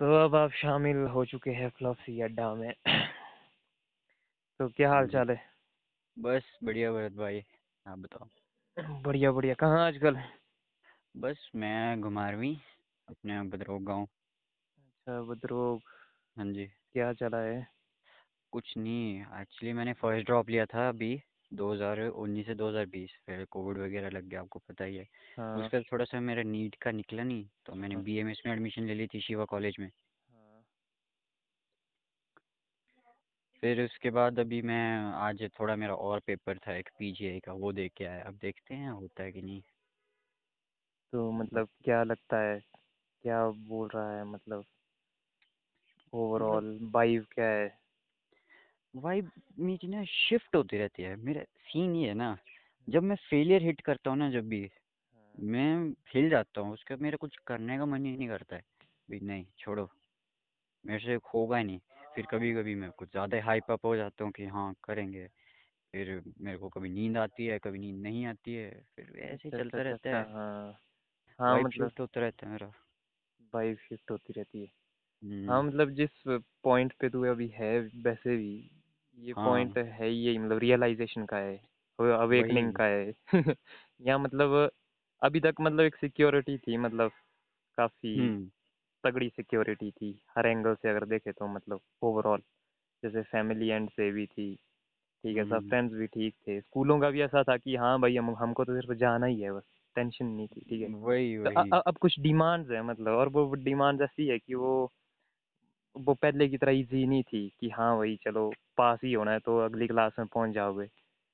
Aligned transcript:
तो 0.00 0.24
अब 0.24 0.34
आप 0.36 0.50
शामिल 0.50 0.96
हो 0.96 1.24
चुके 1.24 1.50
हैं 1.50 1.68
फ्लॉसी 1.68 2.20
अड्डा 2.20 2.54
में। 2.54 2.72
तो 4.60 4.68
क्या 4.68 4.90
हाल 4.92 5.08
चाल 5.08 5.30
है? 5.30 5.40
बस 6.16 6.58
बढ़िया 6.64 6.92
भरत 6.92 7.12
भाई 7.12 7.42
आप 7.86 7.98
बताओ? 7.98 8.28
बढ़िया 9.02 9.32
बढ़िया। 9.32 9.54
कहाँ 9.54 9.86
आजकल? 9.86 10.16
बस 11.16 11.50
मैं 11.54 12.00
घुमारवीं 12.00 12.56
अपने 13.08 13.42
भद्रक 13.42 13.82
गाँव। 13.82 14.06
अच्छा 14.78 15.20
बद्रोग। 15.22 15.82
हाँ 16.36 16.46
जी। 16.52 16.66
क्या 16.92 17.12
चला 17.12 17.38
है? 17.38 17.66
कुछ 18.52 18.74
नहीं 18.76 19.20
एक्चुअली 19.40 19.72
मैंने 19.72 19.92
फ़र्स्ट 19.92 20.26
ड्रॉप 20.26 20.48
लिया 20.50 20.66
था 20.66 20.88
अभी। 20.88 21.22
2019 21.52 22.46
से 22.46 22.54
2020 22.54 23.10
फिर 23.26 23.44
कोविड 23.50 23.78
वगैरह 23.78 24.10
लग 24.10 24.24
गया 24.24 24.40
आपको 24.40 24.58
पता 24.58 24.84
ही 24.84 24.96
है। 24.96 25.06
हाँ। 25.36 25.58
उसका 25.58 25.80
थोड़ा 25.82 26.04
सा 26.04 26.20
मेरा 26.20 26.42
नीट 26.42 26.74
का 26.74 26.90
निकला 26.90 27.22
नहीं 27.22 27.48
तो 27.66 27.74
मैंने 27.74 27.96
हाँ। 27.96 28.04
बीएमएस 28.04 28.42
में 28.46 28.52
एडमिशन 28.52 28.86
ले 28.86 28.94
ली 28.94 29.06
थी 29.06 29.20
शिवा 29.20 29.44
कॉलेज 29.46 29.76
में। 29.80 29.90
हाँ। 30.28 30.64
फिर 33.62 33.80
उसके 33.84 34.10
बाद 34.10 34.38
अभी 34.38 34.60
मैं 34.62 34.80
आज 35.20 35.42
थोड़ा 35.60 35.76
मेरा 35.76 35.94
और 35.94 36.20
पेपर 36.20 36.58
था 36.58 36.76
एक 36.76 36.88
पीजीआई 36.98 37.40
का 37.40 37.52
वो 37.52 37.72
दे 37.72 37.88
के 37.88 38.04
आया। 38.04 38.22
अब 38.24 38.38
देखते 38.42 38.74
हैं 38.74 38.90
होता 38.90 39.22
है 39.22 39.32
कि 39.32 39.42
नहीं। 39.42 39.62
तो 41.12 41.30
मतलब 41.32 41.68
क्या 41.84 42.02
लगता 42.04 42.40
है 42.40 42.58
क्या 43.24 43.46
बोल 43.68 43.88
रहा 43.94 44.16
है 44.16 44.24
मतलब 44.26 44.64
मतलब 46.32 46.52
ओवरऑल 46.52 46.78
वाइब 46.94 47.26
क्या 47.34 47.46
है? 47.46 47.79
वाइब 48.94 49.30
मेरी 49.60 49.88
ना 49.88 50.02
शिफ्ट 50.06 50.56
होती 50.56 50.78
रहती 50.78 51.02
है। 51.02 51.14
मेरा 51.18 51.42
सीन 51.62 51.94
ये 51.96 52.08
है 52.08 52.14
ना 52.14 52.36
जब 52.88 53.02
मैं 53.02 53.16
फेलियर 53.20 53.62
हिट 53.62 53.80
करता 53.80 54.10
हूँ 54.10 54.18
ना 54.18 54.30
जब 54.30 54.48
भी 54.48 54.68
मैं 55.34 55.90
हिल 56.14 56.28
जाता 56.30 56.60
हूँ 56.60 56.72
उसके 56.72 56.94
बाद 56.94 57.02
मेरा 57.02 57.16
कुछ 57.16 57.36
करने 57.46 57.78
का 57.78 57.86
मन 57.86 58.06
ही 58.06 58.16
नहीं 58.16 58.28
करता 58.28 58.56
है। 58.56 58.62
भी 59.08 59.20
नहीं 59.22 59.46
छोड़ो। 59.58 59.88
मेरे 60.84 61.00
से 61.00 61.14
होगा 61.34 61.58
ही 61.58 61.64
नहीं। 61.64 61.80
फिर 62.14 62.26
कभी 62.26 62.54
कभी 62.54 62.74
मैं 62.76 62.90
कुछ 62.92 63.10
ज़्यादा 63.10 63.42
हाइप 63.44 63.70
अप 63.70 63.86
हो 63.86 63.96
जाता 63.96 64.24
हूँ 64.24 64.32
कि 64.32 64.46
हाँ 64.48 64.72
करेंगे। 64.84 65.26
फिर 65.94 66.22
मेरे 66.40 66.58
को 66.58 66.68
कभी 66.70 66.90
नींद 66.90 67.18
आती 67.18 67.46
है 67.46 67.58
कभी 67.60 67.78
नींद 67.78 68.02
नहीं 68.02 68.26
आती 68.26 68.54
है। 68.54 68.70
फिर 68.96 69.18
ऐसे 69.22 69.48
ही 69.48 69.50
अच्छा 69.50 69.56
अच्छा 69.56 69.58
चलता 69.58 69.78
अच्छा 69.78 69.78
रहता 69.84 70.10
अच्छा। 70.16 70.16
है। 70.16 70.26
हाँ। 70.28 70.72
हाँ 71.38 71.58
मतलब 71.58 71.68
शिफ्ट 71.70 72.00
होता 72.00 72.20
रहता 72.20 72.46
है 72.46 72.52
मेरा। 72.52 72.72
वाइब 73.52 73.76
शिफ्ट 73.78 74.10
होती 74.10 74.32
रहती 74.32 74.60
है। 74.60 74.66
हाँ 75.46 75.62
हम्म, 75.62 75.64
मतलब 75.64 75.90
जिस 75.94 76.10
पॉइंट 76.64 76.92
पे 77.00 77.08
तू 77.10 77.24
अभी 77.26 77.48
है 77.54 77.78
वैसे 78.02 78.36
भी 78.36 78.50
ये 79.18 79.32
हाँ। 79.32 79.44
पॉइंट 79.44 79.78
है 79.78 80.08
ही 80.08 80.16
यही 80.26 80.38
मतलब 80.38 80.58
रियलाइजेशन 80.58 81.24
का 81.26 81.36
है 81.36 81.56
अवेकनिंग 81.98 82.72
का 82.72 82.84
है। 82.84 83.14
या 84.00 84.18
मतलब 84.18 84.70
अभी 85.22 85.40
तक 85.40 85.54
मतलब 85.60 85.80
एक 85.80 85.96
सिक्योरिटी 85.96 86.56
थी 86.58 86.76
मतलब 86.76 87.10
काफ़ी 87.78 88.14
हम्म। 88.18 88.50
तगड़ी 89.04 89.28
सिक्योरिटी 89.28 89.90
थी 89.90 90.12
हर 90.38 90.46
एंगल 90.46 90.74
से 90.74 90.88
अगर 90.90 91.04
देखे 91.06 91.32
तो 91.32 91.46
मतलब 91.48 91.80
ओवरऑल 92.02 92.42
जैसे 93.02 93.22
फैमिली 93.22 93.68
एंड 93.68 93.90
से 93.90 94.10
भी 94.12 94.26
थी 94.26 94.54
ठीक 95.24 95.36
है 95.36 95.44
सब 95.44 95.60
हम्म। 95.60 95.68
फ्रेंड्स 95.68 95.94
भी 95.94 96.06
ठीक 96.06 96.34
थे 96.48 96.60
स्कूलों 96.60 97.00
का 97.00 97.10
भी 97.10 97.22
ऐसा 97.22 97.42
था 97.42 97.56
कि 97.56 97.76
हाँ 97.76 97.98
भाई 98.00 98.16
हम 98.16 98.34
हमको 98.36 98.64
तो 98.64 98.80
सिर्फ़ 98.80 98.98
जाना 98.98 99.26
ही 99.26 99.40
है 99.40 99.52
बस 99.52 99.64
टेंशन 99.96 100.26
नहीं 100.26 100.48
थी 100.48 100.60
ठीक 100.60 100.82
है। 100.82 100.88
वही 100.88 101.36
वही। 101.38 101.46
तो 101.46 101.60
अ- 101.62 101.66
अ- 101.72 101.82
अब 101.86 101.98
कुछ 101.98 102.18
डिमांड्स 102.20 102.70
है 102.70 102.82
मतलब 102.82 103.12
और 103.14 103.28
वो 103.28 103.54
डिमांड्स 103.54 104.02
ऐसी 104.02 104.26
है 104.28 104.38
कि 104.38 104.54
वो 104.54 104.72
वो 105.96 106.14
पहले 106.14 106.48
की 106.48 106.56
तरह 106.58 106.72
इजी 106.72 107.06
नहीं 107.06 107.22
थी 107.24 107.48
कि 107.60 107.68
हाँ 107.70 107.96
भाई 107.96 108.16
चलो 108.22 108.50
पास 108.78 108.98
ही 109.04 109.12
होना 109.12 109.32
है 109.32 109.38
तो 109.40 109.58
अगली 109.60 109.86
क्लास 109.86 110.12
में 110.18 110.26
पहुँच 110.28 110.50
जाओगे। 110.50 110.86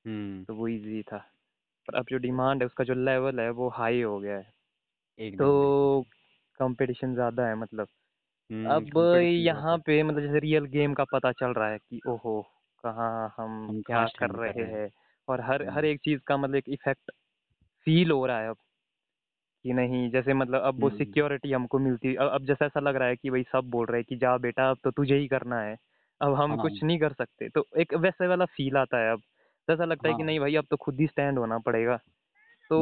हम्म। 0.05 0.47
तो 0.47 0.55
वो 0.55 0.67
इजी 0.69 1.01
था। 1.03 1.17
पर 1.87 1.95
अब 1.95 2.05
जो 2.09 2.17
डिमांड 2.19 2.61
है 2.61 2.65
उसका 2.65 2.85
जो 2.85 2.93
लेवल 2.95 3.41
है 3.41 3.49
वो 3.53 3.69
हाई 3.71 4.01
हो 4.01 4.19
गया 4.19 4.37
है। 4.37 4.51
एकदम 5.19 5.57
तो 5.59 6.03
कंपटीशन 6.59 7.13
ज़्यादा 7.15 7.47
है 7.47 7.55
मतलब। 7.57 7.87
हम्म 8.49 8.85
अब 8.87 8.97
यहाँ 9.25 9.77
है 9.77 9.79
पे 9.79 10.03
मतलब 10.03 10.21
जैसे 10.21 10.39
रियल 10.41 10.65
गेम 10.69 10.93
का 10.93 11.05
पता 11.09 11.31
चल 11.33 11.53
रहा 11.53 11.69
है 11.69 11.77
कि 11.79 12.01
ओहो 12.07 12.41
कहाँ 12.83 13.33
हम 13.37 13.53
हम 13.67 13.81
कहाँ 13.83 14.05
क्या 14.05 14.07
कर 14.11 14.29
स्टैंड 14.29 14.37
कर 14.39 14.51
रहे 14.55 14.57
रहे 14.57 14.71
हैं। 14.71 14.77
हैं? 14.77 14.89
और 15.27 15.41
हर 15.43 15.67
हर 15.69 15.85
हम्म 15.85 15.87
एक 15.87 15.99
चीज़ 16.01 16.21
का 16.27 16.37
मतलब 16.37 16.55
एक 16.57 16.69
इफ़ेक्ट 16.69 17.11
फील 17.87 18.11
हो 18.11 18.25
रहा 18.25 18.41
है 18.41 18.49
अब। 18.49 18.57
कि 19.67 19.73
नहीं 19.73 20.09
जैसे 20.11 20.33
मतलब 20.33 20.61
अब 20.61 20.81
वो 20.81 20.87
हम्म। 20.87 20.97
सिक्योरिटी 20.97 21.51
हमको 21.51 21.79
मिलती 21.79 22.15
अब 22.15 22.45
जैसा 22.45 22.65
ऐसा 22.65 22.79
लग 22.79 22.95
रहा 22.95 23.07
है 23.07 23.15
कि 23.15 23.29
भाई 23.29 23.43
सब 23.43 23.69
बोल 23.69 23.85
रहे 23.85 23.99
हैं 23.99 24.05
कि 24.09 24.15
जा 24.15 24.37
बेटा 24.37 24.69
अब 24.69 24.77
तो 24.83 24.91
तुझे 24.91 25.15
ही 25.15 25.27
करना 25.27 25.59
है 25.61 25.75
अब 26.21 26.33
हम 26.33 26.51
हाँ। 26.51 26.61
कुछ 26.61 26.83
नहीं 26.83 26.99
कर 26.99 27.13
सकते। 27.13 27.49
तो 27.49 27.65
एक 27.77 27.93
वैसे 27.93 28.27
वाला 28.27 28.45
फील 28.45 28.77
आता 28.77 28.97
है 28.97 29.11
अब 29.11 29.21
तो 29.67 29.73
ऐसा 29.73 29.85
लगता 29.85 30.07
हाँ। 30.07 30.13
है 30.13 30.17
कि 30.17 30.23
हाँ। 30.23 30.27
नहीं 30.27 30.39
भाई 30.39 30.55
अब 30.55 30.65
तो 30.71 30.77
खुद 30.77 30.99
ही 30.99 31.07
स्टैंड 31.07 31.39
होना 31.39 31.57
पड़ेगा। 31.57 31.97
तो 32.69 32.79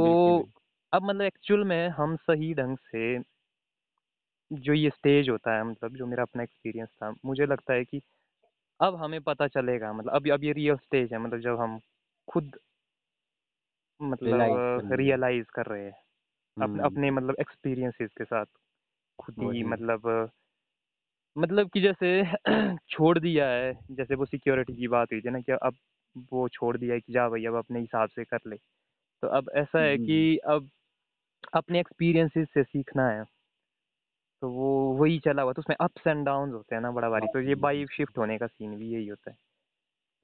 अब 0.94 1.03
मतलब 1.03 1.22
एक्चुअल 1.22 1.63
में 1.63 1.90
हम 1.90 2.16
सही 2.16 2.53
ढंग 2.53 2.78
से 2.78 3.19
जो 4.51 4.74
ये 4.74 4.90
स्टेज 4.90 5.29
होता 5.29 5.56
है 5.56 5.63
मतलब 5.63 5.95
जो 5.95 6.06
मेरा 6.06 6.24
अपना 6.24 6.44
एक्सपीरियंस 6.44 6.90
था 6.90 7.13
मुझे 7.25 7.45
लगता 7.45 7.74
है 7.74 7.85
कि 7.85 8.01
अब 8.79 8.95
हमें 8.95 9.22
पता 9.22 9.47
चलेगा 9.47 9.94
मतलब 9.94 10.12
अब 10.12 10.31
अब 10.31 10.44
ये 10.44 10.51
रियल 10.51 10.75
स्टेज 10.75 11.13
है 11.13 11.19
मतलब 11.19 11.40
जब 11.40 11.59
हम 11.59 11.79
खुद 12.28 12.56
मतलब 14.01 14.90
रियलाइज़ 14.91 15.45
कर 15.56 15.66
रहे 15.66 15.84
हैं। 15.84 16.04
अपने 16.61 16.73
हम्म। 16.73 16.85
अपने 16.85 17.11
मतलब 17.11 17.35
एक्सपीरियंसेस 17.39 18.09
के 18.17 18.23
साथ 18.23 18.45
खुद 19.19 19.35
ही 19.39 19.63
मतलब 19.63 20.29
मतलब 21.38 21.69
कि 21.69 21.81
जैसे 21.81 22.23
छोड़ 22.89 23.19
दिया 23.19 23.47
है 23.47 23.73
जैसे 23.91 24.16
वो 24.16 24.25
सिक्योरिटी 24.25 24.75
की 24.75 24.88
बात 24.88 25.07
हुई 25.11 25.21
थी 25.21 25.29
ना 25.29 25.39
कि 25.39 25.51
अब 25.51 25.75
वो 26.33 26.49
छोड़ 26.49 26.77
दिया 26.77 26.94
है 26.94 26.99
कि 26.99 27.13
जा 27.13 27.29
भाई 27.29 27.45
अब 27.45 27.55
अपने 27.55 27.79
हिसाब 27.79 28.09
से 28.09 28.23
कर 28.23 28.39
ले। 28.47 28.55
तो 29.23 29.27
अब 29.27 29.49
ऐसा 29.55 29.79
है 29.79 29.97
कि 29.97 30.39
हम्म। 30.45 30.55
अब 30.55 30.69
अपने 31.53 31.79
एक्सपीरियंसेस 31.79 32.47
से 32.53 32.63
सीखना 32.63 33.09
है। 33.09 33.25
तो 34.41 34.49
वो 34.49 34.94
वही 34.94 35.19
चला 35.19 35.41
हुआ 35.41 35.53
तो 35.53 35.59
उसमें 35.59 35.75
अप्स 35.79 36.07
एंड 36.07 36.25
डाउन 36.25 36.51
होते 36.51 36.75
हैं 36.75 36.81
ना 36.81 36.91
बड़ा 36.91 37.09
भारी। 37.09 37.25
हाँ 37.25 37.31
तो 37.33 37.49
ये 37.49 37.55
बाई 37.55 37.85
शिफ्ट 37.85 38.17
होने 38.17 38.38
का 38.38 38.47
सीन 38.47 38.75
भी 38.75 38.89
यही 38.89 39.07
होता 39.07 39.31
है। 39.31 39.38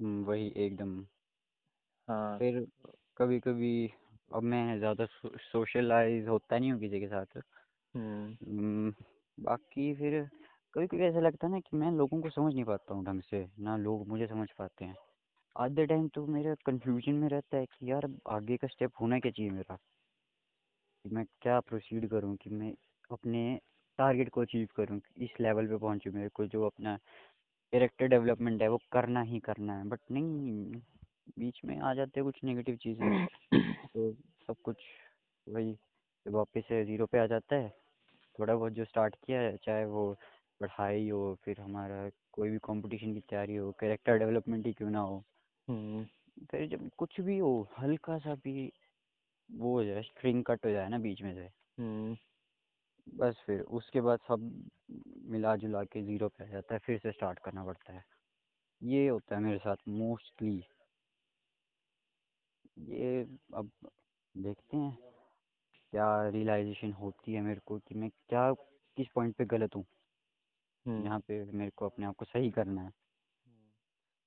हम्म, 0.02 0.24
वही 0.24 0.54
एकदम। 0.58 1.06
हाँ। 2.08 2.40
फिर 2.40 2.68
कभी 3.18 3.40
कभी 3.40 3.94
अब 4.32 4.44
मैं 4.44 4.78
ज़्यादा 4.80 5.06
सोशलाइज 5.38 6.28
होता 6.28 6.58
नहीं 6.60 6.72
हूँ 6.72 6.80
किसी 6.80 7.00
के 7.00 7.08
साथ। 7.08 7.38
हम्म। 7.96 8.94
बाकी 9.38 9.94
फिर 9.96 10.22
कभी 10.74 10.88
कभी 10.88 11.06
ऐसा 11.06 11.20
लगता 11.20 11.48
है 11.48 11.54
ना 11.54 11.60
कि 11.60 11.78
मैं 11.78 11.92
लोगों 11.92 12.22
को 12.22 12.30
समझ 12.30 12.54
नहीं 12.54 12.64
पाता 12.64 12.94
हूँ 12.94 13.06
ढंग 13.06 13.22
से 13.22 13.46
ना 13.60 13.78
लोग 13.78 14.08
मुझे 14.08 14.28
समझ 14.28 14.48
पाते 14.60 14.86
हैं। 14.86 14.96
आधे 15.56 15.86
टाइम 15.86 16.08
तो 16.08 16.26
मेरा 16.28 16.56
कंफ्यूजन 16.66 17.16
में 17.16 17.30
रहता 17.30 17.58
है 17.58 17.66
कि 17.66 17.92
यार 17.92 18.08
आगे 18.30 18.58
का 18.58 18.68
स्टेप 18.68 18.92
होना 19.02 19.20
क्या 19.20 19.32
चाहिए 19.32 19.52
मेरा? 19.52 19.78
कि 21.06 21.10
मैं 21.10 21.26
क्या 21.42 21.60
प्रोसीड 21.60 22.10
करूँ 22.10 22.36
कि 22.36 22.50
मैं 22.50 22.74
अपने 23.12 23.60
टारगेट 24.00 24.30
को 24.30 24.42
अचीव 24.42 24.68
करूँ 24.76 25.00
इस 25.18 25.30
लेवल 25.42 25.68
पे 25.68 25.78
पहुँचूँ 25.78 26.14
मेरे 26.14 26.30
को 26.30 26.46
जो 26.46 26.66
अपना 26.66 26.96
कैरेक्टर 27.74 28.08
डेवलपमेंट 28.08 28.62
है 28.62 28.68
वो 28.68 28.78
करना 28.92 29.22
ही 29.22 29.40
करना 29.40 29.78
है। 29.78 29.88
बट 29.88 30.00
नहीं 30.12 30.72
बीच 31.40 31.62
में 31.66 31.78
आ 31.80 31.94
जाते 31.94 32.20
हैं 32.20 32.26
कुछ 32.26 32.44
नेगेटिव 32.44 32.76
चीज़ें। 32.78 33.12
तो 33.96 34.12
सब 34.48 34.56
कुछ 34.64 34.78
वही 35.48 35.78
वापस 36.26 36.66
से 36.68 36.84
ज़ीरो 36.86 37.06
पे 37.06 37.20
आ 37.20 37.26
जाता 37.28 37.56
है 37.56 37.70
थोड़ा 38.40 38.56
बहुत 38.56 38.74
जो 38.74 38.86
स्टार्ट 38.86 39.16
किया 39.26 39.42
है 39.42 39.58
चाहे 39.58 39.86
वो 39.88 40.14
पढ़ाई 40.62 41.10
हो 41.10 41.36
फिर 41.46 41.62
हमारा 41.62 42.10
कोई 42.34 42.50
भी 42.50 42.58
कंपटीशन 42.64 43.14
की 43.14 43.20
तैयारी 43.22 43.56
हो 43.56 43.72
कैरेक्टर 43.80 44.18
डेवलपमेंट 44.20 44.68
ही 44.68 44.74
क्यों 44.74 44.90
ना 44.90 45.00
हो। 45.02 45.24
हम्म। 45.68 46.06
फिर 46.52 46.68
जब 46.70 46.90
कुछ 46.98 47.20
भी 47.22 47.38
हो 47.38 47.52
हल्का 47.80 48.18
सा 48.20 48.36
भी 48.36 48.72
वो 49.50 49.74
हो 49.74 49.84
जाए 49.86 50.02
स्ट्रिंग 50.04 50.44
कट 50.48 50.66
हो 50.66 50.72
जाए 50.72 50.90
ना 50.90 50.98
बीच 51.00 51.22
में 51.22 51.34
से। 51.36 51.50
हम्म। 51.78 52.16
बस 53.08 53.44
फिर 53.46 53.62
उसके 53.72 54.02
बाद 54.02 54.20
सब 54.28 54.42
मिला 55.26 55.56
जुला 55.56 55.84
के 55.84 56.02
ज़ीरो 56.04 56.28
पे 56.30 56.44
आ 56.44 56.48
जाता 56.48 56.74
है 56.76 56.80
फिर 56.80 57.00
से 57.00 57.12
स्टार्ट 57.12 57.40
करना 57.40 57.64
पड़ता 57.66 57.94
है। 57.94 58.04
ये 58.82 59.08
होता 59.10 59.36
है 59.36 59.42
मेरे 59.42 59.58
साथ 59.60 59.78
मोस्टली 59.90 60.60
ये 62.78 63.28
अब 63.54 63.70
देखते 64.38 64.78
हैं 64.78 64.98
क्या 65.92 66.30
रियलाइजेशन 66.30 66.92
होती 66.92 67.34
है 67.34 67.42
मेरे 67.42 67.60
को 67.66 67.78
कि 67.78 67.96
मैं 67.96 68.10
क्या 68.10 68.54
किस 68.98 69.08
पॉइंट 69.16 69.36
पे 69.36 69.46
गलत 69.46 69.76
हूँ। 69.76 69.86
हम्म। 70.86 71.06
यहाँ 71.06 71.20
पे 71.20 71.44
मेरे 71.44 71.72
को 71.76 71.86
अपने 71.86 72.06
आप 72.06 72.16
को 72.16 72.26
सही 72.26 72.52
करना 72.52 72.82
है। 72.82 72.92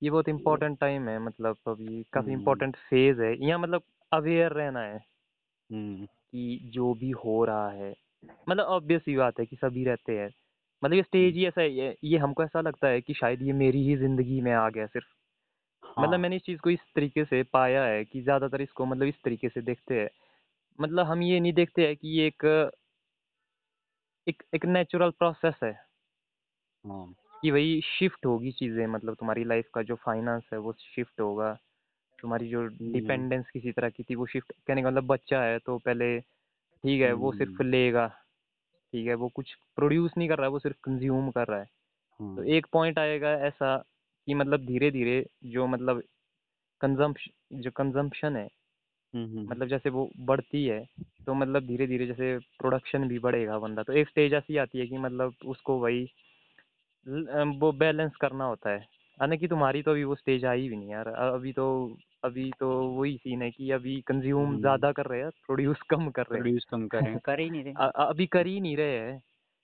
ये 0.03 0.11
बहुत 0.11 0.29
इम्पोर्टेंट 0.29 0.79
टाइम 0.79 1.09
है 1.09 1.19
मतलब 1.19 1.57
अभी 1.67 2.03
काफ़ी 2.13 2.31
हम्म। 2.31 2.39
इम्पोर्टेंट 2.39 2.77
फ़ेज़ 2.77 3.23
है। 3.23 3.47
यहाँ 3.47 3.59
मतलब 3.59 3.83
अवेयर 4.13 4.53
रहना 4.53 4.81
है 4.81 4.99
हम्म। 5.71 6.07
कि 6.07 6.61
जो 6.65 6.95
भी 6.95 7.11
हो 7.11 7.45
रहा 7.45 7.71
है 7.71 7.95
मतलब 8.49 8.65
ऑब्वियस 8.65 9.03
सी 9.03 9.17
बात 9.17 9.41
है 9.41 9.47
कि 9.47 9.57
सभी 9.57 9.85
रहते 9.85 10.19
हैं। 10.19 10.31
मतलब 10.83 10.97
ये 10.97 11.03
स्टेज 11.03 11.25
हम्म, 11.25 11.39
ही 11.39 11.47
ऐसा 11.47 11.61
है 11.61 11.71
ये, 11.71 11.97
ये 12.05 12.19
हमको 12.19 12.45
ऐसा 12.45 12.61
लगता 12.61 12.89
है 12.89 13.01
कि 13.01 13.15
शायद 13.15 13.43
ये 13.43 13.53
मेरी 13.53 13.87
ही 13.87 13.97
ज़िंदगी 13.97 14.41
में 14.41 14.53
आ 14.53 14.69
गया 14.71 14.87
सिर्फ़ 14.87 15.07
मतलब 15.99 16.19
हाँ। 16.19 16.21
मैंने 16.21 16.37
इस 16.37 16.43
चीज़ 16.43 16.61
को 16.61 16.71
इस 16.71 16.81
तरीके 16.97 17.25
से 17.25 17.43
पाया 17.53 17.85
है 17.85 18.05
कि 18.05 18.23
ज़्यादातर 18.23 18.61
इसको 18.63 18.87
मतलब 18.87 19.07
इस 19.07 19.23
तरीके 19.25 19.49
से 19.49 19.61
देखते 19.63 20.01
हैं। 20.01 20.09
मतलब 20.79 21.07
हम 21.07 21.23
ये 21.23 21.41
नहीं 21.41 21.53
देखते 21.55 21.87
हैं 21.87 21.97
कि 21.97 22.09
ये 22.11 22.27
एक 22.29 22.47
एक 24.27 24.43
एक 24.55 24.65
नेचुरल 24.67 25.11
प्रोसेस 25.13 25.59
है। 25.63 25.73
हाँ। 26.85 27.15
कि 27.43 27.51
भाई 27.51 27.81
शिफ्ट 27.85 28.27
होगी 28.27 28.51
चीज़ें 28.53 28.87
मतलब 28.87 29.15
तुम्हारी 29.15 29.45
लाइफ 29.45 29.69
का 29.75 29.83
जो 29.83 29.95
फाइनेंस 29.97 30.43
है 30.53 30.59
वो 30.59 30.73
शिफ्ट 30.81 31.21
होगा। 31.21 31.53
तुम्हारी 32.19 32.49
जो 32.51 32.65
हम्म। 32.83 32.91
डिपेंडेंस 32.93 33.51
किसी 33.53 33.73
तरह 33.73 33.91
की 33.91 34.03
थी 34.03 34.15
वो 34.15 34.27
शिफ्ट 34.27 34.53
कहने 34.69 34.83
का 34.83 34.89
मतलब 34.91 35.07
बच्चा 35.07 35.43
है 35.43 35.59
तो 35.61 35.79
पहले 35.81 36.19
ठीक 36.61 37.03
है 37.03 37.13
वो 37.15 37.33
सिर्फ़ 37.33 37.53
हम्म। 37.53 37.65
लेगा 37.65 38.07
ठीक 38.93 39.07
है 39.09 39.15
वो 39.17 39.29
कुछ 39.31 39.55
प्रोड्यूस 39.77 40.13
नहीं 40.19 40.29
कर 40.29 40.39
रहा 40.39 40.47
है 40.47 40.51
वो 40.51 40.59
सिर्फ़ 40.61 40.79
कंज्यूम 40.85 41.31
कर 41.31 41.49
रहा 41.49 41.61
है। 41.61 41.67
तो 42.37 42.43
हाँ। 42.43 42.47
एक 42.51 42.67
पॉइंट 42.73 42.99
आएगा 42.99 43.33
ऐसा 43.49 43.77
कि 44.29 44.35
मतलब 44.35 44.65
धीरे 44.67 44.91
धीरे 44.91 45.25
जो 45.47 45.67
मतलब 45.67 46.03
कंजम्पशन 46.81 47.61
जो 47.61 47.71
कंजम्पशन 47.71 48.37
है 48.37 48.49
हम्म, 49.15 49.39
हम्म, 49.39 49.47
मतलब 49.49 49.69
जैसे 49.69 49.91
वो 49.91 50.11
बढ़ती 50.23 50.65
है 50.67 50.85
तो 51.27 51.35
मतलब 51.35 51.67
धीरे 51.67 51.87
धीरे 51.87 52.07
जैसे 52.07 52.37
प्रोडक्शन 52.59 53.09
भी 53.09 53.19
बढ़ेगा 53.19 53.59
बंदा। 53.59 53.83
तो 53.83 53.93
एक 53.93 54.09
स्टेज 54.09 54.35
ऐसी 54.35 54.57
आती 54.59 54.79
है 54.79 54.87
कि 54.87 54.99
मतलब 54.99 55.35
उसको 55.47 55.79
वही 55.79 56.07
ल- 57.07 57.59
वो 57.61 57.71
बैलेंस 57.73 58.17
करना 58.17 58.45
होता 58.45 58.71
है। 58.71 58.81
हालाँकि 59.19 59.49
तुम्हारी 59.49 59.83
तो 59.83 59.91
अभी 59.91 60.05
वो 60.05 60.15
स्टेज 60.15 60.45
आई 60.45 60.69
भी 60.69 60.77
नहीं 60.77 60.91
यार। 60.91 61.09
अभी 61.09 61.53
तो 61.53 61.67
अभी 62.25 62.51
तो 62.61 62.71
वही 62.91 63.17
सीन 63.17 63.43
है 63.43 63.51
कि 63.51 63.71
अभी 63.71 64.01
कंज्यूम 64.03 64.51
हम्म, 64.51 64.61
ज़्यादा 64.61 64.93
कर 64.93 65.07
रहे 65.07 65.21
हैं 65.21 65.31
प्रोड्यूस 65.47 65.83
कम 65.91 66.11
कर 66.11 66.27
रहे 66.33 66.43
प्रोड्यूस 66.43 66.65
कम 66.65 66.87
कर 66.89 66.99
रहे 66.99 67.13
हैं। 67.13 67.13
हैं 67.13 67.21
कर 67.25 67.41
ही 67.41 67.51
नहीं 67.51 67.63
रहे। 67.65 67.75
अ- 67.77 67.91
अ- 67.97 68.09
अभी 68.09 68.27
कर 68.29 68.47
ही 68.47 68.61
नहीं 68.61 68.77
रहे 68.77 68.99
हैं। 69.01 69.21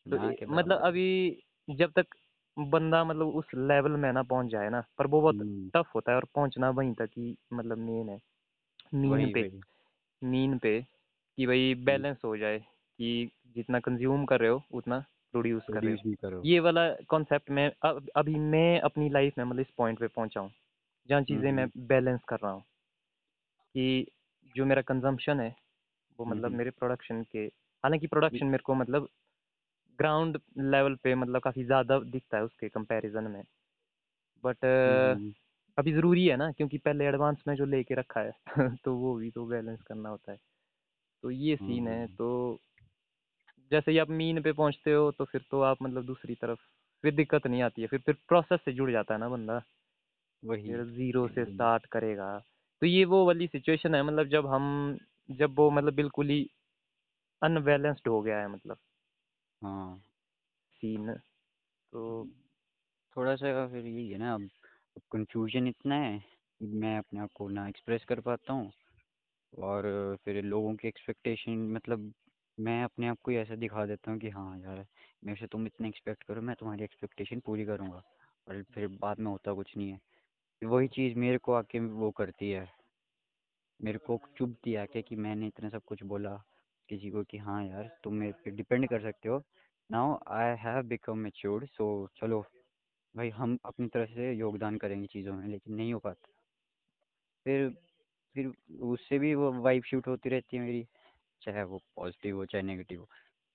तो 0.06 0.16
ना 0.16 0.30
ए- 0.30 0.36
के 0.38 0.46
मतलब 0.46 0.78
बराबर। 0.78 0.82
अभी 0.82 1.06
जब 1.68 1.92
तक 1.92 2.14
बंदा 2.66 3.04
मतलब 3.04 3.28
उस 3.28 3.46
लेवल 3.54 3.92
में 3.92 4.12
ना 4.12 4.22
पहुँच 4.22 4.46
जाए 4.46 4.68
ना 4.70 4.84
पर 4.98 5.06
वो 5.06 5.20
बहुत 5.20 5.36
हम्म, 5.36 5.70
टफ 5.74 5.90
होता 5.94 6.12
है 6.12 6.16
और 6.16 6.24
पहुँचना 6.24 6.70
वहीं 6.70 6.94
तक 6.94 7.10
ही 7.18 7.36
मतलब 7.52 7.78
मेन 7.78 8.08
है। 8.08 8.20
मीन 8.94 9.30
पे 9.30 9.50
मीन 10.22 10.58
पे 10.58 10.82
कि 11.38 11.46
भाई 11.46 11.74
हम्म, 11.74 11.84
बैलेंस 11.84 12.18
हो 12.24 12.36
जाए 12.36 12.58
कि 12.58 13.30
जितना 13.56 13.80
कंज्यूम 13.80 14.24
कर 14.24 14.40
रहे 14.40 14.50
हो 14.50 14.62
उतना 14.72 15.04
प्रोड्यूस 15.32 15.68
कर 15.72 15.82
रहे 15.82 15.94
हो। 15.94 15.98
ये 16.44 16.60
वाला 16.60 16.94
कॉन्सेप्ट 16.94 17.50
मैं 17.50 17.72
अब 17.82 18.08
अभी 18.16 18.34
मैं 18.34 18.80
अपनी 18.80 19.08
लाइफ 19.10 19.38
में 19.38 19.44
मतलब 19.44 19.60
इस 19.60 19.70
पॉइंट 19.78 19.98
पे 19.98 20.06
पहुँचा 20.06 20.40
हूँ 20.40 20.52
जहाँ 21.08 21.22
हम्म, 21.30 21.38
चीज़ें 21.38 21.52
मैं 21.52 21.64
हम्म, 21.64 21.86
बैलेंस 21.88 22.20
कर 22.28 22.36
रहा 22.36 22.52
हूँ 22.52 22.62
कि 23.74 24.06
जो 24.56 24.64
मेरा 24.64 24.82
कंजम्पशन 24.82 25.40
है 25.40 25.56
वो 26.18 26.24
हम्म, 26.26 26.36
मतलब 26.36 26.46
हम्म, 26.46 26.58
मेरे 26.58 26.70
प्रोडक्शन 26.70 27.22
के 27.22 27.38
हालाँकि 27.84 28.06
प्रोडक्शन 28.06 28.46
मेरे 28.46 28.62
को 28.62 28.74
मतलब 28.74 29.08
ग्राउंड 30.00 30.38
लेवल 30.66 30.94
पे 31.02 31.14
मतलब 31.16 31.40
काफ़ी 31.42 31.64
ज़्यादा 31.64 31.98
दिखता 32.08 32.36
है 32.36 32.44
उसके 32.44 32.68
कंपैरिजन 32.70 33.30
में। 33.30 33.42
बट 34.44 34.64
हम्म, 34.80 35.32
अभी 35.78 35.92
ज़रूरी 35.92 36.26
है 36.26 36.36
ना 36.36 36.50
क्योंकि 36.52 36.78
पहले 36.78 37.04
एडवांस 37.06 37.42
में 37.46 37.54
जो 37.56 37.64
लेके 37.66 37.94
रखा 37.94 38.20
है 38.20 38.32
तो 38.84 38.94
वो 38.96 39.14
भी 39.16 39.30
तो 39.30 39.46
बैलेंस 39.46 39.82
करना 39.82 40.08
होता 40.08 40.32
है। 40.32 40.38
तो 41.22 41.30
ये 41.32 41.56
सीन 41.58 41.88
है 41.88 42.06
हम्म, 42.06 42.18
तो 42.18 42.30
जैसे 43.70 43.90
ही 43.90 43.98
आप 43.98 44.10
मीन 44.12 44.40
पे 44.42 44.52
पहुँचते 44.52 44.92
हो 44.92 45.10
तो 45.12 45.24
फिर 45.24 45.44
तो 45.50 45.60
आप 45.62 45.82
मतलब 45.82 46.04
दूसरी 46.06 46.34
तरफ़ 46.36 46.58
फिर 47.04 47.14
दिक्कत 47.14 47.46
नहीं 47.46 47.62
आती 47.62 47.82
है 47.82 47.88
फिर 47.88 48.00
फिर 48.00 48.14
प्रोसेस 48.28 48.60
से 48.64 48.72
जुड़ 48.72 48.90
जाता 48.92 49.14
है 49.14 49.20
ना 49.20 49.28
बंदा। 49.28 49.60
वही। 50.42 50.60
फिर 50.60 50.82
ज़ीरो 50.86 51.26
से 51.28 51.44
स्टार्ट 51.44 51.86
करेगा। 51.88 52.28
तो 52.82 52.86
ये 52.86 53.04
वो 53.06 53.24
वाली 53.26 53.46
सिचुएशन 53.48 53.94
है 53.94 54.02
मतलब 54.02 54.28
जब 54.28 54.46
हम 54.46 54.70
जब 55.34 55.54
वो 55.56 55.70
मतलब 55.70 55.94
बिल्कुल 55.94 56.28
ही 56.28 56.44
अनबैलेंस्ड 57.42 58.08
हो 58.08 58.20
गया 58.22 58.38
है 58.38 58.48
मतलब। 58.48 58.78
हाँ। 59.62 59.98
सीन 60.82 61.12
तो 61.92 62.02
थोड़ा 63.16 63.34
सा 63.36 63.66
फिर 63.68 63.86
यही 63.86 64.08
है 64.10 64.18
ना 64.18 64.34
अब 64.34 64.48
कंफ्यूजन 65.12 65.66
इतना 65.68 65.94
है 65.96 66.18
कि 66.18 66.66
मैं 66.76 66.96
अपने 66.98 67.20
आप 67.20 67.30
को 67.34 67.48
ना 67.48 67.68
एक्सप्रेस 67.68 68.04
कर 68.04 68.20
पाता 68.20 68.52
हूँ 68.52 68.70
और 69.52 70.16
फिर 70.24 70.42
लोगों 70.44 70.74
की 70.76 70.88
एक्सपेक्टेशन 70.88 71.58
मतलब 71.72 72.12
मैं 72.58 72.82
अपने 72.84 73.08
आप 73.08 73.18
को 73.22 73.30
ही 73.30 73.36
ऐसा 73.36 73.54
दिखा 73.56 73.86
देता 73.86 74.10
हूँ 74.10 74.18
कि 74.20 74.28
हाँ 74.30 74.58
यार 74.58 74.84
मेरे 75.24 75.36
से 75.40 75.46
तुम 75.46 75.66
इतना 75.66 75.88
एक्सपेक्ट 75.88 76.22
करो 76.22 76.42
मैं 76.42 76.56
तुम्हारी 76.56 76.84
एक्सपेक्टेशन 76.84 77.40
पूरी 77.40 77.64
करूँगा 77.64 78.02
और 78.46 78.62
फिर 78.74 78.88
बाद 79.00 79.20
में 79.20 79.30
होता 79.30 79.54
कुछ 79.54 79.76
नहीं 79.76 79.90
है। 79.90 80.00
वही 80.62 80.88
चीज़ 80.88 81.18
मेरे 81.18 81.38
को 81.38 81.52
आके 81.52 81.80
वो 81.80 82.10
करती 82.12 82.50
है। 82.50 82.68
मेरे 83.80 83.98
को 83.98 84.18
चुभती 84.38 84.72
है 84.72 84.82
आके 84.82 85.02
कि 85.02 85.16
मैंने 85.16 85.46
इतना 85.46 85.68
सब 85.68 85.82
कुछ 85.84 86.02
बोला। 86.04 86.42
किसी 86.90 87.10
को 87.10 87.22
कि 87.24 87.38
हाँ 87.38 87.64
यार, 87.64 87.90
तुम 88.04 88.14
मेरे 88.14 88.32
पे 88.44 88.50
डिपेंड 88.50 88.88
कर 88.88 89.02
सकते 89.02 89.28
हो। 89.28 89.42
Now 89.90 90.18
I 90.32 90.56
have 90.56 90.82
become 90.84 91.18
matured, 91.18 91.66
so 91.66 92.08
चलो, 92.16 92.44
भाई 93.14 93.30
हम 93.30 93.58
अपनी 93.64 93.88
तरफ़ 93.88 94.10
से 94.10 94.32
योगदान 94.34 94.76
करेंगे 94.78 95.06
चीज़ों 95.06 95.34
में, 95.34 95.48
लेकिन 95.48 95.74
नहीं 95.74 95.92
हो 95.94 95.98
पाता। 96.00 96.32
फिर 97.46 97.70
फिर 98.34 98.52
उससे 98.82 99.18
भी 99.18 99.34
वो 99.34 99.52
वाइब 99.62 99.82
शूट 99.84 100.06
होती 100.08 100.28
रहती 100.28 100.56
है 100.56 100.62
मेरी, 100.62 100.84
चाहे 101.42 101.62
वो 101.64 101.78
पॉजिटिव 101.96 102.36
हो, 102.36 102.46
चाहे 102.46 102.62
नेगेटिव 102.64 103.00
हो। 103.00 103.08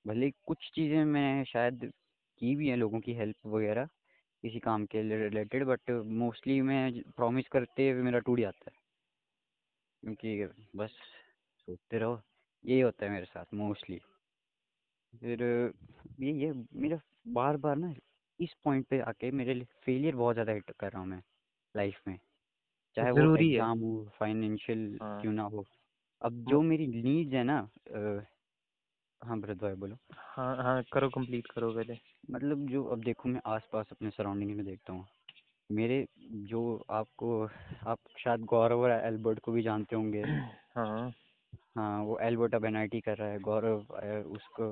भले 0.05 0.31
कुछ 0.45 0.71
चीज़ें 0.75 1.03
मैं 1.05 1.43
शायद 1.45 1.91
की 2.41 2.55
भी 2.55 2.69
हैं 2.69 2.77
लोगों 2.77 2.99
की 2.99 3.13
हेल्प 3.13 3.47
वगैरह, 3.47 3.85
किसी 4.43 4.59
काम 4.59 4.85
के 4.85 5.03
रिलेटेड 5.19 5.65
बट 5.65 5.91
मोस्टली 6.17 6.61
मैं 6.63 6.91
प्रॉमिस 7.17 7.47
करते 7.51 7.89
हुए 7.91 8.01
मेरा 8.03 8.19
टूट 8.19 8.39
जाता 8.39 8.71
है। 8.71 8.77
क्योंकि 10.03 10.45
बस, 10.75 10.95
सोचते 11.67 11.97
रहो। 11.97 12.21
यही 12.65 12.79
होता 12.81 13.05
है 13.05 13.11
मेरे 13.11 13.25
साथ 13.27 13.53
मोस्टली 13.55 13.99
फिर 15.13 15.41
ये 16.19 16.31
ये 16.35 16.51
मेरा 16.75 16.99
बार 17.29 17.57
बार 17.57 17.75
ना 17.77 17.93
इस 18.39 18.53
पॉइंट 18.63 18.85
पे 18.89 18.99
आके 19.03 19.31
मेरे 19.33 19.53
लिए 19.53 19.65
फेलियर 19.85 20.15
बहुत 20.15 20.35
ज़्यादा 20.35 20.51
हिट 20.53 20.71
कर 20.71 20.91
रहा 20.91 21.01
हूँ 21.01 21.07
मैं 21.09 21.21
लाइफ 21.75 22.01
में। 22.07 22.17
चाहे 22.97 23.11
वो 23.13 23.35
एग्ज़ाम 23.37 23.79
हो। 23.81 24.05
फाइनेंशियल 24.19 24.99
हाँ 24.99 25.19
क्यों 25.19 25.33
ना 25.33 25.43
हो। 25.45 25.65
अब 26.21 26.43
जो 26.45 26.61
मेरी 26.63 26.87
नीड्स 26.89 27.33
है 27.35 27.43
ना 27.45 27.59
हाँ 29.21 29.39
भरत 29.39 29.57
भाई 29.59 29.75
बोलो। 29.77 29.97
हाँ 30.15 30.55
हाँ 30.57 30.83
करो 30.91 31.09
कंप्लीट 31.11 31.47
करो 31.49 31.73
पहले। 31.73 31.99
मतलब 32.31 32.65
जो 32.67 32.83
अब 32.85 33.03
देखो 33.03 33.29
मैं 33.29 33.41
आसपास 33.47 33.87
अपने 33.91 34.09
सराउंडिंग 34.11 34.51
में 34.51 34.65
देखता 34.65 34.93
हूँ। 34.93 35.05
मेरे 35.69 36.05
जो 36.47 36.61
आपको 36.91 37.31
आप 37.87 37.99
शायद 38.19 38.41
गौरव 38.47 38.81
और 38.81 38.91
एल्बर्ट 38.93 39.39
को 39.41 39.51
भी 39.51 39.61
जानते 39.63 39.95
होंगे। 39.95 40.27
हाँ। 40.75 41.11
हाँ 41.75 42.01
वो 42.03 42.17
एल्बर्ट 42.23 42.53
एन 42.55 42.87
कर 43.05 43.17
रहा 43.17 43.27
है, 43.29 43.39
गौरव 43.39 43.79
उसको 44.33 44.67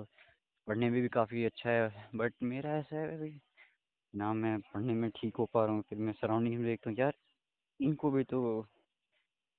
पढ़ने 0.67 0.89
में 0.89 1.01
भी 1.01 1.07
काफ़ी 1.09 1.43
अच्छा 1.45 1.69
है 1.69 2.09
बट 2.15 2.33
मेरा 2.43 2.77
ऐसा 2.77 2.97
है 2.97 3.17
भाई, 3.19 3.31
ना 4.13 4.31
मैं 4.33 4.59
पढ़ने 4.63 4.93
में 4.93 5.09
ठीक 5.17 5.37
हो 5.37 5.45
पा 5.53 5.65
रहा 5.65 5.73
हूँ, 5.75 5.83
फिर 5.89 5.99
मैं 5.99 6.13
सराउंडिंग 6.13 6.55
में 6.57 6.65
देखता 6.65 6.89
हूँ, 6.89 6.97
यार, 6.99 7.13
इनको 7.79 8.11
भी 8.11 8.23
तो 8.25 8.41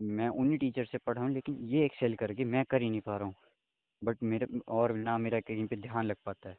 मैं 0.00 0.29
उन्हीं 0.31 0.58
टीचर 0.58 0.85
से 0.87 0.99
पढ़ा 0.99 1.23
हूँ, 1.23 1.31
लेकिन 1.31 1.58
ये 1.69 1.85
एक्सेल 1.87 2.14
करके 2.17 2.44
मैं 2.46 2.64
कर 2.70 2.82
ही 2.82 2.91
नहीं 2.91 3.00
पा 3.02 3.17
रहा 3.17 3.26
हूँ 3.26 3.35
बट 4.02 4.23
मेरे, 4.25 4.46
और 4.69 4.94
ना 4.96 5.19
मेरा 5.19 5.41
कहीं 5.43 5.67
पे 5.69 5.76
ध्यान 5.79 6.06
लग 6.06 6.17
पाता 6.26 6.49
है, 6.50 6.56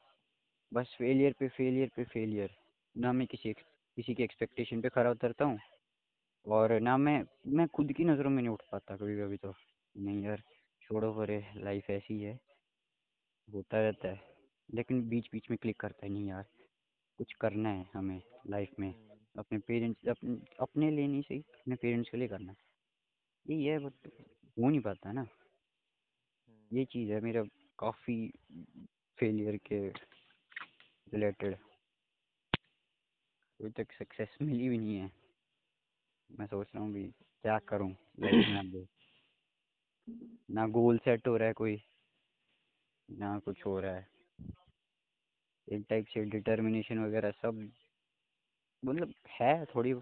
बस 0.72 0.96
फेलियर 1.00 1.36
पे 1.40 1.48
फेलियर 1.50 1.90
पे 1.98 2.04
फेलियर 2.06 2.56
ना 2.96 3.14
मैं 3.14 3.28
किसी 3.28 3.54
किसी 3.54 4.14
की 4.16 4.24
एक्सपेक्टेशन 4.24 4.82
पे 4.82 4.90
खरा 4.90 5.12
उतरता 5.12 5.46
हूँ, 5.46 5.60
और 6.46 6.80
ना 6.82 6.98
मैं 7.00 7.22
मैं 7.50 7.68
खुद 7.76 7.94
की 7.98 8.04
नज़रों 8.06 8.30
में 8.32 8.44
नहीं 8.44 8.54
उठ 8.54 8.62
पाता 8.74 8.96
कभी 8.98 9.18
कभी 9.22 9.38
तो 9.38 9.54
नहीं 9.96 10.24
यार 10.24 10.44
छोड़ो 10.86 11.12
परे 11.14 11.44
लाइफ 11.56 11.90
ऐसी 11.90 12.20
है 12.22 12.40
होता 13.48 13.82
रहता 13.82 14.08
है 14.08 14.22
लेकिन 14.74 15.10
बीच 15.10 15.30
बीच 15.32 15.50
में 15.50 15.58
क्लिक 15.62 15.80
करता 15.80 16.06
है 16.06 16.12
नहीं 16.12 16.28
यार 16.28 16.46
कुछ 17.20 17.34
करना 17.34 17.70
है 17.70 17.90
हमें 17.94 18.22
लाइफ 18.48 18.70
में 18.80 18.94
अपने 19.38 19.58
पेरेंट्स 19.60 20.08
अपने 20.08 20.38
अपने 20.60 20.92
लिए 20.92 21.08
नहीं 21.08 21.22
सही 21.22 21.40
अपने 21.40 21.76
पेरेंट्स 21.76 22.10
के 22.10 22.18
लिए 22.18 22.28
करना 22.28 22.52
है। 22.52 22.58
यही 23.46 23.66
है 23.66 23.78
बट 23.80 24.08
हो 24.58 24.70
नहीं 24.70 24.80
पाता 24.80 25.12
ना। 25.12 25.26
ये 26.72 26.86
चीज़ 26.86 27.12
है 27.12 27.20
मेरा 27.22 27.44
काफ़ी 27.80 28.18
फेलियर 29.18 29.58
के 29.58 29.88
रिलेटेड 31.14 31.56
अभी 33.60 33.70
तक 33.70 33.92
सक्सेस 33.92 34.38
मिली 34.42 34.70
भी 34.70 34.78
नहीं 34.78 34.96
है। 34.96 35.12
मैं 36.30 36.48
सोच 36.48 36.68
रहा 36.76 36.84
हूँ 36.84 36.94
भी 36.94 37.04
क्या 37.44 37.60
करूँ 37.60 37.92
लाइफ 38.20 38.48
में 38.50 38.58
आगे। 38.60 38.95
ना 40.08 40.68
गोल 40.68 40.98
सेट 40.98 41.28
हो 41.28 41.38
रहा 41.38 41.48
है 41.48 41.54
कोई 41.54 41.82
ना 43.10 43.38
कुछ 43.40 43.66
हो 43.66 43.80
रहा 43.80 43.96
है। 43.96 44.08
एक 45.68 45.86
टाइप 45.90 46.06
से 46.08 46.24
डिटर्मिनेशन 46.26 47.00
वगैरह 47.00 47.32
सब 47.32 47.72
मतलब 48.84 49.14
है 49.30 49.66
थोड़ी 49.66 49.94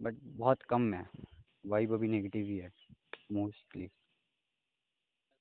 बट 0.00 0.14
बहुत 0.22 0.62
कम 0.62 0.94
है। 0.94 1.06
वाइब 1.66 1.92
अभी 1.92 2.08
नेगेटिव 2.08 2.46
ही 2.46 2.56
है 2.58 2.70
मोस्टली 3.32 3.86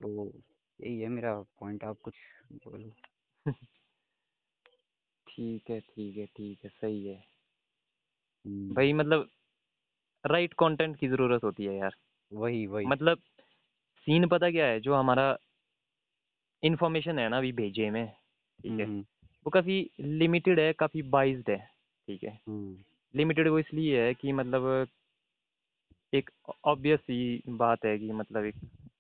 तो 0.02 0.32
यही 0.80 1.00
है 1.00 1.08
मेरा 1.08 1.42
पॉइंट 1.60 1.84
आप 1.84 1.98
कुछ 2.04 2.16
बोलो। 2.54 2.90
ठीक 5.28 5.70
है 5.70 5.80
ठीक 5.80 6.18
है 6.18 6.26
ठीक 6.26 6.64
है 6.64 6.70
सही 6.70 7.06
है। 7.08 7.16
हम्म, 8.46 8.74
भाई 8.74 8.94
मतलब 8.94 9.30
राइट 10.26 10.54
कंटेंट 10.54 10.98
की 10.98 11.08
ज़रूरत 11.08 11.44
होती 11.44 11.66
है 11.66 11.76
यार। 11.76 11.96
वही 12.32 12.66
वही। 12.68 12.86
मतलब 12.86 13.22
सीन 14.04 14.28
पता 14.28 14.52
क्या 14.52 14.66
है 14.66 14.80
जो 14.80 14.96
हमारा 14.96 15.38
इन्फॉर्मेशन 16.64 17.20
है 17.20 17.30
ना 17.30 17.38
अभी 17.38 17.52
भेजे 17.52 17.90
में 17.90 18.08
ठीक 18.64 18.80
है? 18.80 18.86
हम्म। 18.86 19.00
वो 19.46 19.50
काफ़ी 19.50 19.90
लिमिटेड 20.00 20.60
है 20.60 20.74
काफ़ी 20.74 21.02
बाइज्ड 21.02 21.50
है 21.50 21.58
ठीक 22.08 22.24
है? 22.24 22.40
हम्म। 22.48 22.78
लिमिटेड 23.16 23.48
वो 23.48 23.60
इसलिए 23.60 24.02
है 24.02 24.14
कि 24.14 24.32
मतलब 24.32 24.88
एक 26.14 26.30
ऑब्वियस 26.66 27.00
सी 27.00 27.44
बात 27.50 27.86
है 27.86 28.00
कि 28.00 28.12
मतलब 28.12 28.46
एक 28.46 28.56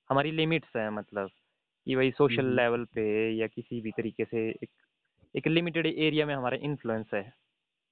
हमारी 0.09 0.31
लिमिट्स 0.31 0.75
है 0.77 0.89
मतलब 0.89 1.29
कि 1.85 1.95
वही 1.95 2.11
सोशल 2.11 2.45
हम्म। 2.45 2.55
लेवल 2.55 2.85
पे 2.85 3.31
या 3.31 3.47
किसी 3.47 3.81
भी 3.81 3.91
तरीके 3.91 4.25
से 4.25 4.49
एक 4.49 4.69
एक 5.35 5.47
लिमिटेड 5.47 5.85
एरिया 5.85 6.25
में 6.25 6.35
हमारा 6.35 6.57
इन्फ्लुएंस 6.57 7.05
है 7.13 7.23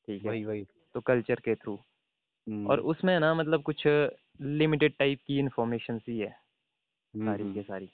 ठीक 0.07 0.23
है? 0.23 0.29
वही 0.29 0.45
वही। 0.45 0.63
तो 0.93 1.01
कल्चर 1.01 1.35
के 1.35 1.55
थ्रू 1.55 1.73
और 1.73 2.79
हम्म 2.79 2.89
उसमें 2.89 3.19
ना 3.19 3.33
मतलब 3.33 3.63
कुछ 3.63 3.83
लिमिटेड 4.41 4.93
टाइप 4.99 5.19
की 5.27 5.39
इंफॉर्मेशन 5.39 5.99
सी 5.99 6.19
है। 6.19 6.27
हम्म 6.27 6.50
सारी 7.17 7.43
हम्म 7.43 7.53
के 7.53 7.61
सारी। 7.61 7.89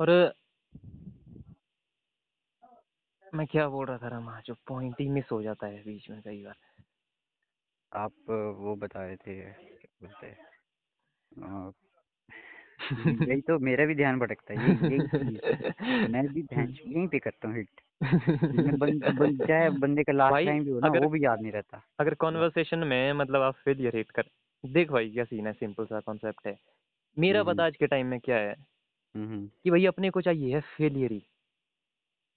और 0.00 0.34
मैं 3.34 3.46
क्या 3.46 3.68
बोल 3.68 3.86
रहा 3.86 3.98
था 3.98 4.08
रमा 4.08 4.40
जो 4.40 4.54
पॉइंट 4.54 4.94
ही 5.00 5.08
मिस 5.08 5.24
हो 5.32 5.42
जाता 5.42 5.66
है 5.66 5.82
बीच 5.84 6.10
में 6.10 6.20
कई 6.22 6.42
बार। 6.42 6.54
आप 7.92 8.12
वो 8.58 8.76
बता 8.76 9.04
रहे 9.06 9.16
थे 9.16 9.50
बोलते 9.82 10.26
हैं 10.26 10.36
यही 13.28 13.40
तो 13.40 13.58
मेरा 13.58 13.86
भी 13.86 13.94
ध्यान 13.94 14.18
भटकता 14.18 14.54
है 14.54 14.58
यही 14.58 14.94
यही 14.94 16.08
मैं 16.08 16.26
भी 16.28 16.42
ध्यान 16.42 16.68
यहीं 16.86 17.08
पे 17.08 17.18
करता 17.18 17.48
हूँ 17.48 17.56
हिट 17.56 17.80
बन, 18.78 18.98
बन 19.18 19.38
चाहे 19.46 19.70
बंदे 19.70 20.02
का 20.02 20.12
लास्ट 20.12 20.44
टाइम 20.46 20.64
भी 20.64 20.70
हो 20.70 20.80
ना 20.80 20.86
अगर 20.86 21.04
वो 21.04 21.10
भी 21.10 21.24
याद 21.24 21.40
नहीं 21.40 21.52
रहता। 21.52 21.82
अगर 22.00 22.14
कॉन्वर्सेशन 22.14 22.78
में 22.78 23.12
मतलब 23.12 23.42
आप 23.42 23.54
फेलियर 23.54 23.96
हिट 23.96 24.10
कर 24.10 24.24
देख 24.64 24.90
भाई 24.90 25.10
क्या 25.10 25.24
सीन 25.24 25.46
है 25.46 25.52
सिंपल 25.52 25.84
सा 25.84 26.00
कॉन्सेप्ट 26.00 26.46
है। 26.46 26.58
मेरा 27.18 27.42
हम्म 27.42 27.44
पता 27.44 27.64
आज 27.66 27.76
के 27.76 27.86
टाइम 27.86 28.06
में 28.06 28.20
क्या 28.20 28.36
है 28.36 28.54
हम्म 29.14 29.26
हम्म, 29.26 29.50
कि 29.64 29.70
भाई 29.70 29.86
अपने 29.86 30.10
को 30.10 30.20
चाहिए 30.20 30.54
है 30.54 30.60
फेलियर 30.60 31.12
ही। 31.12 31.22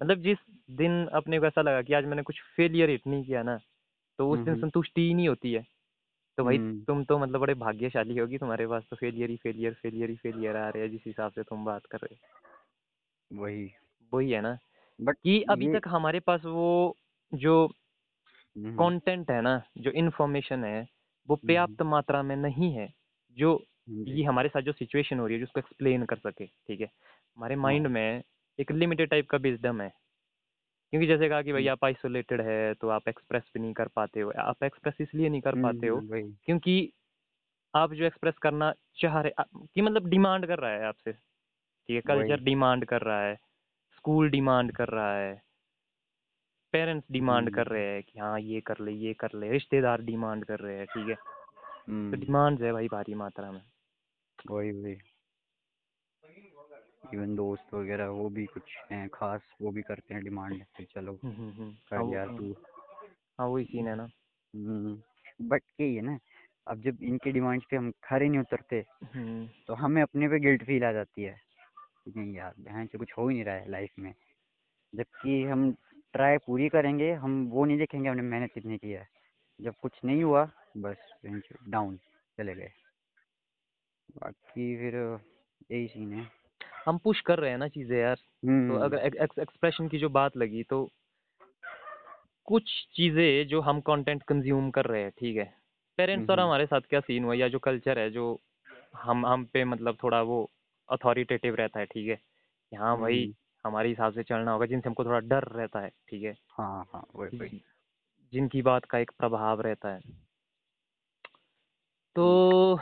मतलब 0.01 0.17
जिस 0.21 0.37
दिन 0.71 1.07
अपने 1.07 1.39
को 1.39 1.45
ऐसा 1.45 1.61
लगा 1.61 1.81
कि 1.81 1.93
आज 1.93 2.05
मैंने 2.05 2.23
कुछ 2.23 2.41
फेलियर 2.57 2.89
हिट 2.89 3.07
नहीं 3.07 3.25
किया 3.25 3.43
ना 3.43 3.57
तो 4.19 4.29
उस 4.31 4.39
दिन 4.39 4.55
हम्म, 4.55 4.61
संतुष्टि 4.61 5.01
ही 5.01 5.13
नहीं 5.13 5.27
होती 5.29 5.53
है। 5.53 5.65
तो 6.37 6.43
भाई 6.43 6.57
हम्म, 6.57 6.85
तुम 6.87 7.03
तो 7.03 7.19
मतलब 7.19 7.39
बड़े 7.41 7.53
भाग्यशाली 7.53 8.17
होगी 8.17 8.37
तुम्हारे 8.37 8.67
पास 8.67 8.83
तो 8.89 8.95
फेलियर 8.95 9.29
ही 9.29 9.37
फेलियर 9.37 9.73
फेलियर 9.73 10.09
ही 10.09 10.15
फेलियर 10.15 10.55
आ 10.57 10.69
रहे 10.69 10.83
हैं 10.83 10.91
जिस 10.91 11.01
हिसाब 11.07 11.31
से 11.31 11.43
तुम 11.43 11.65
बात 11.65 11.85
कर 11.85 11.97
रहे 11.97 12.15
हो। 12.15 13.43
वही। 13.43 13.71
वही 14.13 14.31
है 14.31 14.41
ना 14.41 14.57
बट 15.01 15.17
कि 15.23 15.41
अभी 15.43 15.67
तक 15.67 15.81
हमारे 15.87 16.19
पास 16.19 16.45
वो 16.45 16.97
जो 17.33 17.67
हम्म, 18.55 18.71
कंटेंट 18.77 19.31
है 19.31 19.41
ना 19.41 19.61
जो 19.77 19.91
इन्फॉर्मेशन 19.91 20.63
है 20.63 20.87
वो 21.29 21.35
हम्म, 21.35 21.47
पर्याप्त 21.47 21.81
मात्रा 21.81 22.23
में 22.23 22.35
नहीं 22.35 22.71
है 22.73 22.93
हम्म, 23.37 23.57
जी, 23.57 23.72
ये 23.89 24.23
हमारे 24.23 24.49
साथ 24.49 24.61
जो 24.61 24.71
सिचुएशन 24.71 25.19
हो 25.19 25.27
रही 25.27 25.35
है 25.35 25.39
जिसको 25.39 25.59
एक्सप्लेन 25.59 26.05
कर 26.05 26.17
सके 26.17 26.45
ठीक 26.45 26.81
है? 26.81 26.91
हमारे 27.37 27.55
हाँ। 27.55 27.61
माइंड 27.63 27.87
में 27.87 28.23
एक 28.59 28.71
लिमिटेड 28.71 29.09
टाइप 29.09 29.29
का 29.29 29.37
विजडम 29.37 29.81
है। 29.81 29.89
क्योंकि 30.91 31.07
जैसे 31.07 31.29
कहा 31.29 31.41
कि 31.41 31.51
भाई 31.51 31.61
हम्म, 31.61 31.71
आप 31.71 31.85
आइसोलेटेड 31.85 32.41
है 32.41 32.73
तो 32.73 32.89
आप 32.89 33.07
एक्सप्रेस 33.07 33.43
भी 33.53 33.59
नहीं 33.59 33.73
कर 33.73 33.87
पाते 33.87 34.19
हो। 34.19 34.31
आप 34.39 34.63
एक्सप्रेस 34.63 34.93
इसलिए 35.01 35.29
नहीं 35.29 35.41
कर 35.41 35.61
पाते 35.63 35.87
हो 35.87 35.97
हम्म, 35.97 36.33
क्योंकि 36.45 36.93
आप 37.75 37.93
जो 37.93 38.05
एक्सप्रेस 38.05 38.37
करना 38.37 38.73
चाह 38.95 39.21
रहे 39.21 39.43
कि 39.73 39.81
मतलब 39.81 40.09
डिमांड 40.09 40.47
कर 40.47 40.59
रहा 40.59 40.71
है 40.71 40.85
आपसे। 40.85 41.11
ठीक 41.11 41.95
है 41.95 42.01
कल्चर 42.01 42.43
डिमांड 42.43 42.85
कर 42.85 43.01
रहा 43.01 43.21
है 43.21 43.35
स्कूल 43.95 44.29
डिमांड 44.29 44.71
कर 44.71 44.87
रहा 44.87 45.15
है 45.15 45.41
पेरेंट्स 46.73 47.07
डिमांड 47.11 47.49
कर 47.49 47.61
हम्म, 47.61 47.73
रहे 47.73 47.93
हैं 47.93 48.03
कि 48.03 48.19
हाँ 48.19 48.39
ये 48.39 48.61
कर 48.61 48.79
ले 48.79 48.91
ये 48.91 49.13
कर 49.13 49.29
ले 49.33 49.51
रिश्तेदार 49.51 50.01
डिमांड 50.01 50.45
कर 50.45 50.59
रहे 50.59 50.77
हैं 50.77 50.85
ठीक 50.85 51.09
है? 51.09 51.15
तो 52.11 52.17
डिमांड 52.17 52.61
है 52.61 52.71
भाई 52.71 52.87
भारी 52.87 53.13
मात्रा 53.13 53.51
में। 53.51 53.61
वही 54.51 54.71
वही। 54.71 54.97
इवन 57.13 57.35
दोस्त 57.35 57.73
वगैरह 57.73 58.07
वो 58.09 58.29
भी 58.29 58.45
कुछ 58.45 58.75
हैं 58.91 59.07
खास 59.13 59.41
वो 59.62 59.71
भी 59.71 59.81
करते 59.81 60.13
हैं 60.13 60.23
डिमांड 60.23 60.63
कि 60.77 60.83
चलो 60.85 61.19
हम्म 61.23 61.33
हम्म 61.33 61.51
हम्म। 61.51 61.71
कर 61.89 61.95
हाँ 61.95 62.12
यार 62.13 62.27
हाँ। 62.27 62.38
तू। 62.38 62.55
हाँ, 63.39 63.47
वही 63.47 63.65
सीन 63.65 63.88
है 63.88 63.95
ना। 63.95 64.07
बट 65.41 65.63
यही 65.81 65.95
है 65.95 66.01
ना 66.01 66.17
अब 66.67 66.81
जब 66.81 67.03
इनके 67.03 67.31
डिमांड्स 67.31 67.65
पे 67.69 67.77
हम 67.77 67.91
खरे 68.03 68.29
नहीं 68.29 68.39
उतरते 68.39 68.81
तो 69.67 69.73
हमें 69.73 70.01
अपने 70.01 70.27
पे 70.29 70.39
गिल्ट 70.39 70.63
फील 70.63 70.83
आ 70.83 70.91
जाती 70.91 71.23
है। 71.23 71.35
नहीं 72.07 72.33
यार 72.35 72.53
बहन 72.59 72.88
से 72.88 72.97
कुछ 72.97 73.12
हो 73.17 73.27
ही 73.27 73.35
नहीं 73.35 73.45
रहा 73.45 73.55
है 73.55 73.69
लाइफ 73.69 73.91
में। 74.00 74.13
जबकि 74.93 75.43
हम 75.43 75.71
ट्राई 76.13 76.38
पूरी 76.38 76.69
करेंगे 76.69 77.12
हम 77.13 77.43
वो 77.51 77.65
नहीं 77.65 77.77
देखेंगे 77.77 78.09
हमने 78.09 78.21
मेहनत 78.21 78.51
कितनी 78.53 78.77
की 78.77 78.91
है। 78.91 79.07
जब 79.59 79.75
कुछ 79.81 80.00
नहीं 80.05 80.23
हुआ 80.23 80.50
बस 80.77 81.12
डाउन 81.69 81.97
चले 82.38 82.55
गए। 82.55 82.71
बाकी 84.10 84.77
फिर 84.77 85.19
यही 85.72 85.88
सीन 85.88 86.13
है। 86.13 86.27
हम 86.86 86.98
पुश 86.98 87.22
कर 87.22 87.39
रहे 87.39 87.51
हैं 87.51 87.57
ना 87.57 87.67
चीज़ें 87.67 87.98
यार। 87.98 88.15
तो 88.15 88.48
हम्म। 88.48 88.77
अगर 88.77 88.98
एक्सप्रेशन 89.39 89.88
की 89.88 89.98
जो 89.98 90.10
बात 90.10 90.38
लगी 90.38 90.63
तो 90.63 90.89
कुछ 92.45 92.88
चीज़ें 92.95 93.48
जो 93.48 93.62
हम 93.62 93.81
कंटेंट 93.81 94.24
कंज्यूम 94.24 94.72
कर 94.72 94.86
रहे 94.86 95.01
हैं 95.01 95.12
ठीक 95.12 95.38
है? 95.38 95.55
पेरेंट्स 95.98 96.29
और 96.29 96.38
हम्म, 96.39 96.48
हमारे 96.48 96.65
साथ 96.65 96.81
क्या 96.81 97.00
सीन 97.00 97.24
हुआ 97.24 97.33
या 97.33 97.48
जो 97.48 97.60
कल्चर 97.60 98.00
है 98.00 98.10
जो 98.10 98.41
हम 98.95 99.25
हम 99.25 99.45
पे 99.45 99.63
मतलब 99.65 99.98
थोड़ा 100.03 100.22
वो 100.22 100.51
अथॉरिटेटिव 100.89 101.55
रहता 101.55 101.79
है 101.79 101.86
ठीक 101.86 102.10
है? 102.10 102.15
कि 102.15 102.75
हाँ 102.75 103.00
भाई 103.00 103.24
हम्म, 103.24 103.33
हमारे 103.65 103.89
हिसाब 103.89 104.13
से 104.13 104.24
चलना 104.24 104.51
होगा 104.51 104.65
जिनसे 104.65 104.89
हमको 104.89 105.05
थोड़ा 105.05 105.19
डर 105.19 105.43
रहता 105.43 105.79
है 105.79 105.89
ठीक 106.10 106.24
है? 106.24 106.36
हाँ 106.50 106.86
हाँ 106.93 107.05
वही 107.15 107.38
वही। 107.38 107.62
जिनकी 108.33 108.62
बात 108.62 108.86
का 108.86 108.98
एक 108.98 109.12
प्रभाव 109.17 109.62
रहता 109.62 109.89
है। 109.89 110.00
तो 112.15 112.75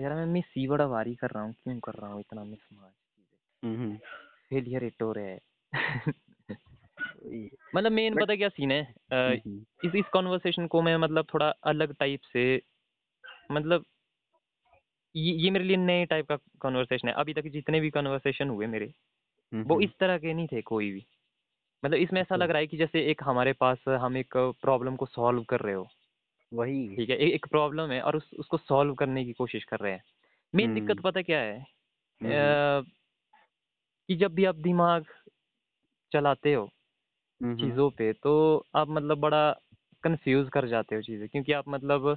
यार 0.00 0.14
मैं 0.14 0.26
मिस 0.26 0.44
ही 0.56 0.68
बड़ा 0.68 0.86
भारी 0.86 1.14
कर 1.14 1.30
रहा 1.30 1.42
हूँ 1.42 1.52
क्यों 1.52 1.80
कर 1.80 1.92
रहा 1.92 2.12
हूँ 2.12 2.20
इतना 2.20 2.44
मिस 2.44 2.60
मार 2.72 2.92
हम्म, 3.64 3.96
फेलियर 4.50 4.84
हिट 4.84 5.02
हो 5.02 5.12
रहे 5.12 5.30
हैं। 5.30 5.40
मतलब 7.74 7.92
मेन 7.92 8.14
पता 8.14 8.36
क्या 8.36 8.48
सीन 8.48 8.72
है? 8.72 8.94
इस 9.84 9.94
इस 9.94 10.04
कॉन्वर्सेशन 10.12 10.66
को 10.66 10.82
मैं 10.82 10.96
मतलब 10.96 11.26
थोड़ा 11.34 11.48
अलग 11.48 11.94
टाइप 11.94 12.20
से 12.32 12.62
मतलब 13.52 13.84
ये 15.16 15.32
ये 15.32 15.50
मेरे 15.50 15.64
लिए 15.64 15.76
नए 15.76 16.04
टाइप 16.04 16.26
का 16.28 16.36
कॉन्वर्सेशन 16.36 17.08
है। 17.08 17.14
अभी 17.14 17.34
तक 17.34 17.42
जितने 17.42 17.80
भी 17.80 17.90
कॉन्वर्सेशन 17.90 18.48
हुए 18.48 18.66
मेरे 18.66 18.94
वो 19.54 19.80
इस 19.80 19.90
तरह 20.00 20.18
के 20.18 20.34
नहीं 20.34 20.46
थे 20.46 20.62
कोई 20.62 20.92
भी। 20.92 21.06
मतलब 21.84 21.98
इसमें 21.98 22.20
ऐसा 22.20 22.34
अच्छा। 22.34 22.44
लग 22.44 22.50
रहा 22.50 22.58
है 22.58 22.66
कि 22.66 22.76
जैसे 22.76 23.06
एक 23.06 23.20
हमारे 23.24 23.52
पास 23.52 23.78
हम 23.88 24.16
एक 24.16 24.36
प्रॉब्लम 24.36 24.96
को 24.96 25.06
सॉल्व 25.06 25.42
कर 25.42 25.60
रहे 25.60 25.74
हो। 25.74 25.88
वही। 26.54 26.96
ठीक 26.96 27.10
है 27.10 27.16
एक 27.18 27.46
प्रॉब्लम 27.46 27.90
है 27.90 28.00
और 28.02 28.16
उस 28.16 28.30
उसको 28.38 28.56
सॉल्व 28.58 28.94
करने 28.94 29.24
की 29.24 29.32
कोशिश 29.32 29.64
कर 29.64 29.80
रहे 29.80 29.92
हैं। 29.92 30.02
मेन 30.54 30.66
हम्म, 30.66 30.74
दिक्कत 30.74 31.00
पता 31.00 31.22
क्या 31.22 31.40
है? 31.40 31.58
हम्म, 32.20 32.56
अ, 32.80 32.82
कि 34.08 34.16
जब 34.16 34.34
भी 34.34 34.44
आप 34.44 34.54
दिमाग 34.56 35.04
चलाते 36.12 36.52
हो 36.54 36.68
हम्म, 37.40 37.56
चीज़ों 37.60 37.90
पे 37.90 38.12
तो 38.12 38.32
आप 38.76 38.88
मतलब 38.88 39.18
बड़ा 39.18 39.50
कंफ्यूज 40.04 40.48
कर 40.48 40.66
जाते 40.68 40.94
हो 40.94 41.02
चीज़ें 41.02 41.28
क्योंकि 41.28 41.52
आप 41.52 41.68
मतलब 41.68 42.16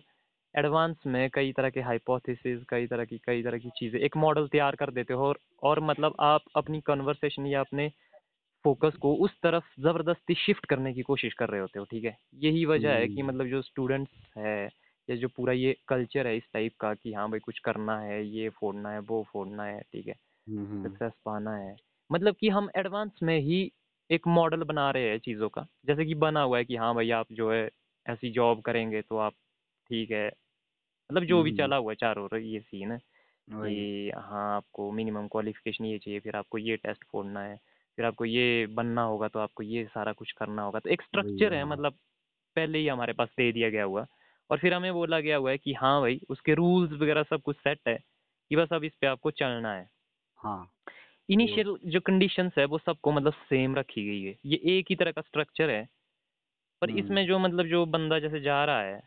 एडवांस 0.55 0.97
में 1.07 1.29
कई 1.29 1.51
तरह 1.53 1.69
के 1.69 1.81
हाइपोथेसिस 1.81 2.63
कई 2.69 2.87
तरह 2.87 3.05
की 3.05 3.17
कई 3.17 3.43
तरह 3.43 3.57
की 3.57 3.69
चीज़ें 3.69 3.99
एक 3.99 4.17
मॉडल 4.17 4.47
तैयार 4.47 4.75
कर 4.75 4.91
देते 4.91 5.13
हो 5.13 5.25
और 5.25 5.39
और 5.63 5.79
मतलब 5.79 6.15
आप 6.19 6.41
अपनी 6.55 6.81
कन्वर्सेशन 6.81 7.45
या 7.45 7.59
अपने 7.59 7.91
फोकस 8.67 8.97
को 9.01 9.15
उस 9.15 9.31
तरफ़ 9.43 9.65
ज़बरदस्ती 9.81 10.35
शिफ्ट 10.35 10.65
करने 10.65 10.93
की 10.93 11.01
कोशिश 11.01 11.33
कर 11.33 11.49
रहे 11.49 11.61
होते 11.61 11.79
हो 11.79 11.85
ठीक 11.85 12.03
है? 12.05 12.17
यही 12.35 12.65
वजह 12.65 12.89
है 12.91 13.07
कि 13.07 13.21
हम्म, 13.21 13.23
मतलब 13.23 13.47
जो 13.47 13.61
स्टूडेंट्स 13.61 14.11
है 14.37 14.69
या 15.09 15.15
जो 15.15 15.27
पूरा 15.27 15.53
ये 15.53 15.75
कल्चर 15.87 16.27
है 16.27 16.37
इस 16.37 16.43
टाइप 16.53 16.73
का 16.79 16.93
कि 16.95 17.13
हाँ 17.13 17.29
भाई 17.31 17.39
कुछ 17.39 17.59
करना 17.59 17.99
है 18.01 18.25
ये 18.27 18.49
फोड़ना 18.49 18.91
है 18.91 18.99
वो 18.99 19.23
फोड़ना 19.33 19.63
है 19.63 19.81
ठीक 19.81 20.07
है? 20.07 20.15
हम्म, 20.47 20.87
सक्सेस 20.87 21.13
पाना 21.25 21.55
है। 21.57 21.75
मतलब 22.11 22.35
कि 22.35 22.49
हम 22.49 22.69
एडवांस 22.77 23.19
में 23.23 23.39
ही 23.39 23.71
एक 24.11 24.27
मॉडल 24.27 24.63
बना 24.63 24.91
रहे 24.91 25.09
हैं 25.09 25.19
चीज़ों 25.19 25.49
का 25.49 25.67
जैसे 25.85 26.05
कि 26.05 26.15
बना 26.15 26.41
हुआ 26.41 26.57
है 26.57 26.65
कि 26.65 26.75
हाँ 26.75 26.95
भाई 26.95 27.11
आप 27.11 27.27
जो 27.31 27.51
है 27.53 27.69
ऐसी 28.05 28.31
जॉब 28.31 28.61
करेंगे 28.61 29.01
तो 29.01 29.17
आप 29.17 29.33
ठीक 29.89 30.11
है 30.11 30.27
मतलब 31.09 31.23
जो 31.23 31.43
भी 31.43 31.51
हम्म, 31.51 31.51
चला 31.51 31.75
हुआ 31.75 31.91
है 31.91 31.95
चारों 31.95 32.39
ये 32.39 32.59
सीन 32.61 32.91
है 32.91 32.99
कि 33.47 34.11
हाँ 34.17 34.55
आपको 34.55 34.91
मिनिमम 34.91 35.27
क्वालिफिकेशन 35.27 35.85
ये 35.85 35.99
चाहिए 35.99 36.19
फिर 36.19 36.35
आपको 36.35 36.57
ये 36.57 36.77
टेस्ट 36.77 37.03
फोड़ना 37.11 37.41
है 37.41 37.59
फिर 37.97 38.05
आपको 38.05 38.25
ये 38.25 38.67
बनना 38.67 39.01
होगा 39.01 39.27
तो 39.27 39.39
आपको 39.39 39.63
ये 39.63 39.85
सारा 39.85 40.13
कुछ 40.13 40.31
करना 40.31 40.61
होगा। 40.63 40.79
तो 40.79 40.89
एक 40.89 41.01
स्ट्रक्चर 41.01 41.53
है 41.53 41.65
मतलब 41.65 41.93
पहले 42.55 42.77
ही 42.77 42.87
हमारे 42.87 43.13
पास 43.13 43.29
दे 43.37 43.51
दिया 43.51 43.69
गया 43.69 43.83
हुआ। 43.83 44.05
और 44.49 44.59
फिर 44.59 44.73
हमें 44.73 44.93
बोला 44.93 45.19
गया 45.19 45.37
हुआ 45.37 45.51
है 45.51 45.57
कि 45.57 45.73
हाँ 45.73 46.01
भाई 46.01 46.21
उसके 46.29 46.53
रूल्स 46.53 46.91
वगैरह 46.91 47.23
सब 47.23 47.41
कुछ 47.41 47.57
सेट 47.57 47.79
है 47.87 47.97
कि 48.51 48.55
बस 48.55 48.73
अब 48.73 48.83
इस 48.83 48.95
पे 48.95 49.07
आपको 49.07 49.31
चलना 49.31 49.73
है। 49.73 49.89
हाँ 50.39 50.71
इनिशियल 51.29 51.77
जो 51.85 51.99
कंडीशंस 51.99 52.53
है 52.57 52.65
वो 52.65 52.77
सबको 52.77 53.11
मतलब 53.11 53.33
सेम 53.33 53.75
रखी 53.75 54.05
गई 54.05 54.23
है। 54.23 54.35
ये 54.45 54.79
एक 54.79 54.85
ही 54.89 54.95
तरह 54.95 55.11
का 55.11 55.21
स्ट्रक्चर 55.21 55.69
है। 55.69 55.87
पर 56.81 56.89
हम्म, 56.89 56.99
इसमें 56.99 57.27
जो 57.27 57.39
मतलब 57.39 57.65
जो 57.65 57.85
बंदा 57.85 58.19
जैसे 58.19 58.39
जा 58.39 58.65
रहा 58.65 58.81
है 58.81 59.01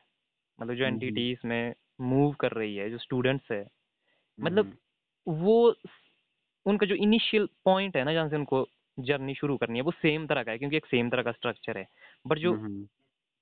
मतलब 0.60 0.74
जो 0.74 0.84
हम्म, 0.84 0.94
एंटिटी 0.94 1.32
इसमें 1.32 1.74
मूव 2.00 2.32
कर 2.32 2.52
रही 2.52 2.76
है 2.76 2.90
जो 2.90 2.98
स्टूडेंट्स 2.98 3.50
है 3.52 3.66
मतलब 4.40 4.64
हम्म, 4.64 4.76
वो 5.26 5.74
उनका 6.66 6.86
जो 6.86 6.94
इनिशियल 6.94 7.48
पॉइंट 7.64 7.96
है 7.96 8.04
ना 8.04 8.12
जहाँ 8.12 8.28
से 8.28 8.36
उनको 8.36 8.68
जर्नी 8.98 9.34
शुरू 9.34 9.56
करनी 9.56 9.78
है 9.78 9.82
वो 9.82 9.90
सेम 9.90 10.26
तरह 10.26 10.42
का 10.42 10.52
है 10.52 10.58
क्योंकि 10.58 10.76
एक 10.76 10.86
सेम 10.86 11.10
तरह 11.10 11.22
का 11.22 11.32
स्ट्रक्चर 11.32 11.78
है। 11.78 11.86
बट 12.26 12.38
जो 12.38 12.54
हम्म, 12.54 12.86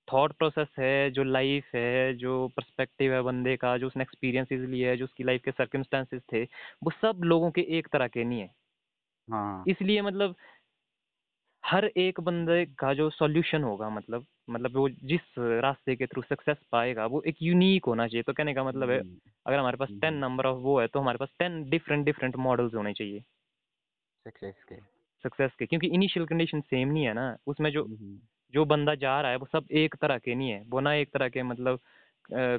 थॉट 0.08 0.32
प्रोसेस 0.32 0.68
है 0.78 1.10
जो 1.10 1.24
लाइफ 1.24 1.64
है 1.74 2.14
जो 2.14 2.48
पर्सपेक्टिव 2.48 3.12
है 3.12 3.22
बंदे 3.22 3.56
का 3.56 3.76
जो 3.78 3.86
उसने 3.86 4.02
एक्सपीरियंसेस 4.02 4.60
लिए 4.60 4.88
है 4.88 4.96
जो 4.96 5.04
उसकी 5.04 5.24
लाइफ 5.24 5.42
के 5.44 5.50
सर्कमस्टांसेस 5.50 6.22
थे 6.32 6.42
वो 6.84 6.90
सब 6.90 7.20
लोगों 7.24 7.50
के 7.50 7.60
एक 7.78 7.88
तरह 7.88 8.08
के 8.08 8.24
नहीं 8.24 8.40
है। 8.40 8.50
हाँ। 9.28 9.64
इसलिए 9.68 10.02
मतलब 10.02 10.34
हर 11.64 11.84
एक 11.84 12.20
बंदे 12.20 12.64
का 12.78 12.94
जो 12.94 13.10
सॉल्यूशन 13.10 13.62
होगा 13.62 13.88
मतलब 13.90 14.26
मतलब 14.50 14.76
वो 14.76 14.88
जिस 14.88 15.20
रास्ते 15.38 15.96
के 15.96 16.06
थ्रू 16.06 16.22
सक्सेस 16.22 16.56
पाएगा 16.72 17.06
वो 17.06 17.22
एक 17.22 17.36
यूनिक 17.42 17.84
होना 17.84 18.06
चाहिए। 18.08 18.22
तो 18.22 18.32
कहने 18.32 18.54
का 18.54 18.64
मतलब 18.64 18.90
है 18.90 19.00
हम्म, 19.00 19.18
अगर 19.46 19.58
हमारे 19.58 19.76
पास 19.76 19.88
टेन 20.00 20.14
हम्म, 20.14 20.24
नंबर 20.24 20.46
ऑफ़ 20.46 20.58
वो 20.58 20.80
है 20.80 20.86
तो 20.86 21.00
हमारे 21.00 21.18
पास 21.18 21.28
टेन 21.38 21.70
डिफरेंट 21.70 22.04
डिफरेंट 22.06 22.36
मॉडल्स 22.36 22.74
होने 22.74 22.92
चाहिए। 22.92 23.20
सक्सेस 24.26 24.64
के। 24.64 24.97
सक्सेस 25.22 25.50
के 25.58 25.66
क्योंकि 25.66 25.86
इनिशियल 25.86 26.26
कंडीशन 26.26 26.60
सेम 26.60 26.88
नहीं 26.88 27.04
है 27.04 27.12
ना। 27.12 27.36
उसमें 27.46 27.70
जो 27.72 27.84
हम्म, 27.84 28.18
जो 28.54 28.64
बंदा 28.64 28.94
जा 28.94 29.20
रहा 29.20 29.30
है 29.30 29.36
वो 29.36 29.46
सब 29.46 29.66
एक 29.70 29.94
तरह 29.94 30.18
के 30.18 30.34
नहीं 30.34 30.50
है। 30.50 30.64
वो 30.68 30.80
ना 30.80 30.94
एक 30.94 31.10
तरह 31.12 31.28
के 31.28 31.42
मतलब 31.42 31.80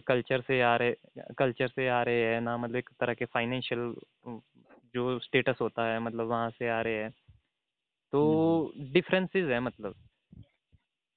कल्चर 0.07 0.41
से 0.41 0.61
आ 0.61 0.75
रहे 0.75 0.95
कल्चर 1.37 1.67
से 1.67 1.87
आ 1.87 2.03
रहे 2.03 2.21
हैं 2.21 2.41
ना 2.41 2.57
मतलब 2.57 2.75
एक 2.75 2.89
तरह 2.99 3.13
के 3.13 3.25
फाइनेंशियल 3.25 3.95
जो 4.95 5.19
स्टेटस 5.19 5.57
होता 5.61 5.85
है 5.85 5.99
मतलब 5.99 6.27
वहाँ 6.27 6.49
से 6.49 6.69
आ 6.69 6.81
रहे 6.81 6.93
हैं। 6.93 7.09
तो 8.13 8.21
हम्म, 8.23 8.93
डिफरेंसेस 8.93 9.49
है 9.49 9.59
मतलब। 9.59 9.95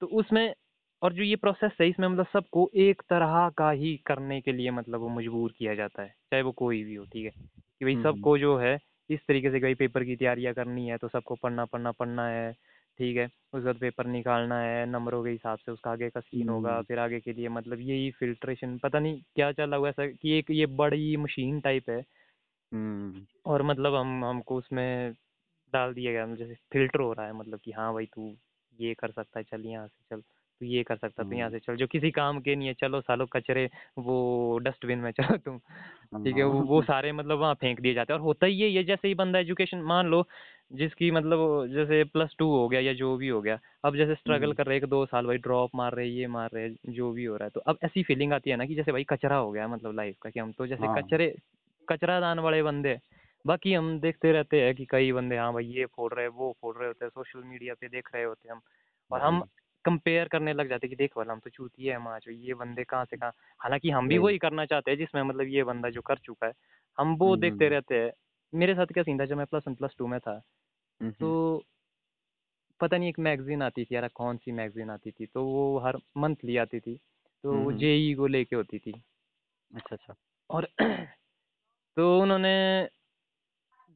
तो 0.00 0.06
उसमें 0.06 0.54
और 1.02 1.12
जो 1.12 1.22
ये 1.22 1.37
प्रोसेस 1.37 1.72
है 1.80 1.88
इसमें 1.88 2.08
मतलब 2.08 2.26
सबको 2.32 2.70
एक 2.75 3.02
तरह 3.11 3.49
का 3.58 3.70
ही 3.70 3.96
करने 3.96 4.40
के 4.40 4.52
लिए 4.52 4.70
मतलब 4.70 5.00
वो 5.00 5.08
मजबूर 5.08 5.54
किया 5.58 5.75
जाता 5.75 6.02
है 6.02 6.08
चाहे 6.08 6.42
वो 6.42 6.52
कोई 6.52 6.84
भी 6.84 6.94
हो 6.94 7.04
ठीक 7.04 7.25
है? 7.25 7.30
कि 7.78 7.84
भाई 7.84 7.94
हम्म, 7.94 8.02
सबको 8.02 8.38
जो 8.38 8.56
है 8.58 8.78
इस 9.14 9.21
तरीके 9.28 9.50
से 9.50 9.61
कहीं 9.61 9.75
पेपर 9.75 10.04
की 10.04 10.16
तैयारियाँ 10.16 10.54
करनी 10.54 10.88
है 10.88 10.97
तो 10.99 11.09
सबको 11.09 11.35
पढ़ना 11.35 11.64
पढ़ना 11.64 11.92
पढ़ना 11.92 12.26
है 12.28 12.52
ठीक 12.99 13.16
है? 13.16 13.26
उसके 13.26 13.64
बाद 13.66 13.76
पेपर 13.76 14.07
निकालना 14.07 14.61
है 14.61 14.87
नंबरों 14.87 15.25
के 15.25 15.31
हिसाब 15.31 15.59
से 15.59 15.73
उसका 15.73 15.90
आगे 15.90 16.11
का 16.11 16.21
सीन 16.21 16.49
होगा 16.49 16.73
हम्म, 16.73 16.83
फिर 16.83 16.99
आगे 16.99 17.21
के 17.21 17.33
लिए 17.33 17.49
मतलब 17.49 17.81
यही 17.81 18.11
फिल्ट्रेशन 18.11 18.78
पता 18.78 18.99
नहीं 18.99 19.23
क्या 19.35 19.52
चला 19.52 19.76
हुआ 19.76 19.88
ऐसा 19.88 20.07
कि 20.07 20.38
एक 20.38 20.50
ये 20.50 20.66
बड़ी 20.66 21.16
मशीन 21.16 21.61
टाइप 21.61 21.90
है। 21.90 22.04
हम्म, 22.73 23.26
और 23.47 23.62
मतलब 23.62 23.95
हम 23.95 24.25
हमको 24.25 24.57
उसमें 24.57 25.12
डाल 25.73 25.95
दिया 25.95 26.12
गया 26.12 26.35
जैसे 26.35 26.54
फ़िल्टर 26.54 27.00
हो 27.00 27.12
रहा 27.12 27.26
है 27.26 27.33
मतलब 27.33 27.61
कि 27.64 27.73
हाँ 27.73 27.92
भाई 27.95 28.07
तू 28.07 28.37
ये 28.81 28.95
कर 28.95 29.11
सकता 29.11 29.38
है 29.40 29.45
चल 29.45 29.66
यहाँ 29.66 29.87
से 29.88 30.16
चल। 30.16 30.23
ये 30.64 30.83
कर 30.83 30.97
सकता 30.97 31.23
है 31.23 31.28
तू 31.28 31.35
यहाँ 31.35 31.49
हम्म, 31.49 31.59
से 31.59 31.64
चल 31.66 31.76
जो 31.76 31.87
किसी 31.87 32.11
काम 32.11 32.40
के 32.40 32.54
नहीं 32.57 32.69
है 32.69 32.75
चलो 32.75 33.00
सालो 33.00 33.26
कचरे 33.26 33.69
वो 33.99 34.59
डस्टबिन 34.59 34.99
में 34.99 35.11
चलो 35.12 35.37
तुम 35.38 35.59
ठीक 36.25 36.37
है 36.37 36.45
वो 36.45 36.81
हाँ, 36.81 36.87
सारे 36.87 37.12
मतलब 37.12 37.38
वहाँ 37.38 37.54
फेंक 37.54 37.81
दिए 37.81 37.95
जाते 37.95 38.12
हैं 38.12 38.19
और 38.21 38.25
होता 38.25 38.47
ही 38.47 38.54
ये 38.54 38.69
ये 38.69 38.83
जैसे 38.85 39.09
ही 39.09 39.14
बंदा 39.14 39.38
एजुकेशन 39.38 39.83
मान 39.85 40.07
लो 40.07 40.25
जिसकी 40.73 41.11
मतलब 41.11 41.66
जैसे 41.69 42.02
प्लस 42.04 42.35
टू 42.38 42.47
हो 42.50 42.69
गया 42.69 42.81
या 42.81 42.92
जो 42.95 43.16
भी 43.16 43.28
हो 43.28 43.40
गया 43.42 43.59
अब 43.85 43.97
जैसे 43.97 44.14
स्ट्रगल 44.14 44.45
हम्म, 44.45 44.52
कर 44.52 44.66
रहे 44.66 44.76
एक 44.76 44.85
दो 44.85 45.04
साल 45.07 45.26
भाई 45.26 45.38
ड्रॉप 45.38 45.71
मार 45.75 45.95
रहे 45.95 46.07
ये 46.09 46.26
मार 46.28 46.50
रहे 46.54 46.64
हैं 46.64 46.92
जो 46.92 47.11
भी 47.12 47.25
हो 47.25 47.37
रहा 47.37 47.47
है 47.47 47.50
तो 47.50 47.61
अब 47.66 47.78
ऐसी 47.85 48.02
फीलिंग 48.02 48.33
आती 48.33 48.50
है 48.50 48.57
ना 48.57 48.66
कि 48.66 48.75
जैसे 48.75 48.92
भाई 48.92 49.04
कचरा 49.04 49.37
हो 49.37 49.50
गया 49.52 49.69
मतलब 49.69 49.95
लाइफ 49.97 50.16
का 50.23 50.31
कि 50.31 50.40
हम 50.40 50.52
तो 50.52 50.66
जैसे 50.66 50.87
हाँ। 50.87 50.97
कचरे 50.99 51.35
कचरा 51.88 52.21
दान 52.21 52.38
वाले 52.38 52.62
बंदे 52.62 52.99
बाकी 53.45 53.73
हम 53.75 53.99
देखते 54.00 54.33
रहते 54.33 54.61
हैं 54.61 54.75
कि 54.75 54.85
कई 54.85 55.12
बंदे 55.12 55.37
हाँ 55.37 55.52
भाई 55.52 55.64
ये 55.66 55.87
फोड़ 55.87 56.12
रहे 56.14 56.26
वो 56.28 56.52
फोड़ 56.61 56.76
रहे 56.76 56.88
होते 56.88 57.04
हैं 57.04 57.11
सोशल 57.11 57.42
मीडिया 57.45 57.75
पे 57.75 57.88
देख 57.88 58.09
रहे 58.14 58.25
होते 58.25 58.49
हैं 58.49 58.54
हम 58.54 58.61
और 59.11 59.21
हम 59.21 59.42
कंपेयर 59.84 60.28
करने 60.28 60.52
लग 60.52 60.68
जाते 60.68 60.88
कि 60.88 60.96
देख 60.96 61.16
वाला 61.16 61.32
हम 61.32 61.40
तो 61.40 61.50
चूतिए 61.50 61.90
हैं 61.92 61.98
माचो 61.98 62.30
ये 62.30 62.54
बंदे 62.54 62.84
कहाँ 62.84 63.04
से 63.04 63.16
कहाँ। 63.16 63.32
हालाँकि 63.60 63.90
हम 63.90 64.08
भी 64.08 64.18
वही 64.18 64.38
करना 64.38 64.66
चाहते 64.66 64.90
हैं 64.90 64.98
जिसमें 64.98 65.22
मतलब 65.22 65.46
ये 65.48 65.64
बंदा 65.64 65.90
जो 65.90 66.00
कर 66.00 66.18
चुका 66.18 66.46
है। 66.46 66.52
हम 66.98 67.16
वो 67.16 67.36
देखते 67.36 67.64
हम्म, 67.64 67.74
रहते 67.74 67.94
हैं। 67.94 68.12
मेरे 68.54 68.74
साथ 68.74 68.86
क्या 68.86 69.02
सीन 69.02 69.20
था 69.20 69.24
जब 69.24 69.36
मैं 69.36 69.46
प्लस 69.46 69.62
वन 69.68 69.74
प्लस 69.74 69.94
टू 69.98 70.06
में 70.06 70.20
था 70.20 70.40
हम्म, 71.00 71.12
तो 71.20 71.64
पता 72.80 72.98
नहीं 72.98 73.08
एक 73.08 73.18
मैगजीन 73.18 73.62
आती 73.62 73.84
थी 73.84 73.94
यार 73.94 74.08
कौन 74.08 74.36
सी 74.36 74.52
मैगजीन 74.52 74.90
आती 74.90 75.10
थी 75.10 75.26
तो 75.26 75.44
वो 75.44 75.78
हर 75.78 75.98
मंथली 76.16 76.56
आती 76.56 76.80
थी। 76.80 77.00
तो 77.44 77.52
वो 77.52 77.72
हम्म, 77.72 77.78
जेई 77.78 78.14
को 78.14 78.26
लेके 78.26 78.56
होती 78.56 78.78
थी। 78.78 78.92
अच्छा 79.76 79.96
अच्छा। 79.96 80.14
और 80.50 80.68
तो 81.96 82.20
उन्होंने 82.20 82.88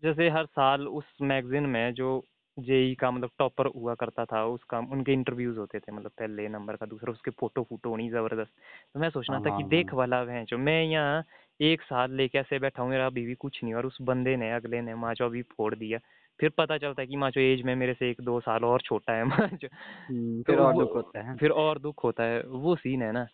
जैसे 0.03 0.29
हर 0.29 0.47
साल 0.47 0.89
उस 0.89 1.05
मैगजीन 1.23 1.67
में 1.67 1.95
जो 1.95 2.25
जेई 2.57 2.95
का 2.95 3.11
मतलब 3.11 3.31
टॉपर 3.39 3.67
हुआ 3.69 3.95
करता 3.95 4.25
था 4.25 4.45
उसका 4.47 4.79
उनके 4.93 5.13
इंटरव्यूज़ 5.13 5.59
होते 5.59 5.79
थे 5.81 5.93
मतलब 5.93 6.11
पहले 6.19 6.49
नंबर 6.49 6.77
का 6.77 6.87
दूसरा 6.87 7.13
उसके 7.13 7.31
फ़ोटो 7.33 7.63
फ़ोटो 7.65 7.91
होनी 7.91 8.09
ज़बरदस्त। 8.11 8.53
तो 8.95 9.01
मैं 9.01 9.11
सोचना 9.11 9.39
हाँ 9.39 9.41
था 9.41 9.51
हाँ 9.51 9.53
कि 9.53 9.63
हाँ 9.67 9.67
देख 9.67 9.95
वाला 9.95 10.23
है 10.25 10.45
जो 10.47 10.59
मैं 10.61 10.83
यहाँ 10.85 11.23
एक 11.61 11.83
साल 11.83 12.13
लेके 12.13 12.39
ऐसे 12.39 12.59
बैठा 12.59 12.83
हूँ 12.83 12.91
मेरा 12.91 13.07
अभी 13.07 13.25
भी 13.27 13.35
कुछ 13.37 13.63
नहीं 13.65 13.75
और 13.75 13.87
उस 13.87 13.99
बंदे 14.03 14.37
ने 14.37 14.53
अगले 14.53 14.81
ने 14.83 14.95
माचो 14.97 15.25
अभी 15.25 15.43
फोड़ 15.51 15.75
दिया। 15.75 15.99
फिर 16.41 16.51
पता 16.59 16.79
चलता 16.79 17.03
है 17.03 17.07
कि 17.09 17.17
माचो 17.17 17.41
एज 17.41 17.63
में 17.63 17.75
मेरे 17.77 17.95
से 17.95 18.11
एक 18.11 18.21
दो 18.23 18.41
साल 18.41 18.65
और 18.65 18.81
छोटा 18.83 19.13
है 19.13 19.25
माचो 19.27 19.69
हम्म, 20.09 20.43
तो 20.43 20.45
फिर 20.45 20.59
और 20.59 20.77
दुख 20.77 20.95
होता 20.97 21.23
है। 21.23 21.37
फिर 21.37 21.51
और 21.53 21.79
दुख 21.81 22.05
होता 22.05 22.25
है। 22.25 22.43
वो 22.45 22.75
सीन 22.77 23.03
है 23.03 23.13
ना 23.13 23.25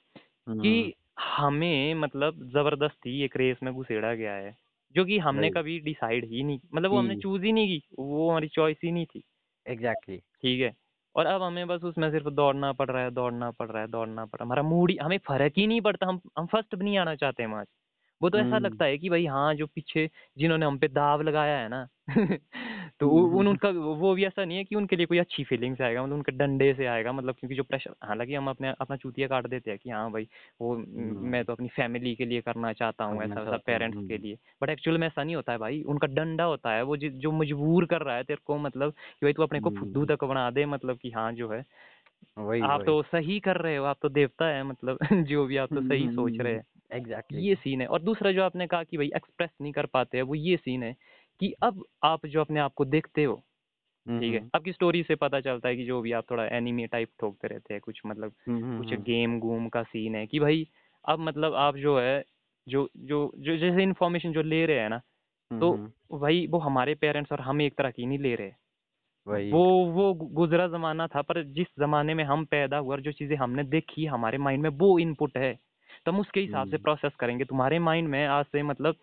हम्म, 0.46 0.82
कि 0.82 0.94
हमें 1.20 1.94
मतलब 1.96 2.42
ज़बरदस्ती 2.50 3.22
एक 3.24 3.36
रेस 3.36 3.58
में 3.62 3.72
घुसेड़ा 3.74 4.14
गया 4.14 4.34
है। 4.34 4.56
जो 4.94 5.04
कि 5.04 5.18
हमने 5.18 5.50
कभी 5.50 5.78
डिसाइड 5.80 6.24
ही 6.24 6.42
नहीं 6.42 6.60
मतलब 6.74 6.90
वो 6.90 6.98
हमने 6.98 7.16
चूज़ 7.16 7.42
ही 7.42 7.52
नहीं 7.52 7.68
की 7.68 7.82
वो 7.98 8.30
हमारी 8.30 8.48
चॉइस 8.48 8.76
ही 8.84 8.92
नहीं 8.92 9.06
थी। 9.06 9.22
Exactly 9.66 10.16
exactly. 10.16 10.42
ठीक 10.42 10.60
है? 10.60 10.72
और 11.16 11.26
अब 11.26 11.42
हमें 11.42 11.66
बस 11.68 11.84
उसमें 11.84 12.10
सिर्फ़ 12.10 12.28
दौड़ना 12.28 12.72
पड़ 12.72 12.90
रहा 12.90 13.02
है 13.02 13.10
दौड़ना 13.10 13.50
पड़ 13.50 13.70
रहा 13.70 13.82
है 13.82 13.88
दौड़ना 13.88 14.24
पड़ 14.24 14.38
रहा 14.38 14.44
है। 14.44 14.46
हमारा 14.46 14.62
मूड 14.62 14.92
हमें 15.02 15.18
फ़र्क 15.18 15.52
ही 15.58 15.66
नहीं 15.66 15.80
पड़ता 15.80 16.06
हम 16.06 16.20
हम 16.38 16.46
फ़र्स्ट 16.46 16.74
भी 16.74 16.84
नहीं 16.84 16.98
आना 16.98 17.14
चाहते 17.16 17.46
मैच 17.46 17.68
वो 18.22 18.30
तो 18.30 18.38
ऐसा 18.38 18.58
हम्म, 18.58 18.58
लगता 18.58 18.84
है 18.84 18.98
कि 18.98 19.08
भाई 19.10 19.26
हाँ 19.26 19.54
जो 19.54 19.66
पीछे 19.66 20.08
जिन्होंने 20.38 20.66
हम 20.66 20.78
पे 20.78 20.88
दाव 20.88 21.22
लगाया 21.22 21.58
है 21.58 21.68
ना 21.68 21.86
तो 23.00 23.08
हम्म, 23.08 23.26
उन 23.38 23.46
हम्म, 23.46 23.48
उनका 23.48 23.68
वो 23.70 24.14
भी 24.14 24.24
ऐसा 24.24 24.44
नहीं 24.44 24.58
है 24.58 24.64
कि 24.64 24.74
उनके 24.74 24.96
लिए 24.96 25.06
कोई 25.06 25.18
अच्छी 25.18 25.44
फीलिंग 25.44 25.76
से 25.76 25.84
आएगा 25.84 26.02
मतलब 26.02 26.14
उनके 26.14 26.32
डंडे 26.32 26.72
से 26.74 26.86
आएगा 26.86 27.12
मतलब 27.12 27.34
क्योंकि 27.34 27.54
जो 27.54 27.62
प्रेशर 27.62 27.94
हालाँकि 28.04 28.34
हम 28.34 28.48
अपने 28.50 28.72
अपना 28.80 28.96
चूतिया 28.96 29.28
काट 29.28 29.46
देते 29.46 29.70
हैं 29.70 29.78
कि 29.78 29.90
हाँ 29.90 30.10
भाई 30.12 30.28
वो 30.60 30.76
मैं 31.24 31.44
हम्म, 31.44 31.44
तो 31.44 31.52
अपनी 31.52 31.68
फैमिली 31.68 32.14
के 32.14 32.24
लिए 32.24 32.40
करना 32.40 32.72
चाहता 32.72 33.04
हूँ 33.04 33.22
ऐसा 33.24 33.40
वैसा 33.40 33.56
पेरेंट्स 33.56 33.98
के 34.08 34.18
लिए। 34.18 34.38
बट 34.62 34.70
एक्चुअल 34.70 34.98
में 34.98 35.06
ऐसा 35.06 35.24
नहीं 35.24 35.36
होता 35.36 35.52
है 35.52 35.58
भाई 35.58 35.82
उनका 35.84 36.06
डंडा 36.06 36.44
होता 36.44 36.72
है 36.72 36.82
वो 36.82 36.96
जि- 36.96 37.32
मजबूर 37.34 37.86
कर 37.86 38.02
रहा 38.02 38.16
है 38.16 38.24
तेरे 38.24 38.40
को 38.44 38.58
मतलब 38.58 38.92
कि 38.92 39.26
भाई 39.26 39.32
तू 39.32 39.42
अपने 39.42 39.60
को 39.60 39.70
फुद्दू 39.70 40.04
तक 40.06 40.24
बना 40.24 40.50
दे 40.50 40.66
मतलब 40.66 40.98
कि 40.98 41.10
हाँ 41.10 41.32
जो 41.32 41.48
है। 41.50 41.64
वही 42.38 42.62
आप 42.62 42.82
तो 42.86 43.02
सही 43.02 43.38
कर 43.40 43.56
रहे 43.56 43.76
हो 43.76 43.84
आप 43.84 43.98
तो 44.02 44.08
देवता 44.08 44.46
है 44.48 44.62
मतलब 44.64 44.98
जो 45.26 45.44
भी 45.46 45.56
आप 45.56 45.70
तो 45.74 45.80
सही 45.80 46.08
सोच 46.08 46.36
रहे 46.40 46.54
हैं। 46.54 46.62
एग्जैक्टली 46.92 47.42
ये 47.42 47.54
सीन 47.54 47.80
है। 47.80 47.86
और 47.86 48.02
दूसरा 48.02 48.32
जो 48.32 48.42
आपने 48.42 48.66
कहा 48.66 48.84
कि 48.84 48.96
भाई 48.96 49.10
एक्सप्रेस 49.16 49.50
नहीं 49.60 49.72
कर 49.72 49.86
पाते 49.86 50.18
हैं 50.18 50.24
वो 50.24 50.34
ये 50.34 50.56
सीन 50.56 50.82
है 50.82 50.94
कि 51.40 51.52
अब 51.62 51.84
आप 52.04 52.26
जो 52.26 52.40
अपने 52.40 52.60
आप 52.60 52.74
को 52.74 52.84
देखते 52.86 53.24
हो 53.24 53.36
ठीक 54.18 54.34
है 54.34 54.40
हम्म, 54.40 54.50
आपकी 54.54 54.72
स्टोरी 54.72 55.02
से 55.02 55.14
पता 55.16 55.40
चलता 55.40 55.68
है 55.68 55.76
कि 55.76 55.84
जो 55.84 56.00
भी 56.02 56.12
आप 56.12 56.30
थोड़ा 56.30 56.44
एनिमे 56.48 56.86
टाइप 56.86 57.10
ठोकते 57.20 57.48
रहते 57.48 57.74
हैं 57.74 57.80
कुछ 57.80 58.00
मतलब 58.06 58.34
हम्म, 58.48 58.64
कुछ 58.76 58.94
हम्म, 58.94 59.02
गेम 59.02 59.38
गूम 59.40 59.68
का 59.68 59.82
सीन 59.84 60.14
है 60.14 60.26
कि 60.26 60.40
भाई 60.40 60.66
अब 61.04 61.18
मतलब 61.20 61.54
आप 61.56 61.76
जो 61.76 61.98
है 62.00 62.24
जो 62.66 62.88
जो 63.04 63.20
जो 63.38 63.56
जैसे 63.56 63.82
इन्फॉर्मेशन 63.82 64.32
जो 64.32 64.42
ले 64.42 64.64
रहे 64.66 64.78
हैं 64.78 64.88
ना 64.88 65.00
तो 65.50 65.72
हम्म, 65.72 65.90
भाई 66.14 66.46
वो 66.46 66.58
हमारे 66.58 66.94
पेरेंट्स 66.96 67.32
और 67.32 67.40
हम 67.40 67.62
एक 67.62 67.78
तरह 67.78 67.90
की 67.90 68.06
नहीं 68.06 68.18
ले 68.18 68.34
रहे। 68.36 68.52
वो 69.50 69.62
वो 69.86 70.12
गुजरा 70.34 70.66
जमाना 70.68 71.06
था 71.06 71.22
पर 71.22 71.42
जिस 71.52 71.66
जमाने 71.80 72.14
में 72.14 72.22
हम 72.24 72.44
पैदा 72.44 72.78
हुआ 72.78 72.94
और 72.94 73.00
जो 73.00 73.12
चीज़ें 73.12 73.36
हमने 73.36 73.64
देखी 73.66 74.04
हमारे 74.06 74.38
माइंड 74.38 74.62
में 74.62 74.70
वो 74.78 74.98
इनपुट 74.98 75.36
है। 75.38 75.52
तो 76.06 76.12
हम 76.12 76.20
उसके 76.20 76.40
हिसाब 76.40 76.68
से 76.68 76.76
हम्म, 76.76 76.82
प्रोसेस 76.82 77.12
करेंगे। 77.14 77.44
तुम्हारे 77.44 77.78
माइंड 77.78 78.08
में 78.08 78.26
आज 78.26 78.44
से 78.44 78.62
मतलब 78.62 78.96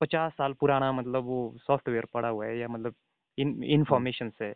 पचास 0.00 0.32
साल 0.32 0.52
पुराना 0.52 0.92
मतलब 0.92 1.24
वो 1.24 1.54
सॉफ्टवेयर 1.58 2.06
पड़ा 2.14 2.28
हुआ 2.28 2.46
है 2.46 2.58
या 2.58 2.68
मतलब 2.68 2.94
इन 3.38 3.48
हम्म, 3.48 3.64
इंफॉर्मेशन 3.64 4.30
से। 4.30 4.52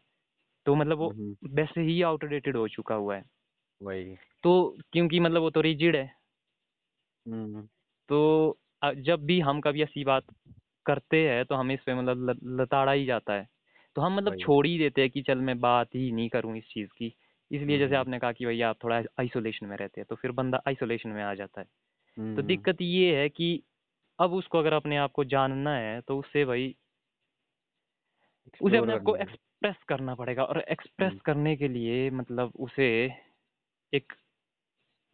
तो 0.66 0.74
मतलब 0.74 0.98
वो 0.98 1.08
हम्म, 1.08 1.36
वैसे 1.44 1.80
ही 1.80 2.02
आउटडेटेड 2.02 2.56
हो 2.56 2.68
चुका 2.68 2.94
हुआ 2.94 3.16
है। 3.16 3.24
वही। 3.80 4.16
तो 4.42 4.76
क्योंकि 4.92 5.20
मतलब 5.20 5.40
वो 5.42 5.50
तो 5.50 5.60
रिजिड 5.60 5.96
है। 5.96 6.14
हम्म, 7.26 7.62
तो 8.08 8.58
जब 8.96 9.24
भी 9.24 9.40
हम 9.40 9.60
कभी 9.60 9.82
ऐसी 9.82 10.04
बात 10.04 10.24
करते 10.86 11.28
हैं 11.28 11.44
तो 11.44 11.54
हमें 11.54 11.74
इस 11.74 11.80
पे 11.86 11.94
मतलब 11.94 12.40
लताड़ा 12.60 12.92
ही 12.92 13.04
जाता 13.04 13.32
है। 13.32 13.48
तो 13.96 14.02
हम 14.02 14.16
मतलब 14.16 14.36
छोड़ 14.36 14.66
ही 14.66 14.78
देते 14.78 15.00
हैं 15.00 15.10
कि 15.10 15.22
चल 15.22 15.38
मैं 15.38 15.60
बात 15.60 15.94
ही 15.94 16.12
नहीं 16.12 16.28
करूँ 16.28 16.56
इस 16.56 16.64
चीज़ 16.64 16.88
की। 16.96 17.14
इसलिए 17.52 17.78
जैसे 17.78 17.96
आपने 17.96 18.18
कहा 18.18 18.32
कि 18.32 18.46
भैया 18.46 18.70
आप 18.70 18.76
थोड़ा 18.84 18.96
आइसोलेशन 19.20 19.66
में 19.66 19.76
रहते 19.76 20.00
हैं 20.00 20.06
तो 20.10 20.16
फिर 20.16 20.30
बंदा 20.32 20.62
आइसोलेशन 20.68 21.08
में 21.08 21.22
आ 21.22 21.34
जाता 21.34 21.60
है। 21.60 21.66
तो 22.16 22.22
हम्म, 22.22 22.46
दिक्कत 22.46 22.76
ये 22.82 23.16
है 23.20 23.28
कि 23.28 23.62
अब 24.18 24.32
उसको 24.32 24.58
अगर 24.58 24.72
अपने 24.72 24.96
आप 24.96 25.12
को 25.12 25.24
जानना 25.24 25.76
है 25.76 26.00
तो 26.00 26.18
उससे 26.18 26.44
भाई 26.44 26.74
उसे 28.60 28.76
अपने 28.76 28.92
आप 28.92 29.02
को 29.02 29.16
एक्सप्रेस 29.16 29.76
करना 29.88 30.14
पड़ेगा 30.14 30.44
और 30.44 30.60
एक्सप्रेस 30.60 31.10
हम्म, 31.10 31.20
करने 31.24 31.56
के 31.56 31.68
लिए 31.68 32.10
मतलब 32.10 32.52
उसे 32.56 32.88
एक 33.92 34.12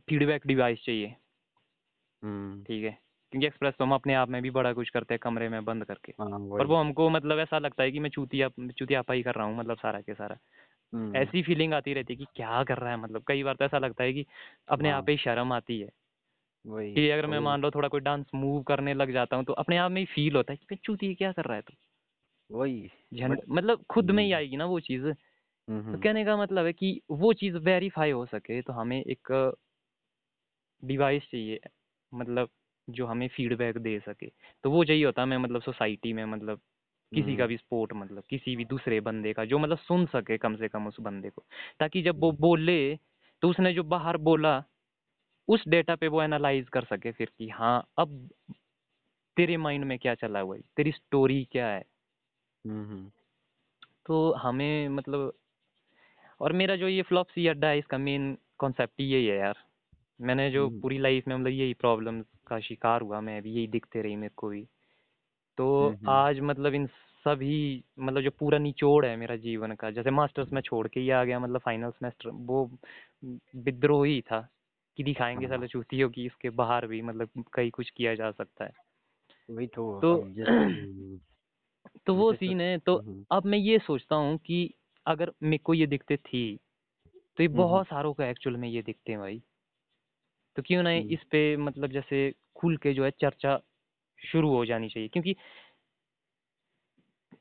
फीडबैक 0.09 0.47
डिवाइस 0.47 0.85
चाहिए। 0.85 1.17
हम्म, 2.23 2.65
ठीक 2.65 2.85
है? 2.85 2.99
क्योंकि 3.33 3.47
एक्सप्रेस 3.47 3.75
तो 3.79 3.85
हम 3.85 3.95
अपने 3.95 4.15
आप 4.15 4.29
में 4.29 4.43
भी 4.43 4.51
बड़ा 4.51 4.73
कुछ 4.73 4.91
करते 4.91 5.15
हैं 5.15 5.19
कमरे 5.23 5.49
में 5.49 5.65
बंद 5.65 5.85
करके। 5.85 6.13
हाँ 6.21 6.39
और 6.51 6.67
वो 6.67 6.77
हमको 6.77 7.11
मतलब 7.11 7.39
ऐसा 7.39 7.59
लगता 7.59 7.83
है 7.83 7.93
कि 7.93 7.99
मैं 7.99 8.11
चूतिया 8.11 8.49
चूतियापा 8.79 9.15
ही 9.15 9.23
कर 9.23 9.35
रहा 9.35 9.47
हूँ 9.47 9.57
मतलब 9.59 9.77
सारा 9.77 10.01
के 10.01 10.15
सारा। 10.15 10.37
ऐसी 11.15 11.43
फीलिंग 11.43 11.75
आती 11.75 11.95
रहती 11.95 12.13
है 12.13 12.19
कि 12.19 12.27
क्या 12.37 12.63
कर 12.65 12.79
रहा 12.79 12.91
है 12.91 12.97
मतलब। 12.97 13.25
कई 13.27 13.43
बार 13.43 13.55
तो 13.55 13.65
ऐसा 13.65 13.79
लगता 13.79 14.05
है 14.05 14.13
कि 14.13 14.27
अपने 14.69 14.91
आप 14.91 15.05
हाँ। 15.05 15.11
ही 15.11 15.17
शर्म 15.19 15.53
आती 15.53 15.81
है 15.81 15.89
वही 16.65 16.97
कि 16.97 17.09
अगर 17.11 17.27
मैं 17.27 17.39
मान 17.39 17.63
लो 17.63 17.71
थोड़ा 17.71 17.89
कोई 17.89 18.01
डांस 18.01 18.27
मूव 18.35 18.63
करने 18.63 18.95
लग 18.95 19.13
जाता 19.13 19.37
हूँ 19.37 19.45
तो 19.45 19.53
अपने 19.55 19.77
आप 19.79 19.91
में 19.91 20.01
ही 20.03 20.07
फील 20.07 20.37
होता 20.37 20.53
है 20.53 20.59
कि 20.69 20.77
चूतिया 20.77 21.15
क्या 21.15 21.33
कर 21.33 21.45
रहा 21.45 21.57
है 21.57 21.63
तू? 21.63 21.75
वही 22.51 22.89
मतलब 23.51 23.85
खुद 23.91 24.11
में 24.11 24.23
ही 24.25 24.33
हम्म, 24.33 24.33
आएगी 24.33 24.57
ना 24.57 24.65
वो 24.65 24.81
चीज़। 24.81 25.07
तो 25.93 25.99
हम्म, 25.99 25.99
कहने 25.99 26.25
का 26.25 26.37
मतलब 26.37 26.67
है 26.67 26.73
कि 26.73 27.01
वो 27.11 27.33
चीज़ 27.35 27.57
वेरीफाई 27.61 28.11
हो 28.11 28.27
सके 28.27 28.61
तो 28.63 28.73
हमें 28.73 29.03
एक 29.03 29.33
डिवाइस 30.83 31.23
चाहिए 31.31 31.61
मतलब 32.13 32.49
जो 32.89 33.07
हमें 33.07 33.27
फीडबैक 33.29 33.79
दे 33.79 33.99
सके। 34.01 34.29
तो 34.65 34.71
वो 34.71 34.85
चाहिए 34.85 35.05
होता 35.05 35.23
है 35.23 35.29
मैं 35.29 35.39
मतलब 35.39 35.63
सोसाइटी 35.63 36.13
में 36.13 36.25
मतलब 36.25 36.61
किसी 37.15 37.37
का 37.37 37.47
हम्म, 37.47 37.47
भी 37.47 37.57
सपोर्ट 37.57 37.93
मतलब 37.93 38.23
किसी 38.31 38.57
भी 38.57 38.65
दूसरे 38.65 39.01
बंदे 39.01 39.33
का 39.33 39.45
जो 39.45 39.59
मतलब 39.59 39.79
सुन 39.79 40.07
सके 40.07 40.39
कम 40.39 40.57
से 40.57 40.69
कम 40.69 40.87
उस 40.87 40.97
बंदे 41.01 41.31
को। 41.31 41.45
ताकि 41.81 42.03
जब 42.03 42.21
वो 42.21 42.31
हम्म, 42.31 42.37
बोले 42.41 42.79
तो 43.43 43.51
उसने 43.51 43.73
जो 43.75 43.85
बाहर 43.85 44.17
बोला 44.17 44.65
उस 45.49 45.65
डेटा 45.69 45.97
पे 45.97 46.09
वो 46.09 46.23
एनालाइज 46.23 46.69
कर 46.69 46.85
सके 46.85 47.13
फिर 47.13 47.31
कि 47.39 47.49
हाँ 47.49 47.89
अब 47.99 48.29
तेरे 49.37 49.57
माइंड 49.57 49.85
में 49.85 49.99
क्या 49.99 50.15
चला 50.15 50.41
हुआ 50.41 50.57
है 50.57 50.63
तेरी 50.77 50.93
स्टोरी 50.93 51.45
क्या 51.53 51.69
है? 51.69 51.85
हम्म, 52.65 53.11
तो 54.07 54.33
हमें 54.33 54.89
मतलब 54.89 55.33
और 56.41 56.53
मेरा 56.53 56.77
जो 56.77 56.89
ये 56.89 57.03
फ्लॉपसी 57.03 57.47
अड्डा 57.47 57.69
है 57.69 57.79
इसका 57.79 57.99
मेन 57.99 58.37
कॉन्सेप्ट 58.59 59.01
यही 59.01 59.27
है 59.27 59.37
यार। 59.39 59.57
मैंने 60.21 60.51
जो 60.51 60.69
पूरी 60.83 60.99
लाइफ 60.99 61.29
में 61.29 61.37
मतलब 61.37 61.53
यही 61.53 61.75
प्रॉब्लम 61.75 62.23
का 62.47 62.61
शिकार 62.61 63.01
हुआ 63.01 63.21
मैं 63.21 63.43
भी 63.43 63.53
यही 63.53 63.67
दिखते 63.69 64.03
रही 64.03 64.17
मेरे 64.17 64.35
को 64.37 64.49
भी। 64.49 64.67
तो 65.59 65.97
आज 66.09 66.41
मतलब 66.41 66.75
इन 66.75 66.87
सभी 67.25 67.85
मतलब 67.99 68.23
जो 68.23 68.31
पूरा 68.31 68.59
निचोड़ 68.59 69.07
है 69.07 69.17
मेरा 69.17 69.37
जीवन 69.37 69.73
का 69.73 69.91
जैसे 69.91 70.11
मास्टर्स 70.11 70.53
में 70.53 70.63
छोड़ 70.63 70.89
के 70.89 71.01
ही 71.01 71.11
आ 71.11 71.25
गया 71.25 71.39
मतलब 71.39 71.61
फाइनल 71.61 71.91
सेमेस्टर 71.91 72.31
वो 72.31 72.71
विद्रोही 73.57 74.21
था 74.21 74.49
कि 74.97 75.05
दिखाएँगे 75.05 75.47
हाँ। 75.47 75.57
साले 75.57 75.67
चूतियों 75.67 76.11
की 76.11 76.27
इसके 76.27 76.51
बाहर 76.51 76.87
भी 76.87 77.03
मतलब 77.03 77.45
कई 77.55 77.71
कुछ 77.71 77.91
किया 77.91 78.15
जा 78.15 78.31
सकता 78.31 78.65
है। 78.65 78.71
वही 79.51 79.67
तो 79.67 80.01
तो 80.03 80.17
तो 82.07 82.15
वो 82.15 82.33
सीन 82.33 82.61
है 82.61 82.79
तो 82.79 82.97
अब 83.31 83.45
मैं 83.45 83.59
ये 83.59 83.79
सोचता 83.79 84.17
हूँ 84.17 84.39
कि 84.39 84.75
अगर 85.07 85.33
मेरे 85.43 85.59
को 85.59 85.75
ये 85.75 85.87
दिखते 85.87 86.17
थी 86.17 86.59
तो 87.37 87.43
ये 87.43 87.49
बहुत 87.49 87.87
सारों 87.87 88.15
को 88.15 88.23
एक्चुअल 88.23 88.57
में 88.57 88.69
ये 88.69 88.83
दिखते 88.83 89.13
हैं 89.13 89.21
भाई। 89.21 89.43
तो 90.57 90.63
क्यों 90.63 90.83
ना 90.83 90.93
इस 90.93 91.25
पे 91.31 91.57
मतलब 91.57 91.91
जैसे 91.91 92.35
खुल 92.55 92.77
के 92.77 92.95
जो 92.95 93.05
है 93.05 93.11
चर्चा 93.11 93.61
शुरू 94.23 94.51
हो 94.51 94.65
जानी 94.67 94.89
चाहिए। 94.89 95.09
क्योंकि 95.09 95.35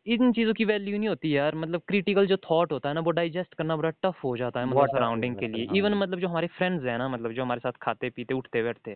इन 0.07 0.31
चीज़ों 0.33 0.53
की 0.53 0.65
वैल्यू 0.65 0.97
नहीं 0.97 1.09
होती 1.09 1.35
यार 1.35 1.55
मतलब 1.55 1.81
क्रिटिकल 1.87 2.27
जो 2.27 2.37
थॉट 2.41 2.71
होता 2.71 2.89
है 2.89 2.95
ना 2.95 3.01
वो 3.01 3.11
डाइजेस्ट 3.11 3.53
करना 3.53 3.75
बड़ा 3.75 3.89
टफ 4.03 4.23
हो 4.23 4.35
जाता 4.37 4.59
है 4.59 4.65
मतलब 4.65 4.87
सराउंडिंग 4.87 5.35
के 5.37 5.47
लिए। 5.47 5.65
इवन 5.71 5.93
हाँ। 5.93 5.93
मतलब 5.93 6.19
जो 6.19 6.27
हमारे 6.27 6.47
फ्रेंड्स 6.47 6.85
हैं 6.85 6.97
ना 6.97 7.07
मतलब 7.09 7.31
जो 7.31 7.43
हमारे 7.43 7.59
साथ 7.59 7.77
खाते 7.81 8.09
पीते 8.09 8.33
उठते 8.33 8.63
बैठते 8.63 8.95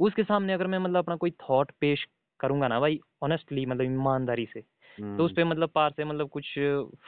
उसके 0.00 0.22
सामने 0.24 0.52
अगर 0.52 0.66
मैं 0.66 0.78
मतलब 0.78 0.98
अपना 0.98 1.16
कोई 1.16 1.30
थॉट 1.42 1.72
पेश 1.80 2.06
करूँगा 2.40 2.68
ना 2.68 2.80
भाई 2.80 2.98
ऑनेस्टली 3.22 3.66
मतलब 3.66 3.84
ईमानदारी 3.84 4.46
से 4.46 4.62
तो 5.16 5.24
उस 5.24 5.32
हम्म, 5.32 5.36
पे 5.36 5.44
मतलब 5.44 5.70
पार 5.70 5.90
से 5.92 6.04
मतलब 6.04 6.28
कुछ 6.30 6.54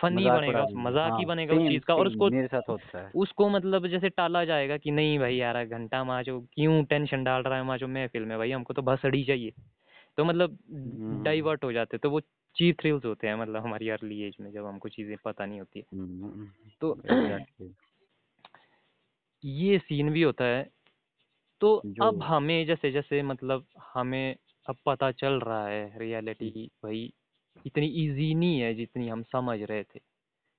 फनी 0.00 0.30
बनेगा 0.30 0.66
मज़ाक 0.80 1.14
ही 1.18 1.24
हाँ 1.24 1.26
बनेगा 1.26 1.54
उस 1.54 1.62
चीज़ 1.64 1.84
का 1.84 1.96
और 1.96 2.06
उसको 2.06 2.30
मेरे 2.30 2.48
साथ 2.48 2.68
होता 2.68 2.98
है। 3.00 3.12
उसको 3.16 3.48
मतलब 3.48 3.86
जैसे 3.88 4.08
टाला 4.10 4.44
जाएगा 4.44 4.76
कि 4.78 4.90
नहीं 4.90 5.18
भाई 5.18 5.36
यार 5.36 5.64
घंटा 5.66 6.02
माचो 6.04 6.40
क्यों 6.54 6.84
टेंशन 6.86 7.24
डाल 7.24 7.42
रहा 7.42 7.58
है 7.58 7.64
माचो 7.64 7.88
महफिल 7.88 8.24
में 8.24 8.36
भाई 8.38 8.50
हमको 8.50 8.74
तो 8.74 8.82
भसड़ी 8.82 9.24
चाहिए। 9.24 9.52
तो 10.18 10.24
मतलब 10.24 10.58
हम्म, 10.72 11.24
डाइवर्ट 11.24 11.64
हो 11.64 11.72
जाते 11.72 11.98
तो 11.98 12.10
वो 12.10 12.20
चीप 12.56 12.80
थ्रिल्स 12.80 13.04
होते 13.04 13.26
हैं 13.26 13.34
मतलब 13.34 13.62
हमारी 13.62 13.88
अर्ली 13.88 14.22
एज 14.22 14.36
में 14.40 14.52
जब 14.52 14.66
हमको 14.66 14.88
चीज़ें 14.88 15.16
पता 15.24 15.46
नहीं 15.46 15.58
होती 15.58 15.80
है। 15.80 15.98
हम्म, 15.98 16.50
तो 16.80 16.98
ये 19.44 19.78
सीन 19.78 20.10
भी 20.10 20.22
होता 20.22 20.44
है। 20.44 20.70
तो 21.60 21.82
अब 22.02 22.22
हमें 22.22 22.66
जैसे 22.66 22.92
जैसे 22.92 23.22
मतलब 23.22 23.66
हमें 23.94 24.36
अब 24.68 24.76
पता 24.86 25.12
चल 25.12 25.32
रहा 25.32 25.68
है 25.68 25.98
रियलिटी 25.98 26.70
भाई 26.84 27.12
इतनी 27.66 27.86
इजी 27.86 28.34
नहीं 28.34 28.60
है 28.60 28.74
जितनी 28.74 29.08
हम 29.08 29.22
समझ 29.22 29.62
रहे 29.62 29.82
थे। 29.82 30.00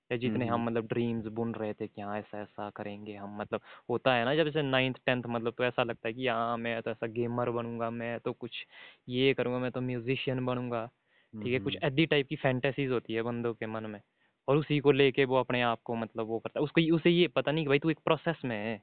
या 0.10 0.18
जितने 0.18 0.46
हम 0.48 0.66
मतलब 0.66 0.88
ड्रीम्स 0.88 1.26
बुन 1.34 1.54
रहे 1.56 1.74
थे 1.74 1.88
कि 1.88 2.02
हाँ 2.02 2.18
ऐसा 2.20 2.42
ऐसा 2.42 2.70
करेंगे 2.72 3.16
हम 3.16 3.38
मतलब 3.40 3.62
होता 3.90 4.14
है 4.16 4.26
ना 4.26 4.36
जब 4.36 4.46
जैसे 4.46 4.62
नाइन्थ 4.64 4.98
टेंथ 5.06 5.24
मतलब 5.28 5.54
तो 5.58 5.64
ऐसा 5.66 5.84
लगता 5.84 6.08
है 6.08 6.14
कि 6.14 6.28
हाँ 6.28 6.58
मैं 6.60 6.82
तो 6.84 6.92
ऐसा 6.92 7.08
गेमर 7.10 7.50
बनूँगा 7.52 7.90
मैं 7.92 8.20
तो 8.22 8.34
कुछ 8.36 8.66
ये 9.10 9.34
करूँगा 9.34 9.60
मैं 9.60 9.72
तो 9.72 9.82
म्यूजिशियन 9.84 10.46
बनूँगा। 10.46 10.86
ठीक 11.34 11.54
है 11.54 11.60
कुछ 11.60 11.78
ऐसी 11.84 12.06
टाइप 12.06 12.28
की 12.30 12.36
फैंटेसीज 12.38 12.92
होती 12.92 13.14
है 13.14 13.22
बंदों 13.24 13.54
के 13.56 13.68
मन 13.68 13.86
में 13.88 14.00
और 14.48 14.58
उसी 14.58 14.80
को 14.80 14.92
लेके 14.94 15.26
वो 15.26 15.38
अपने 15.38 15.62
आप 15.64 15.82
को 15.84 15.96
मतलब 15.96 16.28
वो 16.28 16.40
करता 16.40 16.60
है। 16.60 16.64
उसको 16.64 16.82
उसे 16.96 17.10
ये 17.12 17.28
पता 17.30 17.52
नहीं 17.52 17.66
कि 17.66 17.70
भाई 17.70 17.80
तू 17.80 17.90
एक 17.90 18.00
प्रोसेस 18.06 18.42
में 18.46 18.58
है। 18.58 18.78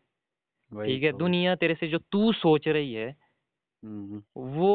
ठीक 0.73 1.03
है 1.05 1.13
तो। 1.13 1.15
दुनिया 1.15 1.55
तेरे 1.57 1.75
से 1.77 1.89
जो 1.89 1.99
तू 2.13 2.33
सोच 2.35 2.69
रही 2.69 2.93
है 2.95 3.15
वो 4.37 4.69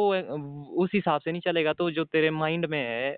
उस 0.77 0.89
हिसाब 0.93 1.21
से 1.21 1.31
नहीं 1.31 1.41
चलेगा 1.41 1.73
तो 1.73 1.89
जो 1.91 2.03
तेरे 2.05 2.29
माइंड 2.31 2.65
में 2.67 2.79
है 2.79 3.15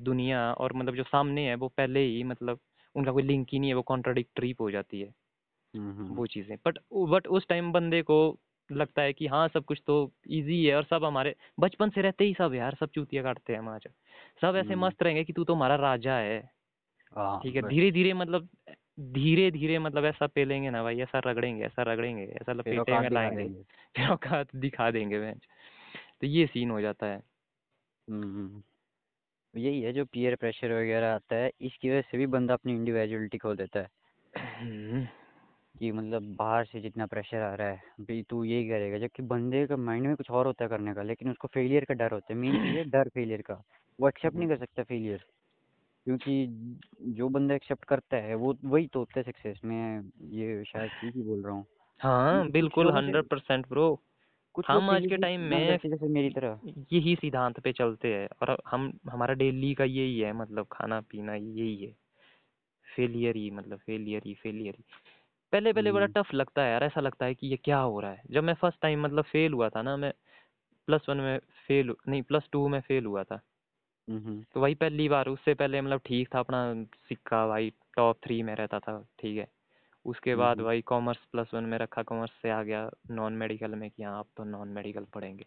दुनिया 0.00 0.52
और 0.52 0.72
मतलब 0.72 0.96
जो 0.96 1.02
सामने 1.04 1.48
है 1.48 1.54
वो 1.56 1.68
पहले 1.68 2.00
ही 2.00 2.22
मतलब 2.24 2.60
उनका 2.94 3.12
कोई 3.12 3.22
लिंक 3.22 3.48
ही 3.52 3.58
नहीं 3.58 3.70
है 3.70 3.76
वो 3.76 3.82
कॉन्ट्राडिक्टरी 3.82 4.54
हो 4.60 4.70
जाती 4.70 5.00
है 5.00 5.12
हम्म, 5.74 6.04
वो 6.10 6.26
चीज़ें। 6.26 6.56
बट 6.66 6.78
बट 7.10 7.26
उस 7.28 7.46
टाइम 7.48 7.72
बंदे 7.72 8.02
को 8.02 8.16
लगता 8.70 9.02
है 9.02 9.12
कि 9.12 9.26
हाँ 9.26 9.48
सब 9.48 9.64
कुछ 9.64 9.82
तो 9.86 9.96
इजी 10.30 10.64
है 10.66 10.74
और 10.76 10.84
सब 10.84 11.04
हमारे 11.04 11.34
बचपन 11.60 11.90
से 11.90 12.02
रहते 12.02 12.24
ही 12.24 12.34
सब 12.34 12.54
यार 12.54 12.74
सब 12.74 12.90
चूतिया 12.90 13.22
काटते 13.22 13.52
हैं 13.52 13.60
हमारे 13.60 13.90
सब 14.42 14.56
ऐसे 14.56 14.74
हम्म, 14.74 14.76
मस्त 14.76 15.02
रहेंगे 15.02 15.24
कि 15.24 15.32
तू 15.32 15.44
तो 15.44 15.54
हमारा 15.54 15.76
राजा 15.76 16.16
है। 16.18 16.40
हाँ 17.16 17.38
ठीक 17.42 17.56
है 17.56 17.62
धीरे 17.62 17.90
धीरे 17.92 18.12
मतलब 18.14 18.48
धीरे 19.12 19.50
धीरे 19.50 19.78
मतलब 19.78 20.04
ऐसा 20.04 20.26
पेलेंगे 20.26 20.70
ना 20.70 20.82
भाई 20.82 21.00
ऐसा 21.00 21.18
रगड़ेंगे 21.26 21.64
ऐसा 21.64 21.82
रगड़ेंगे 21.82 22.24
ऐसा 22.24 22.52
फिर 22.62 22.74
लपेटे 22.74 22.98
में 22.98 23.08
दिखा 23.08 23.30
लाएँगे। 23.30 23.48
फिर 23.96 24.08
औकात 24.10 24.56
दिखा 24.56 24.90
देंगे 24.90 25.32
तो 26.20 26.26
ये 26.26 26.46
सीन 26.46 26.70
हो 26.70 26.80
जाता 26.80 27.06
है। 27.06 27.22
हम्म, 28.08 28.62
यही 29.54 29.80
है 29.82 29.92
जो 29.92 30.04
पीयर 30.04 30.34
प्रेशर 30.36 30.72
वगैरह 30.72 31.14
आता 31.14 31.36
है 31.36 31.50
इसकी 31.60 31.90
वजह 31.90 32.02
से 32.02 32.18
भी 32.18 32.26
बंदा 32.28 32.54
अपनी 32.54 32.72
इंडिविजुअलिटी 32.72 33.38
खो 33.38 33.54
देता 33.54 33.80
है। 33.80 33.88
हम्म, 34.34 35.04
कि 35.74 35.90
मतलब 35.92 36.34
बाहर 36.36 36.64
से 36.64 36.80
जितना 36.80 37.06
प्रेशर 37.06 37.42
आ 37.42 37.54
रहा 37.54 37.68
है 37.68 37.76
भाई 38.00 38.22
तू 38.30 38.42
यही 38.44 38.68
करेगा 38.68 38.98
जबकि 38.98 39.22
बंदे 39.24 39.66
का 39.66 39.76
माइंड 39.76 40.06
में 40.06 40.16
कुछ 40.16 40.30
और 40.30 40.46
होता 40.46 40.64
है 40.64 40.68
करने 40.70 40.94
का 40.94 41.02
लेकिन 41.02 41.30
उसको 41.30 41.48
फेलियर 41.48 41.84
का 41.84 41.94
डर 41.94 42.12
होता 42.12 42.32
है। 42.34 42.38
मेन 42.40 42.56
है 42.76 42.84
डर 42.84 43.08
फेलियर 43.08 43.42
का। 43.42 43.62
वो 43.98 44.08
एक्सेप्ट 44.08 44.36
नहीं 44.36 44.48
कर 44.48 44.58
सकता 44.58 44.82
फेलियर 44.82 45.24
क्योंकि 46.06 46.46
जो 47.14 47.28
बंदा 47.28 47.54
एक्सेप्ट 47.54 47.84
करता 47.84 48.16
है 48.16 48.34
वो 48.34 48.54
वही 48.64 48.86
तो 48.86 48.98
होता 48.98 49.20
है 49.20 49.24
सक्सेस 49.24 49.60
में। 49.64 50.10
ये 50.32 50.64
शायद 50.64 50.90
ठीक 50.90 51.14
ही 51.16 51.22
बोल 51.22 51.42
रहा 51.44 51.54
हूँ। 51.54 51.66
हाँ 52.00 52.50
बिल्कुल 52.50 52.90
हंड्रेड 52.90 53.26
परसेंट 53.26 53.68
ब्रो 53.68 53.94
कुछ 54.54 54.64
हम 54.68 54.90
आज 54.90 55.06
के 55.06 55.16
टाइम 55.16 55.40
में 55.40 55.78
जैसे 55.86 56.08
मेरी 56.08 56.30
तरह। 56.30 56.60
यही 56.92 57.14
सिद्धांत 57.16 57.60
पे 57.60 57.72
चलते 57.72 58.14
हैं 58.14 58.28
और 58.42 58.62
हम 58.66 58.98
हमारा 59.10 59.34
डेली 59.34 59.74
का 59.74 59.84
यही 59.84 60.20
है 60.20 60.32
मतलब 60.32 60.66
खाना 60.72 61.00
पीना 61.00 61.34
यही 61.34 61.76
है। 61.84 61.96
फेलियर 62.96 63.36
ही 63.36 63.50
मतलब 63.50 63.78
फेलियर 63.78 64.22
ही 64.26 64.34
फेलियर 64.34 64.74
ही। 64.78 64.84
पहले 65.52 65.72
पहले 65.72 65.92
बड़ा 65.92 66.06
हम्म, 66.06 66.22
टफ 66.22 66.34
लगता 66.34 66.62
है 66.62 66.70
यार 66.72 66.84
ऐसा 66.84 67.00
लगता 67.00 67.26
है 67.26 67.34
कि 67.34 67.46
ये 67.46 67.56
क्या 67.56 67.78
हो 67.78 68.00
रहा 68.00 68.10
है। 68.10 68.22
जब 68.30 68.44
मैं 68.44 68.54
फ़र्स्ट 68.54 68.80
टाइम 68.80 69.02
मतलब 69.02 69.24
फेल 69.24 69.52
हुआ 69.52 69.68
था 69.68 69.82
ना 69.82 69.96
मैं 69.96 70.12
प्लस 70.86 71.08
वन 71.08 71.16
में 71.16 71.38
फेल 71.38 71.94
नहीं 72.08 72.22
प्लस 72.22 72.48
टू 72.52 72.68
में 72.68 72.80
फेल 72.80 73.06
हुआ 73.06 73.24
था। 73.24 73.40
हम्म, 74.10 74.44
तो 74.54 74.60
वही 74.60 74.74
पहली 74.74 75.08
बार 75.08 75.28
उससे 75.28 75.54
पहले 75.54 75.80
मतलब 75.80 76.00
ठीक 76.04 76.34
था 76.34 76.38
अपना 76.38 76.84
सिक्का 76.84 77.48
भाई 77.48 77.72
टॉप 77.96 78.18
थ्री 78.24 78.42
में 78.42 78.54
रहता 78.54 78.78
था 78.78 79.08
ठीक 79.18 79.38
है। 79.38 79.48
उसके 80.06 80.34
बाद 80.36 80.60
हम्म, 80.60 80.60
भाई 80.60 80.82
कॉमर्स 80.82 81.18
प्लस 81.32 81.54
वन 81.54 81.64
में 81.64 81.78
रखा 81.78 82.02
कॉमर्स 82.02 82.32
से 82.42 82.50
आ 82.50 82.62
गया 82.62 82.90
नॉन 83.10 83.32
मेडिकल 83.32 83.74
में 83.74 83.90
कि 83.90 84.02
हाँ 84.02 84.18
अब 84.18 84.26
तो 84.36 84.44
नॉन 84.44 84.68
मेडिकल 84.68 85.04
पढ़ेंगे। 85.04 85.46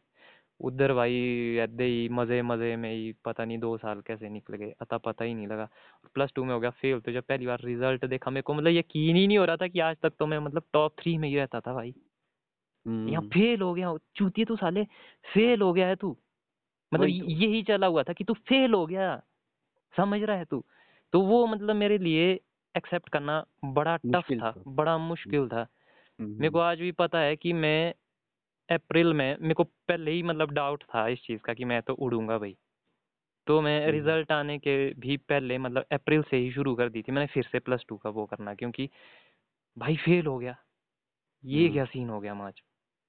उधर 0.60 0.93
भाई 0.93 1.13
ऐसे 1.60 1.84
ही 1.84 2.10
मज़े 2.10 2.41
मज़े 2.41 2.76
में 2.76 2.91
ही 2.93 3.13
पता 3.26 3.46
नहीं 3.46 3.58
दो 3.60 3.78
साल 3.78 4.02
कैसे 4.02 4.30
निकल 4.30 4.56
गए 4.56 4.74
अता 4.82 4.98
पता 4.98 5.26
ही 5.26 5.34
नहीं 5.34 5.48
लगा। 5.48 5.70
प्लस 6.13 6.32
टू 6.36 6.46
में 6.46 6.54
हो 6.54 6.60
गया 6.60 6.70
फेल 6.72 7.00
तो 7.00 7.12
जब 7.12 7.24
पहली 7.24 7.46
बार 7.48 7.62
रिज़ल्ट 7.62 8.06
देखा 8.06 8.32
मेरे 8.32 8.41
को 8.41 8.54
मतलब 8.54 8.72
यकीन 8.72 9.15
ही 9.15 9.28
नहीं 9.28 9.38
हो 9.38 9.46
रहा 9.46 9.58
था 9.58 9.67
कि 9.67 9.80
आज 9.80 9.98
तक 10.04 10.13
तो 10.20 10.28
मैं 10.28 10.39
मतलब 10.39 10.63
टॉप 10.74 10.96
थ्री 11.00 11.17
में 11.17 11.30
ही 11.30 11.36
रहता 11.36 11.60
था 11.60 11.74
भाई। 11.74 11.93
यहाँ 13.08 13.22
हम्म, 13.22 13.30
फेल 13.34 13.62
हो 13.62 13.74
गया 13.74 13.96
चूतिए 14.15 14.46
तू 14.46 14.56
साले 14.56 14.84
फेल 15.34 15.62
हो 15.62 15.74
गया 15.74 15.88
है 15.88 15.96
तू। 15.96 16.17
मतलब 16.91 17.08
तो। 17.12 17.32
यही 17.32 17.63
चला 17.63 17.88
हुआ 17.88 18.04
था 18.04 18.13
कि 18.13 18.24
तू 18.24 18.34
फेल 18.34 18.74
हो 18.74 18.86
गया 18.88 19.22
समझ 19.93 20.22
रहा 20.24 20.38
है 20.38 20.46
तू। 20.46 20.63
तो 21.13 21.22
वो 21.22 21.48
मतलब 21.48 21.76
मेरे 21.76 21.98
लिए 21.98 22.39
एक्सेप्ट 22.78 23.10
करना 23.10 23.44
बड़ा 23.66 23.96
टफ 24.06 24.32
था 24.34 24.52
था। 24.52 24.63
बड़ा 24.68 24.98
मुश्किल 25.00 25.48
था। 25.50 25.68
मेरे 26.40 26.50
को 26.50 26.60
हम्म, 26.60 26.62
आज 26.62 26.80
भी 26.80 26.92
पता 26.94 27.20
है 27.20 27.36
कि 27.36 27.54
मैं 27.54 27.94
अप्रैल 28.70 29.13
में 29.13 29.38
मेरे 29.42 29.54
को 29.54 29.63
पहले 29.63 30.12
ही 30.12 30.24
मतलब 30.24 30.52
डाउट 30.52 30.84
था 30.86 31.08
इस 31.08 31.24
चीज़ 31.24 31.42
का 31.42 31.54
कि 31.54 31.66
मैं 31.66 31.82
तो 31.82 31.94
उड़ूँगा 31.96 32.38
भाई। 32.38 32.58
तो 33.48 33.62
मैं 33.62 33.80
हम्म, 33.86 33.92
रिज़ल्ट 33.92 34.32
आने 34.32 34.58
के 34.60 34.76
भी 35.00 35.18
पहले 35.18 35.58
मतलब 35.58 35.86
अप्रैल 35.92 36.24
से 36.24 36.38
ही 36.38 36.52
शुरू 36.52 36.76
कर 36.76 36.90
दी 36.90 37.02
थी 37.02 37.12
मैंने 37.12 37.28
फिर 37.28 37.44
से 37.44 37.60
प्लस 37.60 37.86
टू 37.90 37.98
का 37.98 38.10
वो 38.10 38.26
करना 38.26 38.54
क्योंकि 38.56 38.90
भाई 39.78 39.96
फेल 39.98 40.26
हो 40.28 40.38
गया। 40.40 40.56
ये 41.44 41.63
हम्म, 41.63 41.72
क्या 41.72 41.86
सीन 41.86 42.10
हो 42.10 42.20
गया 42.22 42.34
माच 42.36 42.62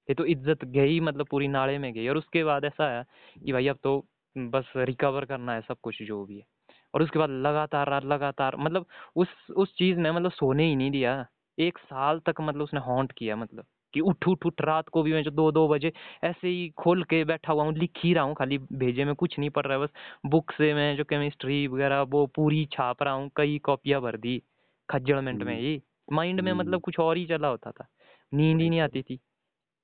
ये 0.09 0.15
तो 0.15 0.25
इज़्ज़त 0.25 0.65
गई 0.65 0.99
मतलब 0.99 1.27
पूरी 1.27 1.47
नाले 1.47 1.77
में 1.77 1.93
गई 1.93 2.07
और 2.07 2.17
उसके 2.17 2.43
बाद 2.43 2.65
ऐसा 2.65 2.85
आया 2.85 3.03
कि 3.45 3.53
भाई 3.53 3.67
अब 3.67 3.79
तो 3.83 3.99
बस 4.35 4.71
रिकवर 4.77 5.25
करना 5.25 5.53
है 5.53 5.61
सब 5.61 5.77
कुछ 5.83 6.01
जो 6.03 6.25
भी 6.25 6.37
है। 6.39 6.45
और 6.93 7.03
उसके 7.03 7.19
बाद 7.19 7.29
लगातार 7.29 7.89
रात 7.89 8.05
लगातार 8.05 8.55
मतलब 8.57 8.85
उस 9.15 9.27
उस 9.55 9.73
चीज़ 9.75 9.97
ने 9.99 10.11
मतलब 10.11 10.31
सोने 10.31 10.65
ही 10.65 10.75
नहीं 10.75 10.91
दिया। 10.91 11.25
एक 11.59 11.77
साल 11.77 12.19
तक 12.19 12.35
मतलब 12.41 12.63
उसने 12.63 12.79
हॉन्ट 12.79 13.11
किया 13.11 13.35
मतलब 13.35 13.65
कि 13.93 13.99
उठ 13.99 14.27
उठ 14.27 14.45
उठ 14.45 14.61
रात 14.61 14.89
को 14.89 15.03
भी 15.03 15.13
मैं 15.13 15.23
जो 15.23 15.31
दो 15.31 15.51
दो 15.51 15.67
बजे 15.67 15.91
ऐसे 16.23 16.47
ही 16.47 16.69
खोल 16.69 17.03
के 17.03 17.23
बैठा 17.25 17.53
हुआ 17.53 17.63
हूँ 17.63 17.73
लिख 17.73 17.91
ही 18.03 18.13
रहा 18.13 18.23
हूँ 18.23 18.35
खाली 18.35 18.57
भेजे 18.57 19.05
में 19.05 19.15
कुछ 19.15 19.39
नहीं 19.39 19.49
पढ़ 19.49 19.65
रहा 19.65 19.77
है 19.77 19.83
बस 19.83 19.89
बुक 20.25 20.51
से 20.51 20.73
मैं 20.73 20.95
जो 20.97 21.03
केमिस्ट्री 21.03 21.67
वगैरह 21.67 22.01
वो 22.01 22.25
पूरी 22.27 22.65
छाप 22.65 23.03
रहा 23.03 23.13
हूँ 23.13 23.31
कई 23.35 23.59
कॉपियाँ 23.59 24.01
भर 24.01 24.17
दी 24.17 24.43
खज्जड़ 24.89 25.19
मिनट 25.21 25.43
में 25.43 25.53
हम्म, 25.55 25.65
ही 25.65 25.81
माइंड 26.11 26.41
में 26.41 26.51
हम्म, 26.51 26.61
मतलब 26.61 26.81
कुछ 26.81 26.99
और 26.99 27.17
ही 27.17 27.25
चला 27.25 27.47
होता 27.47 27.71
था 27.71 27.87
नींद 28.33 28.61
ही 28.61 28.69
नहीं 28.69 28.79
आती 28.79 29.01
थी 29.01 29.19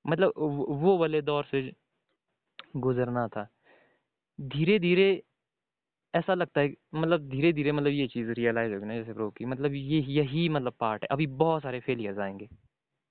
मतलब 0.08 0.34
वो 0.84 0.98
वाले 0.98 1.22
दौर 1.22 1.46
से 1.46 1.72
गुजरना 2.78 3.28
था। 3.28 3.48
धीरे 4.42 4.80
धीरे 4.80 5.24
ऐसा 6.16 6.34
लगता 6.34 6.62
है 6.62 6.74
मतलब 6.96 7.28
धीरे 7.30 7.52
धीरे 7.54 7.72
मतलब 7.72 7.90
ये 7.90 8.08
चीज़ 8.08 8.30
रियलाइज़ 8.32 8.74
होगी 8.74 8.86
ना 8.86 8.96
जैसे 8.96 9.14
ब्रो 9.14 9.30
की 9.32 9.46
मतलब 9.46 9.74
ये 9.74 10.00
यही 10.12 10.48
मतलब 10.50 10.74
पार्ट 10.80 11.04
है। 11.04 11.08
अभी 11.12 11.28
बहुत 11.38 11.64
सारे 11.64 11.80
फेलियर्स 11.80 12.20
आएँगे। 12.20 12.50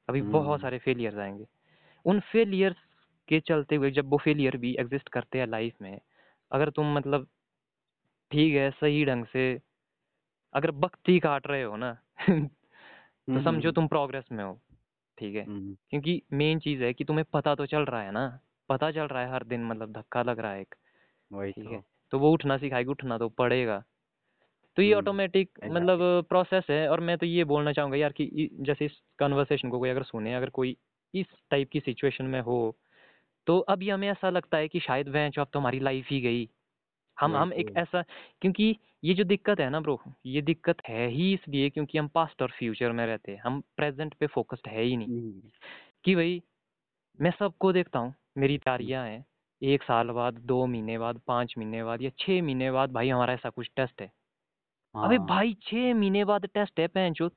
अभी 0.08 0.22
बहुत 0.30 0.60
हम्म, 0.60 0.60
सारे 0.60 0.78
फेलियर्स 0.78 1.18
आएँगे। 1.18 1.46
उन 2.04 2.20
फेलियर्स 2.32 2.76
के 3.28 3.40
चलते 3.40 3.76
हुए 3.76 3.90
जब 3.90 4.10
वो 4.10 4.18
फेलियर 4.18 4.56
भी 4.56 4.74
एग्जिस्ट 4.80 5.08
करते 5.08 5.38
हैं 5.38 5.46
लाइफ 5.46 5.74
में 5.82 5.98
अगर 6.52 6.70
तुम 6.70 6.94
मतलब 6.94 7.28
ठीक 8.30 8.54
है 8.54 8.70
सही 8.70 9.04
ढंग 9.04 9.24
से 9.26 9.44
अगर 10.54 10.70
बख्ती 10.76 11.18
काट 11.20 11.46
रहे 11.46 11.62
हो 11.62 11.76
ना 11.76 11.92
तो 13.28 13.40
समझो 13.40 13.70
हम्म, 13.70 13.72
तुम 13.72 13.86
प्रोग्रेस 13.88 14.24
में 14.32 14.44
हो 14.44 14.52
ठीक 15.18 15.36
है? 15.36 15.46
हम्म, 15.46 15.76
क्योंकि 15.90 16.22
मेन 16.32 16.58
चीज़ 16.58 16.82
है 16.84 16.92
कि 16.94 17.04
तुम्हें 17.04 17.24
पता 17.32 17.54
तो 17.54 17.66
चल 17.66 17.84
रहा 17.84 18.02
है 18.02 18.10
ना 18.12 18.26
पता 18.68 18.90
चल 18.92 19.08
रहा 19.08 19.22
है 19.22 19.32
हर 19.32 19.44
दिन 19.44 19.64
मतलब 19.64 19.92
धक्का 19.92 20.22
लग 20.22 20.38
रहा 20.40 20.52
है 20.52 20.60
एक 20.60 20.74
वही 21.30 21.52
ठीक 21.52 21.70
है? 21.70 21.76
तो 21.76 21.84
तो 22.14 22.18
वो 22.18 22.30
उठना 22.30 22.58
सिखाएगी 22.58 22.90
उठना 22.90 23.18
तो 23.18 23.28
पड़ेगा। 23.28 23.84
तो 24.76 24.82
ये 24.82 24.88
हम्म, 24.88 24.98
ऑटोमेटिक 24.98 25.50
मतलब 25.64 26.26
प्रोसेस 26.28 26.64
है 26.70 26.88
और 26.88 27.00
मैं 27.00 27.18
तो 27.18 27.26
ये 27.26 27.44
बोलना 27.44 27.72
चाहूँगा 27.72 27.96
यार 27.96 28.12
कि 28.12 28.50
जैसे 28.60 28.84
इस 28.84 28.92
कन्वर्सेशन 29.18 29.70
को 29.70 29.78
कोई 29.78 29.90
अगर 29.90 30.02
सुने 30.02 30.34
अगर 30.34 30.50
कोई 30.50 30.76
इस 31.14 31.26
टाइप 31.50 31.70
की 31.70 31.80
सिचुएशन 31.80 32.24
में 32.24 32.40
हो 32.40 32.76
तो 33.46 33.58
अभी 33.58 33.90
हमें 33.90 34.08
ऐसा 34.08 34.30
लगता 34.30 34.56
है 34.56 34.68
कि 34.68 34.80
शायद 34.80 35.08
वह 35.08 35.30
अब 35.38 35.46
तो 35.52 35.58
हमारी 35.58 35.80
लाइफ 35.80 36.06
ही 36.10 36.20
गई। 36.20 36.48
हम 37.20 37.36
हम 37.36 37.52
एक। 37.52 37.70
ऐसा 37.76 38.02
क्योंकि 38.40 38.76
ये 39.04 39.14
जो 39.14 39.24
दिक्कत 39.24 39.60
है 39.60 39.70
ना 39.70 39.80
ब्रो 39.80 40.02
ये 40.26 40.42
दिक्कत 40.42 40.76
है 40.88 41.08
ही 41.08 41.34
इसलिए 41.34 41.70
क्योंकि 41.70 41.98
हम 41.98 42.08
पास्ट 42.08 42.42
और 42.42 42.50
फ्यूचर 42.50 42.92
में 42.92 43.06
रहते 43.06 43.32
हैं 43.32 43.42
हम 43.44 43.62
प्रेजेंट 43.76 44.14
पे 44.14 44.26
फोकस्ड 44.26 44.68
है 44.68 44.82
ही 44.82 44.96
नहीं। 44.96 45.08
हम्म, 45.08 45.42
कि 46.04 46.14
भाई 46.14 46.42
मैं 47.20 47.30
सबको 47.30 47.72
देखता 47.72 47.98
हूँ 47.98 48.14
मेरी 48.38 48.58
तारियाँ 48.58 49.06
हैं 49.06 49.24
एक 49.64 49.82
साल 49.82 50.10
बाद 50.10 50.34
दो 50.34 50.66
महीने 50.66 50.98
बाद 50.98 51.20
पाँच 51.26 51.54
महीने 51.58 51.84
बाद 51.84 52.02
या 52.02 52.10
छः 52.18 52.42
महीने 52.42 52.70
बाद 52.70 52.92
भाई 52.92 53.08
हमारा 53.08 53.32
ऐसा 53.32 53.50
कुछ 53.50 53.70
टेस्ट 53.76 54.02
है। 54.02 54.10
अबे 55.04 55.18
हाँ। 55.18 55.26
भाई 55.26 55.54
छः 55.62 55.94
महीने 55.94 56.24
बाद 56.24 56.46
टेस्ट 56.46 56.80
है 56.80 56.86
पैंचो 56.88 57.30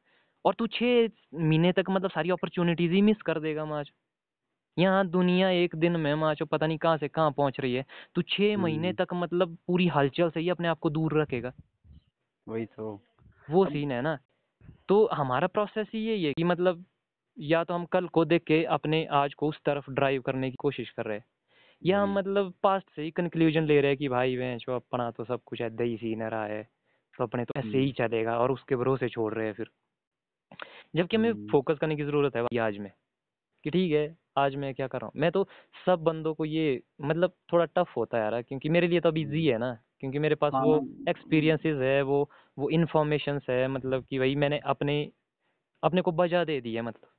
और 0.46 0.54
तू 0.54 0.68
छः 0.68 1.10
महीने 1.36 1.72
तक 1.72 1.86
मतलब 1.90 2.12
सारी 2.12 2.30
अपॉर्चुनिटीज़ 2.30 2.94
ही 2.94 3.02
मिस 3.02 3.22
कर 3.22 3.40
देगा 3.40 3.66
माच 3.66 3.92
यहाँ 4.78 5.08
दुनिया 5.08 5.50
एक 5.50 5.76
दिन 5.76 5.96
में 5.96 6.16
माचो 6.16 6.46
पता 6.46 6.68
नहीं 6.68 6.78
कहाँ 6.78 6.98
से 6.98 7.08
कहाँ 7.08 7.32
पहुँच 7.32 7.60
रही 7.60 7.74
है। 7.74 7.86
तू 8.16 8.22
छः 8.22 8.58
महीने 8.58 8.92
हम्म, 8.92 8.94
तक 8.94 9.08
मतलब 9.14 9.58
पूरी 9.68 9.88
हलचल 9.88 10.30
से 10.30 10.40
ही 10.40 10.50
अपने 10.50 10.68
आप 10.68 10.80
को 10.80 10.90
दूर 10.90 11.22
रखेगा। 11.22 11.54
वही 12.48 12.66
तो। 12.66 13.00
वो 13.50 13.66
सीन 13.66 13.92
है 13.92 14.02
ना। 14.02 14.18
तो 14.90 15.10
हमारा 15.14 15.48
प्रोसेस 15.48 15.88
ही 15.94 16.00
यही 16.08 16.24
है 16.26 16.34
कि 16.34 16.44
मतलब 16.44 16.86
या 17.38 17.64
तो 17.64 17.74
हम 17.74 17.86
कल 17.86 18.08
को 18.08 18.26
देख 18.26 18.44
के 18.44 18.64
अपने 18.64 19.06
आज 19.06 19.34
को 19.34 19.50
उस 19.50 19.60
तरफ़ 19.66 19.92
ड्राइव 19.92 20.22
करने 20.22 20.50
की 20.52 20.56
कोशिश 20.56 20.90
कर 20.90 21.06
रहे 21.06 21.18
हैं। 21.18 21.26
या 21.82 22.02
हम 22.04 22.14
मतलब 22.14 22.54
पास्ट 22.64 22.90
से 22.96 23.02
ही 23.02 23.12
कंक्लूजन 23.12 23.66
ले 23.66 23.80
रहे 23.82 23.92
हैं 23.92 23.98
कि 23.98 24.08
भाई 24.10 24.38
वह 24.38 24.56
जो 24.58 24.76
अपना 24.76 25.10
तो 25.12 25.26
सब 25.26 25.44
कुछ 25.46 25.62
ऐसे 25.62 25.84
ही 25.84 25.98
सीन 25.98 26.24
रहा 26.26 26.46
है 26.46 26.64
तो 27.14 27.24
अपने 27.24 27.46
तो 27.46 27.60
ऐसे 27.60 27.78
ही 27.78 27.92
चलेगा 27.94 28.38
और 28.40 28.52
उसके 28.52 28.76
भरोसे 28.76 29.10
छोड़ 29.10 29.34
रहे 29.34 29.46
हैं 29.48 29.54
फिर। 29.54 29.70
जबकि 30.96 31.18
हमें 31.18 31.34
हम्म, 31.34 31.52
फोकस 31.52 31.78
करने 31.82 31.96
की 31.96 32.04
ज़रूरत 32.04 32.36
है 32.36 32.44
आज 32.62 32.78
में 32.78 32.92
कि 33.66 33.70
ठीक 33.70 33.92
है 33.94 34.06
आज 34.38 34.56
मैं 34.56 34.74
क्या 34.76 34.88
कर 34.88 35.00
रहा 35.02 35.08
हूँ? 35.08 35.22
मैं 35.22 35.32
तो 35.32 35.48
सब 35.86 36.04
बंदों 36.04 36.34
को 36.36 36.46
ये 36.46 36.82
मतलब 37.04 37.34
थोड़ा 37.54 37.66
टफ 37.68 37.94
होता 37.98 38.18
है 38.18 38.24
यार 38.24 38.42
क्योंकि 38.44 38.70
मेरे 38.70 38.88
लिए 38.88 39.00
तो 39.00 39.10
अब 39.10 39.18
ईजी 39.18 39.46
है 39.48 39.58
ना 39.60 39.74
क्योंकि 40.02 40.20
मेरे 40.20 40.36
पास 40.38 40.54
हाँ, 40.54 40.62
वो 40.62 40.78
एक्सपीरियंसेस 41.10 41.78
है 41.82 42.02
वो 42.04 42.30
वो 42.58 42.70
इन्फॉर्मेशंस 42.72 43.46
है 43.50 43.68
मतलब 43.70 44.06
कि 44.06 44.20
भाई 44.20 44.36
मैंने 44.38 44.60
अपने 44.68 45.02
अपने 45.84 46.02
को 46.02 46.12
बजा 46.14 46.44
दे 46.46 46.62
दी 46.62 46.76
है 46.76 46.84
मतलब। 46.84 47.10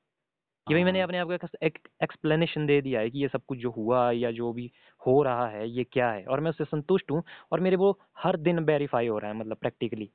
कि 0.68 0.74
भाई 0.74 0.84
मैंने 0.84 1.00
हाँ, 1.00 1.02
अपने 1.02 1.18
आप 1.18 1.28
को 1.28 1.48
एक 1.62 1.78
एक्सप्लेनेशन 2.02 2.66
दे 2.66 2.80
दिया 2.82 3.00
है 3.00 3.10
कि 3.10 3.18
ये 3.18 3.28
सब 3.28 3.44
कुछ 3.46 3.58
जो 3.58 3.70
हुआ 3.70 4.10
या 4.12 4.30
जो 4.32 4.52
भी 4.52 4.70
हो 5.02 5.22
रहा 5.22 5.48
है 5.48 5.68
ये 5.70 5.84
क्या 5.84 6.10
है? 6.12 6.24
और 6.26 6.40
मैं 6.40 6.50
उससे 6.50 6.64
संतुष्ट 6.66 7.10
हूँ 7.10 7.22
और 7.52 7.60
मेरे 7.60 7.76
वो 7.76 7.98
हर 8.18 8.36
दिन 8.40 8.58
वेरीफाई 8.64 9.06
हो 9.06 9.18
रहा 9.18 9.30
है 9.30 9.36
मतलब 9.36 9.56
प्रैक्टिकली 9.58 10.10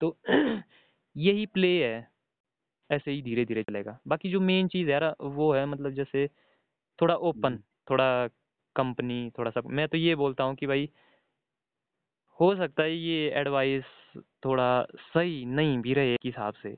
तो 0.00 0.16
यही 1.16 1.46
प्ले 1.48 1.68
है। 1.84 2.08
ऐसे 2.90 3.10
ही 3.10 3.22
धीरे 3.22 3.44
धीरे 3.44 3.62
चलेगा। 3.62 3.98
बाकी 4.08 4.30
जो 4.30 4.40
मेन 4.42 4.68
चीज़ 4.68 4.90
है 4.90 5.00
वो 5.22 5.52
है 5.54 5.66
मतलब 5.66 5.92
जैसे 5.92 6.26
थोड़ा 6.98 7.14
ओपन 7.24 7.58
थोड़ा 7.88 8.06
कंपनी 8.76 9.30
थोड़ा 9.38 9.50
सा 9.50 9.62
मैं 9.70 9.88
तो 9.88 9.98
ये 9.98 10.14
बोलता 10.16 10.44
हूँ 10.44 10.54
कि 10.56 10.66
भाई 10.66 10.90
हो 12.38 12.54
सकता 12.56 12.82
है 12.82 12.94
ये 12.96 13.28
एडवाइस 13.30 13.84
थोड़ा 14.44 14.68
सही 15.06 15.44
नहीं 15.52 15.78
भी 15.78 15.94
रहे 15.94 16.14
एक 16.14 16.20
हिसाब 16.24 16.54
से। 16.54 16.76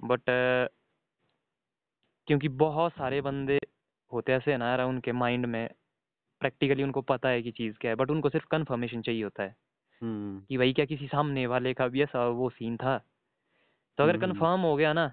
बट 0.00 0.30
क्योंकि 2.28 2.48
बहुत 2.48 2.92
सारे 2.92 3.20
बंदे 3.20 3.58
होते 4.12 4.32
ऐसे 4.32 4.50
हैं 4.50 4.58
ना 4.58 4.68
यार 4.68 4.82
उनके 4.82 5.12
माइंड 5.12 5.46
में 5.46 5.68
प्रैक्टिकली 6.40 6.82
उनको 6.82 7.02
पता 7.02 7.28
है 7.28 7.42
कि 7.42 7.50
चीज़ 7.52 7.78
क्या 7.78 7.90
है 7.90 7.94
बट 7.94 8.10
उनको 8.10 8.30
सिर्फ़ 8.30 8.46
कंफर्मेशन 8.50 9.02
चाहिए 9.02 9.22
होता 9.24 9.42
है। 9.42 9.56
हम्म, 10.02 10.40
कि 10.48 10.56
भाई 10.58 10.72
क्या 10.72 10.84
किसी 10.84 11.06
सामने 11.08 11.46
वाले 11.46 11.74
का 11.74 11.88
भी 11.88 12.02
ऐसा 12.02 12.26
वो 12.28 12.50
सीन 12.50 12.76
था? 12.76 12.98
तो 13.98 14.04
अगर 14.04 14.16
हम्म, 14.16 14.18
कंफर्म 14.18 14.60
हो 14.60 14.76
गया 14.76 14.92
ना 14.92 15.06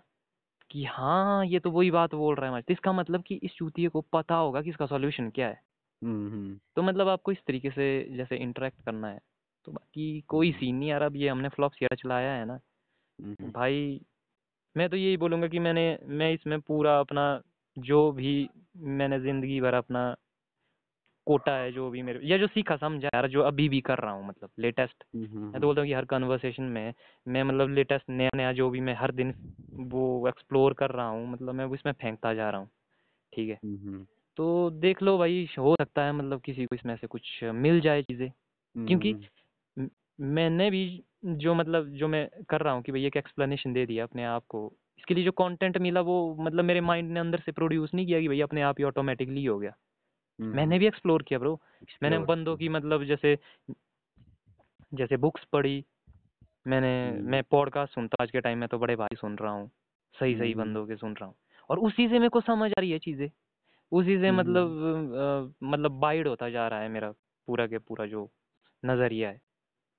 कि 0.71 0.83
हाँ 0.85 1.45
ये 1.45 1.59
तो 1.59 1.71
वही 1.71 1.91
बात 1.91 2.15
बोल 2.15 2.35
रहा 2.35 2.55
है 2.55 2.61
तो 2.61 2.73
इसका 2.73 2.93
मतलब 2.93 3.23
कि 3.23 3.35
इस 3.43 3.55
चूतिए 3.55 3.89
को 3.89 4.01
पता 4.01 4.35
होगा 4.35 4.61
कि 4.61 4.69
इसका 4.69 4.85
सॉल्यूशन 4.85 5.29
क्या 5.29 5.47
है। 5.47 5.61
हम्म, 6.01 6.59
तो 6.75 6.81
मतलब 6.83 7.07
आपको 7.07 7.31
इस 7.31 7.37
तरीके 7.47 7.69
से 7.71 7.85
जैसे 8.17 8.37
इंटरेक्ट 8.37 8.81
करना 8.85 9.07
है। 9.07 9.19
तो 9.67 9.71
बाकी 9.71 10.21
कोई 10.21 10.51
हम्म, 10.51 10.59
सीन 10.59 10.75
नहीं 10.75 10.89
यार 10.89 11.01
अब 11.01 11.15
ये 11.15 11.29
हमने 11.29 11.49
फ्लॉप 11.49 11.71
सीरा 11.71 11.95
चलाया 11.95 12.33
है 12.33 12.45
ना। 12.45 12.59
हम्म, 13.19 13.51
भाई 13.51 13.99
मैं 14.75 14.89
तो 14.89 14.97
यही 14.97 15.17
बोलूँगा 15.17 15.47
कि 15.47 15.59
मैंने 15.59 15.85
मैं 16.13 16.31
इसमें 16.33 16.59
पूरा 16.61 16.99
अपना 16.99 17.25
जो 17.77 18.11
भी 18.11 18.33
मैंने 18.93 19.19
ज़िंदगी 19.19 19.59
भर 19.61 19.73
अपना 19.73 20.15
कोटा 21.27 21.55
है 21.57 21.71
जो 21.71 21.89
भी 21.89 22.01
मेरे 22.01 22.19
या 22.23 22.37
जो 22.37 22.47
सीखा 22.47 22.75
समझा 22.77 23.09
यार 23.15 23.27
जो 23.29 23.41
अभी 23.41 23.67
भी 23.69 23.79
कर 23.81 23.99
रहा 23.99 24.11
हूँ 24.11 24.27
मतलब 24.27 24.49
लेटेस्ट 24.59 25.03
मैं 25.53 25.61
तो 25.61 25.67
बोलता 25.67 25.81
हूँ 25.81 25.87
कि 25.87 25.93
हर 25.93 26.05
कन्वर्सेशन 26.05 26.63
में 26.69 26.93
मैं 27.25 27.43
मतलब 27.43 27.69
लेटेस्ट 27.69 28.09
नया 28.09 28.29
नया 28.35 28.51
जो 28.53 28.69
भी 28.69 28.79
मैं 28.81 28.95
हर 28.95 29.11
दिन 29.13 29.33
वो 29.91 30.27
एक्सप्लोर 30.27 30.73
कर 30.73 30.91
रहा 30.91 31.07
हूँ 31.07 31.27
मतलब 31.29 31.55
मैं 31.55 31.65
इसमें 31.73 31.93
फेंकता 31.93 32.33
जा 32.33 32.49
रहा 32.49 32.59
हूँ 32.61 32.69
ठीक 33.33 33.49
है? 33.49 33.59
तो 34.37 34.69
देख 34.71 35.01
लो 35.03 35.17
भाई 35.17 35.47
हो 35.57 35.75
सकता 35.81 36.05
है 36.05 36.11
मतलब 36.13 36.41
किसी 36.41 36.65
को 36.65 36.75
इसमें 36.75 36.95
से 36.97 37.07
कुछ 37.07 37.43
मिल 37.55 37.79
जाए 37.81 38.03
चीज़ें 38.03 38.29
क्योंकि 38.75 39.15
मैंने 40.19 40.69
भी 40.71 40.83
जो 41.25 41.53
मतलब 41.55 41.87
जो 41.89 42.07
मैं 42.07 42.29
कर 42.49 42.61
रहा 42.61 42.73
हूँ 42.73 42.83
कि 42.83 42.91
भाई 42.91 43.05
एक 43.05 43.17
एक्सप्लेनेशन 43.17 43.73
दे 43.73 43.85
दिया 43.85 44.03
अपने 44.03 44.23
आप 44.25 44.45
को। 44.49 44.73
इसके 44.99 45.13
लिए 45.13 45.23
जो 45.23 45.31
कंटेंट 45.31 45.77
मिला 45.77 46.01
वो 46.01 46.35
मतलब 46.39 46.65
मेरे 46.65 46.81
माइंड 46.81 47.11
ने 47.11 47.19
अंदर 47.19 47.39
से 47.39 47.51
प्रोड्यूस 47.51 47.93
नहीं 47.93 48.05
किया 48.05 48.19
कि 48.21 48.27
भाई 48.27 48.41
अपने 48.41 48.61
आप 48.61 48.75
ही 48.79 48.83
ऑटोमेटिकली 48.83 49.45
हो 49.45 49.59
गया। 49.59 49.73
मैंने 50.39 50.79
भी 50.79 50.87
एक्सप्लोर 50.87 51.23
किया 51.23 51.39
ब्रो 51.39 51.59
मैंने 52.03 52.19
बंदों 52.19 52.55
की 52.57 52.69
मतलब 52.69 53.03
जैसे 53.03 53.37
जैसे 54.93 55.17
बुक्स 55.17 55.43
पढ़ी 55.43 55.85
मैंने 56.67 57.11
हम्म, 57.11 57.29
मैं 57.31 57.43
पॉडकास्ट 57.43 57.93
सुनता 57.95 58.23
आज 58.23 58.31
के 58.31 58.41
टाइम 58.41 58.57
में 58.57 58.69
तो 58.69 58.79
बड़े 58.79 58.95
भाई 58.95 59.15
सुन 59.15 59.35
रहा 59.35 59.51
हूँ 59.51 59.71
सही 60.15 60.35
सही 60.35 60.53
हम्म, 60.53 60.61
बंदों 60.63 60.87
के 60.87 60.95
सुन 60.95 61.13
रहा 61.13 61.25
हूँ। 61.25 61.35
और 61.69 61.79
उसी 61.79 62.07
से 62.07 62.13
मेरे 62.13 62.29
को 62.29 62.41
समझ 62.41 62.71
आ 62.71 62.79
रही 62.79 62.91
है 62.91 62.99
चीज़ें। 62.99 63.29
उसी 63.91 64.17
से 64.19 64.29
हम्म, 64.29 64.39
मतलब 64.39 64.67
अ, 65.61 65.65
मतलब 65.67 65.91
बाइड 65.91 66.27
होता 66.27 66.49
जा 66.49 66.67
रहा 66.67 66.79
है 66.79 66.89
मेरा 66.89 67.11
पूरा 67.47 67.67
के 67.67 67.77
पूरा 67.77 68.05
जो 68.05 68.31
नज़रिया 68.83 69.29
है 69.29 69.41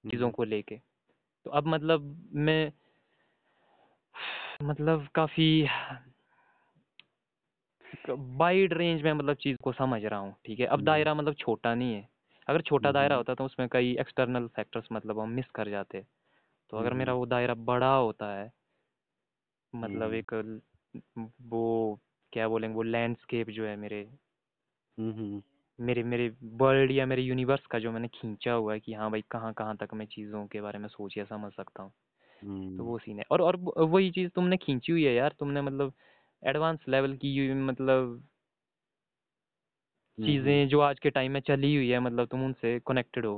चीज़ों 0.05 0.31
को 0.31 0.45
लेके। 0.45 0.81
तो 1.47 1.51
अब 1.51 1.67
मतलब 1.67 2.31
मैं 2.33 2.73
मतलब 4.63 5.09
काफ़ी 5.15 5.69
वाइड 8.11 8.73
रेंज 8.73 9.03
में 9.03 9.13
मतलब 9.13 9.37
चीज़ 9.37 9.57
को 9.63 9.73
समझ 9.73 10.05
रहा 10.05 10.19
हूँ 10.21 10.35
ठीक 10.47 10.61
है? 10.61 10.67
अब 10.67 10.79
हम्म, 10.79 10.85
दायरा 10.85 11.15
मतलब 11.15 11.35
छोटा 11.35 11.75
नहीं 11.75 11.95
है। 11.95 12.09
अगर 12.49 12.63
छोटा 12.63 12.93
दायरा 12.93 13.15
हम्म, 13.15 13.17
होता 13.17 13.35
तो 13.35 13.45
उसमें 13.45 13.69
कई 13.69 13.97
एक्सटर्नल 14.01 14.47
फैक्टर्स 14.47 14.89
मतलब 14.93 15.21
हम 15.21 15.31
मिस 15.31 15.51
कर 15.51 15.69
जाते। 15.71 16.05
तो 16.71 16.77
अगर 16.77 16.95
मेरा 16.95 17.13
हम्म, 17.13 17.21
वो 17.21 17.27
दायरा 17.27 17.55
बड़ा 17.55 17.95
होता 17.95 18.33
है 18.37 18.53
मतलब 19.75 20.03
हम्म, 20.03 20.15
एक 20.15 20.35
वो 21.43 22.01
क्या 22.33 22.49
बोलेंगे 22.49 22.75
वो 22.77 22.83
लैंडस्केप 22.83 23.51
जो 23.51 23.67
है 23.67 23.77
मेरे 23.77 24.03
हम्म, 24.99 25.43
मेरे 25.79 26.03
मेरे 26.03 26.29
वर्ल्ड 26.55 26.91
या 26.93 27.07
मेरे 27.07 27.23
यूनिवर्स 27.23 27.67
का 27.67 27.79
जो 27.79 27.93
मैंने 27.93 28.09
खींचा 28.09 28.53
हुआ 28.53 28.73
है 28.75 28.81
कि 28.81 28.93
हाँ 28.93 29.11
भाई 29.11 29.23
कहाँ 29.31 29.53
कहाँ 29.55 29.77
तक 29.77 29.95
मैं 29.95 30.07
चीज़ों 30.07 30.47
के 30.47 30.61
बारे 30.61 30.79
में 30.79 30.89
सोच 30.89 31.17
या 31.19 31.25
समझ 31.25 31.53
सकता 31.53 31.83
हूँ। 31.83 31.93
तो 32.79 32.85
हम्म, 32.85 32.87
वो 32.87 32.99
सीन 32.99 33.19
है। 33.19 33.25
और 33.31 33.41
और 33.43 33.57
वो- 33.57 33.89
वही 33.89 34.11
चीज़ 34.11 34.31
तुमने 34.31 34.57
खींची 34.57 34.93
हुई 34.93 35.05
है 35.05 35.15
यार 35.15 35.35
तुमने 35.41 35.63
मतलब 35.63 35.93
एडवांस 36.43 36.81
लेवल 36.89 37.17
की 37.17 37.53
मतलब 37.55 38.23
हम्म, 40.19 40.19
चीज़ें 40.19 40.69
जो 40.69 40.81
आज 40.81 40.99
के 41.01 41.11
टाइम 41.11 41.33
में 41.33 41.41
चली 41.41 41.75
हुई 41.77 41.89
है 41.89 41.99
मतलब 42.01 42.27
तुम 42.29 42.45
उनसे 42.45 42.79
कनेक्टेड 42.87 43.27
हो। 43.27 43.37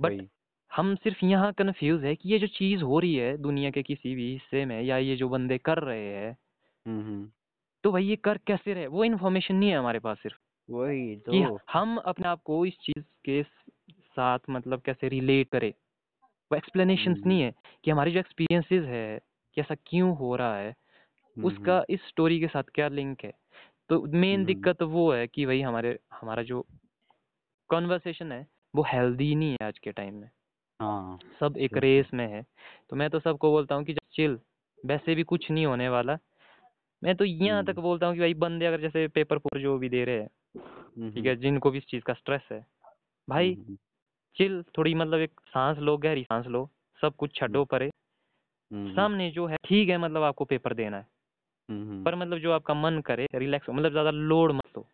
बट 0.00 0.22
हम 0.70 0.94
सिर्फ़ 0.96 1.24
यहाँ 1.24 1.52
कंफ्यूज 1.54 2.04
है 2.04 2.14
कि 2.16 2.28
ये 2.28 2.38
जो 2.38 2.46
चीज़ 2.50 2.82
हो 2.84 2.98
रही 3.00 3.14
है 3.16 3.36
दुनिया 3.38 3.70
के 3.70 3.82
किसी 3.82 4.14
भी 4.14 4.32
हिस्से 4.32 4.64
में 4.66 4.80
या 4.82 4.98
ये 4.98 5.16
जो 5.16 5.28
बंदे 5.28 5.58
कर 5.60 5.78
रहे 5.84 6.06
हैं 6.06 6.36
हम्म, 6.86 7.30
तो 7.84 7.90
भाई 7.92 8.04
ये 8.04 8.16
कर 8.18 8.38
कैसे 8.46 8.74
रहे 8.74 8.86
वो 8.88 9.04
इन्फॉर्मेशन 9.04 9.54
नहीं 9.54 9.70
है 9.70 9.76
हमारे 9.76 9.98
पास 10.00 10.18
सिर्फ़। 10.18 10.38
वही 10.70 11.16
तो। 11.16 11.32
कि 11.32 11.60
हम 11.72 11.96
अपने 11.96 12.28
आप 12.28 12.42
को 12.42 12.66
इस 12.66 12.74
चीज़ 12.74 13.04
के 13.24 13.42
साथ 13.92 14.38
मतलब 14.50 14.80
कैसे 14.80 15.08
रिलेट 15.08 15.48
करें। 15.48 15.70
वो 16.50 16.56
एक्सप्लेनेशंस 16.56 17.18
हम्म, 17.18 17.28
नहीं 17.28 17.42
है 17.42 17.54
कि 17.84 17.90
हमारी 17.90 18.12
जो 18.12 18.18
एक्सपीरियंसेस 18.18 18.84
है 18.84 19.20
कि 19.54 19.60
ऐसा 19.60 19.74
क्यों 19.74 20.16
हो 20.16 20.36
रहा 20.36 20.56
है 20.56 20.74
हम्म, 21.36 21.46
उसका 21.46 21.84
इस 21.90 22.00
स्टोरी 22.08 22.40
के 22.40 22.46
साथ 22.46 22.62
क्या 22.74 22.88
लिंक 22.88 23.24
है। 23.24 23.32
तो 23.88 24.02
मेन 24.02 24.44
हम्म, 24.44 24.44
दिक्कत 24.44 24.82
वो 24.82 25.12
है 25.12 25.26
कि 25.26 25.46
भाई 25.46 25.60
हमारे 25.60 25.98
हमारा 26.12 26.42
जो 26.42 26.66
कॉन्वर्सेशन 27.70 28.32
है 28.32 28.46
वो 28.76 28.82
हेल्दी 28.82 29.34
नहीं 29.34 29.52
है 29.52 29.66
आज 29.66 29.78
के 29.78 29.92
टाइम 29.92 30.14
में। 30.14 30.30
हाँ 30.80 31.18
सब 31.40 31.56
एक 31.56 31.76
रेस 31.76 32.10
में 32.14 32.28
है। 32.28 32.42
तो 32.90 32.96
मैं 32.96 33.10
तो 33.10 33.20
सबको 33.20 33.50
बोलता 33.50 33.74
हूँ 33.74 33.84
कि 33.84 33.94
चिल 34.12 34.38
वैसे 34.86 35.14
भी 35.14 35.22
कुछ 35.22 35.50
नहीं 35.50 35.66
होने 35.66 35.88
वाला। 35.88 36.18
मैं 37.04 37.16
तो 37.16 37.24
यहाँ 37.24 37.64
तक 37.64 37.74
हम्म, 37.74 37.82
बोलता 37.82 38.06
हूँ 38.06 38.14
कि 38.14 38.20
भाई 38.20 38.34
बंदे 38.34 38.66
अगर 38.66 38.80
जैसे 38.80 39.08
पेपर 39.08 39.38
पर 39.38 39.60
जो 39.60 39.78
भी 39.78 39.88
दे 39.88 40.04
रहे 40.04 40.20
हैं 40.20 40.28
ठीक 40.54 41.16
हम्म, 41.16 41.26
है 41.26 41.36
जिनको 41.36 41.70
भी 41.70 41.78
इस 41.78 41.86
चीज़ 41.86 42.02
का 42.02 42.12
स्ट्रेस 42.12 42.48
है। 42.52 42.66
भाई 43.28 43.54
हम्म, 43.54 43.76
चिल 44.36 44.62
थोड़ी 44.78 44.94
मतलब 44.94 45.20
एक 45.20 45.40
सांस 45.48 45.78
लो 45.78 45.96
गहरी 45.96 46.22
सांस 46.22 46.46
लो 46.46 46.68
सब 47.00 47.16
कुछ 47.16 47.30
हम्म, 47.30 47.46
छड्डो 47.46 47.64
परे। 47.64 47.90
हम्म, 48.70 48.94
सामने 48.94 49.30
जो 49.30 49.46
है 49.46 49.56
ठीक 49.64 49.88
है 49.88 49.98
मतलब 49.98 50.22
आपको 50.22 50.44
पेपर 50.44 50.74
देना 50.74 50.96
है। 50.96 51.06
हम्म, 51.68 52.04
पर 52.04 52.14
मतलब 52.14 52.38
जो 52.38 52.52
आपका 52.52 52.74
मन 52.74 53.00
करे 53.00 53.26
रिलैक्स 53.34 53.70
मतलब 53.70 53.90
ज़्यादा 53.90 54.10
लोड 54.10 54.52
मत 54.52 54.76
लो। 54.76 54.86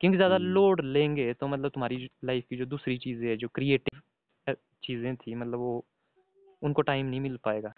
क्योंकि 0.00 0.16
ज़्यादा 0.16 0.36
हम्म, 0.36 0.46
लोड 0.46 0.80
लेंगे 0.80 1.32
तो 1.34 1.48
मतलब 1.48 1.70
तुम्हारी 1.70 2.08
लाइफ 2.24 2.44
की 2.50 2.56
जो 2.56 2.66
दूसरी 2.66 2.98
चीज़ें 2.98 3.28
हैं 3.28 3.36
जो 3.38 3.48
क्रिएटिव 3.48 4.00
चीज़ें 4.84 5.16
थी 5.16 5.34
मतलब 5.34 5.58
वो 5.58 5.84
उनको 6.62 6.82
टाइम 6.82 7.06
नहीं 7.06 7.20
मिल 7.20 7.36
पाएगा। 7.36 7.74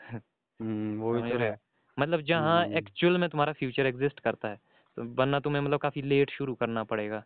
हम्म, 0.60 0.98
वो 0.98 1.12
भी 1.12 1.30
तो 1.32 1.38
है। 1.38 1.58
मतलब 1.98 2.20
जहाँ 2.20 2.64
हम्म, 2.64 2.76
एक्चुअल 2.76 3.18
में 3.18 3.28
तुम्हारा 3.30 3.52
फ्यूचर 3.52 3.86
एग्जिस्ट 3.86 4.20
करता 4.20 4.48
है। 4.48 4.60
तो 4.98 5.04
वरना 5.04 5.40
तुम्हें 5.40 5.62
मतलब 5.62 5.78
काफ़ी 5.78 6.02
लेट 6.02 6.30
शुरू 6.30 6.54
करना 6.54 6.84
पड़ेगा। 6.84 7.24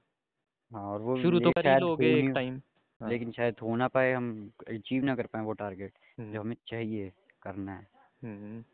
हाँ 0.73 0.83
और 0.83 1.01
वो 1.01 1.23
शुरू 1.23 1.41
तो 1.41 1.51
कर 1.51 1.75
ही 1.75 1.81
लोगे 1.81 2.19
एक 2.19 2.31
टाइम 2.35 2.61
हाँ। 3.01 3.11
लेकिन 3.11 3.33
शायद 3.33 3.55
हो 3.63 3.77
ना 3.77 3.89
पाए 3.89 4.13
हम 4.13 4.51
अचीव 4.69 5.05
ना 5.05 5.17
कर 5.17 5.27
पाए 5.27 5.43
वो 5.43 5.53
टारगेट 5.53 5.93
हम्म, 6.19 6.33
जो 6.33 6.41
हमें 6.41 6.57
चाहिए 6.69 7.13
करना 7.43 7.73
है। 7.73 7.89
हम्म। 8.25 8.65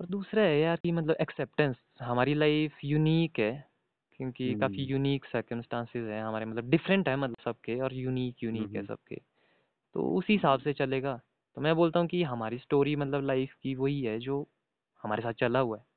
और 0.00 0.06
दूसरा 0.06 0.42
है 0.42 0.60
यार 0.60 0.76
कि 0.76 0.92
मतलब 0.92 1.16
एक्सेप्टेंस 1.20 1.76
हमारी 2.00 2.34
लाइफ 2.34 2.72
यूनिक 2.84 3.38
है 3.38 3.68
क्योंकि 4.16 4.54
काफ़ी 4.54 4.82
हम्म। 4.82 4.90
यूनिक 4.90 5.24
सर्कमस्टांसेस 5.24 6.08
हैं 6.08 6.22
हमारे 6.22 6.46
मतलब 6.46 6.70
डिफरेंट 6.70 7.08
है 7.08 7.16
मतलब 7.16 7.36
सबके 7.44 7.80
और 7.80 7.94
यूनिक 7.94 8.36
हम्म 8.44 8.56
यूनिक 8.56 8.72
है 8.72 8.78
हम्म, 8.78 8.94
सबके। 8.94 9.20
तो 9.94 10.02
उसी 10.02 10.32
हिसाब 10.32 10.60
से 10.60 10.72
चलेगा। 10.72 11.20
तो 11.54 11.60
मैं 11.60 11.76
बोलता 11.76 12.00
हूँ 12.00 12.08
कि 12.08 12.22
हमारी 12.22 12.58
स्टोरी 12.58 12.96
मतलब 12.96 13.22
लाइफ 13.22 13.54
की 13.62 13.74
वही 13.74 14.02
है 14.02 14.18
जो 14.18 14.48
हमारे 15.02 15.22
साथ 15.22 15.32
चला 15.32 15.58
हुआ 15.58 15.78
है। 15.78 15.95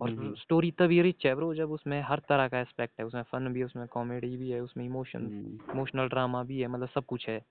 और 0.00 0.10
हम्म, 0.10 0.34
स्टोरी 0.34 0.70
तभी 0.70 1.02
रिच 1.02 1.26
है 1.26 1.34
ब्रो 1.34 1.54
जब 1.54 1.70
उसमें 1.70 2.02
हर 2.02 2.18
तरह 2.18 2.48
का 2.48 2.60
एस्पेक्ट 2.60 3.00
है 3.00 3.06
उसमें 3.06 3.22
फन 3.22 3.52
भी 3.52 3.60
है 3.60 3.66
उसमें 3.66 3.88
कॉमेडी 3.88 4.36
भी 4.36 4.50
है 4.50 4.60
उसमें 4.60 4.84
हम्म, 4.84 5.58
इमोशनल 5.74 6.08
ड्रामा 6.08 6.42
भी 6.42 6.60
है 6.60 6.68
मतलब 6.68 6.88
सब 6.88 7.04
कुछ 7.04 7.28
है। 7.28 7.44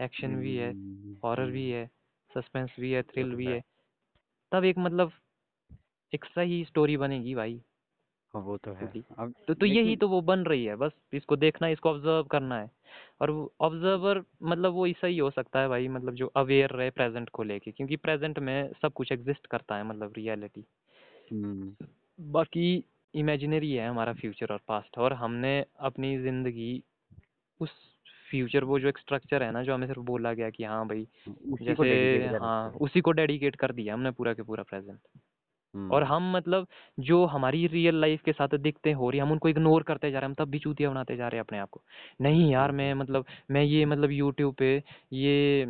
एक्शन 0.00 0.36
भी 0.36 0.56
है 0.56 0.72
हम्म, 0.72 1.16
हॉरर 1.24 1.50
भी 1.50 1.72
हम्म, 1.72 1.80
है 1.80 1.90
सस्पेंस 2.34 2.76
भी 2.80 2.92
है 2.92 3.02
थ्रिल 3.02 3.30
तो 3.30 3.36
भी 3.36 3.46
है। 3.46 3.62
तब 4.52 4.64
एक 4.64 4.78
मतलब 4.78 5.12
एक 6.14 6.24
सही 6.24 6.64
स्टोरी 6.64 6.96
बनेगी 6.96 7.34
भाई। 7.34 7.62
हाँ, 8.34 8.42
वो 8.42 8.56
तो 8.56 8.72
है। 8.72 8.92
अब 9.18 9.34
तो 9.48 9.54
तो 9.54 9.66
यही 9.66 9.96
तो 9.96 10.08
वो 10.08 10.20
बन 10.20 10.38
रही 10.38 10.64
है 10.64 10.76
बस 10.76 10.92
इसको 11.12 11.36
देखना 11.36 11.66
है 11.66 11.72
इसको 11.72 11.90
ऑब्ज़र्व 11.90 12.22
करना 12.22 12.58
है। 12.58 12.70
और 13.20 13.50
ऑब्जर्वर 13.60 14.24
मतलब 14.42 14.72
वो 14.72 14.86
ऐसा 14.86 15.06
ही 15.06 15.18
हो 15.18 15.30
सकता 15.30 15.60
है 15.60 15.68
भाई 15.68 15.88
मतलब 15.88 16.14
जो 16.14 16.26
अवेयर 16.26 16.70
रहे 16.70 16.90
प्रेजेंट 16.90 17.28
को 17.28 17.42
लेके 17.42 17.72
क्योंकि 17.72 17.96
प्रेजेंट 17.96 18.38
में 18.38 18.72
सब 18.82 18.92
कुछ 18.92 19.12
एग्जिस्ट 19.12 19.46
करता 19.46 19.76
है 19.76 19.84
मतलब 19.84 20.12
रियलिटी 20.16 20.60
हम्म 20.60 20.83
बाकी 22.20 22.84
इमेजिनरी 23.14 23.72
है 23.72 23.88
हमारा 23.88 24.12
फ्यूचर 24.12 24.52
और 24.52 24.60
पास्ट 24.68 24.98
और 24.98 25.12
हमने 25.12 25.64
अपनी 25.78 26.18
ज़िंदगी 26.18 26.82
उस 27.60 27.70
फ्यूचर 28.30 28.64
वो 28.64 28.78
जो 28.78 28.88
एक 28.88 28.98
स्ट्रक्चर 28.98 29.42
है 29.42 29.52
ना 29.52 29.62
जो 29.62 29.74
हमें 29.74 29.86
सिर्फ़ 29.86 30.00
बोला 30.00 30.32
गया 30.32 30.50
कि 30.50 30.64
हाँ 30.64 30.86
भाई 30.88 31.06
जैसे 31.62 32.26
हाँ 32.26 32.70
उसी 32.70 33.00
को 33.00 33.12
डेडिकेट 33.12 33.56
कर 33.56 33.72
दिया 33.72 33.94
हमने 33.94 34.10
पूरा 34.10 34.34
के 34.34 34.42
पूरा 34.42 34.62
प्रेजेंट 34.62 34.98
और 35.90 36.02
हम्म 36.02 36.14
हम 36.14 36.36
मतलब 36.36 36.66
जो 37.00 37.26
हमारी 37.26 37.66
रियल 37.66 38.00
लाइफ 38.00 38.22
के 38.22 38.32
साथ 38.32 38.48
दिखते 38.48 38.92
हो 38.92 39.10
रही 39.10 39.18
है 39.18 39.26
हम 39.26 39.32
उनको 39.32 39.48
इग्नोर 39.48 39.82
करते 39.82 40.10
जा 40.10 40.18
रहे 40.18 40.28
हैं 40.28 40.36
हम 40.36 40.44
तब 40.44 40.50
भी 40.50 40.58
चूतिया 40.58 40.90
बनाते 40.90 41.16
जा 41.16 41.28
रहे 41.28 41.38
हैं 41.38 41.44
अपने 41.44 41.58
आप 41.58 41.70
को। 41.70 41.82
नहीं 42.20 42.52
यार 42.52 42.68
हम्म। 42.68 42.76
मैं 42.76 42.94
मतलब 42.94 43.24
मैं 43.50 43.62
ये 43.62 43.84
मतलब 43.84 44.10
यूट्यूब 44.10 44.54
पे 44.54 44.82
ये 45.12 45.66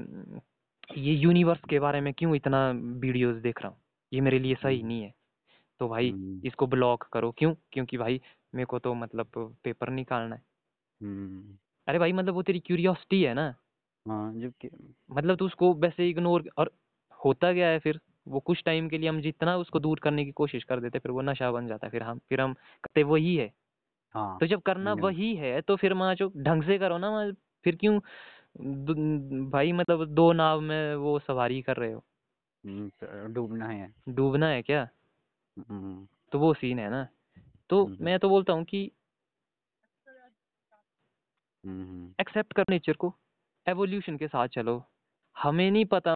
ये 0.99 1.15
यूनिवर्स 1.15 1.61
के 1.71 1.79
बारे 1.79 2.01
में 2.01 2.13
क्यों 2.15 2.37
इतना 2.37 2.71
वीडियोस 2.71 3.37
देख 3.37 3.63
रहा 3.63 3.69
हूँ? 3.69 3.79
ये 4.13 4.21
मेरे 4.21 4.39
लिए 4.39 4.55
सही 4.55 4.79
हम्म। 4.79 4.89
नहीं 4.89 5.03
है। 5.03 5.15
तो 5.81 5.89
भाई 5.89 6.11
हम्म। 6.11 6.41
इसको 6.47 6.67
ब्लॉक 6.67 7.03
करो। 7.13 7.31
क्यों? 7.31 7.55
क्योंकि 7.73 7.99
भाई 7.99 8.21
मेरे 8.55 8.67
को 8.67 8.79
तो 8.79 8.95
मतलब 8.95 9.31
पेपर 9.65 9.91
निकालना 9.91 10.35
है। 10.37 10.43
हम्म, 11.01 11.57
अरे 11.89 11.99
भाई 11.99 12.13
मतलब 12.13 12.35
वो 12.35 12.43
तेरी 12.43 12.61
क्यूरियोसिटी 12.61 13.23
है 13.23 13.35
ना। 13.35 13.55
हाँ 14.07 14.33
जबकि 14.35 14.69
मतलब 15.11 15.37
तू 15.37 15.47
उसको 15.47 15.73
वैसे 15.75 16.09
इग्नोर 16.11 16.49
और 16.59 16.71
होता 17.25 17.53
क्या 17.53 17.69
है 17.69 17.79
फिर? 17.79 18.01
वो 18.29 18.41
कुछ 18.41 18.63
टाइम 18.65 18.89
के 18.89 18.99
लिए 18.99 19.09
हम 19.09 19.21
जितना 19.21 19.57
उसको 19.57 19.81
दूर 19.81 19.99
करने 19.99 20.25
की 20.25 20.33
कोशिश 20.33 20.65
कर 20.65 20.81
देते 20.81 20.99
फिर 20.99 21.13
वो 21.13 21.21
नशा 21.21 21.51
बन 21.53 21.67
जाता 21.69 21.89
फिर 21.89 22.03
हम 22.03 22.19
फिर 22.29 22.41
हम 22.41 22.53
करते 22.55 23.03
वही 23.03 23.35
है। 23.37 23.51
हाँ 24.15 24.39
तो 24.41 24.47
जब 24.47 24.61
करना 24.63 24.93
वही 24.95 25.35
है 25.37 25.61
तो 25.61 25.77
फिर 25.77 25.95
माँ 25.95 26.15
जो 26.15 26.33
ढंग 26.37 26.63
से 26.63 26.79
करो 26.79 26.99
ना 26.99 27.11
माँ 27.11 27.33
फिर 27.65 27.77
क्यों 27.77 27.99
भाई 29.51 29.73
मतलब 29.73 30.05
दो 30.07 30.33
नाव 30.33 30.61
में 30.61 30.95
वो 30.95 31.19
सवारी 31.19 31.63
कर 31.63 31.77
रहे 31.77 31.93
हो? 31.93 32.05
हम्म, 32.65 33.33
डूबना 33.33 33.69
है। 33.69 33.93
डूबना 34.09 34.49
है 34.49 34.63
क्या? 34.63 34.89
तो 35.57 36.39
वो 36.39 36.53
सीन 36.55 36.79
है 36.79 36.91
ना। 36.91 37.07
तो 37.71 37.85
हम्म। 37.85 38.05
मैं 38.05 38.19
तो 38.19 38.29
बोलता 38.29 38.53
हूँ 38.53 38.65
कि 38.65 38.91
हम्म। 41.65 42.15
एक्सेप्ट 42.21 42.53
कर 42.53 42.65
नेचर 42.71 42.93
को 42.93 43.15
एवोल्यूशन 43.67 44.17
के 44.17 44.29
साथ 44.29 44.49
चलो। 44.49 44.83
हमें 45.37 45.71
नहीं 45.71 45.85
पता 45.85 46.15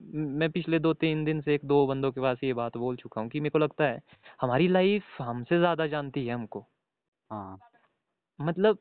मैं 0.00 0.50
पिछले 0.50 0.78
दो 0.78 0.92
तीन 0.94 1.24
दिन 1.24 1.40
से 1.40 1.54
एक 1.54 1.64
दो 1.64 1.86
बंदों 1.86 2.10
के 2.12 2.20
पास 2.20 2.38
ये 2.44 2.52
बात 2.52 2.76
बोल 2.76 2.96
चुका 2.96 3.20
हूँ 3.20 3.28
कि 3.30 3.40
मेरे 3.40 3.50
को 3.50 3.58
लगता 3.58 3.84
है 3.84 4.00
हमारी 4.40 4.68
लाइफ 4.68 5.20
हमसे 5.20 5.58
ज़्यादा 5.58 5.86
जानती 5.86 6.26
है 6.26 6.34
हमको। 6.34 6.60
हाँ। 7.30 7.58
मतलब 8.38 8.78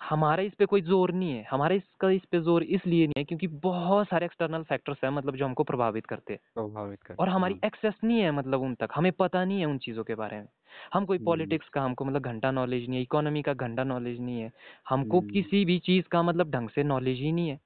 हमारा 0.00 0.42
इस 0.42 0.54
पे 0.54 0.66
कोई 0.66 0.80
ज़ोर 0.82 1.12
नहीं 1.12 1.32
है 1.32 1.44
हमारा 1.50 1.74
इसका 1.74 2.10
इस 2.10 2.24
पे 2.32 2.40
ज़ोर 2.40 2.62
इसलिए 2.64 3.06
नहीं 3.06 3.14
है 3.18 3.24
क्योंकि 3.24 3.46
बहुत 3.62 4.08
सारे 4.08 4.26
एक्सटर्नल 4.26 4.62
फैक्टर्स 4.64 4.98
हैं 5.04 5.10
मतलब 5.12 5.36
जो 5.36 5.44
हमको 5.44 5.64
प्रभावित 5.64 6.06
करते 6.06 6.32
हैं। 6.32 6.40
प्रभावित 6.54 7.02
और 7.18 7.28
करते 7.28 7.30
हैं 7.30 7.36
हमारी 7.36 7.56
हाँ। 7.56 7.60
एक्सेस 7.64 7.94
नहीं 8.04 8.20
है 8.20 8.30
मतलब 8.32 8.62
उन 8.62 8.74
तक 8.76 8.88
हमें 8.94 9.12
पता 9.14 9.44
नहीं 9.44 9.60
है 9.60 9.66
उन 9.66 9.78
चीज़ों 9.80 10.04
के 10.04 10.14
बारे 10.16 10.38
में। 10.38 10.48
हम 10.94 11.06
कोई 11.06 11.18
पॉलिटिक्स 11.20 11.68
का 11.70 11.82
हमको 11.82 12.04
मतलब 12.04 12.22
घंटा 12.24 12.50
नॉलेज 12.52 12.88
नहीं 12.88 12.96
है 12.96 13.02
इकोनॉमी 13.02 13.42
का 13.42 13.54
घंटा 13.56 13.84
नॉलेज 13.86 14.20
नहीं 14.20 14.40
है 14.42 14.52
हमको 14.88 15.20
किसी 15.30 15.64
भी 15.66 15.78
चीज़ 15.80 16.08
का 16.08 16.22
मतलब 16.22 16.50
ढंग 16.52 16.70
से 16.70 16.82
नॉलेज 16.84 17.18
ही 17.18 17.32
नहीं 17.32 17.48
है। 17.50 17.60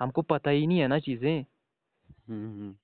हमको 0.00 0.22
पता 0.24 0.50
ही 0.50 0.66
नहीं 0.66 0.78
है 0.80 0.86
ना 0.88 0.98
चीज़ें। 1.00 1.44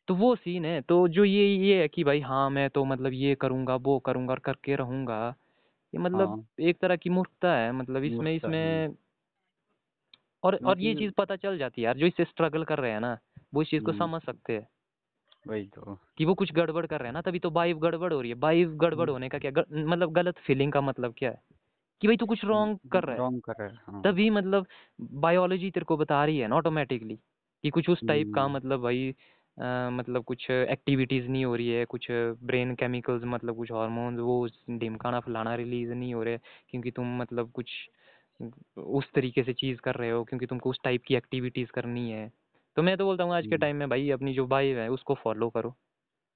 तो 0.08 0.14
वो 0.14 0.34
सीन 0.36 0.64
है 0.64 0.80
तो 0.82 0.96
जो 1.08 1.24
ये 1.24 1.44
ये 1.46 1.80
है 1.80 1.86
कि 1.88 2.02
भाई 2.04 2.20
हाँ 2.22 2.48
मैं 2.50 2.68
तो 2.70 2.84
मतलब 2.84 3.12
ये 3.14 3.34
करूँगा 3.36 3.74
वो 3.78 3.98
करूँगा 4.00 4.32
और 4.32 4.38
करके 4.40 4.76
रहूँगा। 4.76 5.18
ये 5.96 6.02
मतलब 6.02 6.28
हाँ। 6.28 6.46
एक 6.60 6.78
तरह 6.78 6.96
की 6.96 7.10
मूर्खता 7.10 7.54
है 7.56 7.72
मतलब 7.72 8.04
इसमें 8.04 8.32
मूर्खता 8.32 8.48
है 8.48 8.84
इसमें 8.84 8.96
और 10.42 10.58
और 10.64 10.80
ये 10.80 10.94
चीज़ 10.94 11.12
पता 11.16 11.36
चल 11.36 11.58
जाती 11.58 11.82
है 11.82 11.86
यार 11.86 11.96
जो 11.96 12.06
इससे 12.06 12.24
स्ट्रगल 12.24 12.64
कर 12.64 12.78
रहे 12.78 12.90
हैं 12.90 13.00
ना 13.00 13.18
वो 13.54 13.62
इस 13.62 13.68
चीज़ 13.68 13.84
को 13.84 13.92
हम्म। 13.92 14.06
समझ 14.06 14.22
सकते 14.22 14.52
हैं। 14.52 14.68
वही 15.48 15.64
तो। 15.64 15.98
कि 16.18 16.24
वो 16.24 16.34
कुछ 16.34 16.52
गड़बड़ 16.52 16.86
कर 16.86 16.98
रहे 16.98 17.08
हैं 17.08 17.12
ना 17.12 17.20
तभी 17.20 17.38
तो 17.38 17.50
वाइब 17.50 17.78
गड़बड़ 17.78 18.12
हो 18.12 18.20
रही 18.20 18.30
है। 18.30 18.36
वाइब 18.36 18.76
गड़बड़ 18.76 19.10
होने 19.10 19.28
का 19.28 19.38
क्या 19.38 19.50
ग, 19.50 19.64
मतलब 19.72 20.12
गलत 20.12 20.38
फीलिंग 20.38 20.72
का 20.72 20.80
मतलब 20.80 21.14
क्या 21.18 21.30
है? 21.30 21.42
कि 22.00 22.06
भाई 22.06 22.16
तू 22.16 22.26
कुछ 22.26 22.44
रॉन्ग 22.44 22.78
कर 22.92 23.02
रहा 23.02 23.12
है। 23.12 23.18
रॉन्ग 23.18 23.40
कर 23.40 23.52
रहा 23.60 23.68
है 23.68 23.74
हाँ। 23.86 24.02
तभी 24.02 24.30
मतलब 24.30 24.66
बायोलॉजी 25.00 25.70
तेरे 25.70 25.84
को 25.84 25.96
बता 25.96 26.24
रही 26.24 26.38
है 26.38 26.48
ना 26.48 26.56
ऑटोमेटिकली 26.56 27.18
कि 27.62 27.70
कुछ 27.70 27.90
उस 27.90 28.06
टाइप 28.08 28.32
का 28.34 28.42
हम्म। 28.42 28.54
मतलब 28.54 28.80
भाई 28.80 29.14
अ, 29.58 29.88
मतलब 29.92 30.24
कुछ 30.24 30.50
एक्टिविटीज़ 30.50 31.28
नहीं 31.28 31.44
हो 31.44 31.54
रही 31.56 31.68
है 31.68 31.84
कुछ 31.84 32.06
ब्रेन 32.10 32.74
केमिकल्स 32.74 33.22
मतलब 33.24 33.56
कुछ 33.56 33.72
हार्मोन्स 33.72 34.20
वो 34.20 34.46
ढिमकाना 34.78 35.20
फलाना 35.20 35.54
रिलीज़ 35.54 35.92
नहीं 35.92 36.14
हो 36.14 36.22
रहे 36.22 36.38
क्योंकि 36.70 36.90
तुम 36.90 37.16
मतलब 37.18 37.50
कुछ 37.50 37.70
उस 38.76 39.12
तरीके 39.14 39.42
से 39.42 39.52
चीज़ 39.52 39.78
कर 39.80 39.94
रहे 39.94 40.10
हो 40.10 40.24
क्योंकि 40.24 40.46
तुमको 40.46 40.70
उस 40.70 40.80
टाइप 40.84 41.02
की 41.06 41.14
एक्टिविटीज़ 41.14 41.70
करनी 41.70 42.10
है। 42.10 42.30
तो 42.76 42.82
मैं 42.82 42.96
तो 42.96 43.04
बोलता 43.04 43.24
हूँ 43.24 43.34
आज 43.34 43.42
के 43.42 43.48
हम्म। 43.48 43.60
टाइम 43.60 43.76
में 43.76 43.88
भाई 43.88 44.10
अपनी 44.10 44.34
जो 44.34 44.46
वाइब 44.46 44.78
है 44.78 44.88
उसको 44.88 45.14
फॉलो 45.14 45.48
करो 45.50 45.70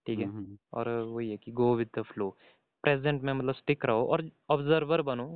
ठीक 0.06 0.18
है? 0.18 0.26
हम्म 0.26 0.56
और 0.72 0.88
वही 0.88 1.30
है 1.30 1.36
कि 1.36 1.52
go 1.52 1.74
with 1.76 1.88
the 1.98 2.02
flow 2.02 2.28
present 2.84 3.22
में 3.22 3.32
मतलब 3.32 3.54
स्टिक 3.54 3.84
रहो 3.86 4.04
और 4.06 4.28
ऑब्जर्वर 4.50 5.02
बनो 5.02 5.26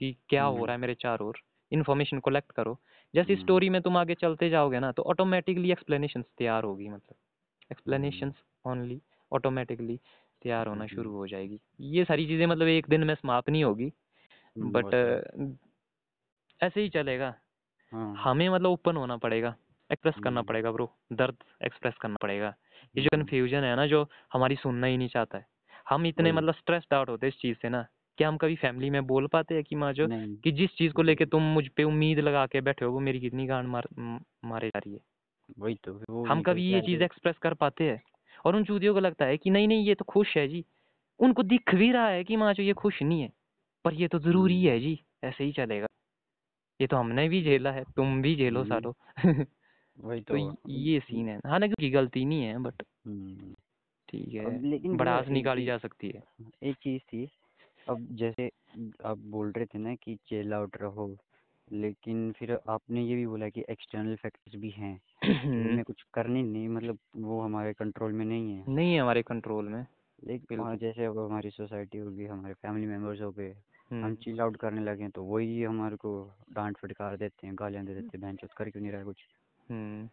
कि 0.00 0.16
क्या 0.28 0.44
हो 0.44 0.54
हम्म। 0.54 0.64
रहा 0.64 0.74
है 0.74 0.80
मेरे 0.80 0.94
चारों 0.94 1.28
ओर 1.28 1.38
इन्फॉर्मेशन 1.72 2.18
कलेक्ट 2.20 2.52
करो। 2.52 2.78
जैसे 3.14 3.32
हम्म। 3.32 3.42
स्टोरी 3.42 3.68
में 3.70 3.80
तुम 3.82 3.96
आगे 3.96 4.14
चलते 4.14 4.50
जाओगे 4.50 4.80
ना 4.80 4.92
तो 4.92 5.02
ऑटोमेटिकली 5.04 5.72
एक्सप्लेनेशन 5.72 6.22
तैयार 6.38 6.64
होगी 6.64 6.88
मतलब। 6.88 7.14
एक्सप्लेनेशन 7.70 8.32
ओनली 8.64 9.00
ऑटोमेटिकली 9.32 10.00
तैयार 10.42 10.66
होना 10.66 10.84
हम्म। 10.84 10.94
शुरू 10.94 11.12
हो 11.12 11.26
जाएगी। 11.26 11.60
ये 11.80 12.04
सारी 12.04 12.26
चीज़ें 12.26 12.46
मतलब 12.46 12.66
एक 12.68 12.86
दिन 12.88 13.04
में 13.04 13.14
समाप्त 13.14 13.50
नहीं 13.50 13.64
होगी 13.64 13.92
हम्म, 14.56 14.70
बट 14.72 14.94
ऐसे 16.60 16.80
ही 16.80 16.88
चलेगा। 16.88 17.34
हाँ। 17.92 18.14
हमें 18.18 18.48
मतलब 18.48 18.70
ओपन 18.70 18.96
होना 18.96 19.16
पड़ेगा 19.16 19.54
एक्सप्रेस 19.90 20.14
करना 20.14 20.40
हम्म। 20.40 20.48
पड़ेगा 20.48 20.72
ब्रो 20.72 20.90
दर्द 21.12 21.36
एक्सप्रेस 21.64 21.94
करना 22.00 22.16
पड़ेगा। 22.22 22.54
ये 22.94 23.02
जो 23.02 23.08
कन्फ्यूज़न 23.12 23.64
है 23.64 23.74
ना 23.76 23.86
जो 23.86 24.08
हमारी 24.32 24.56
सुनना 24.56 24.86
ही 24.86 24.96
नहीं 24.96 25.08
चाहता 25.08 25.38
है। 25.38 25.46
हम 25.88 26.06
इतने 26.06 26.32
मतलब 26.32 26.54
स्ट्रेस्ड 26.54 26.94
आउट 26.94 27.08
होते 27.08 27.26
हैं 27.26 27.32
इस 27.32 27.40
चीज़ 27.40 27.56
से 27.62 27.68
ना 27.68 27.86
कि 28.18 28.24
हम 28.24 28.36
कभी 28.36 28.56
फैमिली 28.56 28.90
में 28.90 29.06
बोल 29.06 29.26
पाते 29.26 29.54
हैं 29.54 29.64
कि 29.64 29.76
माँ 29.76 29.92
जो 29.92 30.06
कि 30.42 30.52
जिस 30.52 30.76
चीज़ 30.76 30.92
को 30.92 31.02
लेके 31.02 31.26
तुम 31.26 31.42
मुझ 31.42 31.66
पे 31.68 31.84
उम्मीद 31.84 32.18
लगा 32.18 32.46
के 32.46 32.60
बैठे 32.60 32.84
हो 32.84 32.92
वो 32.92 33.00
मेरी 33.00 33.20
कितनी 33.20 33.46
गांड 33.46 33.68
मार 33.68 33.88
मारे 34.44 34.68
जा 34.68 34.78
रही 34.78 34.92
है। 34.94 35.00
वही 35.58 35.74
तो 35.84 35.92
वो 36.10 36.24
हम 36.24 36.42
कभी 36.42 36.62
ये 36.72 36.80
चीज़ 36.80 37.02
एक्सप्रेस 37.02 37.38
कर 37.38 37.54
पाते 37.54 37.84
हैं। 37.84 38.00
और 38.44 38.56
उन 38.56 38.64
चूतियों 38.64 38.94
को 38.94 39.00
लगता 39.00 39.24
है 39.24 39.36
कि 39.36 39.50
नहीं 39.50 39.68
नहीं 39.68 39.86
ये 39.86 39.94
तो 39.94 40.04
खुश 40.04 40.36
है 40.36 40.46
जी। 40.48 40.64
उनको 41.20 41.42
दिख 41.42 41.74
भी 41.74 41.90
रहा 41.92 42.08
है 42.08 42.24
कि 42.24 42.36
माँ 42.36 42.52
जो 42.54 42.62
ये 42.62 42.72
खुश 42.72 43.02
नहीं 43.02 43.20
है 43.22 43.32
पर 43.84 43.94
ये 43.94 44.08
तो 44.08 44.18
ज़रूरी 44.18 44.56
हम्म। 44.56 44.68
है 44.68 44.80
जी 44.80 44.98
ऐसे 45.24 45.44
ही 45.44 45.52
चलेगा। 45.52 45.86
ये 46.80 46.86
तो 46.86 46.96
हमने 46.96 47.28
भी 47.28 47.42
झेला 47.42 47.70
है 47.72 47.84
तुम 47.96 48.20
भी 48.22 48.34
झेलो 48.36 48.60
हम्म। 48.60 48.68
सालो। 48.68 48.94
वही 49.98 50.20
तो 50.28 50.34
तो 50.34 50.70
ये 50.70 51.00
सीन 51.00 51.28
है। 51.28 51.38
हालाँकि 51.46 51.72
उसकी 51.72 51.90
गलती 51.90 52.24
नहीं 52.24 52.42
है 52.42 52.58
बट 52.58 52.82
हम्म। 53.06 53.54
ठीक 54.08 54.34
है 54.34 54.62
लेकिन 54.62 54.96
भड़ास 54.96 55.28
निकाली 55.28 55.64
जा 55.64 55.78
सकती 55.78 56.08
है। 56.08 56.22
एक 56.62 56.76
चीज़ 56.76 57.02
थी 57.02 57.28
अब 57.88 58.06
जैसे 58.12 58.50
आप 59.04 59.18
बोल 59.18 59.50
रहे 59.52 59.66
थे 59.66 59.78
ना 59.78 59.94
कि 59.94 60.16
चिल 60.26 60.52
आउट 60.54 60.76
रहो 60.76 61.06
लेकिन 61.72 62.32
फिर 62.32 62.58
आपने 62.68 63.02
ये 63.02 63.14
भी 63.16 63.26
बोला 63.26 63.48
कि 63.48 63.64
एक्सटर्नल 63.68 64.16
फैक्टर्स 64.16 64.60
भी 64.60 64.70
हैं 64.70 65.00
जो 65.24 65.70
हमें 65.70 65.84
कुछ 65.84 66.02
करने 66.14 66.42
नहीं 66.42 66.68
मतलब 66.68 66.98
वो 67.16 67.40
हमारे 67.40 67.72
कंट्रोल 67.72 68.12
में 68.12 68.24
नहीं 68.26 68.56
है। 68.56 68.64
नहीं 68.68 68.94
है 68.94 69.00
हमारे 69.00 69.22
कंट्रोल 69.22 69.68
में। 69.68 69.86
लेकिन 70.24 70.60
हाँ 70.60 70.76
जैसे 70.76 71.04
अब 71.04 71.18
हमारी 71.18 71.50
सोसाइटी 71.50 71.98
होगी 71.98 72.24
हमारे 72.24 72.54
फैमिली 72.54 72.86
मेंबर्स 72.86 73.20
हो 73.20 73.30
गए 73.30 73.50
हम 73.50 74.04
हम्म। 74.04 74.14
चिल 74.14 74.40
आउट 74.40 74.56
करने 74.56 74.80
लगे 74.80 75.08
तो 75.08 75.22
वही 75.24 75.62
हमारे 75.62 75.96
को 75.96 76.32
डांट 76.52 76.76
फटकार 76.76 77.16
देते 77.16 77.46
हैं 77.46 77.56
गालियाँ 77.58 77.84
दे 77.84 77.94
देते 77.94 78.08
हैं 78.14 78.20
बहन 78.20 78.36
चौथ 78.36 78.48
कर 78.56 78.70
क्यों 78.70 78.82
नहीं 78.82 78.92
रहा 78.92 79.04
कुछ? 79.04 79.16
हम्म। 79.70 80.08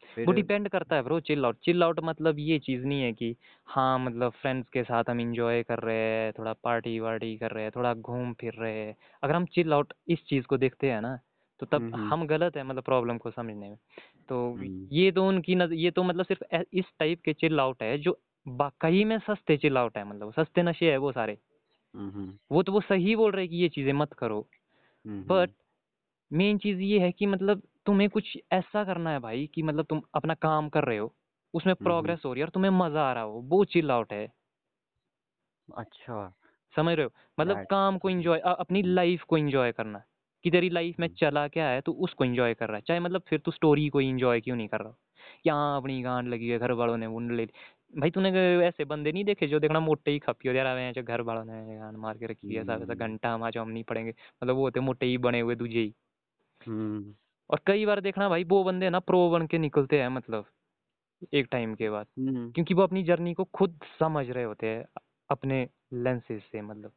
वो 0.00 0.24
फिर 0.24 0.34
डिपेंड 0.34 0.68
करता 0.68 0.96
है 0.96 1.02
bro 1.02 1.20
chill 1.20 1.44
out 1.44 1.56
chill 1.64 1.82
out 1.82 2.00
मतलब 2.04 2.38
ये 2.38 2.58
चीज़ 2.58 2.84
नहीं 2.84 3.02
है 3.02 3.12
कि 3.12 3.36
हाँ 3.66 3.98
मतलब 3.98 4.32
फ्रेंड्स 4.32 4.68
के 4.68 4.82
साथ 4.82 5.04
हम 5.10 5.20
इंजॉय 5.20 5.62
कर 5.62 5.78
रहे 5.78 5.96
हैं 5.96 6.32
थोड़ा 6.32 6.52
पार्टी 6.52 6.98
वार्टी 7.00 7.36
कर 7.36 7.50
रहे 7.50 7.64
हैं 7.64 7.72
थोड़ा 7.76 7.94
घूम 7.94 8.32
फिर 8.32 8.52
रहे 8.52 8.78
हैं। 8.78 8.96
अगर 9.22 9.34
हम 9.34 9.44
चिल 9.44 9.72
आउट 9.72 9.92
इस 10.08 10.24
चीज़ 10.26 10.44
को 10.44 10.56
देखते 10.56 10.90
हैं 10.90 11.00
ना 11.00 11.18
तो 11.60 11.66
तब 11.66 11.82
हम्म 11.82 11.94
हम्म। 11.94 12.12
हम 12.12 12.26
गलत 12.26 12.56
है 12.56 12.62
मतलब 12.64 12.82
प्रॉब्लम 12.82 13.18
को 13.18 13.30
समझने 13.30 13.68
में। 13.68 13.76
तो 14.28 14.54
हम्म। 14.54 14.88
ये 14.92 15.12
तो 15.12 15.28
उनकी 15.28 15.54
नज 15.54 15.72
ये 15.72 15.90
तो 15.90 16.02
मतलब 16.02 16.24
सिर्फ़ 16.24 16.42
ऐ- 16.52 16.64
इस 16.72 16.84
टाइप 16.98 17.20
के 17.24 17.32
चिल 17.32 17.60
आउट 17.60 17.82
है 17.82 17.98
जो 17.98 18.18
वाकई 18.48 19.04
में 19.04 19.18
सस्ते 19.18 19.56
चिल 19.56 19.76
आउट 19.76 19.96
है 19.96 20.04
मतलब 20.04 20.32
सस्ते 20.32 20.62
नशे 20.62 20.90
है 20.90 20.96
वो 20.96 21.12
सारे। 21.12 21.38
हम्म 21.94 22.32
वो 22.52 22.62
तो 22.62 22.72
वो 22.72 22.80
सही 22.80 23.16
बोल 23.16 23.32
रहे 23.32 23.42
हैं 23.42 23.50
कि 23.50 23.56
ये 23.56 23.68
चीज़ें 23.68 23.92
मत 23.92 24.12
करो। 24.12 24.46
हम्म 25.06 25.22
बट 25.24 25.50
मेन 26.32 26.58
चीज़ 26.58 26.80
ये 26.80 26.98
है 27.00 27.12
कि 27.12 27.26
मतलब 27.26 27.62
तुम्हें 27.86 28.08
कुछ 28.10 28.36
ऐसा 28.52 28.84
करना 28.84 29.10
है 29.10 29.18
भाई 29.20 29.46
कि 29.48 29.62
मतलब 29.62 29.84
तुम 29.84 30.02
अपना 30.14 30.34
काम 30.38 30.68
कर 30.70 30.84
रहे 30.84 30.98
हो 30.98 31.14
उसमें 31.54 31.74
प्रोग्रेस 31.76 32.22
हो। 32.24 32.32
रही 32.32 32.40
है 32.40 32.44
और 32.44 32.50
तुम्हें 32.50 32.70
मज़ा 32.72 33.02
आ 33.02 33.12
रहा 33.12 33.22
हो 33.24 33.40
वो 33.46 33.64
चिल 33.66 33.90
आउट 33.90 34.12
है। 34.12 34.26
अच्छा। 35.68 36.32
समझ 36.74 36.94
रहे 36.96 37.04
हो? 37.04 37.10
मतलब 37.38 37.60
काम 37.70 37.98
को 37.98 38.10
इंजॉय 38.10 38.38
अपनी 38.40 38.82
लाइफ 38.84 39.22
को 39.24 39.36
इंजॉय 39.38 39.72
करना 39.72 40.02
कि 40.44 40.50
तेरी 40.50 40.68
लाइफ 40.70 40.96
में 41.00 41.08
चला 41.10 41.46
क्या 41.48 41.68
है 41.68 41.80
तू 41.80 41.92
उसको 42.04 42.24
इंजॉय 42.24 42.54
कर 42.54 42.68
रहा 42.68 42.76
है। 42.76 42.82
चाहे 42.82 43.00
मतलब 43.00 43.22
फिर 43.28 43.38
तू 43.40 43.50
स्टोरी 43.50 43.88
को 43.88 44.00
इंजॉय 44.00 44.40
क्यों 44.40 44.56
नहीं 44.56 44.68
कर 44.68 44.80
रहा 44.80 44.88
हो? 44.88 44.96
कि 45.44 45.50
हाँ 45.50 45.76
अपनी 45.76 46.00
गांड 46.02 46.28
लगी 46.28 46.48
है 46.48 46.58
घर 46.58 46.72
वालों 46.72 46.96
ने 46.96 47.06
वुंड 47.06 47.32
ले 47.32 47.46
भाई 47.94 48.10
तूने 48.10 48.30
ऐसे 48.66 48.84
बंदे 48.84 49.12
नहीं 49.12 49.24
देखे 49.24 49.46
जो 49.48 49.58
देखना 49.60 49.80
मोटे 49.80 50.10
ही 50.10 50.18
खपी 50.20 50.48
हो 50.48 50.54
यार 50.54 50.66
अबे 50.66 50.90
जो 50.92 51.02
घर 51.04 51.20
वालों 51.22 51.44
ने 51.44 51.76
गांड 51.76 51.96
मार 51.98 52.18
के 52.18 52.26
रखी 52.26 52.54
है 52.54 52.60
ऐसा 52.62 52.94
घंटा 52.96 53.32
हम 53.34 53.42
आज 53.44 53.56
हम 53.58 53.68
नहीं 53.70 53.84
पड़ेंगे। 53.84 54.10
मतलब 54.10 54.54
वो 54.56 54.62
होते 54.62 54.80
मोटे 54.82 55.06
ही 55.06 55.18
बने 55.20 55.40
हुए 55.40 55.54
दूजे 55.56 55.80
ही। 55.80 55.94
और 57.50 57.60
कई 57.66 57.86
बार 57.86 58.00
देखना 58.00 58.28
भाई 58.28 58.44
वो 58.44 58.62
बंदे 58.64 58.90
ना 58.90 58.98
प्रो 59.00 59.28
बन 59.30 59.46
के 59.46 59.58
निकलते 59.58 60.00
हैं 60.00 60.08
मतलब 60.08 60.46
एक 61.34 61.48
टाइम 61.50 61.74
के 61.74 61.90
बाद। 61.90 62.06
हम्म 62.18 62.50
क्योंकि 62.50 62.74
वो 62.74 62.82
अपनी 62.82 63.02
जर्नी 63.02 63.34
को 63.34 63.44
खुद 63.54 63.78
समझ 63.98 64.28
रहे 64.30 64.44
होते 64.44 64.66
हैं 64.66 64.84
अपने 65.30 65.68
लेंसेज 65.94 66.40
से 66.42 66.62
मतलब। 66.62 66.92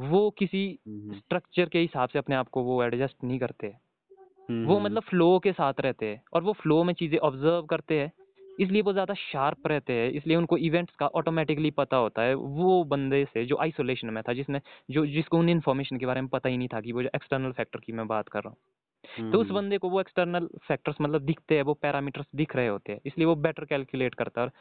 वो 0.00 0.28
किसी 0.30 0.66
हम्म 0.88 1.14
स्ट्रक्चर 1.14 1.68
के 1.68 1.78
हिसाब 1.78 2.08
से 2.08 2.18
अपने 2.18 2.36
आप 2.36 2.48
को 2.48 2.62
वो 2.62 2.82
एडजस्ट 2.84 3.24
नहीं 3.24 3.38
करते 3.38 3.66
वो 3.68 4.74
हम्म। 4.74 4.84
मतलब 4.84 5.02
फ्लो 5.02 5.38
के 5.38 5.52
साथ 5.52 5.80
रहते 5.80 6.06
हैं 6.06 6.22
और 6.32 6.42
वो 6.42 6.52
फ्लो 6.52 6.82
में 6.84 6.92
चीज़ें 6.94 7.18
ऑब्ज़र्व 7.18 7.62
करते 7.62 7.98
हैं 8.00 8.12
इसलिए 8.60 8.82
वो 8.82 8.92
ज़्यादा 8.92 9.14
शार्प 9.14 9.66
रहते 9.66 9.92
हैं 9.92 10.10
इसलिए 10.10 10.36
उनको 10.36 10.56
इवेंट्स 10.58 10.94
का 10.94 11.06
ऑटोमेटिकली 11.06 11.70
पता 11.70 11.96
होता 11.96 12.22
है। 12.22 12.34
वो 12.34 12.82
बंदे 12.84 13.24
से 13.24 13.44
जो 13.44 13.56
आइसोलेशन 13.56 14.10
में 14.10 14.22
था 14.22 14.32
जिसने 14.32 14.60
जो 14.90 15.06
जिसको 15.06 15.38
उन 15.38 15.48
इन्फॉर्मेशन 15.48 15.98
के 15.98 16.06
बारे 16.06 16.20
में 16.20 16.28
पता 16.28 16.48
ही 16.48 16.56
नहीं 16.56 16.68
था 16.68 16.80
कि 16.80 16.92
वो 16.92 17.02
जो 17.02 17.08
एक्सटर्नल 17.14 17.52
फैक्टर 17.52 17.80
की 17.80 17.92
मैं 17.92 18.06
बात 18.06 18.28
कर 18.28 18.40
रहा 18.40 18.48
हूँ। 18.48 18.56
तो 19.04 19.40
उस 19.40 19.46
हम्म। 19.46 19.54
बंदे 19.54 19.78
को 19.78 19.88
वो 19.88 20.00
एक्सटर्नल 20.00 20.48
फैक्टर्स 20.68 20.96
मतलब 21.00 21.22
दिखते 21.22 21.56
हैं 21.56 21.62
वो 21.62 21.74
पैरामीटर्स 21.74 22.26
दिख 22.34 22.56
रहे 22.56 22.68
होते 22.68 22.92
हैं 22.92 23.00
इसलिए 23.06 23.26
वो 23.26 23.34
बेटर 23.36 23.64
कैलकुलेट 23.64 24.14
करता 24.14 24.40
है 24.40 24.46
और 24.46 24.52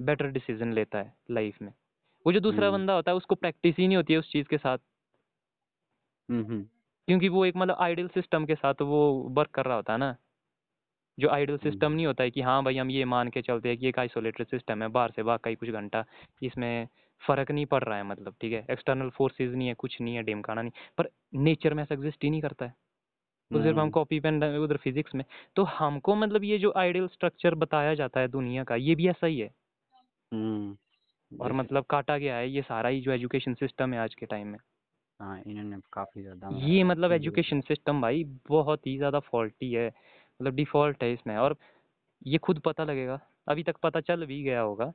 बेटर 0.00 0.26
डिसीज़न 0.26 0.72
लेता 0.72 0.98
है 0.98 1.14
लाइफ 1.30 1.62
में। 1.62 1.72
वो 2.26 2.32
जो 2.32 2.40
दूसरा 2.40 2.66
हम्म। 2.66 2.78
बंदा 2.78 2.92
होता 2.92 3.10
है 3.10 3.16
उसको 3.16 3.34
प्रैक्टिस 3.34 3.76
ही 3.78 3.86
नहीं 3.86 3.96
होती 3.96 4.12
है 4.12 4.18
उस 4.18 4.32
चीज़ 4.32 4.48
के 4.48 4.58
साथ। 4.58 4.78
हम्म 6.30 6.62
क्योंकि 7.08 7.28
वो 7.28 7.44
एक 7.44 7.56
मतलब 7.56 7.76
आइडियल 7.80 8.08
सिस्टम 8.08 8.44
के 8.46 8.54
साथ 8.54 8.82
वो 8.82 9.12
वर्क 9.30 9.50
कर 9.50 9.64
रहा 9.64 9.76
होता 9.76 9.92
है 9.92 9.98
ना। 9.98 10.16
जो 11.18 11.28
आइडियल 11.28 11.58
सिस्टम 11.58 11.92
नहीं 11.92 12.06
होता 12.06 12.24
है 12.24 12.30
कि 12.30 12.40
हाँ 12.40 12.62
भाई 12.64 12.76
हम 12.76 12.90
ये 12.90 13.04
मान 13.04 13.28
के 13.28 13.42
चलते 13.42 13.68
हैं 13.68 13.78
कि 13.78 13.88
एक 13.88 13.98
आइसोलेटेड 13.98 14.46
सिस्टम 14.46 14.82
है 14.82 14.88
बाहर 14.88 15.10
से 15.10 15.22
वाकई 15.22 15.54
कुछ 15.54 15.68
घंटा 15.68 16.04
इसमें 16.42 16.88
फ़र्क 17.22 17.50
नहीं 17.50 17.66
पड़ 17.66 17.82
रहा 17.84 17.98
है 17.98 18.04
मतलब 18.04 18.34
ठीक 18.40 18.52
है? 18.52 18.66
एक्सटर्नल 18.70 19.10
फोर्सेज 19.10 19.54
नहीं 19.54 19.68
है 19.68 19.74
कुछ 19.74 20.00
नहीं 20.00 20.14
है 20.14 20.22
ढिमकाना 20.22 20.62
नहीं। 20.62 20.72
पर 20.98 21.10
नेचर 21.34 21.74
में 21.74 21.82
ऐसा 21.82 21.94
एग्जिस्ट 21.94 22.24
ही 22.24 22.30
नहीं 22.30 22.40
करता 22.40 22.66
है। 22.66 22.74
तो 23.54 23.62
सिर्फ़ 23.62 23.78
हम 23.78 23.80
हम्म। 23.80 23.90
कॉपी 23.90 24.20
पेन 24.20 24.42
उधर 24.58 24.76
फिजिक्स 24.76 25.14
में। 25.14 25.24
तो 25.56 25.64
हमको 25.72 26.14
मतलब 26.16 26.44
ये 26.44 26.58
जो 26.58 26.72
आइडियल 26.76 27.06
स्ट्रक्चर 27.08 27.54
बताया 27.56 27.94
जाता 27.94 28.20
है 28.20 28.28
दुनिया 28.28 28.64
का 28.64 28.76
ये 28.76 28.94
भी 28.94 29.08
ऐसा 29.08 29.26
ही 29.26 29.38
है। 29.40 29.50
हम्म 30.32 30.76
और 31.32 31.52
मतलब 31.52 31.84
काटा 31.90 32.16
गया 32.18 32.36
है 32.36 32.50
ये 32.50 32.62
सारा 32.62 32.88
ही 32.88 33.00
जो 33.00 33.12
एजुकेशन 33.12 33.54
सिस्टम 33.54 33.94
है 33.94 34.00
आज 34.00 34.14
के 34.14 34.26
टाइम 34.26 34.48
में। 34.48 34.58
हाँ 35.20 35.40
इन्होंने 35.46 35.76
काफ़ी 35.92 36.22
ज़्यादा 36.22 36.48
ये 36.52 36.82
मतलब 36.84 37.12
एजुकेशन 37.12 37.60
सिस्टम 37.60 38.00
भाई 38.02 38.24
बहुत 38.48 38.86
ही 38.86 38.96
ज़्यादा 38.98 39.18
फॉल्टी 39.22 39.72
है। 39.72 39.86
मतलब 39.88 40.54
डिफ़ॉल्ट 40.54 41.02
है 41.02 41.12
इसमें। 41.12 41.36
और 41.36 41.56
ये 42.26 42.38
खुद 42.38 42.58
पता 42.60 42.84
लगेगा। 42.84 43.20
अभी 43.48 43.62
तक 43.62 43.76
पता 43.82 44.00
चल 44.00 44.26
भी 44.26 44.42
गया 44.42 44.60
होगा। 44.60 44.92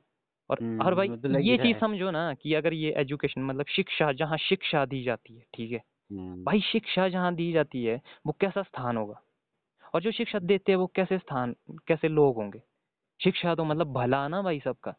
और 0.50 0.60
और 0.80 0.94
हम्म 0.94 0.94
भाई 0.94 1.08
ही 1.08 1.40
ये 1.42 1.56
चीज़ 1.58 1.76
समझो 1.78 2.10
ना 2.10 2.32
कि 2.34 2.54
अगर 2.54 2.72
ये 2.74 2.92
एजुकेशन 2.98 3.42
मतलब 3.42 3.66
शिक्षा 3.70 4.12
जहाँ 4.14 4.38
शिक्षा 4.40 4.84
दी 4.86 5.02
जाती 5.04 5.36
है 5.36 5.44
ठीक 5.54 5.72
है? 5.72 5.78
हम्म 5.78 5.89
भाई 6.12 6.60
शिक्षा 6.60 7.08
जहाँ 7.08 7.34
दी 7.34 7.52
जाती 7.52 7.84
है 7.84 8.00
वो 8.26 8.36
कैसा 8.40 8.62
स्थान 8.62 8.96
होगा? 8.96 9.22
और 9.94 10.02
जो 10.02 10.12
शिक्षा 10.12 10.38
देते 10.38 10.72
हैं 10.72 10.76
वो 10.76 10.86
कैसे 10.86 11.18
स्थान 11.18 11.56
कैसे 11.86 12.08
लोग 12.08 12.36
होंगे? 12.36 12.62
शिक्षा 13.24 13.54
तो 13.54 13.64
मतलब 13.64 13.92
भला 13.92 14.28
ना 14.28 14.42
भाई 14.42 14.60
सबका। 14.60 14.94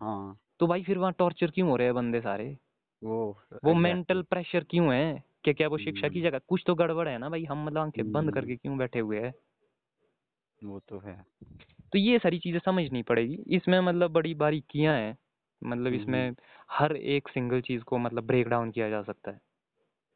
हाँ। 0.00 0.38
तो 0.58 0.66
भाई 0.66 0.82
फिर 0.82 0.98
वहाँ 0.98 1.12
टॉर्चर 1.12 1.50
क्यों 1.50 1.68
हो 1.68 1.76
रहे 1.76 1.86
हैं 1.86 1.94
बंदे 1.94 2.20
सारे? 2.20 2.58
वो 3.04 3.38
वो 3.64 3.74
मेंटल 3.74 4.22
प्रेशर 4.22 4.64
क्यों 4.64 4.94
है? 4.94 5.24
क्या 5.44 5.54
क्या 5.54 5.68
वो 5.68 5.78
शिक्षा 5.78 6.08
की 6.08 6.20
हम्म। 6.20 6.28
जगह 6.28 6.40
कुछ 6.48 6.62
तो 6.66 6.74
गड़बड़ 6.74 7.08
है 7.08 7.18
ना 7.18 7.28
भाई? 7.28 7.44
हम 7.44 7.64
मतलब 7.64 7.78
आँखें 7.78 8.12
बंद 8.12 8.24
हम्म। 8.24 8.34
करके 8.34 8.56
क्यों 8.56 8.78
बैठे 8.78 8.98
हुए 8.98 9.20
हैं? 9.20 9.34
वो 10.64 10.80
तो 10.88 10.98
है। 10.98 11.24
तो 11.92 11.98
ये 11.98 12.18
सारी 12.18 12.38
चीज़ें 12.38 12.60
समझनी 12.64 13.02
पड़ेगी। 13.02 13.38
इसमें 13.48 13.80
मतलब 13.80 14.10
बड़ी 14.10 14.34
बारीकियाँ 14.34 14.94
हैं। 14.96 15.16
मतलब 15.64 15.86
हम्म। 15.86 16.00
इसमें 16.00 16.34
हर 16.70 16.96
एक 16.96 17.28
सिंगल 17.28 17.60
चीज़ 17.60 17.82
को 17.82 17.98
मतलब 17.98 18.26
ब्रेक 18.26 18.48
डाउन 18.48 18.70
किया 18.70 18.90
जा 18.90 19.02
सकता 19.02 19.30
है। 19.30 19.40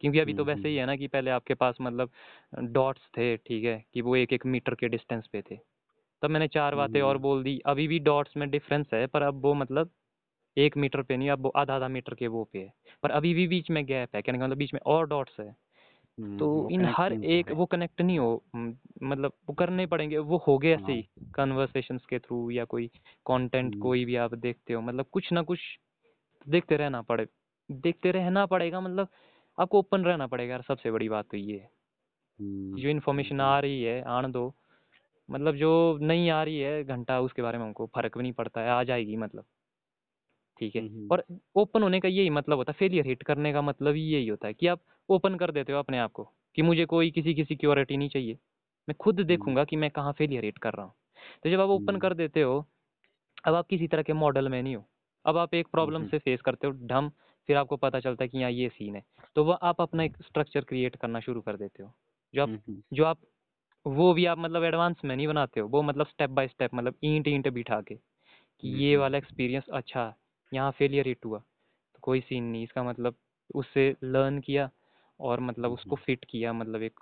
क्योंकि 0.05 0.19
अभी 0.21 0.35
तो 0.35 0.45
वैसे 0.45 0.69
ही। 0.69 0.77
है 0.77 0.87
ना 0.87 0.97
कि 0.97 1.07
पहले 1.09 1.31
आपके 1.31 1.55
पास 1.57 1.77
मतलब 1.81 2.11
डॉट्स 2.73 3.09
थे 3.19 3.37
ठीक 3.39 3.65
है 3.65 3.85
कि 3.95 4.01
वो 4.03 4.17
एक 4.17 4.33
एक 4.33 4.47
मीटर 4.47 4.75
के 4.75 4.89
डिस्टेंस 4.89 5.27
पे 5.33 5.43
थे। 5.43 5.57
तब 6.23 6.31
मैंने 6.31 6.49
चार 6.49 6.75
बातें 6.75 7.01
और 7.03 7.19
बोल 7.21 7.43
दी 7.45 7.59
अभी 7.67 7.89
भी 7.89 7.99
डॉट्स 8.03 8.37
में 8.37 8.51
डिफरेंस 8.51 8.89
है 8.95 9.07
पर 9.09 9.23
अब 9.23 9.43
वो 9.43 9.55
मतलब 9.57 9.91
एक 10.57 10.77
मीटर 10.79 11.03
पे 11.03 11.17
नहीं 11.17 11.31
अब 11.31 11.43
वो 11.43 11.51
आधा 11.57 11.75
आधा 11.77 11.89
मीटर 11.89 12.15
के 12.15 12.27
वो 12.29 12.45
पे 12.53 12.59
है। 12.59 12.73
पर 13.03 13.11
अभी 13.13 13.35
भी 13.35 13.47
बीच 13.49 13.71
में 13.71 13.85
गैप 13.87 14.17
है 14.17 14.23
कहने 14.23 14.39
का 14.39 14.45
मतलब 14.47 14.59
बीच 14.59 14.75
में 14.75 14.81
और 14.89 15.09
डॉट्स 15.09 15.41
है। 15.41 15.55
तो 16.39 16.47
इन 16.71 16.87
हर 16.89 17.13
एक 17.27 17.53
वो 17.53 17.67
कनेक्ट 17.67 18.01
नहीं 18.03 18.19
हो 18.19 18.43
मतलब 18.57 19.33
वो 19.49 19.55
करने 19.55 19.87
पड़ेंगे 19.87 20.19
वो 20.21 20.39
हो 20.49 20.59
गए 20.59 20.75
ऐसे 20.75 20.93
हाँ 20.93 20.95
ही। 20.95 21.09
कन्वर्सेशन 21.35 21.99
के 22.11 22.19
थ्रू 22.19 22.51
या 22.51 22.65
कोई 22.67 22.87
कंटेंट 23.27 23.75
कोई 23.77 24.05
भी 24.05 24.17
आप 24.19 24.35
देखते 24.37 24.73
हो 24.75 24.81
मतलब 24.83 25.07
कुछ 25.13 25.33
ना 25.33 25.43
कुछ 25.45 25.61
देखते 26.47 26.77
रहना 26.77 27.03
पड़े 27.03 27.27
देखते 27.69 28.11
रहना 28.13 28.47
पड़ेगा 28.47 28.81
मतलब 28.81 29.09
आपको 29.59 29.79
ओपन 29.79 30.05
रहना 30.05 30.27
पड़ेगा 30.27 30.51
यार 30.53 30.63
सबसे 30.63 30.91
बड़ी 30.91 31.09
बात 31.09 31.25
तो 31.31 31.37
ये 31.37 31.57
है। 31.59 31.71
हम्म 32.41 32.77
जो 32.77 32.89
इन्फॉर्मेशन 32.89 33.41
आ 33.41 33.59
रही 33.61 33.83
है 33.83 34.03
आने 34.03 34.29
दो। 34.29 34.55
मतलब 35.31 35.55
जो 35.55 35.99
नहीं 36.03 36.31
आ 36.31 36.43
रही 36.43 36.59
है 36.59 36.85
घंटा 36.85 37.21
उसके 37.21 37.43
बारे 37.43 37.59
में 37.59 37.65
हमको 37.65 37.87
फ़र्क 37.87 38.17
भी 38.19 38.23
नहीं 38.23 38.33
पड़ता 38.33 38.61
है 38.61 38.69
आ 38.69 38.83
जाएगी 38.83 39.17
मतलब। 39.17 39.45
ठीक 40.59 40.77
है? 40.77 40.83
हम्म 40.83 41.09
और 41.11 41.25
ओपन 41.57 41.83
होने 41.83 42.01
का 42.01 42.09
यही 42.09 42.31
मतलब 42.31 42.57
होता 42.57 42.73
है 42.73 42.77
फेलियर 42.79 43.07
हिट 43.07 43.23
करने 43.23 43.53
का 43.53 43.63
मतलब 43.63 43.95
ही 43.95 44.03
यही 44.03 44.29
होता 44.29 44.47
है 44.47 44.55
कि 44.55 44.67
आप 44.67 44.81
ओपन 45.09 45.37
कर 45.37 45.51
देते 45.51 45.73
हो 45.73 45.79
अपने 45.79 45.99
आप 45.99 46.13
को 46.13 46.25
कि 46.55 46.63
मुझे 46.63 46.85
कोई 46.85 47.11
किसी 47.11 47.35
की 47.35 47.45
सिक्योरिटी 47.45 47.97
नहीं 47.97 48.09
चाहिए। 48.09 48.39
मैं 48.89 48.95
खुद 49.01 49.15
हम्म। 49.15 49.29
देखूँगा 49.29 49.65
कि 49.65 49.77
मैं 49.77 49.91
कहाँ 49.91 50.13
फेलियर 50.13 50.45
हिट 50.45 50.59
कर 50.59 50.73
रहा 50.73 50.87
हूँ। 50.87 50.93
तो 51.45 51.51
जब 51.51 51.61
आप 51.61 51.69
ओपन 51.69 51.89
हम्म। 51.89 51.99
कर 51.99 52.15
देते 52.15 52.43
हो 52.43 52.67
अब 53.45 53.55
आप 53.55 53.67
किसी 53.67 53.89
तरह 53.89 54.03
के 54.03 54.13
मॉडल 54.13 54.49
में 54.49 54.63
नहीं 54.63 54.77
हो। 54.77 54.85
अब 55.25 55.37
आप 55.37 55.55
एक 55.55 55.69
प्रॉब्लम 55.69 55.97
हम्म 55.97 56.09
से 56.09 56.19
फेस 56.19 56.41
करते 56.41 56.67
हो 56.67 56.73
ढम 56.73 57.11
फिर 57.49 57.57
आपको 57.57 57.77
पता 57.77 58.01
चलता 58.01 58.25
है 58.25 58.29
कि 58.29 58.39
यहाँ 58.39 58.51
ये 58.51 58.69
सीन 58.69 58.97
है। 58.97 59.03
तो 59.37 59.45
वह 59.45 59.59
आप 59.63 59.81
अपना 59.81 60.03
एक 60.05 60.17
स्ट्रक्चर 60.23 60.65
क्रिएट 60.65 60.97
करना 60.97 61.21
शुरू 61.21 61.41
कर 61.41 61.57
देते 61.57 61.83
हो। 61.83 61.93
जो 62.35 62.43
आप 62.43 62.49
हम्म 62.49 62.83
जो 62.93 63.05
आप 63.05 63.19
वो 63.87 64.13
भी 64.15 64.25
आप 64.27 64.39
मतलब 64.39 64.65
एडवांस 64.65 65.01
में 65.05 65.15
नहीं 65.17 65.27
बनाते 65.29 65.61
हो 65.61 65.69
वो 65.69 65.83
मतलब 65.83 66.07
स्टेप 66.07 66.31
बाय 66.31 66.49
स्टेप 66.49 66.75
मतलब 66.75 66.95
ईंट 67.05 67.29
ईंट 67.29 67.49
बिठा 67.49 67.81
के 67.81 67.95
कि 67.95 68.69
ये 68.69 68.93
हम्म। 68.93 69.01
वाला 69.01 69.19
एक्सपीरियंस 69.19 69.69
अच्छा 69.73 70.13
यहाँ 70.53 70.71
फेलियर 70.71 71.09
हिट 71.09 71.25
हुआ। 71.25 71.39
तो 71.39 71.99
कोई 72.03 72.21
सीन 72.21 72.45
नहीं 72.45 72.63
इसका 72.65 72.83
मतलब 72.83 73.15
उससे 73.55 73.95
लर्न 74.05 74.39
किया 74.41 74.71
और 75.21 75.41
मतलब 75.41 75.73
उसको 75.73 75.97
फिट 75.97 76.25
किया 76.25 76.53
मतलब 76.53 76.83
एक 76.83 77.01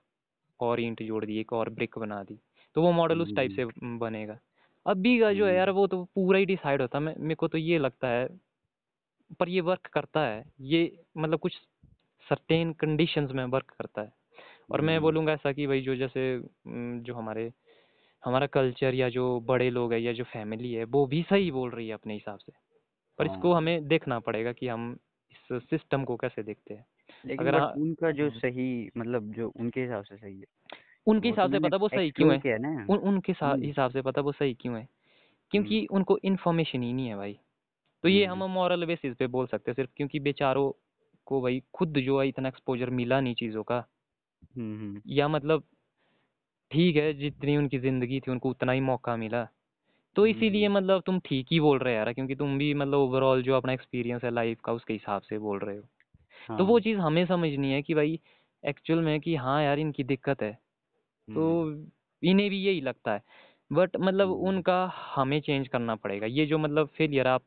और 0.61 0.80
ईंट 0.80 1.03
जोड़ 1.03 1.24
दी 1.24 1.38
एक 1.40 1.53
और 1.53 1.70
ब्रिक 1.70 1.99
बना 1.99 2.22
दी। 2.24 2.38
तो 2.76 2.82
वो 2.82 2.93
मॉडल 2.93 3.20
उस 3.22 3.34
टाइप 3.36 3.51
से 3.51 3.62
हम्म 3.62 3.99
बनेगा। 3.99 4.38
अभी 4.86 5.18
का 5.20 5.32
जो 5.32 5.47
है 5.47 5.55
यार 5.55 5.70
वो 5.70 5.86
तो 5.86 6.03
पूरा 6.14 6.38
ही 6.38 6.47
डिसाइड 6.47 6.80
होता 6.82 6.99
है। 6.99 7.14
मेरे 7.18 7.34
को 7.34 7.49
तो 7.49 7.59
ये 7.59 7.78
लगता 7.78 8.09
है 8.09 8.26
पर 9.41 9.49
ये 9.49 9.61
वर्क 9.61 9.87
करता 9.87 10.20
है 10.20 10.45
ये 10.61 10.99
मतलब 11.18 11.39
कुछ 11.39 11.53
सर्टेन 12.28 12.72
कंडीशंस 12.72 13.30
में 13.30 13.45
वर्क 13.45 13.70
करता 13.70 14.03
है। 14.03 14.12
और 14.70 14.80
मैं 14.80 14.95
हम्म। 14.95 15.03
बोलूँगा 15.03 15.33
ऐसा 15.33 15.53
कि 15.53 15.66
भाई 15.66 15.80
जो 15.80 15.97
जैसे 15.97 16.43
जो 17.01 17.14
हमारे 17.14 17.53
हमारा 18.24 18.47
कल्चर 18.47 18.95
या 18.95 19.09
जो 19.09 19.41
बड़े 19.41 19.70
लोग 19.70 19.93
हैं 19.93 20.01
या 20.01 20.12
जो 20.12 20.24
फैमिली 20.24 20.72
है 20.72 20.85
वो 20.85 21.07
भी 21.07 21.22
सही 21.22 21.51
बोल 21.51 21.70
रही 21.70 21.89
है 21.89 21.95
अपने 21.95 22.14
हिसाब 22.14 22.39
से। 22.39 22.53
पर 23.18 23.26
इसको 23.26 23.51
हाँ। 23.53 23.59
हमें 23.59 23.89
देखना 23.89 24.18
पड़ेगा 24.18 24.53
कि 24.53 24.68
हम 24.68 24.99
इस 25.30 25.62
सिस्टम 25.62 26.05
को 26.05 26.16
कैसे 26.16 26.43
देखते 26.43 26.74
हैं। 26.74 26.87
लेकिन 27.26 27.47
अगर 27.47 27.57
बट 27.57 27.62
हाँ 27.62 27.72
उनका 27.72 28.11
जो 28.11 28.28
हम्म, 28.28 28.39
सही 28.39 28.91
मतलब 28.97 29.33
जो 29.33 29.53
उनके 29.57 29.80
हिसाब 29.80 30.05
से 30.05 30.16
सही 30.16 30.41
है। 30.41 30.47
उनके 31.07 31.28
हिसाब 31.28 31.51
से 31.51 31.59
पता 31.59 31.76
वो 31.76 31.89
सही 31.89 32.11
क्यों 32.11 32.33
है? 32.33 32.87
उनके 32.89 33.33
हिसाब 33.66 33.91
से 33.91 34.03
पता 34.03 34.20
वो 34.20 34.33
सही 34.33 34.55
क्यों 34.55 34.78
है? 34.78 34.89
क्योंकि 35.51 35.87
उनको 35.87 36.18
इन्फॉर्मेशन 36.24 36.83
ही 36.83 36.93
नहीं 36.93 37.07
है 37.07 37.16
भाई। 37.16 37.39
तो 38.05 38.09
ये 38.09 38.25
हम्म, 38.25 38.27
हम 38.27 38.45
मॉरल 38.51 38.87
बेसिस 38.87 39.15
पे 39.17 39.27
बोल 39.29 39.47
सकते 39.47 39.71
हैं 39.71 39.75
सिर्फ़ 39.77 39.91
क्योंकि 39.97 40.21
बेचारों 40.23 40.71
को 41.27 41.41
भाई 41.43 41.63
खुद 41.75 41.99
जो 42.01 42.21
है 42.21 42.29
इतना 42.29 42.49
एक्सपोजर 42.49 42.91
मिला 42.93 43.21
नहीं 43.21 43.35
चीज़ों 43.37 43.63
का। 43.65 43.85
हम्म, 44.57 44.77
हम्म, 44.77 45.03
या 45.09 45.29
मतलब 45.29 45.63
ठीक 46.71 46.97
है 46.97 47.13
जितनी 47.15 47.57
उनकी 47.57 47.79
ज़िंदगी 47.79 48.21
थी 48.21 48.31
उनको 48.31 48.51
उतना 48.51 48.73
ही 48.73 48.81
मौका 48.81 49.17
मिला। 49.17 49.45
तो 50.17 50.27
इसीलिए 50.27 50.69
मतलब 50.69 51.03
तुम 51.07 51.19
ठीक 51.21 51.47
ही 51.53 51.61
बोल 51.61 51.79
रहे 51.79 51.95
हो 51.95 51.99
यार 51.99 52.13
क्योंकि 52.13 52.35
तुम 52.37 52.59
भी 52.59 52.73
मतलब 52.75 52.99
ओवरऑल 52.99 53.43
जो 53.43 53.55
अपना 53.55 53.73
एक्सपीरियंस 53.73 54.25
है 54.25 54.31
लाइफ 54.31 54.61
का 54.65 54.73
उसके 54.73 54.93
हिसाब 54.93 55.23
से 55.23 55.39
बोल 55.41 55.59
रहे 55.61 55.77
हो। 55.77 55.83
हाँ। 56.41 56.57
तो 56.57 56.67
वो 56.67 56.79
हाँ। 56.79 56.81
चीज़ 56.81 56.99
हमें 56.99 57.25
समझनी 57.27 57.73
है 57.73 57.83
कि 57.83 57.95
भाई 57.95 58.21
एक्चुअल 58.65 59.01
में 59.03 59.21
कि 59.21 59.37
हाँ 59.37 59.63
यार 59.65 59.79
इनकी 59.81 60.05
दिक्कत 60.05 60.43
है। 60.43 60.53
तो 61.29 61.45
इन्हें 62.23 62.49
भी 62.51 62.59
यही 62.61 62.81
लगता 62.83 63.15
है। 63.15 63.23
बट 63.71 63.97
मतलब 63.99 64.31
उनका 64.33 64.85
हमें 65.17 65.41
चेंज 65.43 65.69
करना 65.69 65.95
पड़ेगा। 65.97 66.27
ये 66.29 66.47
जो 66.47 66.59
मतलब 66.59 66.89
फेलियर 66.99 67.29
आप 67.29 67.45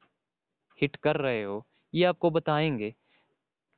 हिट 0.81 0.95
कर 0.95 1.17
रहे 1.17 1.43
हो 1.43 1.65
ये 1.93 2.03
आपको 2.05 2.29
बताएँगे 2.31 2.91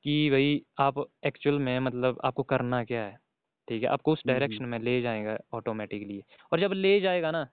कि 0.05 0.29
भाई 0.31 0.61
आप 0.79 1.03
एक्चुअल 1.25 1.59
में 1.59 1.79
मतलब 1.79 2.19
आपको 2.25 2.43
करना 2.43 2.83
क्या 2.83 3.03
है 3.03 3.17
ठीक 3.67 3.83
है? 3.83 3.89
आपको 3.89 4.13
उस 4.13 4.23
हम्म, 4.25 4.33
डायरेक्शन 4.33 4.65
में 4.65 4.79
ले 4.79 5.01
जाएगा 5.01 5.37
ऑटोमेटिकली 5.53 6.23
और 6.53 6.59
जब 6.59 6.73
ले 6.73 6.99
जाएगा 7.01 7.31
ना 7.31 7.43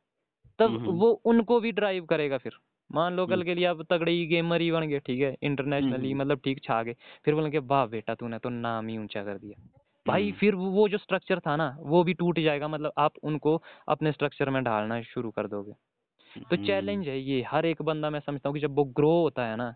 तब 0.58 0.70
हम्म, 0.70 1.00
वो 1.00 1.10
उनको 1.26 1.60
भी 1.60 1.72
ड्राइव 1.72 2.04
करेगा 2.06 2.38
फिर। 2.38 2.52
मान 2.90 3.14
लो 3.14 3.26
हम्म, 3.26 3.36
कल 3.36 3.42
के 3.44 3.54
लिए 3.54 3.64
आप 3.66 3.82
तगड़े 3.90 4.12
ही 4.12 4.26
गेमर 4.26 4.60
ही 4.60 4.70
बन 4.72 4.88
गए 4.88 4.98
ठीक 5.00 5.20
है? 5.20 5.36
इंटरनेशनली 5.42 6.08
हम्म, 6.08 6.20
मतलब 6.20 6.40
ठीक 6.44 6.62
छा 6.64 6.82
गए 6.82 6.94
फिर 7.24 7.34
बोलेंगे 7.34 7.58
वाह 7.58 7.86
बेटा 7.86 8.14
तूने 8.14 8.38
तो 8.38 8.48
नाम 8.48 8.88
ही 8.88 8.98
ऊँचा 8.98 9.24
कर 9.24 9.38
दिया। 9.38 9.60
भाई 10.06 10.22
हम्म, 10.22 10.32
फिर 10.32 10.54
वो 10.54 10.88
जो 10.88 10.98
स्ट्रक्चर 10.98 11.40
था 11.40 11.56
ना 11.56 11.76
वो 11.80 12.02
भी 12.04 12.14
टूट 12.14 12.38
जाएगा 12.40 12.68
मतलब 12.68 12.92
आप 12.98 13.12
उनको 13.22 13.62
अपने 13.88 14.12
स्ट्रक्चर 14.12 14.50
में 14.50 14.62
ढालना 14.64 15.02
शुरू 15.02 15.30
कर 15.30 15.48
दोगे। 15.48 15.72
तो 16.40 16.56
हम्म, 16.56 16.66
चैलेंज 16.66 17.08
है 17.08 17.18
ये 17.20 17.42
हर 17.42 17.66
एक 17.66 17.82
बंदा 17.82 18.10
मैं 18.10 18.20
समझता 18.20 18.48
हूँ 18.48 18.54
कि 18.56 18.60
जब 18.60 18.74
वो 18.76 18.84
ग्रो 18.84 19.10
होता 19.22 19.46
है 19.46 19.56
ना 19.56 19.74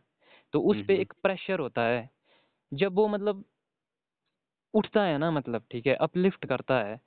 तो 0.55 0.61
उस 0.63 0.83
पे 0.83 0.95
हम्म, 0.95 1.03
एक 1.03 1.13
प्रेशर 1.23 1.61
होता 1.61 1.83
है। 1.83 2.11
जब 2.73 2.95
वो 2.95 3.09
मतलब 3.09 3.45
उठता 4.75 5.03
है 5.05 5.19
ना 5.19 5.31
मतलब 5.31 5.65
ठीक 5.71 5.87
है 5.87 5.95
अपलिफ्ट 5.95 6.47
करता 6.47 6.79
है 6.81 7.01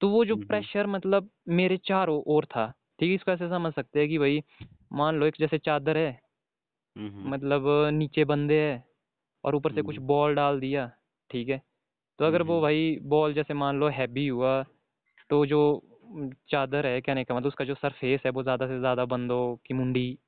तो 0.00 0.08
वो 0.10 0.24
जो 0.24 0.36
हम्म, 0.36 0.46
प्रेशर 0.48 0.86
मतलब 0.86 1.30
मेरे 1.48 1.76
चारों 1.78 2.22
ओर 2.26 2.44
था 2.46 2.66
ठीक 3.00 3.08
है 3.08 3.14
इसको 3.14 3.32
ऐसे 3.32 3.48
समझ 3.48 3.72
सकते 3.74 4.00
हैं 4.00 4.08
कि 4.08 4.18
भाई 4.18 4.42
मान 4.92 5.16
लो 5.16 5.26
एक 5.26 5.34
जैसे 5.40 5.58
चादर 5.58 5.96
है 5.98 6.20
हम्म, 6.96 7.30
मतलब 7.30 7.64
नीचे 7.92 8.24
बंदे 8.24 8.60
है 8.60 8.84
और 9.44 9.54
ऊपर 9.54 9.72
से 9.72 9.82
कुछ 9.82 9.96
हम्म, 9.96 10.06
बॉल 10.06 10.34
डाल 10.34 10.60
दिया 10.60 10.86
ठीक 11.30 11.48
है 11.48 11.62
तो 12.18 12.24
अगर 12.24 12.42
वो 12.42 12.54
हम्म, 12.54 12.62
भाई 12.62 12.98
बॉल 13.04 13.34
जैसे 13.34 13.54
मान 13.54 13.80
लो 13.80 13.88
हैवी 13.88 14.26
हुआ 14.28 14.62
तो 15.30 15.46
जो 15.46 15.60
चादर 16.50 16.86
है 16.86 17.00
कहने 17.00 17.24
का 17.24 17.34
मतलब 17.34 17.48
उसका 17.48 17.64
जो 17.64 17.74
सरफेस 17.74 18.22
है 18.26 18.30
वो 18.30 18.42
ज़्यादा 18.42 18.66
से 18.66 18.78
ज़्यादा 18.78 19.04
बंदों 19.04 19.56
की 19.66 19.74
मुंडी 19.74 20.18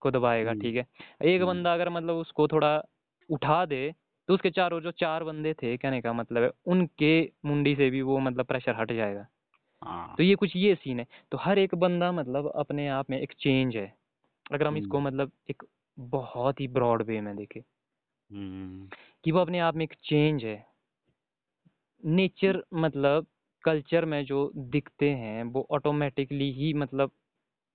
को 0.00 0.10
दबाएगा 0.10 0.50
हम्म, 0.50 0.60
ठीक 0.60 0.76
है? 0.76 0.86
एक 1.24 1.42
हम्म, 1.42 1.50
बंदा 1.50 1.74
अगर 1.74 1.88
मतलब 1.88 2.16
उसको 2.16 2.48
थोड़ा 2.48 2.82
उठा 3.28 3.64
दे 3.66 3.92
तो 4.28 4.34
उसके 4.34 4.50
चारों 4.50 4.80
जो 4.80 4.90
चार 4.90 5.24
बंदे 5.24 5.54
थे 5.54 5.76
कहने 5.76 6.00
का 6.00 6.12
मतलब 6.12 6.42
है 6.42 6.50
उनके 6.66 7.12
मुंडी 7.44 7.74
से 7.76 7.90
भी 7.90 8.02
वो 8.02 8.18
मतलब 8.18 8.46
प्रेशर 8.46 8.74
हट 8.80 8.92
जाएगा। 8.92 9.26
हाँ। 9.82 10.14
तो 10.18 10.22
ये 10.22 10.34
कुछ 10.34 10.56
ये 10.56 10.74
सीन 10.74 11.00
है। 11.00 11.06
तो 11.32 11.38
हर 11.38 11.58
एक 11.58 11.74
बंदा 11.74 12.12
मतलब 12.12 12.52
अपने 12.56 12.88
आप 12.88 13.10
में 13.10 13.20
एक 13.20 13.32
चेंज 13.40 13.76
है। 13.76 13.86
अगर 14.52 14.66
हम 14.66 14.74
हम्म, 14.74 14.78
इसको 14.78 15.00
मतलब 15.00 15.32
एक 15.50 15.62
बहुत 15.98 16.60
ही 16.60 16.68
ब्रॉड 16.68 17.02
वे 17.02 17.20
में 17.20 17.36
देखें 17.36 17.60
हम्म, 17.60 18.88
कि 19.24 19.32
वो 19.32 19.40
अपने 19.40 19.58
आप 19.58 19.76
में 19.76 19.84
एक 19.84 19.94
चेंज 20.04 20.44
है। 20.44 20.66
नेचर 22.04 22.62
मतलब 22.74 23.26
कल्चर 23.66 24.04
में 24.04 24.24
जो 24.24 24.50
दिखते 24.56 25.10
हैं 25.10 25.44
वो 25.44 25.66
ऑटोमेटिकली 25.70 26.52
ही 26.52 26.74
मतलब 26.74 27.10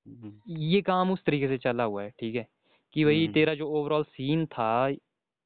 हम्म, 0.08 0.34
ये 0.48 0.82
काम 0.82 1.12
उस 1.12 1.24
तरीके 1.24 1.48
से 1.48 1.58
चला 1.58 1.84
हुआ 1.84 2.04
है 2.04 2.10
ठीक 2.20 2.36
है? 2.36 2.48
कि 2.94 3.04
वही 3.04 3.24
हम्म, 3.24 3.34
तेरा 3.34 3.56
जो 3.56 3.68
ओवरऑल 3.70 4.04
सीन 4.04 4.46
था 4.46 4.90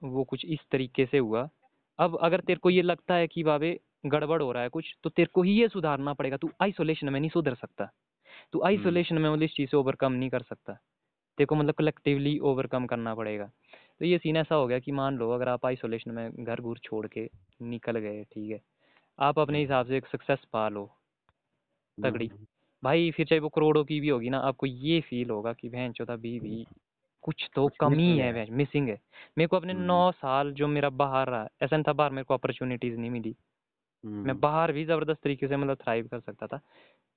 वो 0.03 0.23
कुछ 0.23 0.45
इस 0.45 0.59
तरीके 0.71 1.05
से 1.05 1.17
हुआ। 1.17 1.49
अब 1.99 2.17
अगर 2.21 2.39
तेरे 2.39 2.59
को 2.59 2.69
ये 2.69 2.81
लगता 2.81 3.15
है 3.15 3.27
कि 3.27 3.43
बाबे 3.43 3.79
गड़बड़ 4.05 4.41
हो 4.41 4.51
रहा 4.51 4.63
है 4.63 4.69
कुछ 4.69 4.95
तो 5.03 5.09
तेरे 5.09 5.29
को 5.33 5.43
ही 5.43 5.51
ये 5.51 5.67
सुधारना 5.67 6.13
पड़ेगा। 6.13 6.37
तू 6.37 6.49
आइसोलेशन 6.61 7.09
में 7.09 7.19
नहीं 7.19 7.29
सुधर 7.29 7.55
सकता। 7.55 7.85
तू 8.51 8.59
हम्म, 8.59 8.67
आइसोलेशन 8.67 9.17
में 9.17 9.29
मतलब 9.29 9.43
इस 9.43 9.53
चीज़ 9.55 9.69
से 9.69 9.77
ओवरकम 9.77 10.11
नहीं 10.11 10.29
कर 10.29 10.41
सकता। 10.41 10.73
तेरे 11.37 11.45
को 11.45 11.55
मतलब 11.55 11.73
कलेक्टिवली 11.73 12.37
ओवरकम 12.39 12.85
करना 12.85 13.15
पड़ेगा। 13.15 13.51
तो 13.99 14.05
ये 14.05 14.17
सीन 14.17 14.37
ऐसा 14.37 14.55
हो 14.55 14.67
गया 14.67 14.79
कि 14.79 14.91
मान 14.91 15.17
लो 15.17 15.31
अगर 15.31 15.49
आप 15.49 15.65
आइसोलेशन 15.65 16.11
में 16.11 16.31
घर 16.43 16.61
घूर 16.61 16.77
छोड़ 16.77 17.07
के 17.07 17.29
निकल 17.61 17.99
गए 17.99 18.23
ठीक 18.23 18.51
है? 18.51 18.61
आप 19.19 19.39
अपने 19.39 19.59
हिसाब 19.61 19.85
से 19.85 19.97
एक 19.97 20.07
सक्सेस 20.07 20.45
पा 20.53 20.67
लो। 20.69 20.89
तगड़ी। 21.97 22.29
हम्म, 22.29 22.45
भाई 22.83 23.11
फिर 23.11 23.25
चाहे 23.25 23.39
वो 23.39 23.49
करोड़ों 23.49 23.83
की 23.85 23.99
भी 23.99 24.09
होगी 24.09 24.29
ना 24.29 24.37
आपको 24.41 24.65
ये 24.65 24.99
फील 25.01 25.29
होगा 25.29 25.53
कि 25.53 25.69
बहन 25.69 25.91
चौथा 25.91 26.13
अभी 26.13 26.39
भी 26.39 26.65
कुछ 27.23 27.49
तो 27.55 27.67
कुछ 27.77 27.77
कमी 27.79 28.15
है 28.17 28.31
बहन 28.33 28.53
मिसिंग 28.53 28.89
है। 28.89 28.99
मेरे 29.37 29.47
को 29.47 29.57
अपने 29.57 29.73
हम्म, 29.73 29.75
नौ 29.75 30.11
साल 30.13 30.53
जो 30.53 30.67
मेरा 30.67 30.89
बाहर 30.95 31.29
रहा 31.29 31.47
ऐसा 31.63 31.81
था 31.87 31.93
बाहर 31.93 32.11
मेरे 32.11 32.23
को 32.23 32.33
अपॉर्चुनिटीज़ 32.33 32.97
नहीं 32.97 33.11
मिली। 33.11 33.35
मैं 34.25 34.35
हम्म, 34.35 34.41
बाहर 34.41 34.71
भी 34.71 34.85
ज़बरदस्त 34.85 35.21
तरीके 35.23 35.47
से 35.47 35.57
मतलब 35.57 35.77
थ्राइव 35.77 36.07
कर 36.07 36.19
सकता 36.21 36.47
था। 36.47 36.61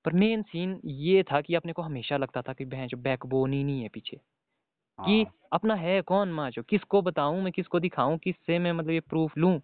पर 0.05 0.12
मेन 0.14 0.42
सीन 0.42 0.80
ये 0.86 1.22
था 1.24 1.40
कि 1.40 1.55
अपने 1.55 1.72
को 1.72 1.82
हमेशा 1.82 2.16
लगता 2.16 2.42
था 2.42 2.53
कि 2.55 2.64
बहन 2.66 2.88
बैकबोन 2.99 3.53
ही 3.53 3.64
नहीं 3.64 3.82
है 3.82 3.88
पीछे। 3.88 4.18
कि 4.99 5.26
हाँ। 5.26 5.38
अपना 5.53 5.74
है 5.76 6.03
कौन 6.03 6.32
माचो 6.32 6.62
किसको 6.64 7.03
बताऊँ 7.03 7.42
मैं 7.42 7.53
किसको 7.53 7.80
दिखाऊँ 7.80 8.18
किससे 8.18 8.59
मैं 8.59 8.72
मतलब 8.72 8.90
ये 8.90 9.01
प्रूफ 9.03 9.38
लूँ? 9.38 9.61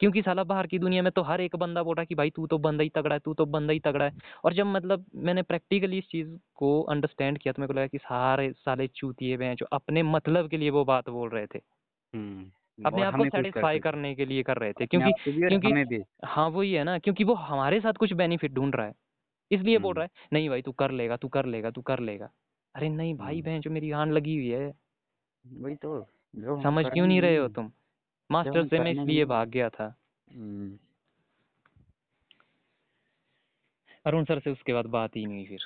क्योंकि 0.00 0.22
साला 0.22 0.44
बाहर 0.44 0.66
की 0.66 0.78
दुनिया 0.78 1.02
में 1.02 1.10
तो 1.12 1.22
हर 1.22 1.40
एक 1.40 1.56
बंदा 1.56 1.82
बोला 1.82 2.04
कि 2.04 2.14
भाई 2.14 2.30
तू 2.30 2.46
तो 2.46 2.58
बंदा 2.58 2.82
ही 2.82 2.90
तगड़ा 2.90 3.14
है 3.14 3.20
तू 3.20 3.34
तो 3.34 3.46
बंदा 3.46 3.72
ही 3.72 3.80
तगड़ा 3.80 4.04
है। 4.04 4.12
और 4.44 4.54
जब 4.54 4.66
मतलब 4.66 5.04
मैंने 5.14 5.42
प्रैक्टिकली 5.42 5.98
इस 5.98 6.04
चीज़ 6.04 6.28
को 6.54 6.80
अंडरस्टैंड 6.82 7.38
किया 7.38 7.52
तो 7.52 7.62
मेरे 7.62 7.72
को 7.74 7.78
लगा 7.78 7.86
कि 7.86 7.98
सारे 7.98 8.50
साले 8.52 8.86
चूतिए 8.88 9.36
हुए 9.36 9.46
हैं 9.46 9.54
जो 9.56 9.66
अपने 9.72 10.02
मतलब 10.02 10.48
के 10.50 10.56
लिए 10.56 10.70
वो 10.70 10.84
बात 10.84 11.08
बोल 11.10 11.30
रहे 11.30 11.46
थे। 11.46 11.58
हम्म, 12.14 12.50
अपने 12.78 13.02
आप 13.02 13.16
को 13.16 13.24
सेटिस्फाई 13.26 13.78
करने 13.78 14.14
के 14.14 14.24
लिए 14.24 14.42
कर 14.42 14.58
रहे 14.58 14.72
थे 14.72 14.86
क्योंकि 14.86 15.12
क्योंकि 15.48 16.04
हाँ 16.24 16.48
वही 16.48 16.72
है 16.72 16.84
ना 16.84 16.98
क्योंकि 16.98 17.24
वो 17.24 17.34
हमारे 17.34 17.80
साथ 17.80 17.92
कुछ 17.92 18.12
बेनिफिट 18.12 18.52
ढूंढ 18.52 18.74
रहा 18.76 18.86
है। 18.86 18.92
इसलिए 19.50 19.78
बोल 19.78 19.94
हम्म, 19.94 19.96
रहा 19.96 20.04
है 20.04 20.28
नहीं 20.32 20.48
भाई 20.50 20.62
तू 20.62 20.72
कर 20.72 20.90
लेगा 20.90 21.16
तू 21.16 21.28
कर 21.28 21.46
लेगा 21.46 21.70
तू 21.70 21.82
कर 21.82 22.00
लेगा। 22.00 22.28
अरे 22.74 22.88
नहीं 22.88 23.14
भाई 23.14 23.34
हम्म, 23.34 23.42
बहन 23.42 23.60
जो 23.60 23.70
मेरी 23.70 23.90
आन 23.92 24.12
लगी 24.12 24.36
हुई 24.36 24.48
है। 24.48 24.72
वही 25.44 25.74
तो 25.76 26.00
समझ 26.62 26.84
क्यों 26.86 27.06
नहीं 27.06 27.20
रहे 27.20 27.36
हो। 27.36 27.48
तुम? 27.48 27.70
मास्टर 28.30 28.64
से 28.64 28.78
मैं 28.78 28.90
इसलिए 28.92 29.24
भाग 29.24 29.48
गया 29.48 29.68
था। 29.68 29.94
हम्म, 30.28 30.76
अरुण 34.06 34.24
सर 34.24 34.38
से 34.40 34.50
उसके 34.50 34.72
बाद 34.72 34.86
बात 34.86 35.16
ही 35.16 35.24
नहीं 35.26 35.46
फिर। 35.46 35.64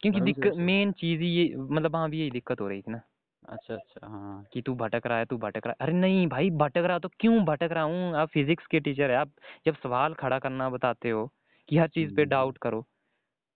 क्योंकि 0.00 0.20
दिक्कत 0.20 0.54
मेन 0.58 0.92
चीज़ 0.92 1.20
ही 1.20 1.28
ये 1.28 1.54
मतलब 1.56 1.92
वहाँ 1.92 2.10
भी 2.10 2.20
यही 2.20 2.30
दिक्कत 2.30 2.60
हो 2.60 2.68
रही 2.68 2.82
थी 2.82 2.92
ना। 2.92 3.00
अच्छा 3.42 3.74
अच्छा 3.74 4.06
हाँ। 4.06 4.44
कि 4.52 4.62
तू 4.62 4.74
भटक 4.74 5.06
रहा 5.06 5.18
है 5.18 5.24
तू 5.24 5.36
भटक 5.38 5.66
रहा 5.66 5.70
है। 5.70 5.76
अरे 5.80 5.92
नहीं 5.92 6.26
भाई 6.26 6.50
भटक 6.50 6.84
रहा 6.86 6.98
तो 6.98 7.08
क्यों 7.20 7.44
भटक 7.44 7.68
रहा 7.72 7.82
हूँ? 7.84 8.14
आप 8.16 8.28
फिजिक्स 8.28 8.66
के 8.66 8.80
टीचर 8.80 9.10
है 9.10 9.16
आप 9.16 9.32
जब 9.66 9.76
सवाल 9.76 10.14
खड़ा 10.14 10.38
करना 10.38 10.68
बताते 10.70 11.10
हो 11.10 11.26
कि 11.68 11.78
हर 11.78 11.88
चीज़ 11.88 12.12
पे 12.12 12.22
हम्म, 12.22 12.28
डाउट 12.28 12.58
करो 12.58 12.84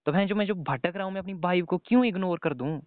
तो 0.06 0.12
मैं 0.12 0.26
जो 0.26 0.34
मैं 0.34 0.46
जो 0.46 0.54
भटक 0.54 0.92
रहा 0.96 1.04
हूँ 1.04 1.12
मैं 1.12 1.20
अपनी 1.20 1.34
वाइफ 1.40 1.64
को 1.66 1.78
क्यों 1.78 2.04
इग्नोर 2.04 2.38
कर 2.38 2.54
दूँ? 2.54 2.80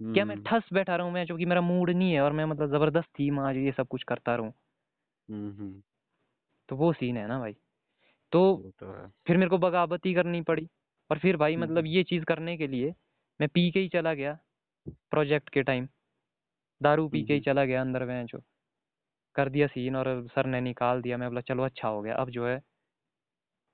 क्या 0.00 0.24
मैं 0.24 0.36
हम्म, 0.36 0.44
ठस 0.46 0.68
बैठा 0.72 0.96
रहा 0.96 1.06
हूँ 1.06 1.12
मैं 1.14 1.24
जो 1.26 1.36
कि 1.36 1.44
मेरा 1.46 1.60
मूड 1.62 1.90
नहीं 1.90 2.12
है 2.12 2.20
और 2.20 2.32
मैं 2.32 2.44
मतलब 2.44 2.70
ज़बरदस्ती 2.70 3.30
माँ 3.32 3.52
ये 3.54 3.72
सब 3.72 3.88
कुछ 3.88 4.02
करता 4.04 4.34
रहूँ। 4.36 4.52
हम्म, 5.28 5.50
हम्म, 5.52 5.82
तो 6.68 6.76
वो 6.76 6.92
सीन 6.92 7.16
है 7.16 7.26
ना 7.28 7.38
भाई। 7.38 7.52
तो 8.32 8.42
तो 8.78 8.92
फिर 9.26 9.36
मेरे 9.36 9.50
को 9.50 9.58
बगावत 9.58 10.06
ही 10.06 10.14
करनी 10.14 10.40
पड़ी 10.42 10.68
और 11.10 11.18
फिर 11.18 11.36
भाई 11.36 11.56
मतलब 11.56 11.86
ये 11.86 12.02
चीज़ 12.04 12.24
करने 12.24 12.56
के 12.56 12.66
लिए 12.66 12.94
मैं 13.40 13.48
पी 13.48 13.70
के 13.70 13.80
ही 13.80 13.88
चला 13.88 14.14
गया 14.14 14.38
प्रोजेक्ट 15.12 15.48
के 15.48 15.62
टाइम। 15.62 15.88
दारू 16.80 17.08
पी 17.08 17.24
के 17.24 17.34
ही 17.34 17.40
चला 17.40 17.64
गया 17.64 17.80
अंदर 17.80 18.04
में 18.04 18.26
जो। 18.26 18.42
कर 19.36 19.48
दिया 19.48 19.66
सीन 19.66 19.96
और 19.96 20.08
सर 20.28 20.46
ने 20.46 20.60
निकाल 20.60 21.02
दिया 21.02 21.16
मैं 21.18 21.28
बोला 21.28 21.40
चलो 21.42 21.62
अच्छा 21.62 21.88
हो 21.88 22.02
गया 22.02 22.14
अब 22.16 22.30
जो 22.30 22.46
है 22.48 22.60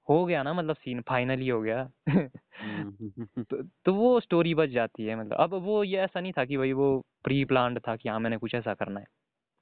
हो 0.09 0.25
गया 0.27 0.43
ना 0.43 0.55
मतलब 0.55 0.77
सीन 0.77 1.01
फाइनली 1.01 1.49
हो 1.49 1.61
गया। 1.63 1.91
हम्म, 2.63 2.97
हम्म, 3.01 3.43
तो, 3.43 3.63
तो 3.63 3.95
वो 3.95 4.21
स्टोरी 4.21 4.55
बच 4.55 4.69
जाती 4.69 5.05
है 5.05 5.17
मतलब। 5.17 5.37
अब 5.37 5.55
वो 5.55 5.85
ये 5.85 5.99
ऐसा 5.99 6.21
नहीं 6.21 6.33
था 6.33 6.45
कि 6.45 6.57
भाई 6.57 6.73
वो 6.73 7.07
प्री 7.25 7.45
प्लान 7.45 7.79
था 7.79 7.97
कि 7.97 8.09
हाँ 8.09 8.21
मैंने 8.21 8.37
कुछ 8.37 8.55
ऐसा 8.55 8.75
करना 8.75 9.01
है। 9.01 9.07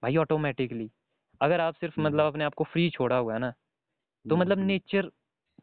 भाई 0.03 0.17
ऑटोमेटिकली 0.17 0.91
अगर 1.41 1.61
आप 1.61 1.75
सिर्फ़ 1.75 2.01
मतलब 2.01 2.21
हम्म, 2.21 2.29
अपने 2.29 2.45
आप 2.45 2.55
को 2.55 2.65
फ्री 2.65 2.91
छोड़ा 2.91 3.17
हुआ 3.17 3.35
है 3.35 3.39
ना 3.39 3.51
तो 3.51 4.35
हम्म, 4.35 4.41
मतलब 4.41 4.59
हम्म, 4.59 4.67
नेचर 4.67 5.11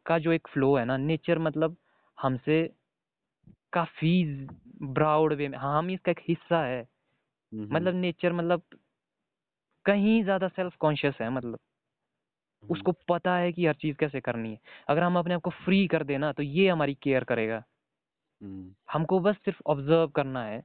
का 0.06 0.18
जो 0.18 0.32
एक 0.32 0.48
फ्लो 0.48 0.76
है 0.76 0.84
ना 0.84 0.96
नेचर 0.96 1.38
मतलब 1.38 1.76
हमसे 2.22 2.72
काफ़ी 3.72 4.46
ब्राउड 4.82 5.32
वे 5.32 5.48
में 5.48 5.58
हाँ 5.58 5.78
हम 5.78 5.90
इसका 5.90 6.10
एक 6.12 6.20
हिस्सा 6.28 6.64
है। 6.64 6.82
हम्म, 6.82 7.76
मतलब 7.76 7.94
नेचर 7.94 8.32
मतलब 8.32 8.62
कहीं 9.84 10.24
ज़्यादा 10.24 10.48
सेल्फ 10.48 10.76
कॉन्शियस 10.76 11.14
है 11.20 11.30
मतलब। 11.30 11.58
हम्म, 11.58 11.69
उसको 12.64 12.92
पता 13.08 13.36
है 13.36 13.52
कि 13.52 13.66
हर 13.66 13.74
चीज़ 13.76 13.96
कैसे 13.96 14.20
करनी 14.20 14.50
है। 14.52 14.58
अगर 14.88 15.02
हम 15.02 15.18
अपने 15.18 15.34
आप 15.34 15.40
को 15.40 15.50
फ्री 15.56 15.86
कर 15.88 16.04
देना 16.04 16.32
तो 16.32 16.42
ये 16.42 16.68
हमारी 16.68 16.94
केयर 16.94 17.24
करेगा। 17.24 17.62
हम्म, 18.42 18.72
हमको 18.88 19.20
बस 19.20 19.36
सिर्फ़ 19.36 19.62
ऑब्ज़र्व 19.66 20.08
करना 20.10 20.44
है। 20.44 20.62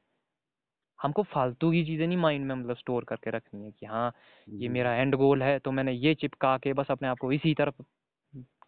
हमको 0.99 1.23
फालतू 1.23 1.71
की 1.71 1.83
चीज़ें 1.85 2.05
नहीं 2.07 2.17
माइंड 2.17 2.45
में 2.45 2.53
मतलब 2.55 2.77
स्टोर 2.77 3.03
करके 3.03 3.29
रखनी 3.31 3.63
है 3.65 3.71
कि 3.71 3.85
हाँ 3.85 4.11
ये 4.59 4.67
हम्म, 4.67 4.69
मेरा 4.69 4.93
एंड 4.95 5.15
गोल 5.15 5.43
है 5.43 5.57
तो 5.59 5.71
मैंने 5.71 5.91
ये 5.93 6.13
चिपका 6.15 6.57
के 6.57 6.73
बस 6.73 6.91
अपने 6.91 7.07
आप 7.07 7.19
को 7.19 7.31
इसी 7.31 7.53
तरफ़ 7.53 7.81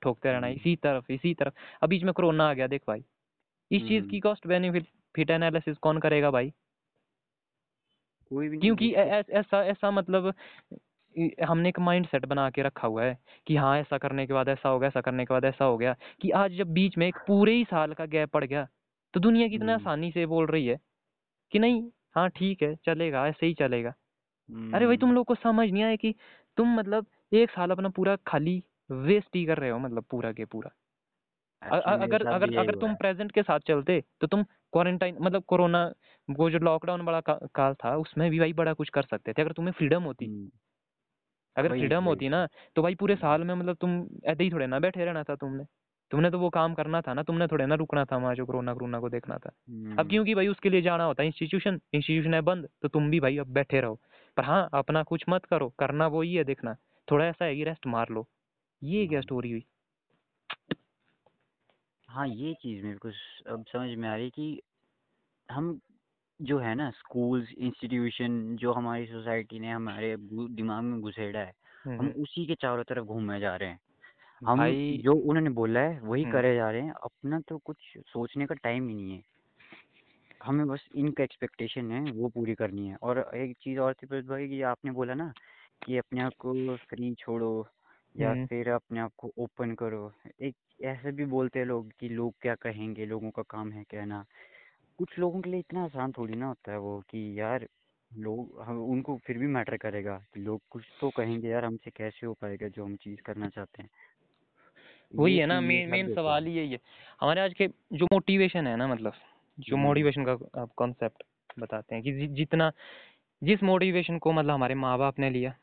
ठोकते 0.02 0.32
रहना 0.32 0.48
हम्म, 0.48 0.50
इसी 0.50 0.76
तरफ़ 0.78 1.12
इसी 1.12 1.34
तरफ़। 1.36 1.54
अब 1.84 1.90
बीच 1.90 2.04
में 2.04 2.14
कोरोना 2.14 2.50
आ 2.50 2.54
गया 2.54 2.68
देख 2.68 2.84
भाई। 2.88 3.04
इस 3.72 3.84
चीज़ 3.84 4.04
हम्म, 4.04 4.08
की 4.08 4.22
कॉस्ट 4.22 4.48
बेनिफिट 4.48 4.88
फिट 5.16 5.32
एनालिसिस 5.32 5.78
कौन 5.80 6.00
करेगा 6.00 6.32
भाई? 6.32 6.54
कोई 8.32 8.50
भी 8.50 8.60
क्योंकि 8.62 8.92
ऐसा 8.94 9.64
ऐसा 9.66 9.92
मतलब 9.92 10.34
हमने 11.44 11.70
एक 11.70 11.80
माइंड 11.80 12.08
सेट 12.08 12.26
बना 12.26 12.50
के 12.50 12.62
रखा 12.64 12.88
हुआ 12.88 13.04
है 13.04 13.18
कि 13.48 13.56
हाँ 13.56 13.78
ऐसा 13.78 13.98
करने 13.98 14.26
के 14.28 14.34
बाद 14.34 14.50
ऐसा 14.50 14.70
हो 14.70 14.80
गया 14.80 14.88
ऐसा 14.88 15.02
करने 15.02 15.26
के 15.26 15.34
बाद 15.34 15.46
ऐसा 15.46 15.66
हो 15.66 15.78
गया 15.78 15.96
कि 16.22 16.32
आज 16.36 16.52
जब 16.52 16.74
बीच 16.74 16.98
में 16.98 17.08
एक 17.08 17.18
पूरे 17.28 17.54
ही 17.54 17.64
साल 17.66 17.94
का 17.94 18.06
गैप 18.08 18.30
पड़ 18.32 18.44
गया 18.46 18.68
तो 19.14 19.20
दुनिया 19.20 19.48
कितना 19.48 19.74
हम्म, 19.74 19.76
आसानी 19.76 20.12
से 20.12 20.26
बोल 20.26 20.48
रही 20.48 20.68
है 20.68 20.80
कि 21.52 21.60
नहीं 21.60 21.84
हाँ 22.16 22.30
ठीक 22.32 22.64
है 22.64 22.76
चलेगा 22.86 23.28
ऐसे 23.28 23.46
ही 23.46 23.54
चलेगा। 23.54 23.94
अरे 24.74 24.86
भाई 24.86 24.98
तुम 24.98 25.12
हम्म, 25.12 25.16
लोग 25.16 25.26
को 25.26 25.36
समझ 25.36 25.70
नहीं 25.72 25.84
आया 25.84 25.96
कि 25.96 26.14
तुम 26.58 26.76
मतलब 26.76 27.08
एक 27.32 27.52
साल 27.52 27.72
अपना 27.72 27.90
पूरा 27.92 28.16
खाली 28.28 28.62
वेस्ट 28.90 29.36
ही 29.36 29.46
कर 29.46 29.58
रहे 29.58 29.70
हो 29.70 29.80
मतलब 29.80 30.06
पूरा 30.12 30.32
के 30.34 30.46
पूरा। 30.46 30.72
अगर 31.62 32.24
अगर 32.28 32.50
अगर 32.58 32.76
तुम 32.76 32.96
प्रेजेंट 32.96 33.32
के 33.32 33.42
साथ 33.44 33.60
चलते 33.60 34.00
तो 34.22 34.28
तुम 34.28 34.44
क्वारंटाइन 34.44 35.18
मतलब 35.22 35.44
कोरोना 35.46 35.84
वो 36.30 36.50
जो 36.50 36.60
लॉकडाउन 36.60 37.06
बड़ा 37.06 37.22
का, 37.22 37.34
काल 37.56 37.74
था 37.76 37.96
उसमें 37.98 38.30
भी 38.32 38.40
भाई 38.40 38.54
बड़ा 38.54 38.74
कुछ 38.74 38.90
कर 38.90 39.04
सकते 39.06 39.34
थे 39.34 39.42
अगर 39.42 39.52
तुम्हें 39.54 39.74
फ्रीडम 39.74 40.04
होती। 40.04 40.30
हम्म, 40.30 40.50
अगर 41.58 41.74
फ्रीडम 41.74 42.04
होती 42.04 42.30
ना 42.30 42.48
तो 42.76 42.82
भाई 42.82 42.96
पूरे 42.96 43.16
हम्म, 43.16 43.18
साल 43.18 43.44
में 43.44 43.54
मतलब 43.56 43.76
तुम 43.76 43.92
ऐसे 44.26 44.44
ही 44.44 44.52
थोड़े 44.52 44.68
ना 44.68 44.80
बैठे 44.80 45.06
रहना 45.06 45.24
था 45.24 45.36
तुमने। 45.36 45.66
तुमने 46.12 46.30
तो 46.32 46.40
वो 46.40 46.50
काम 46.50 46.74
करना 46.74 47.02
था 47.02 47.14
ना 47.14 47.24
तुमने 47.24 47.48
थोड़े 47.48 47.66
ना 47.66 47.76
रुकना 47.76 48.06
था 48.06 48.18
वहाँ 48.18 48.36
जो 48.36 48.46
कोरोना 48.46 48.74
कोरोना 48.74 49.00
को 49.00 49.10
देखना 49.10 49.38
था। 49.38 49.52
अब 49.98 50.08
हम्म, 50.08 50.10
क्योंकि 50.10 50.36
भाई 50.36 50.48
उसके 50.48 50.70
लिए 50.70 50.82
जाना 50.82 51.04
होता 51.04 51.24
है 51.24 51.28
इंस्टीट्यूशन 51.28 51.80
इंस्टीट्यूशन 51.94 52.34
है 52.34 52.42
बंद 52.42 52.68
तो 52.82 52.88
तुम 52.88 53.10
भी 53.10 53.20
भाई 53.20 53.38
अब 53.38 53.48
बैठे 53.54 53.82
रहो। 53.82 54.00
पर 54.38 54.44
हाँ 54.44 54.70
अपना 54.74 55.04
कुछ 55.04 55.26
मत 55.30 55.46
करो 55.46 55.70
करना 55.80 56.08
वो 56.08 56.22
ही 56.22 56.34
है 56.36 56.44
देखना। 56.44 56.76
थोड़ा 57.08 57.26
ऐसा 57.26 57.46
है 57.46 57.56
कि 57.56 57.64
रेस्ट 57.64 57.88
मार 57.88 58.10
लो। 58.10 58.28
ये 58.82 59.08
क्या 59.08 59.22
हम्म। 59.22 59.22
स्टोरी 59.22 59.52
हुई? 59.52 59.66
हाँ 62.10 62.28
ये 62.28 62.54
चीज़ 62.54 62.84
मेरे 62.84 62.98
को 62.98 63.10
अब 63.54 63.64
समझ 63.68 63.98
में 63.98 64.08
आ 64.10 64.16
रही 64.16 64.30
कि 64.30 64.62
हम 65.50 65.80
जो 66.40 66.58
है 66.60 66.74
ना 66.76 66.90
स्कूल्स 66.92 67.52
इंस्टीट्यूशन 67.58 68.56
जो 68.56 68.74
हमारी 68.74 69.06
सोसाइटी 69.06 69.60
ने 69.60 69.72
हमारे 69.72 70.16
गु- 70.18 70.50
दिमाग 70.52 70.84
में 70.84 71.00
घुसेड़ा 71.02 71.40
है 71.40 71.54
हम 72.00 72.08
हम्म 72.08 72.14
उसी 72.18 72.46
के 72.46 72.56
चारों 72.56 72.84
तरफ़ 72.84 73.06
घूमे 73.06 73.40
जा 73.40 73.56
रहे 73.56 73.70
हैं। 73.70 73.80
हम 74.42 74.58
भाई 74.58 74.98
जो 75.00 75.16
उन्होंने 75.16 75.50
बोला 75.56 75.82
है 75.82 76.00
वही 76.02 76.26
हम्म 76.26 76.28
करे 76.28 76.56
जा 76.56 76.72
रहे 76.72 76.82
हैं 76.82 76.94
अपना 77.04 77.40
तो 77.40 77.58
कुछ 77.58 77.78
सोचने 78.08 78.46
का 78.46 78.56
टाइम 78.56 78.90
ही 78.90 78.96
नहीं 78.96 79.14
है। 79.14 79.24
हमें 80.44 80.66
बस 80.68 80.88
इनका 80.96 81.24
एक्सपेक्टेशन 81.24 81.92
है 81.92 82.02
वो 82.12 82.30
पूरी 82.30 82.56
करनी 82.56 82.88
है। 82.88 82.96
और 82.96 83.20
एक 83.36 83.56
चीज़ 83.62 83.80
और 83.80 83.94
थी 83.94 84.08
प्रदीप 84.08 84.30
भाई 84.30 84.48
कि 84.48 84.62
आपने 84.62 84.92
बोला 84.92 85.14
ना 85.14 85.32
कि 85.86 85.98
अपने 85.98 86.22
आप 86.22 86.34
को 86.40 86.76
फ्री 86.90 87.14
छोड़ो 87.16 87.52
या 88.16 88.34
हम्म 88.34 88.48
फिर 88.50 88.70
अपने 88.70 89.00
आप 89.00 89.12
को 89.18 89.32
ओपन 89.38 89.74
करो। 89.76 90.12
एक 90.42 90.56
ऐसे 90.86 91.12
भी 91.12 91.26
बोलते 91.26 91.60
हैं 91.60 91.66
लोग 91.66 91.92
कि 92.00 92.10
लोग 92.10 92.34
क्या 92.42 92.56
कहेंगे 92.56 93.06
लोगों 93.06 93.32
का 93.32 93.44
काम 93.50 93.72
है 93.72 93.84
कहना। 93.84 94.24
कुछ 94.98 95.20
लोगों 95.20 95.42
के 95.42 95.50
लिए 95.50 95.60
इतना 95.60 95.84
आसान 95.84 96.12
थोड़ी 96.12 96.34
ना 96.34 96.48
होता 96.48 96.72
है 96.72 96.78
वो 96.78 97.00
कि 97.00 97.40
यार 97.40 97.68
लोग 98.12 98.62
हम 98.62 98.82
उनको 98.84 99.18
फिर 99.18 99.38
भी 99.38 99.48
मैटर 99.48 99.78
करेगा 99.78 100.18
कि 100.34 100.40
लोग 100.40 100.62
कुछ 100.70 100.84
तो 101.02 101.10
कहेंगे 101.10 101.50
यार 101.50 101.66
हमसे 101.66 101.92
कैसे 101.92 102.28
हो 102.28 102.34
पाएगा 102.34 102.68
जो 102.68 102.86
हम 102.86 102.96
चीज़ 102.96 103.22
करना 103.22 103.50
चाहते 103.50 103.84
हैं। 103.84 103.90
वही 105.16 105.38
है 105.38 105.46
ना 105.46 105.60
मेन 105.62 105.90
मेन 105.90 106.14
सवाल 106.16 106.46
ही 106.46 106.54
यही 106.54 106.72
है। 106.72 106.80
हमारे 107.22 107.42
आज 107.42 107.54
के 107.54 107.68
जो 107.94 108.06
मोटिवेशन 108.06 108.68
है 108.68 108.76
ना 108.76 108.88
मतलब 108.88 109.14
जो 109.60 109.76
हम्म। 109.76 109.86
मोटिवेशन 109.86 110.26
का 110.26 110.62
आप 110.62 110.74
कॉन्सेप्ट 110.78 111.24
बताते 111.60 111.96
हैं 111.96 112.04
कि 112.04 112.12
जि, 112.14 112.28
जितना 112.28 112.72
जिस 113.44 113.64
मोटिवेशन 113.64 114.18
को 114.18 114.32
मतलब 114.32 114.54
हमारे 114.54 114.76
माँ 114.76 114.98
बाप 114.98 115.20
ने 115.20 115.30
लिया 115.30 115.56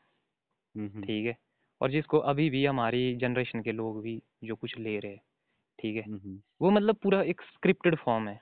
हम्म 0.75 0.87
हम्म। 0.87 1.01
ठीक 1.01 1.25
है 1.25 1.37
और 1.81 1.91
जिसको 1.91 2.17
अभी 2.17 2.49
भी 2.49 2.65
हमारी 2.65 3.15
जनरेशन 3.15 3.61
के 3.61 3.71
लोग 3.71 4.01
भी 4.01 4.21
जो 4.43 4.55
कुछ 4.55 4.77
ले 4.77 4.99
रहे 4.99 5.11
हैं 5.11 5.21
ठीक 5.79 5.95
है 5.95 6.03
हम्म 6.03 6.19
हम्म, 6.23 6.41
वो 6.61 6.71
मतलब 6.71 6.95
पूरा 6.95 7.21
एक 7.21 7.41
स्क्रिप्टेड 7.41 7.95
फॉर्म 7.95 8.27
है। 8.27 8.39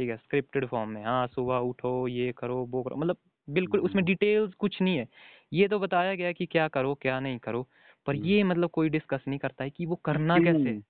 ठीक 0.00 0.10
है 0.10 0.16
स्क्रिप्टेड 0.16 0.66
फॉर्म 0.66 0.90
में 0.90 1.04
हाँ 1.04 1.26
सुबह 1.26 1.56
उठो 1.56 2.08
ये 2.08 2.32
करो 2.32 2.56
वो 2.70 2.82
करो 2.82 2.96
मतलब 2.96 3.16
बिल्कुल 3.48 3.80
उसमें 3.80 4.02
हम्म, 4.02 4.06
डिटेल्स 4.06 4.54
कुछ 4.54 4.82
नहीं 4.82 4.96
है। 4.96 5.08
ये 5.52 5.68
तो 5.68 5.78
बताया 5.78 6.14
गया 6.14 6.32
कि 6.32 6.46
क्या 6.46 6.68
करो 6.68 6.94
क्या 6.94 7.20
नहीं 7.20 7.38
करो 7.38 7.62
पर 8.06 8.14
हम्म। 8.14 8.24
ये 8.24 8.42
मतलब 8.42 8.70
कोई 8.70 8.88
डिस्कस 8.88 9.24
नहीं 9.28 9.38
करता 9.38 9.64
है 9.64 9.70
कि 9.70 9.86
वो 9.86 9.96
करना 9.96 10.38
कैसे 10.38 10.80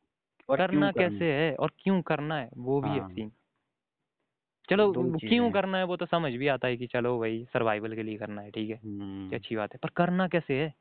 करना 0.48 0.90
कैसे 0.92 1.32
है 1.32 1.54
और 1.54 1.72
क्यों 1.78 2.02
करना 2.02 2.34
है 2.34 2.50
वो 2.56 2.80
भी 2.80 2.96
एक 2.96 3.02
हाँ। 3.02 3.10
सीन 3.10 3.32
चलो 4.70 4.92
क्यों 5.18 5.50
करना 5.50 5.78
है 5.78 5.84
वो 5.84 5.96
तो 5.96 6.06
समझ 6.06 6.32
भी 6.32 6.48
आता 6.48 6.68
है 6.68 6.76
कि 6.76 6.86
चलो 6.86 7.18
भाई 7.18 7.44
सर्वाइवल 7.52 7.94
के 7.94 8.02
लिए 8.02 8.16
करना 8.16 8.42
है 8.42 8.50
ठीक 8.50 8.70
है 8.70 8.76
हम्म। 8.76 9.34
अच्छी 9.34 9.56
बात 9.56 9.74
है 9.74 9.78
पर 9.82 9.88
करना 9.88 10.28
कैसे 10.28 10.54
है? 10.54 10.74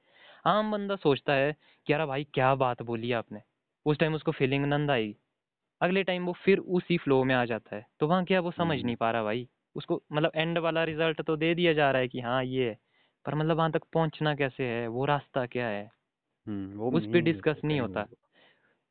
आम 0.46 0.72
बंदा 0.72 0.96
सोचता 0.96 1.34
है 1.34 1.56
कि 1.88 1.94
यार 1.94 2.06
भाई 2.06 2.24
क्या 2.24 2.56
बात 2.56 2.82
बोली 2.82 3.12
आपने? 3.12 3.42
उस 3.86 3.98
टाइम 3.98 4.14
उसको 4.14 4.32
फीलिंग 4.32 4.66
नंद 4.66 4.92
आएगी। 4.92 5.16
अगले 5.82 6.04
टाइम 6.04 6.26
वो 6.26 6.34
फिर 6.34 6.58
उसी 6.60 6.98
फ्लो 6.98 7.24
में 7.24 7.36
आ 7.36 7.46
जाता 7.46 7.76
है। 7.76 7.86
तो 8.00 8.08
वहाँ 8.08 8.26
क्या 8.26 8.40
वो 8.40 8.52
समझ 8.52 8.78
हम्म। 8.78 8.86
नहीं 8.86 8.96
पा 8.96 9.12
रहा 9.12 9.24
भाई। 9.24 9.50
उसको 9.76 10.04
मतलब 10.12 10.32
एंड 10.36 10.58
वाला 10.58 10.84
रिज़ल्ट 10.84 11.22
तो 11.22 11.38
दे 11.38 11.56
दिया 11.56 11.74
जा 11.74 11.92
रहा 11.92 12.02
है 12.02 12.08
कि 12.08 12.20
हाँ 12.20 12.44
ये 12.44 12.70
है। 12.70 12.78
पर 13.26 13.36
मतलब 13.36 13.58
वहाँ 13.58 13.72
तक 13.72 13.82
पहुँचना 13.94 14.36
कैसे 14.36 14.64
है? 14.64 14.88
वो 14.88 15.06
रास्ता 15.06 15.46
क्या 15.46 15.68
है? 15.68 15.92
हम्म 16.48 16.78
वो 16.78 16.92
उस 16.92 17.04
पे 17.04 17.12
मेन 17.12 17.24
डिस्कस 17.24 17.62
नहीं 17.66 17.80
होता। 17.80 18.08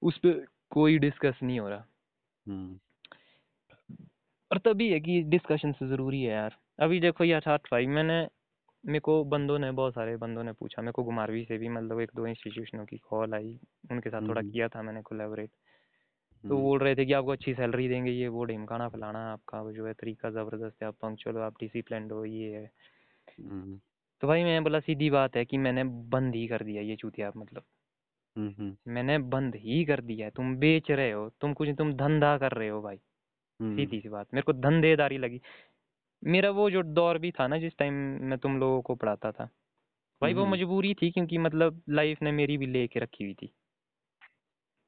उस 0.03 0.19
पे 0.19 0.45
कोई 0.71 0.99
डिस्कस 0.99 1.35
नहीं 1.43 1.61
हो 1.61 1.69
रहा। 1.69 1.85
हम्म। 2.49 2.79
और 4.53 4.59
तभी 4.59 4.93
है 4.93 5.01
कि 5.01 5.23
डिस्कशन 5.23 5.73
से 5.73 5.89
ज़रूरी 5.89 6.23
है 6.23 6.33
यार। 6.33 6.57
अभी 6.81 7.01
देखो 7.01 7.25
यार 7.25 7.41
छात्र 7.41 7.69
भाई 7.73 7.87
मैंने 7.87 8.29
मेरे 8.87 9.01
को 9.01 9.25
बंदों 9.25 9.59
ने 9.59 9.71
बहुत 9.71 9.95
सारे 9.95 10.17
बंदों 10.17 10.45
ने 10.45 10.53
पूछा। 10.53 10.83
मेरे 10.83 10.93
को 10.93 11.05
गुमारवी 11.05 11.45
से 11.45 11.59
भी 11.59 11.69
मतलब 11.69 12.01
एक 12.01 12.11
दो 12.17 12.27
इंस्टीट्यूशनों 12.27 12.87
की 12.87 12.99
कॉल 12.99 13.35
आई। 13.35 13.61
उनके 13.93 14.11
साथ 14.11 14.29
थोड़ा 14.29 14.41
हम्म। 14.41 14.51
किया 14.51 14.69
था 14.69 14.83
मैंने 14.83 15.03
कोलेबोरेट 15.03 15.51
तो 16.45 16.49
हम्म। 16.49 16.63
बोल 16.63 16.79
रहे 16.79 16.95
थे 16.97 17.05
कि 17.07 17.13
आपको 17.13 17.31
अच्छी 17.31 17.55
सैलरी 17.55 17.89
देंगे 17.89 18.11
ये 18.11 18.29
वो 18.29 18.45
ढिमकाना 18.45 18.89
फलाना 18.89 19.19
आपका 19.33 19.63
जो 19.73 19.87
है 19.87 19.93
तरीका 19.93 20.31
ज़बरदस्त 20.31 20.83
है 20.83 20.89
आप 20.89 20.95
पंक्चुअल 20.95 21.37
हो 21.37 21.43
आप 21.43 21.55
डिसिप्लिन 21.61 22.11
हो 22.11 22.25
ये 22.25 22.53
है। 22.55 22.71
हम्म। 23.41 23.81
तो 24.23 24.29
भाई 24.29 24.45
मैं 24.45 24.63
बोला 24.63 24.81
सीधी 24.81 25.11
बात 25.11 25.37
है 25.37 25.45
कि 25.45 25.59
मैंने 25.59 25.85
बंद 25.85 26.35
ही 26.35 26.47
कर 26.47 26.63
दिया 26.63 26.83
ये 26.83 26.97
चूतिया 26.97 27.33
मतलब। 27.37 27.63
हम्म 28.37 28.93
मैंने 28.93 29.19
बंद 29.19 29.55
ही 29.55 29.85
कर 29.85 30.01
दिया 30.01 30.27
है 30.27 30.31
तुम 30.31 30.57
बेच 30.57 30.91
रहे 30.91 31.11
हो 31.13 31.29
तुम 31.41 31.53
कुछ 31.55 31.69
तुम 31.79 31.93
धंधा 31.93 32.37
कर 32.39 32.53
रहे 32.53 32.69
हो 32.69 32.81
भाई 32.83 32.97
सीधी 33.61 34.01
सी 34.01 34.09
बात 34.09 34.27
मेरे 34.35 34.43
को 34.43 34.53
धंधेदारी 34.53 35.19
लगी। 35.19 35.41
मेरा 36.25 36.51
वो 36.51 36.71
जो 36.71 36.83
दौर 36.83 37.19
भी 37.19 37.31
था 37.31 37.47
ना 37.47 37.59
जिस 37.59 37.77
टाइम 37.79 37.95
मैं 38.23 38.39
तुम 38.39 38.59
लोगों 38.59 38.83
को 38.83 38.95
पढ़ाता 38.95 39.33
था 39.33 39.45
भाई 40.23 40.35
वो 40.35 40.47
मजबूरी 40.47 40.95
थी 40.95 41.11
क्योंकि 41.11 41.39
मतलब 41.39 41.83
लाइफ 41.89 42.23
ने 42.23 42.33
मेरी 42.33 42.57
भी 42.59 42.67
लेके 42.67 43.01
रखी 43.01 43.25
हुई 43.25 43.35
थी। 43.35 43.53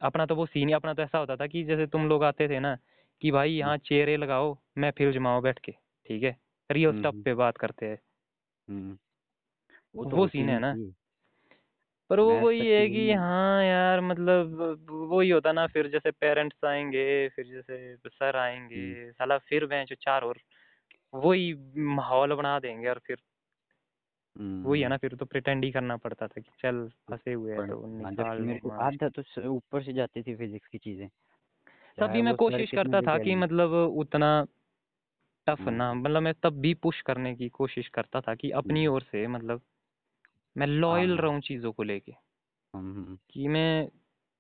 अपना 0.02 0.26
तो 0.26 0.34
वो 0.34 0.46
सीन 0.46 0.68
ही 0.68 0.74
अपना 0.74 0.94
तो 0.94 1.02
ऐसा 1.02 1.18
होता 1.18 1.36
था 1.36 1.46
कि 1.46 1.64
जैसे 1.64 1.86
तुम 1.86 2.08
लोग 2.08 2.24
आते 2.24 2.48
थे 2.48 2.60
ना 2.60 2.76
कि 3.22 3.30
भाई 3.30 3.52
यहाँ 3.52 3.76
चेयरे 3.76 4.16
लगाओ 4.16 4.58
मैं 4.78 4.90
फिर 4.90 5.12
जमाओ 5.12 5.40
बैठ 5.40 5.58
के 5.58 5.72
ठीक 6.06 6.22
है? 6.22 6.36
रियल 6.70 6.92
स्टफ़ 6.92 7.06
हम्म। 7.06 7.22
पे 7.22 7.34
बात 7.34 7.56
करते 7.56 7.86
हैं। 7.86 7.98
हम्म। 8.68 8.98
वो 9.96 10.04
तो 10.04 10.16
वो 10.16 10.28
सीन 10.28 10.48
है 10.48 10.58
ना। 10.58 10.74
पर 12.10 12.20
वो 12.20 12.40
वही 12.40 12.66
है 12.66 12.88
कि 12.88 13.12
हाँ? 13.12 13.64
यार 13.64 14.00
मतलब 14.00 14.86
वही 14.90 15.30
होता 15.30 15.52
ना 15.52 15.66
फिर 15.66 15.88
जैसे 15.88 16.10
पेरेंट्स 16.10 16.64
आएँगे 16.64 17.28
फिर 17.28 17.44
जैसे 17.44 17.96
सर 17.96 18.36
हम्म। 18.36 18.38
आएँगे 18.38 19.12
साला 19.12 19.38
फिर 19.38 19.66
बेंच 19.66 19.92
चार 19.92 20.22
और 20.22 20.38
वही 21.14 21.54
माहौल 21.76 22.34
बना 22.34 22.58
देंगे 22.58 22.88
और 22.88 23.00
फिर 23.06 23.16
वही 24.36 24.80
है 24.80 24.86
हम्म। 24.86 24.90
ना 24.90 24.96
फिर 24.96 25.14
तो 25.14 25.24
प्रिटेंड 25.24 25.64
ही 25.64 25.70
करना 25.70 25.96
पड़ता 25.96 26.26
था 26.26 26.40
कि 26.40 26.50
चल 26.62 26.88
फंसे 27.10 27.32
हुए 27.32 27.52
हैं 27.52 27.68
तो 27.70 27.80
हाँ, 27.80 28.10
निकाल 28.10 28.38
मेरे 28.38 28.58
को 28.58 28.70
आधा 28.70 29.08
तो 29.08 29.50
ऊपर 29.50 29.82
से 29.82 29.92
जाती 29.92 30.22
थी 30.22 30.36
फिजिक्स 30.36 30.68
की 30.68 30.78
चीज़ें। 30.78 31.08
तब 31.98 32.10
भी 32.10 32.22
मैं 32.22 32.34
कोशिश 32.34 32.70
करता 32.70 33.00
था 33.00 33.18
कि 33.18 33.34
मतलब 33.34 33.72
उतना 33.72 34.46
टफ 35.46 35.60
हम्म। 35.60 35.70
ना 35.70 35.94
मतलब 35.94 36.22
मैं 36.22 36.34
तब 36.42 36.52
भी 36.52 36.74
पुश 36.74 37.00
करने 37.00 37.36
की 37.36 37.48
कोशिश 37.48 37.88
करता 37.88 38.20
था 38.20 38.34
कि 38.34 38.50
अपनी 38.50 38.84
हम्म। 38.84 38.94
ओर 38.94 39.02
से 39.02 39.26
मतलब 39.26 39.60
मैं 40.56 40.66
हाँ 40.66 40.74
लॉयल 40.74 41.10
हाँ। 41.10 41.18
रहूँ 41.18 41.40
चीज़ों 41.40 41.72
को 41.72 41.82
लेके। 41.82 42.12
हम्म 42.74 42.92
हम्म 42.92 43.18
कि 43.30 43.48
मैं 43.48 43.88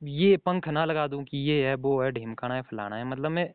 ये 0.04 0.36
पंख 0.36 0.68
ना 0.68 0.84
लगा 0.84 1.06
दूँ 1.06 1.24
कि 1.24 1.38
ये 1.38 1.68
है 1.68 1.74
वो 1.74 2.02
है 2.02 2.10
ढिमकाना 2.12 2.54
है 2.54 2.62
फलाना 2.62 2.96
है 2.96 3.04
मतलब 3.04 3.30
मैं 3.30 3.54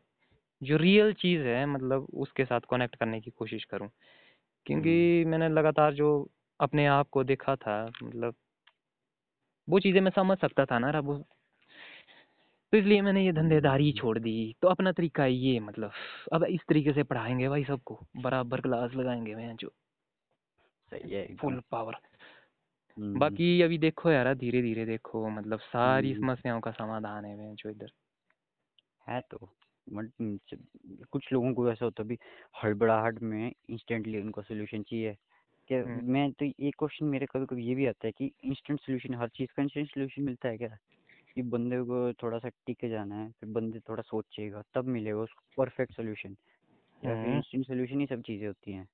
जो 0.62 0.76
रियल 0.76 1.12
चीज़ 1.12 1.42
है 1.42 1.66
मतलब 1.66 2.06
उसके 2.14 2.44
साथ 2.44 2.60
कनेक्ट 2.70 2.96
करने 2.96 3.20
की 3.20 3.30
कोशिश 3.30 3.64
करूँ। 3.64 3.88
हम्म 3.88 4.15
क्योंकि 4.66 5.24
मैंने 5.24 5.48
लगातार 5.48 5.94
जो 5.94 6.30
अपने 6.60 6.86
आप 6.86 7.08
को 7.08 7.24
देखा 7.24 7.56
था 7.56 7.90
मतलब 8.02 8.34
वो 9.68 9.80
चीज़ें 9.80 10.00
मैं 10.00 10.10
समझ 10.10 10.38
सकता 10.38 10.64
था 10.64 10.78
ना 10.78 10.90
रब। 10.90 11.24
तो 12.72 12.76
इसलिए 12.78 13.02
मैंने 13.02 13.26
ये 13.26 13.32
धंधेदारी 13.32 13.90
हम्म, 13.90 14.00
छोड़ 14.00 14.18
दी। 14.18 14.56
तो 14.62 14.68
अपना 14.68 14.92
तरीका 14.92 15.26
ये 15.26 15.60
मतलब 15.60 15.90
अब 16.32 16.44
इस 16.44 16.60
तरीके 16.68 16.92
से 16.92 17.02
पढ़ाएँगे 17.02 17.48
भाई 17.48 17.64
सबको। 17.64 18.06
बराबर 18.16 18.60
क्लास 18.60 18.94
लगाएँगे 18.94 19.34
मैं 19.34 19.56
जो। 19.56 19.68
सही 20.90 21.10
है 21.10 21.36
फुल 21.36 21.62
पावर। 21.70 21.94
हम्म। 22.98 23.18
बाकी 23.18 23.62
अभी 23.62 23.78
देखो 23.78 24.10
यार 24.10 24.34
धीरे 24.34 24.62
धीरे 24.62 24.86
देखो 24.86 25.28
मतलब 25.28 25.58
सारी 25.58 26.12
हम्म, 26.12 26.20
समस्याओं 26.20 26.60
का 26.60 26.70
समाधान 26.70 27.24
है 27.24 27.36
मैं 27.36 27.54
जो 27.54 27.70
इधर। 27.70 27.90
है 29.08 29.20
तो। 29.20 29.52
कुछ 29.90 31.32
लोगों 31.32 31.54
को 31.54 31.70
ऐसा 31.72 31.84
होता 31.84 32.02
है 32.02 32.08
भी 32.08 32.18
हड़बड़ाहट 32.64 33.22
में 33.22 33.52
इंस्टेंटली 33.70 34.20
उनको 34.20 34.42
सोल्यूशन 34.42 34.82
चाहिए। 34.82 35.16
क्या 35.68 35.82
हम्म, 35.84 36.02
मैं 36.12 36.32
तो 36.32 36.44
ये 36.44 36.70
क्वेश्चन 36.70 37.06
मेरे 37.06 37.26
कभी 37.26 37.46
कभी 37.46 37.66
ये 37.66 37.74
भी 37.74 37.86
आता 37.86 38.06
है 38.06 38.12
कि 38.12 38.32
इंस्टेंट 38.44 38.80
सोल्यूशन 38.80 39.14
हर 39.14 39.28
चीज़ 39.28 39.50
का 39.56 39.62
इंस्टेंट 39.62 39.88
सोल्यूशन 39.88 40.22
मिलता 40.22 40.48
है 40.48 40.58
क्या? 40.58 40.78
कि 41.34 41.42
बंदे 41.42 41.80
को 41.82 42.12
थोड़ा 42.12 42.38
सा 42.38 42.48
टिक 42.48 42.78
के 42.78 42.88
जाना 42.88 43.14
है 43.14 43.30
फिर 43.30 43.50
बंदे 43.50 43.80
थोड़ा 43.80 44.02
सोचेगा 44.02 44.62
तब 44.74 44.84
मिलेगा 44.84 45.18
उसको 45.18 45.64
परफेक्ट 45.64 45.92
सोल्यूशन 45.94 46.36
या 47.02 47.14
फिर 47.16 47.30
हम्म, 47.30 47.38
इंस्टेंट 47.38 47.66
सोल्यूशन 47.66 48.00
ही 48.00 48.06
सब 48.06 48.22
चीज़ें 48.22 48.46
होती 48.46 48.72
हैं। 48.72 48.88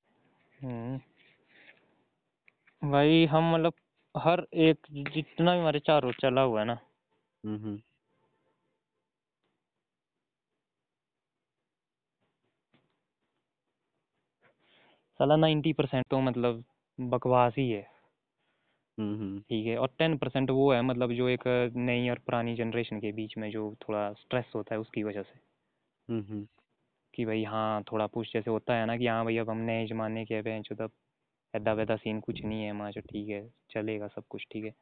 हम्म 0.59 1.01
भाई 2.83 3.27
हम 3.27 3.55
मतलब 3.55 3.73
हर 4.17 4.47
एक 4.55 4.87
जितना 4.93 5.53
भी 5.55 5.61
हमारे 5.61 5.81
चारों 5.81 6.13
चला 6.13 6.41
हुआ 6.41 6.61
है 6.61 6.67
ना 6.67 6.79
हम्म 7.45 7.57
हम्म 7.57 7.81
साला 15.23 15.37
नाइन्टी 15.37 15.73
परसेंट 15.73 16.05
तो 16.11 16.21
मतलब 16.21 16.65
बकवास 17.01 17.55
ही 17.59 17.71
है। 17.71 17.87
हम्म 18.99 19.15
हम्म। 19.15 19.41
ठीक 19.41 19.67
है 19.67 19.77
और 19.77 19.89
टेन 19.99 20.17
परसेंट 20.17 20.51
वो 20.51 20.73
है 20.73 20.83
मतलब 20.83 21.13
जो 21.13 21.29
एक 21.29 21.43
नई 21.77 22.09
और 22.09 22.19
पुरानी 22.19 22.55
जनरेशन 22.57 23.01
के 23.01 23.13
बीच 23.13 23.39
में 23.39 23.51
जो 23.51 23.77
थोड़ा 23.89 24.13
स्ट्रेस 24.13 24.53
होता 24.55 24.75
है 24.75 24.81
उसकी 24.81 25.03
वजह 25.03 25.23
से। 25.23 25.39
हम्म 26.09 26.21
हम्म। 26.21 26.47
कि 27.15 27.25
भाई 27.25 27.45
हाँ 27.45 27.83
थोड़ा 27.83 28.07
पुश 28.07 28.33
जैसे 28.33 28.51
होता 28.51 28.75
है 28.75 28.87
ना 28.87 28.97
कि 28.97 29.07
हाँ 29.07 29.25
भाई 29.25 29.37
अब 29.37 29.51
हम 29.51 29.57
नए 29.57 29.87
जमाने 29.87 30.25
के 30.25 30.35
हैं 30.35 30.63
तब 30.63 30.91
ऐदा 31.55 31.73
वैदा 31.73 31.97
सीन 31.97 32.21
कुछ 32.21 32.45
नहीं 32.45 32.63
है 32.63 32.73
माँ 32.73 32.93
ठीक 32.93 33.29
है 33.29 33.51
चलेगा 33.71 34.09
सब 34.09 34.25
कुछ 34.31 34.47
ठीक 34.53 34.65
है। 34.65 34.75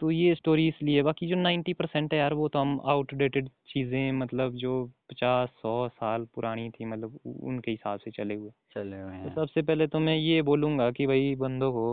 तो 0.00 0.10
ये 0.10 0.34
स्टोरी 0.34 0.68
इसलिए 0.68 1.02
बाकी 1.02 1.26
जो 1.28 1.36
नाइन्टी 1.36 1.72
परसेंट 1.72 2.12
है 2.14 2.18
यार 2.18 2.34
वो 2.34 2.48
तो 2.48 2.58
हम 2.58 2.80
आउटडेटेड 2.86 3.48
चीज़ें 3.68 4.12
मतलब 4.12 4.54
जो 4.54 4.84
पचास 5.10 5.48
सौ 5.62 5.88
साल 5.88 6.24
पुरानी 6.34 6.70
थी 6.70 6.84
मतलब 6.84 7.18
उनके 7.26 7.70
हिसाब 7.70 7.98
से 7.98 8.10
चले 8.10 8.34
हुए। 8.34 8.50
चले 8.74 9.00
हुए 9.00 9.30
तो 9.30 9.30
सबसे 9.30 9.62
पहले 9.62 9.86
तो 9.86 9.98
मैं 9.98 10.16
ये 10.16 10.42
बोलूँगा 10.42 10.90
कि 10.90 11.06
भाई 11.06 11.34
बंदों 11.34 11.72
को 11.72 11.88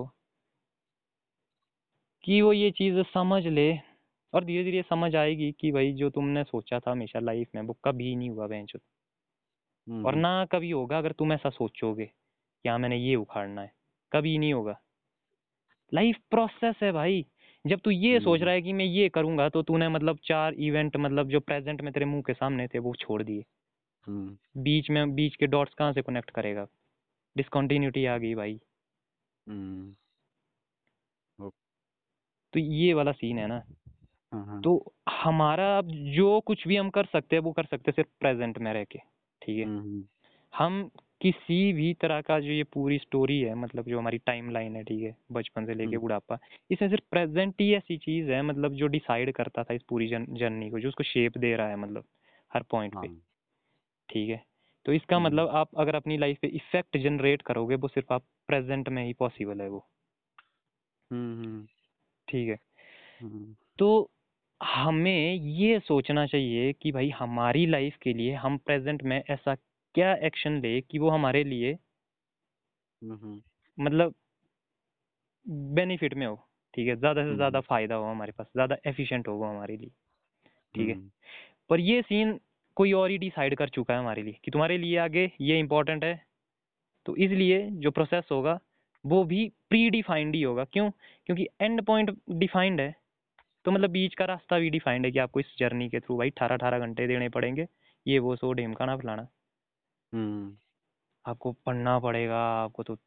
कि 2.24 2.42
वो 2.42 2.54
ये 2.54 2.72
चीज़ 2.72 3.02
समझ 3.14 3.46
ले 3.48 3.72
और 4.34 4.46
धीरे 4.46 4.64
धीरे 4.64 4.82
समझ 4.82 5.16
आएगी 5.16 5.52
कि 5.52 5.72
भाई 5.72 5.94
जो 5.94 6.10
तुमने 6.10 6.44
सोचा 6.44 6.80
था 6.80 6.92
हमेशा 6.92 7.20
लाइफ 7.20 7.48
में 7.56 7.62
वो 7.62 7.78
कभी 7.86 8.16
नहीं 8.16 8.30
हुआ 8.30 8.48
बेंच 8.48 8.74
हम्म। 9.88 10.06
और 10.06 10.14
हम्म 10.14 10.22
ना 10.22 10.46
कभी 10.46 10.72
होगा 10.72 10.98
अगर 10.98 11.12
तुम 11.12 11.34
ऐसा 11.34 11.50
सोचोगे 11.50 12.06
कि 12.06 12.70
हाँ 12.70 12.80
मैंने 12.80 12.98
ये 12.98 13.16
उखाड़ना 13.16 13.62
है। 13.62 13.72
कभी 14.12 14.38
नहीं 14.38 14.54
होगा। 14.54 14.80
लाइफ 15.92 16.18
प्रोसेस 16.30 16.76
है 16.84 16.92
भाई। 16.92 17.26
जब 17.66 17.80
तू 17.80 17.92
ये 17.92 18.20
सोच 18.20 18.40
हम्म। 18.40 18.46
रहा 18.46 18.54
है 18.54 18.62
कि 18.62 18.74
मैं 18.74 18.86
ये 18.86 19.10
करूँगा 19.10 19.50
तो 19.50 19.62
तूने 19.64 19.90
मतलब 19.90 20.20
चार 20.24 20.54
इवेंट 20.54 20.98
मतलब 20.98 21.30
जो 21.30 21.40
प्रेजेंट 21.40 21.82
में 21.82 21.92
तेरे 21.94 22.06
मुँह 22.06 22.22
के 22.22 22.34
सामने 22.34 22.68
थे 22.68 22.80
वो 22.80 22.94
छोड़ 22.96 23.22
दिए। 23.24 23.44
हम्म। 24.08 24.64
बीच 24.64 24.90
में 24.90 25.16
बीच 25.16 25.36
के 25.36 25.48
डॉट्स 25.48 25.74
कहाँ 25.74 25.94
से 25.94 26.02
कनेक्ट 26.02 26.30
करेगा? 26.30 26.68
डिसकंटिन्यूटी 27.36 28.06
आ 28.06 28.18
गई 28.18 28.36
भाई। 28.36 28.60
हम्म। 29.48 29.96
तो 32.54 32.60
ये 32.60 32.94
वाला 32.94 33.12
सीन 33.12 33.38
है 33.40 33.48
ना। 33.48 33.62
हाँ 34.32 34.46
हाँ। 34.46 34.62
तो 34.62 34.94
हमारा 35.10 35.78
अब 35.78 35.88
जो 36.16 36.40
कुछ 36.40 36.68
भी 36.68 36.76
हम 36.76 36.90
कर 36.90 37.06
सकते 37.06 37.36
हैं 37.36 37.44
वो 37.44 37.52
कर 37.52 37.64
सकते 37.64 37.92
हैं 37.92 37.96
सिर्फ़ 37.96 38.10
प्रेजेंट 38.20 38.58
में 38.58 38.74
रह 38.74 38.84
के 38.84 39.00
ठीक 39.42 39.58
है? 39.60 39.66
हम 40.54 40.90
किसी 41.22 41.74
भी 41.74 41.94
तरह 41.94 42.22
का 42.22 42.40
जो 42.40 42.52
ये 42.52 42.64
पूरी 42.64 42.98
स्टोरी 42.98 43.40
है 43.42 43.54
मतलब 43.56 43.86
जो 43.86 44.00
हमारी 44.00 44.18
टाइम 44.18 44.50
लाइन 44.50 44.76
है 44.76 44.84
ठीक 44.84 45.04
है 45.04 45.16
बचपन 45.32 45.66
से 45.66 45.74
लेके 45.74 45.86
हम्म। 45.86 46.00
बुढ़ापा 46.00 46.38
इसमें 46.72 46.90
सिर्फ़ 46.90 47.04
प्रेजेंट 47.12 47.62
ही 47.62 47.74
ऐसी 47.74 47.98
चीज़ 47.98 48.32
है 48.32 48.42
मतलब 48.42 48.74
जो 48.74 48.88
डिसाइड 48.88 49.32
करता 49.32 49.64
था 49.64 49.74
इस 49.74 49.84
पूरी 49.84 50.08
जर्नी 50.08 50.70
को 50.70 50.80
जो 50.80 50.88
उसको 50.88 51.04
शेप 51.04 51.38
दे 51.38 51.56
रहा 51.56 51.70
है 51.70 51.76
मतलब 51.76 52.06
हर 52.52 52.64
पॉइंट 52.64 52.94
पे 52.94 53.08
हाँ। 53.08 53.22
ठीक 54.10 54.30
है? 54.30 54.44
तो 54.86 54.94
इसका 54.94 55.16
हम्म। 55.16 55.26
मतलब 55.26 55.50
आप 55.50 55.70
अगर 55.78 55.96
अपनी 55.96 56.18
लाइफ 56.18 56.38
पे 56.42 56.48
इफ़ेक्ट 56.48 56.98
जनरेट 56.98 57.42
करोगे 57.42 57.76
वो 57.76 57.88
सिर्फ़ 57.88 58.14
आप 58.14 58.24
प्रेजेंट 58.48 58.90
में 58.90 59.06
ही 59.06 59.14
पॉसिबल 59.14 59.62
है 59.62 59.70
वो। 59.70 59.86
हम्म 61.12 61.66
ठीक 62.28 62.50
है? 62.50 62.60
तो 63.80 64.12
हमें 64.64 65.34
ये 65.34 65.80
सोचना 65.80 66.26
चाहिए 66.26 66.74
कि 66.74 66.92
भाई 66.92 67.10
हमारी 67.10 67.66
लाइफ 67.66 67.98
के 68.02 68.14
लिए 68.14 68.34
हम 68.34 68.58
प्रेजेंट 68.58 69.04
में 69.04 69.24
ऐसा 69.30 69.56
क्या 69.96 70.14
एक्शन 70.24 70.60
ले 70.62 70.80
कि 70.82 71.00
वो 71.00 71.10
हमारे 71.10 71.44
लिए 71.44 71.78
हम्म 73.02 73.14
हम्म। 73.16 73.42
मतलब 73.78 74.14
बेनिफिट 75.74 76.14
में 76.14 76.26
हो 76.26 76.36
ठीक 76.74 76.88
है? 76.88 76.96
ज़्यादा 76.96 77.22
से 77.22 77.28
हम्म 77.28 77.36
ज़्यादा 77.36 77.60
फ़ायदा 77.62 77.96
हो 77.96 78.06
हमारे 78.06 78.32
पास 78.32 78.48
ज़्यादा 78.54 78.78
एफिशिएंट 78.88 79.28
हो 79.28 79.34
वो 79.34 79.46
हमारे 79.46 79.78
लिए 79.78 79.90
ठीक 80.76 80.90
है? 80.90 80.98
पर 81.70 81.80
ये 81.82 82.02
सीन 82.04 82.40
कोई 82.78 82.92
और 82.94 83.10
ही 83.12 83.18
डिसाइड 83.18 83.56
कर 83.58 83.70
चुका 83.70 83.94
है 83.94 84.00
हमारे 84.00 84.24
लिए 84.24 84.40
कि 84.46 84.52
तुम्हारे 84.52 84.78
लिए 84.78 84.98
आगे 85.00 85.32
ये 85.42 85.60
इम्पोर्टेंट 85.60 86.04
है 86.04 86.16
तो 87.06 87.16
इसलिए 87.18 87.62
जो 87.82 87.92
प्रोसेस 87.92 88.28
होगा 88.32 88.60
वो 89.06 89.24
भी 89.26 89.48
प्री 89.70 89.90
डिफाइंड 89.92 90.36
ही 90.36 90.42
होगा। 90.42 90.64
क्यों? 90.66 90.90
क्योंकि 91.28 91.48
एंड 91.62 91.82
पॉइंट 91.86 92.12
डिफाइंड 92.32 92.82
है 92.82 92.96
तो 93.66 93.72
मतलब 93.72 93.90
बीच 93.92 94.16
का 94.16 94.26
रास्ता 94.26 94.60
भी 94.60 94.70
डिफाइंड 94.70 95.06
है 95.06 95.12
कि 95.12 95.20
आपको 95.20 95.40
इस 95.40 95.56
जर्नी 95.60 95.90
के 95.90 96.00
थ्रू 96.00 96.18
भाई 96.18 96.30
अठारह 96.32 96.56
अठारह 96.56 96.80
घंटे 96.80 97.08
देने 97.08 97.30
पड़ेंगे 97.30 97.68
ये 98.06 98.20
वो 98.20 98.36
सो 98.36 98.52
ढेमकाना 98.54 98.98
फलाना। 98.98 99.28
आपको 101.26 101.52
पढ़ना 101.66 102.00
पड़ेगा 102.00 102.38
आपको 102.64 102.84
तो 102.84 102.98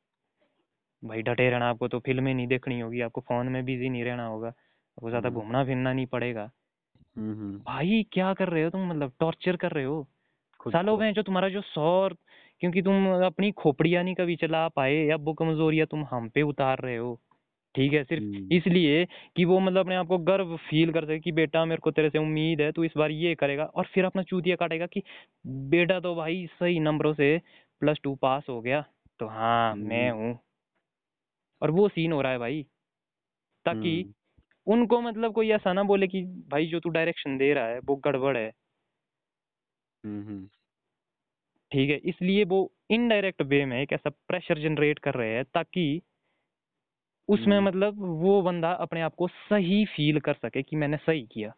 भाई 1.02 1.22
डटे 1.22 1.48
रहना 1.50 1.68
आपको 1.68 1.88
तो 1.88 1.98
फ़िल्में 2.00 2.34
नहीं 2.34 2.46
देखनी 2.46 2.80
होगी 2.80 3.00
आपको 3.00 3.20
फ़ोन 3.20 3.48
में 3.48 3.64
बिज़ी 3.64 3.88
नहीं 3.88 4.04
रहना 4.04 4.26
होगा 4.26 4.48
आपको 4.48 5.08
ज़्यादा 5.10 5.28
हम्म। 5.28 5.40
घूमना 5.40 5.64
फिरना 5.64 5.92
नहीं 5.92 6.06
पड़ेगा। 6.06 6.50
हम्म 7.16 7.32
हम्म। 7.32 7.58
भाई 7.58 8.02
क्या 8.12 8.32
कर 8.34 8.48
रहे 8.48 8.64
हो 8.64 8.70
तुम 8.70 8.88
मतलब 8.90 9.12
टॉर्चर 9.20 9.56
कर 9.56 9.72
रहे 9.72 9.84
हो? 9.84 10.06
सालों 10.66 10.96
में 10.98 11.12
जो 11.14 11.22
तुम्हारा 11.22 11.48
जो 11.48 11.60
सौर 11.62 12.16
क्योंकि 12.60 12.82
तुम 12.82 13.06
अपनी 13.26 13.50
खोपड़ियाँ 13.52 14.04
नहीं 14.04 14.14
कभी 14.14 14.36
चला 14.36 14.68
पाए 14.68 14.94
या 14.94 15.16
वो 15.16 15.34
कमजोरियाँ 15.34 15.86
तुम 15.86 16.04
हम 16.10 16.28
पे 16.28 16.42
उतार 16.42 16.78
रहे 16.80 16.96
हो। 16.96 17.20
ठीक 17.78 17.92
है 17.92 18.02
सिर्फ़ 18.04 18.24
इसलिए 18.50 19.04
कि 19.36 19.44
वो 19.44 19.58
मतलब 19.60 19.80
अपने 19.80 19.96
आप 19.96 20.06
को 20.06 20.18
गर्व 20.20 20.56
फील 20.60 20.92
कर 20.92 21.04
सके 21.04 21.18
कि 21.20 21.32
बेटा 21.32 21.64
मेरे 21.64 21.80
को 21.80 21.90
तेरे 21.90 22.10
से 22.10 22.18
उम्मीद 22.18 22.60
है 22.60 22.70
तू 22.72 22.84
इस 22.84 22.92
बार 22.96 23.10
ये 23.12 23.34
करेगा 23.34 23.64
और 23.66 23.86
फिर 23.94 24.04
अपना 24.04 24.22
चूतिया 24.22 24.56
काटेगा 24.56 24.86
कि 24.86 25.02
बेटा 25.70 26.00
तो 26.00 26.14
भाई 26.14 26.46
सही 26.54 26.80
नंबरों 26.80 27.14
से 27.14 27.36
प्लस 27.82 27.98
टू 28.02 28.14
पास 28.16 28.46
हो 28.48 28.60
गया। 28.60 28.84
तो 29.20 29.26
हाँ 29.28 29.74
मैं 29.76 30.10
हूँ। 30.10 30.38
और 31.62 31.70
वो 31.70 31.88
सीन 31.88 32.12
हो 32.12 32.20
रहा 32.22 32.32
है 32.32 32.38
भाई 32.38 32.62
ताकि 33.66 33.92
उनको 34.66 35.00
मतलब 35.02 35.32
कोई 35.34 35.50
ऐसा 35.50 35.72
ना 35.72 35.82
बोले 35.84 36.08
कि 36.08 36.22
भाई 36.50 36.66
जो 36.66 36.80
तू 36.80 36.88
डायरेक्शन 36.90 37.38
दे 37.38 37.52
रहा 37.54 37.68
है 37.68 37.78
वो 37.80 37.96
गड़बड़ 37.96 38.36
है। 38.36 38.52
ठीक 41.72 41.90
है 41.90 41.96
इसलिए 42.04 42.44
वो 42.44 42.58
इनडायरेक्ट 42.90 43.42
वे 43.42 43.64
में 43.64 43.80
एक 43.82 43.92
ऐसा 43.92 44.10
प्रेशर 44.28 44.58
जनरेट 44.58 44.98
कर 44.98 45.14
रहे 45.14 45.34
हैं 45.34 45.44
ताकि 45.54 45.84
उसमें 47.28 47.56
हम्म। 47.56 47.66
मतलब 47.66 47.94
वो 47.98 48.42
बंदा 48.42 48.72
अपने 48.72 49.00
आप 49.00 49.14
को 49.14 49.28
सही 49.28 49.84
फील 49.84 50.20
कर 50.20 50.34
सके 50.34 50.62
कि 50.62 50.76
मैंने 50.76 50.96
सही 50.96 51.26
किया। 51.32 51.54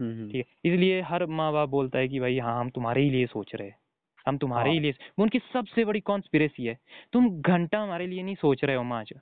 हम्म 0.00 0.28
ठीक 0.30 0.46
है? 0.46 0.72
इसलिए 0.72 1.00
हर 1.00 1.26
माँ 1.26 1.52
बाप 1.52 1.68
बोलता 1.68 1.98
है 1.98 2.08
कि 2.08 2.20
भाई 2.20 2.38
हाँ 2.38 2.60
हम 2.60 2.70
तुम्हारे 2.70 3.02
ही 3.02 3.10
लिए 3.10 3.26
सोच 3.26 3.54
रहे 3.54 3.68
हैं। 3.68 3.76
हम 4.26 4.38
तुम्हारे 4.38 4.70
ही 4.70 4.76
हाँ। 4.76 4.82
लिए 4.82 4.90
वो 4.90 5.22
उनकी 5.22 5.38
सबसे 5.38 5.84
बड़ी 5.84 6.00
कॉन्स्पिरेसी 6.00 6.64
है। 6.64 6.78
तुम 7.12 7.40
घंटा 7.40 7.80
हमारे 7.80 8.06
लिए 8.06 8.22
नहीं 8.22 8.34
सोच 8.34 8.64
रहे 8.64 8.76
हो 8.76 8.82
माज 8.82 9.12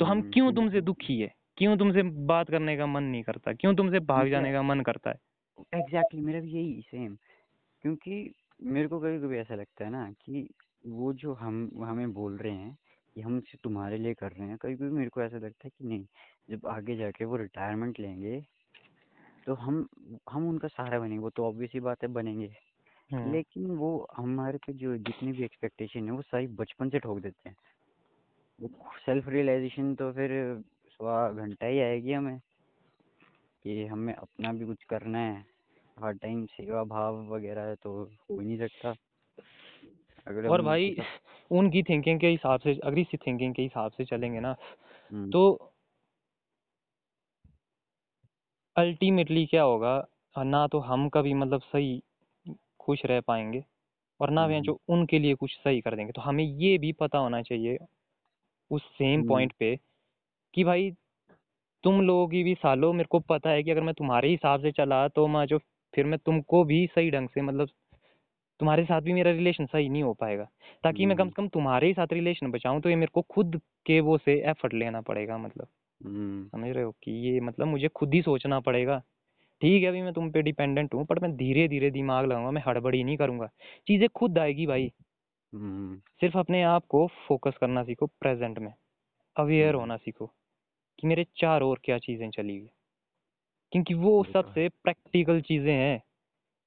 तो 0.00 0.04
हम 0.04 0.20
हम्म 0.20 0.30
क्यों 0.32 0.52
तुमसे 0.52 0.80
दुखी 0.80 1.20
है? 1.20 1.34
क्यों 1.56 1.76
तुमसे 1.76 2.02
बात 2.02 2.50
करने 2.50 2.76
का 2.76 2.86
मन 2.86 3.02
नहीं 3.02 3.22
करता? 3.22 3.52
क्यों 3.52 3.74
तुमसे 3.74 3.98
भाग 3.98 4.28
जाने 4.28 4.52
का 4.52 4.62
मन 4.62 4.80
करता 4.80 5.10
है? 5.10 5.16
एग्जैक्टली 5.74 6.20
मेरा 6.20 6.40
भी 6.40 6.52
यही 6.52 6.82
सेम 6.82 7.16
क्योंकि 7.82 8.34
मेरे 8.62 8.88
को 8.88 9.00
कभी 9.00 9.18
कभी 9.18 9.38
ऐसा 9.38 9.54
लगता 9.54 9.84
है 9.84 9.90
ना 9.90 10.12
कि 10.12 10.50
वो 10.86 11.12
जो 11.12 11.34
हम 11.34 11.70
हमें 11.82 12.12
बोल 12.12 12.36
रहे 12.36 12.52
हैं 12.52 12.78
कि 13.14 13.20
हम 13.20 13.40
सिर्फ़ 13.40 13.62
तुम्हारे 13.64 13.98
लिए 13.98 14.14
कर 14.14 14.32
रहे 14.32 14.48
हैं। 14.48 14.56
कभी 14.56 14.76
कभी 14.76 14.90
मेरे 14.90 15.10
को 15.10 15.22
ऐसा 15.22 15.36
लगता 15.36 15.60
है 15.64 15.70
कि 15.78 15.84
नहीं 15.84 16.04
जब 16.50 16.66
आगे 16.66 16.96
जाके 16.96 17.24
वो 17.24 17.36
रिटायरमेंट 17.36 18.00
लेंगे 18.00 18.40
तो 19.46 19.54
हम 19.54 19.86
हम 20.30 20.48
उनका 20.48 20.68
सहारा 20.68 20.98
बनेंगे। 20.98 21.18
वो 21.18 21.30
तो 21.30 21.44
ऑब्वियस 21.44 21.70
ही 21.74 21.80
बात 21.80 22.02
है 22.02 22.08
बनेंगे। 22.08 22.50
हम्म। 23.12 23.32
लेकिन 23.32 23.66
वो 23.66 24.06
हमारे 24.16 24.58
पे 24.58 24.72
जो 24.72 24.96
जितनी 24.96 25.32
भी 25.32 25.44
एक्सपेक्टेशन 25.44 26.04
है 26.04 26.10
वो 26.10 26.22
सारी 26.22 26.46
बचपन 26.46 26.88
से 26.90 26.98
ठोक 26.98 27.20
देते 27.20 27.48
हैं। 27.48 27.56
वो 28.58 28.70
सेल्फ 29.06 29.28
रियलाइजेशन 29.28 29.94
तो 29.94 30.12
फिर 30.12 30.30
सवा 30.88 31.30
घंटा 31.32 31.66
ही 31.66 31.80
आएगी 31.80 32.12
हमें 32.12 32.38
कि 33.64 33.86
हमें 33.86 34.14
अपना 34.14 34.52
भी 34.52 34.66
कुछ 34.66 34.84
करना 34.84 35.18
है। 35.18 35.44
हर 35.98 36.12
टाइम 36.12 36.46
सेवा 36.46 36.84
भाव 36.84 37.26
वगैरह 37.28 37.74
तो 37.74 37.92
हो 38.30 38.40
ही 38.40 38.46
नहीं 38.46 38.58
सकता। 38.58 38.94
अगर 40.28 40.46
और 40.48 40.62
भाई 40.62 40.96
उनकी 41.50 41.82
थिंकिंग 41.82 42.20
के 42.20 42.28
हिसाब 42.28 42.60
से 42.60 42.74
अगर 42.84 42.98
इसी 42.98 43.16
थिंकिंग 43.16 43.54
के 43.54 43.62
हिसाब 43.62 43.92
से 43.92 44.04
चलेंगे 44.04 44.40
ना। 44.40 44.56
हम्म, 45.12 45.30
तो 45.32 45.72
अल्टीमेटली 48.76 49.46
क्या 49.46 49.62
होगा 49.62 50.06
ना 50.36 50.66
तो 50.66 50.78
हम 50.78 51.08
कभी 51.08 51.34
मतलब 51.34 51.60
सही 51.62 52.02
खुश 52.80 53.04
रह 53.06 53.20
पाएँगे 53.20 53.64
और 54.20 54.30
ना 54.30 54.46
वे 54.46 54.54
हम्म, 54.54 54.62
जो 54.62 54.80
उनके 54.88 55.18
लिए 55.18 55.34
कुछ 55.34 55.56
सही 55.56 55.80
कर 55.80 55.96
देंगे। 55.96 56.12
तो 56.12 56.22
हमें 56.22 56.44
ये 56.44 56.78
भी 56.78 56.92
पता 56.92 57.18
होना 57.18 57.42
चाहिए 57.42 57.78
उस 58.70 58.82
सेम 58.82 59.20
हम्म, 59.20 59.28
पॉइंट 59.28 59.52
पे 59.58 59.76
कि 60.54 60.64
भाई 60.64 60.90
तुम 61.84 62.00
लोगों 62.02 62.28
की 62.28 62.42
भी 62.42 62.54
सालों 62.54 62.92
मेरे 62.92 63.08
को 63.10 63.20
पता 63.20 63.50
है 63.50 63.62
कि 63.62 63.70
अगर 63.70 63.80
मैं 63.80 63.94
तुम्हारे 63.94 64.30
हिसाब 64.30 64.62
से 64.62 64.72
चला 64.72 65.08
तो 65.08 65.26
मैं 65.28 65.46
जो 65.46 65.58
फिर 65.94 66.06
मैं 66.06 66.18
तुमको 66.18 66.64
भी 66.64 66.86
सही 66.86 67.10
ढंग 67.10 67.28
से 67.28 67.42
मतलब 67.42 67.68
तुम्हारे 68.60 68.84
साथ 68.84 69.00
भी 69.00 69.12
मेरा 69.12 69.30
रिलेशन 69.32 69.66
सही 69.66 69.88
नहीं 69.88 70.02
हो 70.02 70.12
पाएगा। 70.16 70.44
ताकि 70.84 71.06
मैं 71.06 71.16
कम 71.16 71.24
हम्म, 71.24 71.28
से 71.28 71.34
कम 71.34 71.48
तुम्हारे 71.50 71.86
ही 71.86 71.94
साथ 71.94 72.12
रिलेशन 72.12 72.50
बचाऊं 72.50 72.80
तो 72.80 72.88
ये 72.90 72.96
मेरे 72.96 73.10
को 73.14 73.22
खुद 73.30 73.60
के 73.86 74.00
वो 74.02 74.18
से 74.18 74.34
एफर्ट 74.50 74.74
लेना 74.74 75.00
पड़ेगा 75.02 75.38
मतलब। 75.38 75.68
हम्म, 76.00 76.48
समझ 76.52 76.70
रहे 76.70 76.84
हो 76.84 76.92
कि 77.02 77.12
ये 77.26 77.40
मतलब 77.40 77.66
मुझे 77.66 77.88
खुद 77.90 78.14
ही 78.14 78.22
सोचना 78.22 78.60
पड़ेगा। 78.60 78.98
ठीक 79.62 79.82
है 79.82 79.88
अभी 79.88 80.02
मैं 80.02 80.12
तुम 80.14 80.30
पे 80.32 80.42
डिपेंडेंट 80.42 80.94
हूँ 80.94 81.04
पर 81.06 81.20
मैं 81.20 81.36
धीरे 81.36 81.68
धीरे 81.68 81.90
दिमाग 81.92 82.26
लगाऊँगा 82.26 82.50
मैं 82.50 82.62
हड़बड़ी 82.66 83.04
नहीं 83.04 83.16
करूँगा। 83.16 83.48
चीज़ें 83.88 84.08
खुद 84.10 84.38
आएगी 84.38 84.66
भाई। 84.66 84.92
हम्म। 85.52 86.00
सिर्फ़ 86.20 86.36
अपने 86.38 86.62
आप 86.62 86.84
को 86.86 87.06
फोकस 87.28 87.56
करना 87.60 87.82
सीखो 87.84 88.06
प्रेजेंट 88.20 88.58
में। 88.58 88.72
अवेयर 89.36 89.74
होना 89.74 89.96
सीखो 89.96 90.26
कि 90.98 91.06
मेरे 91.06 91.26
चार 91.36 91.62
और 91.62 91.80
क्या 91.84 91.98
चीज़ें 92.00 92.30
चली 92.30 92.58
हुई 92.58 92.70
क्योंकि 93.72 93.94
वो 93.94 94.22
सबसे 94.24 94.68
प्रैक्टिकल 94.84 95.40
चीज़ें 95.40 95.72
हैं। 95.72 96.00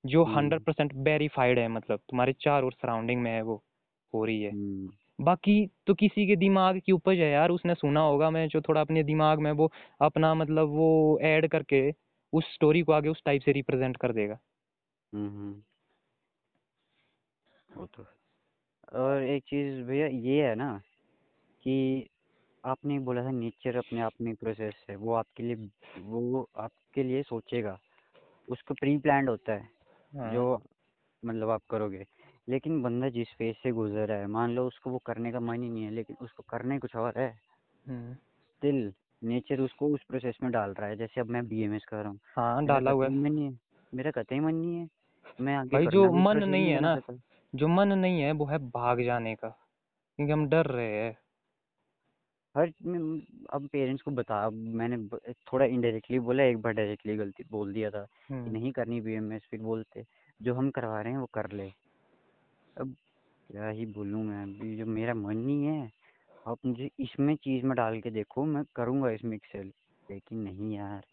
जो 0.05 0.23
हंड्रेड 0.25 0.63
परसेंट 0.63 0.93
वेरीफाइड 0.95 1.59
है 1.59 1.67
मतलब 1.67 1.99
तुम्हारे 1.99 2.33
चार 2.33 2.63
और 2.63 2.73
सराउंडिंग 2.73 3.21
में 3.21 3.31
है 3.31 3.41
वो 3.41 3.63
हो 4.13 4.25
रही 4.25 4.41
है। 4.41 4.51
हम्म। 4.51 5.23
बाकी 5.23 5.69
तो 5.87 5.93
किसी 5.93 6.27
के 6.27 6.35
दिमाग 6.35 6.79
की 6.85 6.91
उपज 6.91 7.17
है 7.17 7.31
यार 7.31 7.49
उसने 7.49 7.75
सुना 7.75 8.01
होगा 8.01 8.29
मैं 8.29 8.47
जो 8.47 8.61
थोड़ा 8.61 8.81
अपने 8.81 9.03
दिमाग 9.03 9.39
में 9.39 9.51
वो 9.51 9.71
अपना 10.01 10.33
मतलब 10.33 10.69
वो 10.69 11.19
ऐड 11.21 11.47
करके 11.47 11.91
उस 12.33 12.53
स्टोरी 12.53 12.81
को 12.81 12.91
आगे 12.91 13.09
उस 13.09 13.21
टाइप 13.25 13.41
से 13.41 13.51
रिप्रेजेंट 13.51 13.97
कर 13.97 14.13
देगा। 14.13 14.39
हम्म 15.13 15.27
हम्म, 15.27 15.61
वो 17.77 17.85
तो 17.85 18.05
और 18.99 19.23
एक 19.23 19.43
चीज़ 19.43 19.81
भैया 19.83 20.07
ये 20.07 20.47
है 20.47 20.55
ना 20.55 20.81
कि 21.63 22.07
आपने 22.65 22.99
बोला 22.99 23.23
था 23.23 23.31
नेचर 23.31 23.77
अपने 23.77 24.01
आप 24.01 24.13
में 24.21 24.35
प्रोसेस 24.35 24.85
है 24.89 24.95
वो 24.95 25.13
आपके 25.13 25.43
लिए 25.43 25.69
वो 25.97 26.49
आपके 26.57 27.03
लिए 27.03 27.21
सोचेगा 27.23 27.77
उसको 28.47 28.73
प्री 28.73 28.97
प्लान्ड 28.97 29.29
होता 29.29 29.53
है। 29.53 29.80
हाँ। 30.13 30.31
जो 30.33 30.61
मतलब 31.23 31.49
आप 31.49 31.61
करोगे। 31.69 32.05
लेकिन 32.47 32.81
बंदा 32.83 33.09
जिस 33.09 33.27
फ़ेज़ 33.37 33.55
से 33.63 33.71
गुजर 33.71 34.07
रहा 34.07 34.17
है 34.17 34.27
मान 34.27 34.51
लो 34.51 34.67
उसको 34.67 34.89
वो 34.89 34.97
करने 35.05 35.31
का 35.31 35.39
मन 35.39 35.63
ही 35.63 35.69
नहीं 35.69 35.83
है 35.83 35.91
लेकिन 35.91 36.15
उसको 36.21 36.43
करने 36.49 36.79
कुछ 36.79 36.95
और 36.95 37.19
है। 37.19 37.31
हम्म, 37.85 38.15
स्टिल 38.61 38.93
नेचर 39.23 39.61
उसको 39.61 39.87
उस 39.87 40.03
प्रोसेस 40.03 40.37
में 40.43 40.51
डाल 40.51 40.73
रहा 40.73 40.89
है 40.89 40.95
जैसे 40.97 41.21
अब 41.21 41.27
मैं 41.27 41.47
बीएमएस 41.47 41.85
कर 41.85 41.97
रहा 41.97 42.09
हूँ। 42.09 42.19
हाँ 42.27 42.63
मेरा 42.63 42.79
डाला 42.79 42.91
हुआ 42.91 43.05
कतई 43.05 43.09
है 43.09 43.15
मन 43.15 43.31
नहीं 43.31 43.45
है 43.45 43.57
मेरा 43.93 44.11
कतई 44.11 44.39
मन 44.39 44.55
नहीं 44.55 44.75
है 44.79 44.87
मैं 45.39 45.55
आगे 45.55 45.69
भाई 45.73 45.87
जो 45.87 46.07
भी 46.07 46.21
मन 46.23 46.43
नहीं 46.43 46.69
है 46.69 46.79
ना 46.79 46.95
जो 47.53 47.67
मन 47.67 47.93
नहीं 47.93 48.21
है 48.21 48.31
वो 48.31 48.45
है 48.45 48.57
भाग 48.71 49.01
जाने 49.01 49.35
का 49.35 49.49
क्योंकि 49.49 50.33
हम 50.33 50.47
डर 50.49 50.65
रहे 50.67 50.87
हैं। 50.95 51.17
हर 52.55 52.71
मैं- 52.83 53.47
अब 53.51 53.67
पेरेंट्स 53.69 54.03
को 54.03 54.11
बता 54.13 54.43
अब 54.45 54.53
मैंने 54.75 54.97
ब- 55.05 55.33
थोड़ा 55.47 55.65
इनडायरेक्टली 55.67 56.19
बोला 56.21 56.43
एक 56.45 56.57
बार 56.59 56.73
डायरेक्टली 56.73 57.15
गलती 57.17 57.43
बोल 57.51 57.73
दिया 57.73 57.91
था 57.91 58.05
कि 58.39 58.49
हम्म, 58.49 58.51
नहीं 58.51 58.71
करनी 58.73 59.01
बीएमएस 59.01 59.47
फिर 59.51 59.61
बोलते 59.61 60.05
जो 60.39 60.53
हम 60.55 60.69
करवा 60.71 61.01
रहे 61.01 61.13
हैं 61.13 61.19
वो 61.19 61.27
कर 61.33 61.51
ले। 61.53 61.71
अब 62.77 62.95
क्या 63.49 63.67
ही 63.69 63.85
बोलूँ 63.87 64.23
मैं 64.25 64.41
अभी 64.43 64.75
जो 64.77 64.85
मेरा 64.87 65.13
मन 65.15 65.37
नहीं 65.37 65.65
है 65.67 65.91
आप 66.45 66.59
मुझे 66.65 66.89
इसमें 66.99 67.35
चीज़ 67.37 67.65
में 67.65 67.75
डाल 67.75 67.99
के 68.01 68.11
देखो 68.11 68.45
मैं 68.45 68.63
करूँगा 68.75 69.11
इसमें 69.11 69.35
एक्सेल 69.37 69.71
लेकिन 70.09 70.39
नहीं 70.39 70.75
यार 70.75 71.03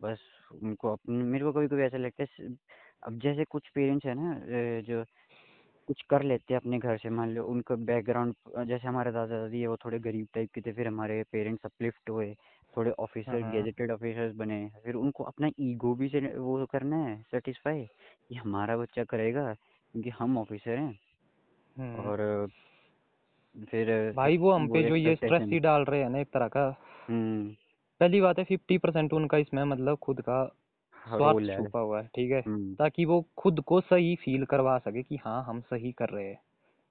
बस 0.00 0.20
उनको 0.54 0.92
अपने 0.92 1.24
मेरे 1.24 1.44
को 1.44 1.52
कभी 1.52 1.68
कभी 1.68 1.82
ऐसा 1.84 1.98
लगता 1.98 2.24
है 2.24 2.28
स- 2.30 2.56
अब 3.02 3.18
जैसे 3.20 3.44
कुछ 3.46 3.68
पेरेंट्स 3.70 4.06
है 4.06 4.14
ना 4.16 4.32
अ, 4.34 4.82
जो 4.82 5.04
कुछ 5.88 6.02
कर 6.10 6.22
लेते 6.22 6.54
हैं 6.54 6.60
अपने 6.60 6.78
घर 6.78 6.96
से। 6.98 7.10
मान 7.10 7.30
लो 7.34 7.44
उनका 7.46 7.74
बैकग्राउंड 7.88 8.34
जैसे 8.68 8.86
हमारे 8.88 9.12
दादा 9.12 9.38
दादी 9.40 9.60
है 9.60 9.66
वो 9.66 9.76
थोड़े 9.76 9.98
गरीब 9.98 10.26
टाइप 10.34 10.50
के 10.54 10.60
थे 10.60 10.72
फिर 10.72 10.86
हमारे 10.88 11.22
पेरेंट्स 11.32 11.64
अपलिफ्ट 11.64 12.10
हुए 12.10 12.34
थोड़े 12.76 12.90
ऑफिसर 12.98 13.40
हाँ। 13.42 13.52
गेजेटेड 13.52 13.90
ऑफिसर्स 13.90 14.34
बने। 14.36 14.58
फिर 14.84 14.94
उनको 14.94 15.24
अपना 15.24 15.48
ईगो 15.60 15.94
भी 15.94 16.08
से 16.08 16.20
वो 16.36 16.66
करना 16.66 16.96
है 16.96 17.16
सेटिस्फाई 17.30 17.84
कि 18.28 18.34
हमारा 18.34 18.76
बच्चा 18.76 19.04
करेगा 19.04 19.52
क्योंकि 19.54 20.10
हम 20.10 20.38
ऑफिसर 20.38 20.78
हैं। 20.78 20.98
हम्म। 21.76 21.94
और 21.96 22.48
फिर 23.70 24.12
भाई 24.16 24.36
वो 24.36 24.52
हम 24.52 24.68
पे 24.68 24.82
जो 24.82 24.96
ये 24.96 25.14
स्ट्रेस 25.14 25.48
ही 25.48 25.58
डाल 25.58 25.84
रहे 25.84 26.02
हैं 26.02 26.10
ना 26.10 26.18
एक 26.18 26.28
तरह 26.28 26.48
का। 26.48 26.66
हम्म। 27.08 27.48
पहली 28.00 28.20
बात 28.20 28.38
है 28.38 28.44
फिफ्टी 28.44 28.78
परसेंट 28.78 29.12
उनका 29.12 29.38
इसमें 29.38 29.64
मतलब 29.64 29.96
खुद 29.96 30.20
का 30.20 30.44
स्वार्थ 31.08 31.48
है 31.50 31.56
छुपा 31.56 31.80
हुआ 31.80 32.00
है 32.00 32.08
ठीक 32.14 32.30
है? 32.30 32.42
हम्म। 32.46 32.74
ताकि 32.74 33.04
वो 33.04 33.24
खुद 33.36 33.60
को 33.60 33.80
सही 33.80 34.14
फील 34.16 34.44
करवा 34.44 34.78
सके 34.78 35.02
कि 35.02 35.18
हाँ 35.24 35.42
हम 35.44 35.60
सही 35.60 35.92
कर 35.92 36.08
रहे 36.08 36.26
हैं। 36.26 36.38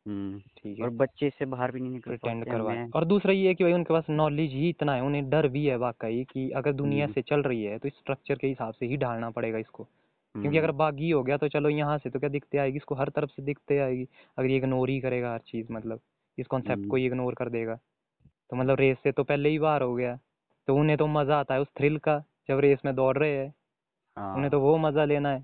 हम्म 0.06 0.40
ठीक 0.58 0.82
और 0.82 0.90
बच्चे 0.90 1.28
इससे 1.28 1.46
बाहर 1.46 1.72
भी 1.72 1.80
नहीं 1.80 1.92
निकल 1.92 2.18
हैं 2.26 2.44
करवाए 2.44 2.88
और 2.96 3.06
दूसरा 3.06 3.34
ये 3.34 3.48
है 3.48 3.54
कि 3.56 3.64
भाई 3.64 3.74
उनके 3.74 3.94
पास 3.94 4.06
नॉलेज 4.10 4.52
ही 4.52 4.70
इतना 4.70 4.94
है 4.94 5.02
उन्हें 5.02 5.30
डर 5.30 5.48
भी 5.48 5.66
है 5.66 5.76
वाकई 5.78 6.24
कि 6.24 6.50
अगर 6.52 6.74
दुनिया 6.74 7.06
हम्म। 7.06 7.14
से 7.14 7.22
चल 7.22 7.42
रही 7.42 7.64
है 7.64 7.78
तो 7.78 7.90
स्ट्रक्चर 7.90 8.36
के 8.36 8.48
हिसाब 8.48 8.74
से 8.74 8.86
ही 8.86 8.98
ढालना 8.98 9.30
पड़ेगा 9.30 9.58
इसको। 9.58 9.84
क्योंकि 10.36 10.58
अगर 10.58 10.72
बागी 10.72 11.10
हो 11.10 11.22
गया 11.24 11.38
तो 11.38 11.48
चलो 11.48 11.70
यहाँ 11.70 11.98
से 11.98 12.10
तो 12.10 12.20
क्या 12.20 12.30
दिखते 12.30 12.58
आएगी? 12.58 12.78
इसको 12.78 12.96
हर 12.96 13.10
तरफ़ 13.10 13.30
से 13.30 13.44
दिखते 13.44 13.78
आएगी। 13.80 14.08
अगर 14.38 14.50
ये 14.50 14.58
इग्नोर 14.58 14.90
ही 14.90 15.00
करेगा 15.00 15.32
हर 15.34 15.40
चीज़ 15.48 15.68
मतलब 15.72 16.00
इस 16.38 16.48
कॉन्सेप्ट 16.48 16.88
को 16.88 16.98
इग्नोर 16.98 17.34
कर 17.34 17.50
देगा। 17.50 17.76
तो 18.50 18.58
मतलब 18.58 18.80
रेस 18.80 18.98
से 19.04 19.12
तो 19.12 19.24
पहले 19.24 19.50
ही 19.50 19.60
बाहर 19.60 19.82
हो 19.82 19.96
गया। 19.96 20.18
तो 20.68 20.76
उन्हें 20.76 20.98
तो 20.98 21.08
मज़ा 21.08 21.40
आता 21.40 21.54
है 21.54 21.62
उस 21.62 21.68
थ्रिल 21.78 21.98
का 21.98 22.18
जब 22.50 22.60
रेस 22.60 22.80
में 22.86 22.94
दौड़ 22.96 23.18
रहे 23.18 23.38
हैं। 23.38 23.54
उन्हें 24.34 24.50
हाँ 24.50 24.52
तो 24.52 24.60
वो 24.62 24.78
मज़ा 24.80 25.06
लेना 25.06 25.30
है। 25.30 25.44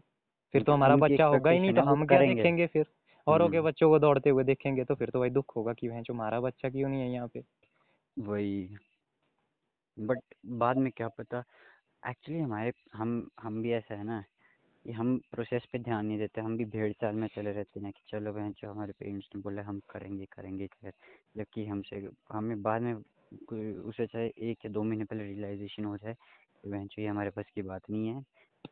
फिर 0.53 0.63
तो 0.63 0.73
हमारा 0.73 0.95
बच्चा 0.97 1.25
होगा 1.27 1.51
ही 1.51 1.59
नहीं 1.59 1.73
तो 1.73 1.81
हम 1.83 2.05
क्या 2.05 2.23
देखेंगे 2.23 2.67
फिर? 2.67 2.85
औरों 3.27 3.49
के 3.49 3.61
हम्म। 3.61 3.63
बच्चों 3.63 3.89
को 3.89 3.99
दौड़ते 3.99 4.29
हुए 4.29 4.43
देखेंगे 4.45 4.83
तो 4.85 4.95
फिर 4.95 5.09
तो 5.09 5.19
भाई 5.19 5.29
दुख 5.31 5.55
होगा 5.57 5.73
कि 5.73 5.89
वह 5.89 6.01
जो 6.01 6.13
हमारा 6.13 6.39
बच्चा 6.41 6.69
क्यों 6.71 6.89
नहीं 6.89 7.01
है 7.01 7.11
यहाँ 7.11 7.27
पे? 7.29 7.43
वही। 8.17 8.77
बट 9.97 10.19
बाद 10.59 10.77
में 10.77 10.91
क्या 10.91 11.07
पता 11.09 11.43
एक्चुअली 12.03 12.39
हमारे 12.41 12.71
हम 12.93 13.11
हम 13.41 13.61
भी 13.61 13.71
ऐसा 13.73 13.95
है 13.95 14.03
ना 14.03 14.21
कि 14.85 14.91
हम 14.93 15.17
प्रोसेस 15.31 15.65
पे 15.71 15.79
ध्यान 15.79 16.05
नहीं 16.05 16.17
देते 16.19 16.41
हम 16.41 16.57
भी 16.57 16.65
भेड़ 16.67 16.91
चाल 16.93 17.15
में 17.15 17.27
चले 17.27 17.51
रहते 17.51 17.79
हैं 17.79 17.91
कि 17.93 18.03
चलो 18.09 18.33
बहन 18.33 18.51
जो 18.53 18.71
हमारे 18.71 18.93
पेरेंट्स 18.93 19.29
ने 19.35 19.41
बोला 19.41 19.63
हम 19.63 19.81
करेंगे 19.89 20.25
करेंगे 20.31 20.67
कर 20.69 20.91
जबकि 21.37 21.65
हमसे 21.65 22.07
हमें 22.31 22.61
बाद 22.63 22.81
में 22.83 22.93
उसे 23.83 24.07
चाहे 24.07 24.27
एक 24.43 24.65
या 24.65 24.71
दो 24.71 24.83
महीने 24.83 25.05
पहले 25.05 25.23
रियलाइजेशन 25.25 25.85
हो 25.85 25.97
जाए 25.97 26.13
कि 26.13 26.69
बहन 26.69 26.87
ये 26.99 27.07
हमारे 27.07 27.29
पास 27.31 27.45
की 27.55 27.61
बात 27.63 27.89
नहीं 27.89 28.07
है। 28.09 28.23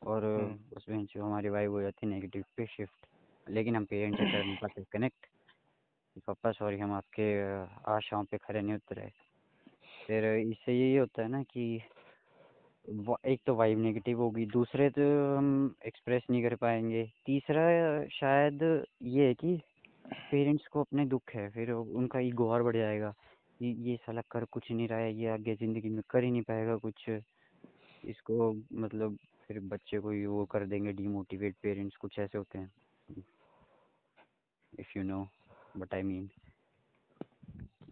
और 0.03 0.23
हम्म। 0.25 0.77
उस 0.77 0.85
बहन 0.89 1.07
हमारी 1.17 1.49
वाइब 1.49 1.71
हो 1.71 1.81
जाती 1.81 2.07
है 2.07 2.13
नेगेटिव 2.13 2.43
पे 2.57 2.65
शिफ्ट 2.65 3.05
लेकिन 3.47 3.75
हम 3.75 3.85
पेरेंट्स 3.85 4.19
से 4.19 4.25
कर 4.25 4.43
नहीं 4.45 4.55
पाते 4.55 4.83
कनेक्ट 4.91 5.25
पापा 6.27 6.51
सॉरी 6.51 6.77
हम 6.77 6.93
आपके 6.93 7.31
आशाओं 7.91 8.23
पे 8.23 8.37
खरे 8.37 8.61
नहीं 8.61 8.75
उतरे 8.75 9.09
फिर 10.07 10.25
इससे 10.25 10.73
यही 10.73 10.95
होता 10.95 11.21
है 11.21 11.27
ना 11.27 11.41
कि 11.43 11.81
एक 13.27 13.39
तो 13.45 13.55
वाइब 13.55 13.79
नेगेटिव 13.79 14.21
होगी 14.21 14.45
दूसरे 14.45 14.89
तो 14.89 15.01
हम 15.37 15.75
एक्सप्रेस 15.85 16.23
नहीं 16.31 16.43
कर 16.43 16.55
पाएँगे। 16.55 17.03
तीसरा 17.25 17.63
शायद 18.09 18.63
ये 19.03 19.27
है 19.27 19.33
कि 19.33 19.55
पेरेंट्स 20.31 20.67
को 20.67 20.81
अपने 20.81 21.05
दुख 21.05 21.33
है 21.35 21.49
फिर 21.49 21.71
उनका 21.71 22.19
ईगो 22.19 22.49
और 22.49 22.63
बढ़ 22.63 22.77
जाएगा 22.77 23.09
कि 23.59 23.75
ये 23.89 23.95
साला 23.95 24.21
कर 24.31 24.45
कुछ 24.45 24.71
नहीं 24.71 24.87
रहा 24.87 24.99
है 24.99 25.13
ये 25.15 25.27
आगे 25.29 25.55
ज़िंदगी 25.55 25.89
में 25.89 26.01
कर 26.09 26.23
ही 26.23 26.31
नहीं 26.31 26.41
पाएगा 26.41 26.77
कुछ। 26.77 27.09
इसको 28.03 28.51
मतलब 28.73 29.17
फिर 29.51 29.59
बच्चे 29.59 29.99
को 29.99 30.09
ही 30.09 30.25
वो 30.25 30.45
कर 30.45 30.65
देंगे 30.65 30.91
डीमोटिवेट 30.93 31.55
पेरेंट्स 31.63 31.95
कुछ 31.95 32.19
ऐसे 32.19 32.37
होते 32.37 32.59
हैं। 32.59 32.71
If 34.79 34.97
you 34.97 35.03
know 35.03 35.27
but 35.77 35.93
I 35.93 36.01
mean 36.01 36.29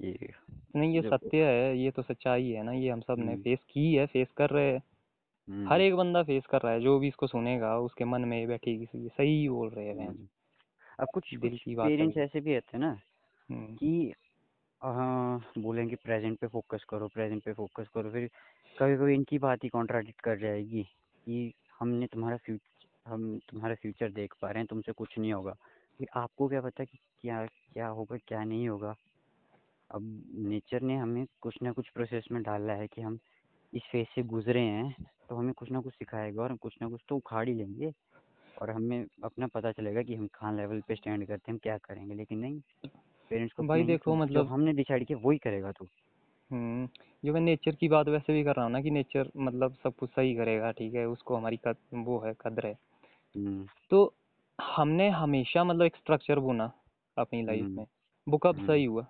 ये 0.01 0.29
नहीं 0.75 0.95
ये 0.95 1.01
सत्य 1.01 1.43
है 1.45 1.77
ये 1.77 1.91
तो 1.91 2.01
सच्चाई 2.01 2.49
है 2.49 2.63
ना 2.63 2.71
ये 2.71 2.89
हम 2.89 3.01
सबने 3.01 3.31
हम्म। 3.31 3.41
फेस 3.41 3.59
की 3.69 3.93
है 3.93 4.05
फेस 4.05 4.31
कर 4.31 4.49
रहे 4.49 4.71
हैं। 4.71 4.77
हर 4.77 5.73
हम्म 5.73 5.81
एक 5.81 5.95
बंदा 5.95 6.23
फेस 6.23 6.45
कर 6.45 6.61
रहा 6.61 6.73
है 6.73 6.81
जो 6.81 6.97
भी 6.99 7.07
इसको 7.07 7.27
सुनेगा 7.27 7.77
उसके 7.79 8.05
मन 8.05 8.21
में 8.21 8.39
ये 8.39 8.45
बैठेगी 8.47 8.85
सही 9.07 9.49
बोल 9.49 9.69
रहे 9.69 9.87
हैं 9.87 10.07
हम्म। 10.07 10.27
अब 10.99 11.07
कुछ 11.13 11.33
दिल 11.35 11.57
की 11.57 11.75
बात 11.75 11.87
पेरेंट्स 11.87 12.17
ऐसे 12.17 12.41
भी 12.41 12.53
रहते 12.53 12.77
हैं 12.77 12.83
ना 12.83 12.91
हम्म। 13.49 13.75
कि 13.75 14.13
हाँ 14.81 15.51
बोलेंगे 15.57 15.95
प्रेजेंट 15.95 16.37
पे 16.39 16.47
फोकस 16.47 16.83
करो 16.89 17.07
प्रेजेंट 17.07 17.43
पे 17.43 17.53
फोकस 17.53 17.87
करो 17.87 18.11
फिर 18.11 18.29
कभी 18.75 18.95
कभी 18.97 19.13
इनकी 19.13 19.37
बात 19.37 19.63
ही 19.63 19.69
कॉन्ट्राडिक्ट 19.69 20.21
कर 20.21 20.37
जाएगी। 20.37 20.85
कि 21.29 21.53
हमने 21.79 22.07
तुम्हारा 22.07 22.37
फ्यूचर 22.39 22.87
हम 23.05 23.37
तुम्हारा 23.49 23.75
फ्यूचर 23.77 24.11
देख 24.13 24.33
पा 24.41 24.49
रहे 24.51 24.59
हैं 24.59 24.67
तुमसे 24.67 24.91
कुछ 24.93 25.17
नहीं 25.19 25.33
होगा। 25.33 25.53
फिर 25.99 26.07
आपको 26.17 26.47
क्या 26.49 26.61
पता 26.61 26.83
कि 26.85 26.97
क्या 27.21 27.45
क्या 27.47 27.87
होगा 27.89 28.17
क्या 28.27 28.43
नहीं 28.45 28.67
होगा। 28.69 28.95
अब 29.89 30.03
नेचर 30.47 30.81
ने 30.83 30.95
हमें 30.97 31.25
कुछ 31.41 31.57
ना 31.63 31.71
कुछ 31.73 31.89
प्रोसेस 31.91 32.27
में 32.31 32.41
डाला 32.43 32.73
है 32.73 32.87
कि 32.87 33.01
हम 33.01 33.19
इस 33.73 33.83
फ़ेज़ 33.91 34.07
से 34.15 34.23
गुजरे 34.27 34.61
हैं 34.61 35.05
तो 35.29 35.35
हमें 35.35 35.53
कुछ 35.55 35.71
ना 35.71 35.81
कुछ 35.81 35.95
सिखाएगा 35.95 36.43
और 36.43 36.51
हम 36.51 36.57
कुछ 36.59 36.77
ना 36.81 36.89
कुछ 36.89 37.03
तो 37.09 37.17
उखाड़ 37.17 37.47
ही 37.49 37.55
लेंगे। 37.55 37.91
और 38.57 38.71
हमें 38.71 39.05
अपना 39.25 39.47
पता 39.49 39.71
चलेगा 39.73 40.03
कि 40.03 40.15
हम 40.15 40.27
कहाँ 40.33 40.53
लेवल 40.55 40.81
पे 40.83 40.95
स्टैंड 40.95 41.27
करते 41.27 41.51
हैं 41.51 41.53
हम 41.53 41.59
क्या 41.63 41.77
करेंगे। 41.79 42.15
लेकिन 42.15 42.39
नहीं 42.39 42.59
पेरेंट्स 43.31 43.55
को 43.55 43.63
भाई 43.65 43.83
देखो 43.85 44.15
मतलब 44.17 44.47
हमने 44.49 44.73
डिसाइड 44.75 45.07
किया 45.07 45.19
वही 45.21 45.37
करेगा 45.39 45.71
तू। 45.73 45.87
हम्म 46.51 46.87
जो 47.25 47.33
मैं 47.33 47.41
नेचर 47.41 47.75
की 47.75 47.87
बात 47.87 48.07
वैसे 48.07 48.33
भी 48.33 48.43
कर 48.43 48.55
रहा 48.55 48.65
हूँ 48.65 48.71
ना 48.71 48.81
कि 48.81 48.89
नेचर 48.89 49.29
मतलब 49.37 49.75
सब 49.83 49.95
कुछ 49.95 50.09
सही 50.09 50.33
करेगा 50.35 50.71
ठीक 50.71 50.93
है 50.93 51.05
उसको 51.07 51.35
हमारी 51.35 51.57
कद 51.57 51.75
वो 51.93 52.19
है 52.19 52.33
कदर 52.41 52.65
है। 52.65 52.73
हम्म। 53.35 53.65
तो 53.89 54.13
हमने 54.59 55.09
हमेशा 55.09 55.63
मतलब 55.63 55.85
एक 55.85 55.95
स्ट्रक्चर 55.95 56.39
बुना 56.39 56.71
अपनी 57.17 57.41
लाइफ 57.43 57.63
हम्म। 57.63 57.75
में। 57.77 57.85
वो 58.27 58.37
कब 58.37 58.55
हम्म, 58.55 58.67
सही 58.67 58.85
हुआ। 58.85 59.05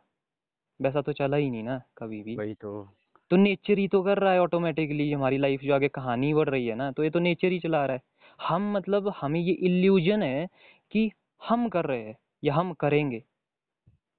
वैसा 0.80 1.02
तो 1.02 1.14
चला 1.14 1.38
ही 1.38 1.50
नहीं 1.50 1.64
ना 1.64 1.82
कभी 1.98 2.22
भी। 2.24 2.36
वही 2.36 2.54
तो। 2.54 2.88
तो 3.32 3.36
नेचर 3.36 3.78
ही 3.78 3.88
तो 3.88 4.02
कर 4.04 4.18
रहा 4.18 4.34
है 4.34 4.42
ऑटोमेटिकली 4.42 5.12
हमारी 5.12 5.38
लाइफ 5.38 5.62
जो 5.62 5.74
आगे 5.76 5.88
कहानी 5.88 6.34
बढ़ 6.34 6.50
रही 6.50 6.68
है 6.68 6.76
ना 6.76 6.92
तो 6.92 7.04
ये 7.04 7.10
तो 7.10 7.20
नेचर 7.20 7.52
ही 7.52 7.60
चला 7.60 7.86
रहा 7.86 7.96
है। 7.96 8.02
हम 8.48 8.72
मतलब 8.72 9.14
हमें 9.22 9.40
ये 9.40 9.54
इल्यूजन 9.54 10.24
है 10.24 10.48
कि 10.92 11.10
हम 11.50 11.68
कर 11.70 11.86
रहे 11.86 12.04
हैं 12.04 12.16
या 12.44 12.54
हम 12.54 12.74
करेंगे। 12.74 13.24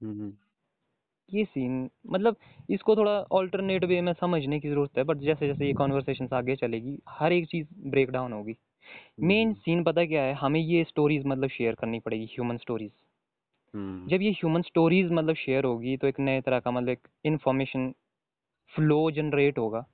हम्म। 0.02 0.32
ये 1.34 1.44
सीन 1.44 1.88
मतलब 2.06 2.36
इसको 2.70 2.96
थोड़ा 2.96 3.12
ऑल्टरनेट 3.32 3.84
वे 3.84 4.00
में 4.00 4.12
समझने 4.12 4.60
की 4.60 4.68
ज़रूरत 4.68 4.98
है 4.98 5.04
बट 5.04 5.18
जैसे 5.18 5.46
जैसे 5.46 5.66
ये 5.66 5.72
कॉन्वर्सेशन 5.72 6.28
आगे 6.32 6.56
चलेगी 6.56 6.98
हर 7.08 7.32
एक 7.32 7.46
चीज़ 7.46 7.66
ब्रेक 7.90 8.10
डाउन 8.10 8.32
होगी। 8.32 8.56
मेन 9.20 9.48
हम्म। 9.48 9.54
सीन 9.54 9.82
पता 9.84 10.04
क्या 10.04 10.22
है? 10.22 10.34
हमें 10.34 10.60
ये 10.60 10.84
स्टोरीज 10.84 11.26
मतलब 11.26 11.48
शेयर 11.48 11.74
करनी 11.74 12.00
पड़ेगी 12.00 12.24
ह्यूमन 12.24 12.56
स्टोरीज 12.56 12.90
जब 14.10 14.22
ये 14.22 14.30
ह्यूमन 14.30 14.62
स्टोरीज 14.62 15.10
मतलब 15.12 15.34
शेयर 15.36 15.64
होगी 15.64 15.96
तो 15.96 16.06
एक 16.06 16.20
नए 16.20 16.40
तरह 16.40 16.60
का 16.60 16.70
मतलब 16.70 16.88
एक 16.88 17.08
इन्फॉर्मेशन 17.24 17.92
फ्लो 18.72 19.10
जनरेट 19.10 19.58
होगा। 19.58 19.84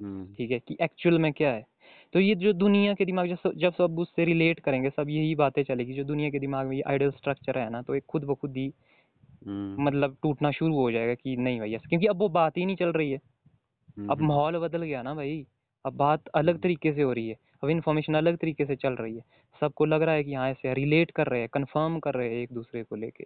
हम्म। 0.00 0.34
ठीक 0.34 0.50
है? 0.50 0.58
कि 0.58 0.76
एक्चुअल 0.82 1.18
में 1.18 1.32
क्या 1.32 1.50
है? 1.52 1.64
तो 2.12 2.20
ये 2.20 2.34
जो 2.34 2.52
दुनिया 2.52 2.94
के 2.94 3.04
दिमाग 3.04 3.28
जब 3.28 3.36
सब 3.36 3.52
जब 3.56 3.72
सब 3.72 3.98
उससे 3.98 4.24
रिलेट 4.24 4.60
करेंगे 4.60 4.90
सब 4.90 5.08
यही 5.08 5.34
बातें 5.34 5.62
चलेगी 5.64 5.94
जो 5.94 6.04
दुनिया 6.04 6.30
के 6.30 6.38
दिमाग 6.38 6.66
में 6.66 6.76
ये 6.76 6.82
आइडियल 6.82 7.10
स्ट्रक्चर 7.10 7.58
है 7.58 7.68
ना 7.70 7.82
तो 7.82 7.94
एक 7.94 8.04
खुद 8.08 8.24
ब 8.24 8.34
खुद 8.34 8.56
ही 8.56 8.72
मतलब 9.44 10.16
टूटना 10.22 10.50
शुरू 10.50 10.74
हो 10.74 10.90
जाएगा 10.90 11.14
कि 11.14 11.36
नहीं 11.36 11.58
भाई 11.60 11.74
ऐसा 11.74 11.88
क्योंकि 11.88 12.06
अब 12.06 12.18
वो 12.18 12.28
बात 12.28 12.56
ही 12.56 12.66
नहीं 12.66 12.76
चल 12.76 12.92
रही 12.92 13.10
है। 13.10 13.18
अब 13.18 14.10
हम्म, 14.10 14.26
माहौल 14.26 14.58
बदल 14.58 14.82
गया 14.82 15.02
ना 15.02 15.14
भाई 15.14 15.46
अब 15.84 15.96
बात 15.96 16.28
अलग 16.28 16.52
हम्म। 16.52 16.62
तरीके 16.62 16.92
से 16.92 17.02
हो 17.02 17.12
रही 17.12 17.28
है 17.28 17.36
अब 17.62 17.68
इन्फॉर्मेशन 17.70 18.14
अलग 18.14 18.36
तरीके 18.36 18.64
से 18.64 18.76
चल 18.76 18.94
रही 18.94 19.16
है। 19.16 19.22
सबको 19.60 19.84
लग 19.84 20.02
रहा 20.02 20.14
है 20.14 20.24
कि 20.24 20.34
हाँ 20.34 20.48
ऐसे 20.50 20.74
रिलेट 20.74 21.10
कर 21.10 21.26
रहे 21.26 21.40
हैं 21.40 21.48
कंफर्म 21.52 21.98
कर 21.98 22.14
रहे 22.14 22.28
हैं 22.28 22.42
एक 22.42 22.52
दूसरे 22.52 22.82
को 22.82 22.96
लेके 22.96 23.24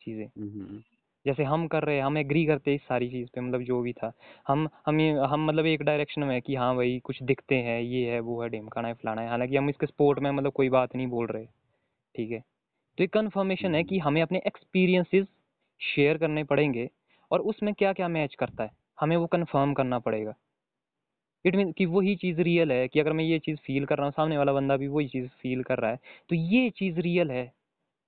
चीज़ें। 0.00 0.26
हम्म, 0.26 0.78
जैसे 1.26 1.44
हम 1.44 1.66
कर 1.68 1.84
रहे 1.84 1.96
हैं 1.96 2.02
हम 2.02 2.18
एग्री 2.18 2.44
करते 2.46 2.70
हैं 2.70 2.76
इस 2.76 2.82
सारी 2.82 3.08
चीज़ 3.10 3.28
पे 3.34 3.40
मतलब 3.40 3.62
जो 3.62 3.80
भी 3.82 3.92
था। 3.92 4.12
हम 4.48 4.68
हम 4.86 5.00
हम 5.24 5.44
मतलब 5.46 5.66
एक 5.66 5.82
डायरेक्शन 5.82 6.22
में 6.22 6.34
है 6.34 6.40
कि 6.40 6.54
हाँ 6.54 6.74
भाई 6.76 6.98
कुछ 7.04 7.22
दिखते 7.22 7.54
हैं 7.54 7.80
ये 7.80 8.04
है 8.10 8.20
वो 8.20 8.40
है 8.42 8.48
ढिमकाना 8.48 8.88
है 8.88 8.94
फलाना 8.94 9.22
है। 9.22 9.28
हालाँकि 9.28 9.56
हम 9.56 9.68
इसके 9.70 9.86
स्पोर्ट 9.86 10.18
में 10.18 10.30
मतलब 10.30 10.52
कोई 10.52 10.68
बात 10.68 10.96
नहीं 10.96 11.06
बोल 11.06 11.26
रहे 11.26 11.44
ठीक 12.14 12.30
है? 12.30 12.42
तो 12.98 13.04
एक 13.04 13.12
कन्फर्मेशन 13.12 13.74
है 13.74 13.82
कि 13.84 13.98
हम्म। 13.98 14.08
हमें 14.08 14.22
अपने 14.22 14.42
एक्सपीरियंसेस 14.46 15.26
शेयर 15.82 16.18
करने 16.18 16.44
पड़ेंगे 16.44 16.88
और 17.30 17.40
उसमें 17.42 17.74
क्या 17.74 17.92
क्या 17.92 18.08
मैच 18.08 18.34
करता 18.34 18.64
है 18.64 18.70
हमें 19.00 19.16
वो 19.16 19.26
कन्फर्म 19.26 19.74
करना 19.74 19.98
पड़ेगा। 19.98 20.34
इट 21.44 21.56
मीन 21.56 21.72
कि 21.72 21.86
वही 21.86 22.14
चीज़ 22.16 22.40
रियल 22.40 22.72
है 22.72 22.86
कि 22.88 23.00
अगर 23.00 23.12
मैं 23.12 23.24
ये 23.24 23.38
चीज़ 23.38 23.58
फील 23.58 23.84
कर 23.86 23.96
रहा 23.96 24.04
हूँ 24.06 24.12
सामने 24.12 24.38
वाला 24.38 24.52
बंदा 24.52 24.76
भी 24.76 24.86
वही 24.88 25.08
चीज़ 25.08 25.28
फील 25.42 25.62
कर 25.62 25.78
रहा 25.78 25.90
है 25.90 25.98
तो 26.30 26.34
ये 26.36 26.70
चीज़ 26.70 27.00
रियल 27.00 27.30
है। 27.30 27.50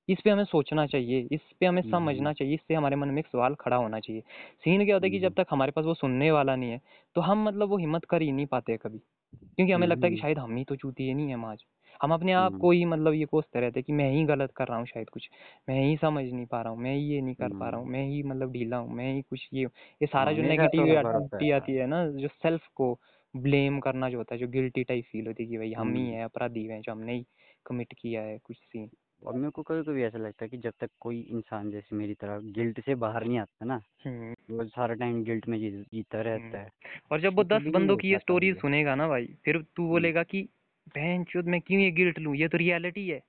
इस 0.08 0.20
पे 0.24 0.30
हमें 0.30 0.44
सोचना 0.44 0.86
चाहिए 0.86 1.28
इस 1.32 1.40
पे 1.60 1.66
हमें 1.66 1.82
हम्म, 1.82 1.90
समझना 1.90 2.32
चाहिए 2.32 2.54
इससे 2.54 2.74
हमारे 2.74 2.96
मन 2.96 3.08
में 3.08 3.18
एक 3.18 3.26
सवाल 3.26 3.54
खड़ा 3.54 3.76
होना 3.76 4.00
चाहिए। 4.00 4.22
सीन 4.64 4.84
क्या 4.84 4.96
होता 4.96 5.06
है 5.06 5.10
कि 5.10 5.16
हम्म, 5.16 5.28
जब 5.28 5.34
तक 5.34 5.46
हमारे 5.50 5.72
पास 5.72 5.84
वो 5.84 5.94
सुनने 5.94 6.30
वाला 6.30 6.56
नहीं 6.56 6.70
है 6.70 6.80
तो 7.16 7.20
हम 7.20 7.44
मतलब 7.44 7.68
वो 7.68 7.78
हिम्मत 7.78 8.04
कर 8.04 8.22
ही 8.22 8.32
नहीं 8.32 8.46
पाते 8.46 8.76
कभी। 8.76 8.98
क्योंकि 8.98 9.72
हमें 9.72 9.86
लगता 9.86 10.06
है 10.06 10.10
कि 10.10 10.16
हम्म, 10.16 10.22
शायद 10.22 10.38
हम 10.38 10.56
ही 10.56 10.64
तो 10.64 10.76
चूतिए 10.76 11.14
नहीं 11.14 11.28
है 11.28 11.36
माज 11.36 11.64
हम 12.02 12.12
अपने 12.12 12.32
आप 12.32 12.50
हम्म, 12.50 12.60
को 12.60 12.70
ही 12.70 12.84
मतलब 12.84 13.14
ये 13.14 13.24
कोसते 13.24 13.60
रहते 13.60 13.82
कि 13.82 13.92
मैं 13.92 14.10
ही 14.10 14.24
गलत 14.24 14.52
कर 14.56 14.68
रहा 14.68 14.78
हूँ 14.78 14.86
शायद 14.86 15.10
कुछ 15.10 15.30
मैं 15.68 15.80
ही 15.80 15.96
समझ 15.96 16.24
नहीं 16.24 16.46
पा 16.46 16.62
रहा 16.62 16.72
हूँ 16.72 16.80
मैं 16.80 16.94
ही 16.94 17.04
ये 17.04 17.20
नहीं 17.20 17.34
कर 17.34 17.48
पा 17.48 17.68
रहा 17.68 17.80
हूँ 17.80 17.88
मैं 17.88 18.06
ही 18.06 18.22
मतलब 18.22 18.52
ढीला 18.52 18.76
हूँ 18.76 18.94
मैं 18.94 19.14
ही 19.14 19.22
कुछ 19.22 19.48
ये 19.52 19.64
ये 19.64 20.06
सारा 20.06 20.32
जो 20.32 20.42
तो 20.42 20.48
नेगेटिव 20.48 20.86
है 20.86 20.94
यार। 20.94 21.52
आती 21.52 21.74
है 21.74 21.86
ना 21.86 22.06
जो 22.08 22.28
सेल्फ 22.28 22.66
को 22.74 23.00
ब्लेम 23.36 23.80
करना 23.80 24.10
जो 24.10 24.18
होता 24.18 24.34
है 24.34 24.40
जो 24.40 24.48
गिल्टी 24.48 24.84
टाइप 24.84 25.04
फील 25.04 25.26
होती 25.26 25.42
है 25.42 25.48
कि 25.50 25.58
भाई 25.58 25.72
हम 25.72 25.94
ही 25.94 26.04
हम्म, 26.06 26.14
है 26.14 26.24
अपराधी 26.24 26.66
हैं 26.66 26.80
जो 26.80 26.92
हमने 26.92 27.14
ही 27.14 27.26
कमिट 27.66 27.92
किया 27.98 28.22
है 28.22 28.38
कुछ 28.38 28.56
सीन 28.56 28.90
और 29.26 29.34
मेरे 29.34 29.50
को 29.50 29.62
कभी 29.62 29.82
कभी 29.82 30.02
ऐसा 30.02 30.18
लगता 30.18 30.44
है 30.44 30.48
कि 30.48 30.58
जब 30.58 30.72
तक 30.80 30.90
कोई 31.00 31.20
इंसान 31.20 31.70
जैसे 31.70 31.96
मेरी 31.96 32.14
तरह 32.14 32.38
गिल्ट 32.38 32.80
से 32.80 32.94
बाहर 32.94 33.24
नहीं 33.24 33.38
आता 33.38 33.64
ना 33.64 33.80
हम्म। 34.06 34.56
वो 34.56 34.64
सारा 34.64 34.94
टाइम 34.94 35.24
गिल्ट 35.24 35.48
में 35.48 35.58
जीता 35.60 36.18
हम्म। 36.18 36.28
रहता 36.28 36.58
है। 36.58 36.70
और 37.10 37.20
जब 37.20 37.36
वो 37.36 37.42
तो 37.42 37.58
दस 37.58 37.66
बंदों 37.66 37.96
की 37.96 38.10
ये 38.10 38.18
स्टोरी 38.18 38.52
सुनेगा 38.54 38.94
ना 38.94 39.08
भाई 39.08 39.26
फिर 39.44 39.62
तू 39.76 39.82
हम्म, 39.82 39.90
बोलेगा 39.90 40.22
कि 40.22 40.48
बहन 40.88 41.24
चुद 41.24 41.46
मैं 41.46 41.60
क्यों 41.60 41.82
ये 41.82 41.90
गिल्ट 41.90 42.18
लूँ? 42.18 42.36
ये 42.36 42.48
तो 42.48 42.58
रियलिटी 42.58 43.08
है। 43.08 43.22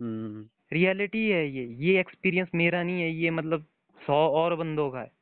हम्म, 0.00 0.48
रियलिटी 0.72 1.30
है 1.30 1.48
ये। 1.48 1.66
ये 1.66 2.00
एक्सपीरियंस 2.00 2.48
मेरा 2.54 2.82
नहीं 2.82 3.02
है 3.02 3.10
ये 3.10 3.30
मतलब 3.30 3.66
सौ 4.06 4.28
और 4.28 4.54
बंदों 4.54 4.90
का 4.90 5.00
है। 5.00 5.12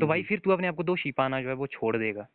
तो 0.00 0.06
भाई 0.06 0.18
हम्म, 0.18 0.28
फिर 0.28 0.38
तू 0.38 0.50
अपने 0.50 0.66
आप 0.66 0.74
को 0.74 0.82
दोषी 0.82 1.12
पाना 1.12 1.42
जो 1.42 1.48
है 1.48 1.54
वो 1.54 1.66
छोड़ 1.66 1.96
देगा। 1.96 2.28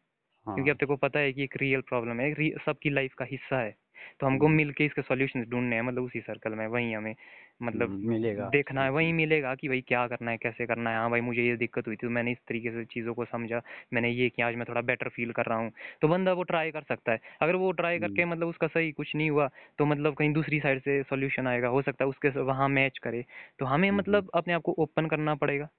हाँ। 0.45 0.55
क्योंकि 0.55 0.72
अब 0.72 0.78
तेरे 0.78 0.88
को 0.88 0.95
पता 0.95 1.20
है 1.20 1.34
कि 1.34 1.43
एक 1.43 1.57
रियल 1.57 1.82
प्रॉब्लम 1.82 2.20
है 2.20 2.49
सबकी 2.66 2.89
लाइफ 2.89 3.14
का 3.14 3.26
हिस्सा 3.26 3.59
है। 3.59 3.76
तो 4.19 4.27
हमको 4.27 4.47
हम्म, 4.47 4.49
मिल 4.49 4.71
के 4.71 4.85
इसके 4.85 5.01
सॉल्यूशंस 5.01 5.47
ढूँढने 5.47 5.75
हैं 5.75 5.83
मतलब 5.83 6.03
उसी 6.03 6.19
सर्कल 6.21 6.55
में 6.55 6.65
वहीं 6.67 6.95
हमें 6.95 7.15
मतलब 7.61 7.93
हम्म, 7.93 8.07
मिलेगा 8.07 8.49
देखना 8.49 8.83
है 8.83 8.89
वहीं 8.91 9.13
मिलेगा 9.13 9.53
कि 9.55 9.67
भाई 9.67 9.81
क्या 9.81 10.05
करना 10.07 10.31
है 10.31 10.37
कैसे 10.37 10.65
करना 10.65 10.89
है। 10.89 10.97
हाँ 10.97 11.09
भाई 11.09 11.21
मुझे 11.21 11.43
ये 11.43 11.55
दिक्कत 11.57 11.87
हुई 11.87 11.95
थी 11.95 12.07
तो 12.07 12.09
मैंने 12.09 12.31
इस 12.31 12.37
तरीके 12.47 12.71
से 12.71 12.83
चीज़ों 12.85 13.13
को 13.13 13.25
समझा 13.25 13.61
मैंने 13.93 14.09
ये 14.11 14.29
किया 14.29 14.47
आज 14.47 14.55
मैं 14.55 14.65
थोड़ा 14.69 14.81
बेटर 14.81 15.09
फील 15.09 15.31
कर 15.31 15.45
रहा 15.45 15.57
हूँ। 15.57 15.71
तो 16.01 16.07
बंदा 16.07 16.33
वो 16.33 16.43
ट्राई 16.43 16.71
कर 16.71 16.83
सकता 16.83 17.11
है। 17.11 17.19
अगर 17.41 17.55
वो 17.55 17.71
ट्राई 17.73 17.99
करके 17.99 18.25
हम्म, 18.25 18.25
मतलब 18.25 18.47
उसका 18.47 18.67
सही 18.67 18.91
कुछ 18.91 19.15
नहीं 19.15 19.29
हुआ 19.29 19.49
तो 19.79 19.85
मतलब 19.85 20.15
कहीं 20.15 20.33
दूसरी 20.33 20.59
साइड 20.59 20.81
से 20.81 21.01
सोल्यूशन 21.03 21.47
आएगा 21.47 21.67
हो 21.69 21.81
सकता 21.81 22.03
है 22.05 22.09
उसके 22.09 22.39
वहाँ 22.41 22.69
मैच 22.69 22.97
करे। 22.97 23.23
तो 23.59 23.65
हमें 23.65 23.89
हम्म, 23.89 23.97
मतलब 23.99 24.29
अपने 24.35 24.53
आप 24.53 24.61
को 24.61 24.71
ओपन 24.79 25.07
करना 25.07 25.35
पड़ेगा। 25.35 25.69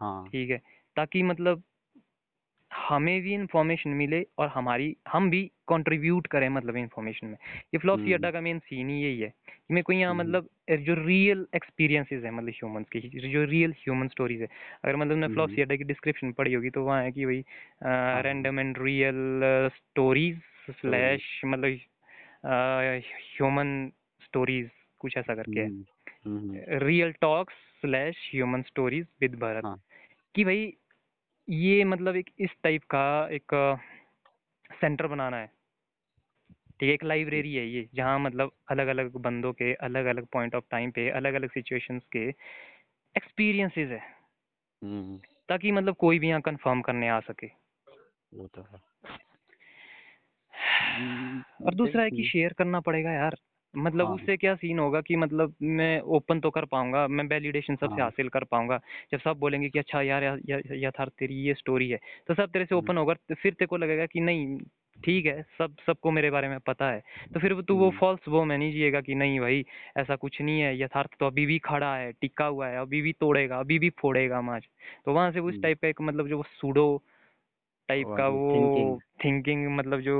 हाँ। 0.00 0.24
ठीक 0.26 0.50
है 0.50 0.58
ताकि 0.96 1.22
मतलब 1.22 1.62
हमें 2.76 3.20
भी 3.22 3.34
इंफॉर्मेशन 3.34 3.90
मिले 3.90 4.24
और 4.38 4.48
हमारी 4.48 4.96
हम 5.08 5.30
भी 5.30 5.42
कंट्रीब्यूट 5.68 6.26
करें 6.26 6.48
मतलब 6.48 6.76
इन्फॉर्मेशन 6.76 7.26
में। 7.26 7.36
ये 7.74 7.78
फ्लॉपसी 7.78 8.02
हम्म, 8.02 8.14
अड्डा 8.14 8.30
का 8.30 8.40
मेन 8.40 8.58
सीन 8.58 8.88
ही 8.88 9.00
यही 9.02 9.20
है 9.20 9.28
कि 9.28 9.74
मेरे 9.74 9.82
को 9.82 9.92
यहाँ 9.92 10.10
हम्म, 10.10 10.20
मतलब 10.20 10.48
जो 10.80 10.94
रियल 11.06 11.46
एक्सपीरियंसेस 11.54 12.24
है 12.24 12.30
मतलब 12.30 12.48
ह्यूमंस 12.48 12.86
की 12.92 13.00
जो 13.30 13.44
रियल 13.44 13.72
ह्यूमन 13.72 14.08
स्टोरीज 14.08 14.40
है। 14.40 14.48
अगर 14.84 14.96
मतलब 14.96 15.16
ने 15.16 15.24
हम्म, 15.26 15.34
फ्लॉपसी 15.34 15.62
अड्डा 15.62 15.76
की 15.76 15.84
डिस्क्रिप्शन 15.84 16.32
पढ़ी 16.32 16.54
होगी 16.54 16.70
तो 16.70 16.84
वहाँ 16.84 17.02
है 17.02 17.12
कि 17.12 17.24
भाई 17.24 17.44
random 18.22 18.60
and 18.60 18.78
real 18.78 19.40
stories 19.76 20.40
slash 20.70 21.40
मतलब 21.44 21.78
ह्यूमन 22.46 23.90
स्टोरीज 24.20 24.70
कुछ 24.98 25.16
ऐसा 25.16 25.34
करके 25.34 25.60
है। 25.60 25.66
हम्म, 25.66 25.84
हम्म, 26.26 26.60
real 26.86 27.12
talks 27.12 27.54
slash 27.80 28.30
human 28.34 28.62
stories 28.62 29.06
with 29.20 29.34
Bharat 29.34 29.78
कि 30.34 30.44
भाई 30.44 30.72
ये 31.50 31.84
मतलब 31.84 32.16
एक 32.16 32.30
इस 32.38 32.50
टाइप 32.62 32.82
का 32.84 33.28
एक 33.32 33.78
सेंटर 34.72 35.06
बनाना 35.06 35.36
है। 35.36 35.46
ठीक 36.80 36.88
है 36.88 36.94
एक 36.94 37.04
लाइब्रेरी 37.04 37.54
है 37.54 37.66
ये 37.66 37.88
जहाँ 37.94 38.18
मतलब 38.18 38.52
अलग 38.68 38.86
अलग 38.86 39.12
बंदों 39.12 39.52
के 39.52 39.74
अलग 39.74 40.04
अलग 40.04 40.26
पॉइंट 40.26 40.54
ऑफ़ 40.54 40.64
टाइम 40.70 40.90
पे 40.90 41.10
अलग 41.10 41.34
अलग 41.34 41.50
सिचुएशंस 41.50 42.02
के 42.12 42.28
एक्सपीरियंसेस 43.16 43.90
है। 43.90 44.00
हम्म, 44.82 45.18
ताकि 45.48 45.72
मतलब 45.72 45.94
कोई 45.94 46.18
भी 46.18 46.28
यहाँ 46.28 46.40
कंफर्म 46.40 46.80
करने 46.80 47.08
आ 47.08 47.20
सके। 47.20 47.46
वो 48.34 48.46
तो 48.46 48.62
है। 48.62 48.78
और 51.66 51.74
दूसरा 51.74 52.02
है 52.02 52.10
कि 52.10 52.28
शेयर 52.28 52.52
करना 52.52 52.80
पड़ेगा 52.80 53.12
यार। 53.12 53.36
मतलब 53.76 54.06
हाँ। 54.06 54.14
उससे 54.14 54.36
क्या 54.36 54.54
सीन 54.54 54.78
होगा 54.78 55.00
कि 55.00 55.16
मतलब 55.16 55.54
मैं 55.62 56.00
ओपन 56.00 56.40
तो 56.40 56.50
कर 56.50 56.64
पाऊँगा 56.64 57.08
मैं 57.08 57.24
वैलिडेशन 57.24 57.76
सबसे 57.76 57.94
हाँ। 57.94 58.02
हासिल 58.02 58.28
कर 58.28 58.44
पाऊँगा। 58.44 58.80
जब 59.12 59.20
सब 59.20 59.36
बोलेंगे 59.38 59.68
कि 59.68 59.78
अच्छा 59.78 60.02
यार 60.02 60.24
या- 60.24 60.50
या- 60.50 60.62
यथार्थ 60.70 61.12
तेरी 61.18 61.34
ये 61.34 61.54
स्टोरी 61.54 61.90
है। 61.90 61.98
तो 62.26 62.34
सब 62.34 62.50
तेरे 62.50 62.64
से 62.64 62.74
ओपन 62.74 62.96
होगा 62.96 63.14
तो 63.14 63.34
फिर 63.34 63.52
तेरे 63.52 63.66
को 63.66 63.76
लगेगा 63.76 64.06
कि 64.06 64.20
नहीं 64.20 64.58
ठीक 65.04 65.26
है 65.26 65.42
सब 65.58 65.76
सबको 65.86 66.10
मेरे 66.10 66.30
बारे 66.30 66.48
में 66.48 66.58
पता 66.60 66.90
है। 66.90 67.02
तो 67.34 67.40
फिर 67.40 67.60
तू 67.60 67.76
वो 67.76 67.90
फॉल्स 67.90 68.28
वो 68.28 68.44
मैं 68.44 68.58
नहीं 68.58 68.72
जिएगा 68.72 69.00
कि 69.00 69.14
नहीं 69.14 69.40
भाई 69.40 69.66
ऐसा 69.96 70.16
कुछ 70.16 70.42
नहीं 70.42 70.60
है 70.60 70.80
यथार्थ 70.80 71.10
तो 71.20 71.26
अभी 71.26 71.46
भी 71.46 71.58
खड़ा 71.58 71.96
है 71.96 72.12
टिका 72.12 72.44
हुआ 72.44 72.68
है 72.68 72.78
अभी 72.78 73.02
भी 73.02 73.12
तोड़ेगा 73.12 73.58
अभी 73.58 73.78
भी 73.78 73.90
फोड़ेगा 73.90 74.40
माज 74.40 74.62
तो 75.04 75.12
वहाँ 75.12 75.32
से 75.32 75.40
उस 75.40 75.62
टाइप 75.62 75.78
का 75.82 75.88
एक 75.88 76.00
मतलब 76.00 76.28
जो 76.28 76.42
सूडो 76.42 77.02
टाइप 77.88 78.06
का 78.08 78.28
वो 78.28 78.98
थिंकिंग 79.24 79.76
मतलब 79.76 80.00
जो 80.00 80.16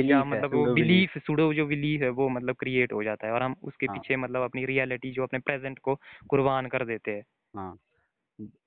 या 0.00 0.22
मतलब 0.24 0.52
वो 0.52 0.66
बिलीफ 0.70 0.70
बिलीफ 0.70 1.16
सूडो 1.18 1.52
जो 1.54 1.66
बिलीफ 1.66 2.02
है 2.02 2.08
वो 2.12 2.28
मतलब 2.30 2.56
क्रिएट 2.58 2.92
हो 2.92 3.02
जाता 3.04 3.26
है 3.26 3.32
और 3.32 3.42
हम 3.42 3.54
उसके 3.64 3.86
हाँ। 3.86 3.88
पीछे 3.88 4.16
मतलब 4.16 4.42
अपनी 4.42 4.64
रियलिटी 4.66 5.12
जो 5.12 5.22
अपने 5.22 5.38
प्रेजेंट 5.40 5.78
को 5.80 5.94
कुर्बान 6.28 6.66
कर 6.68 6.84
देते 6.86 7.10
हैं। 7.10 7.24
हाँ। 7.54 7.76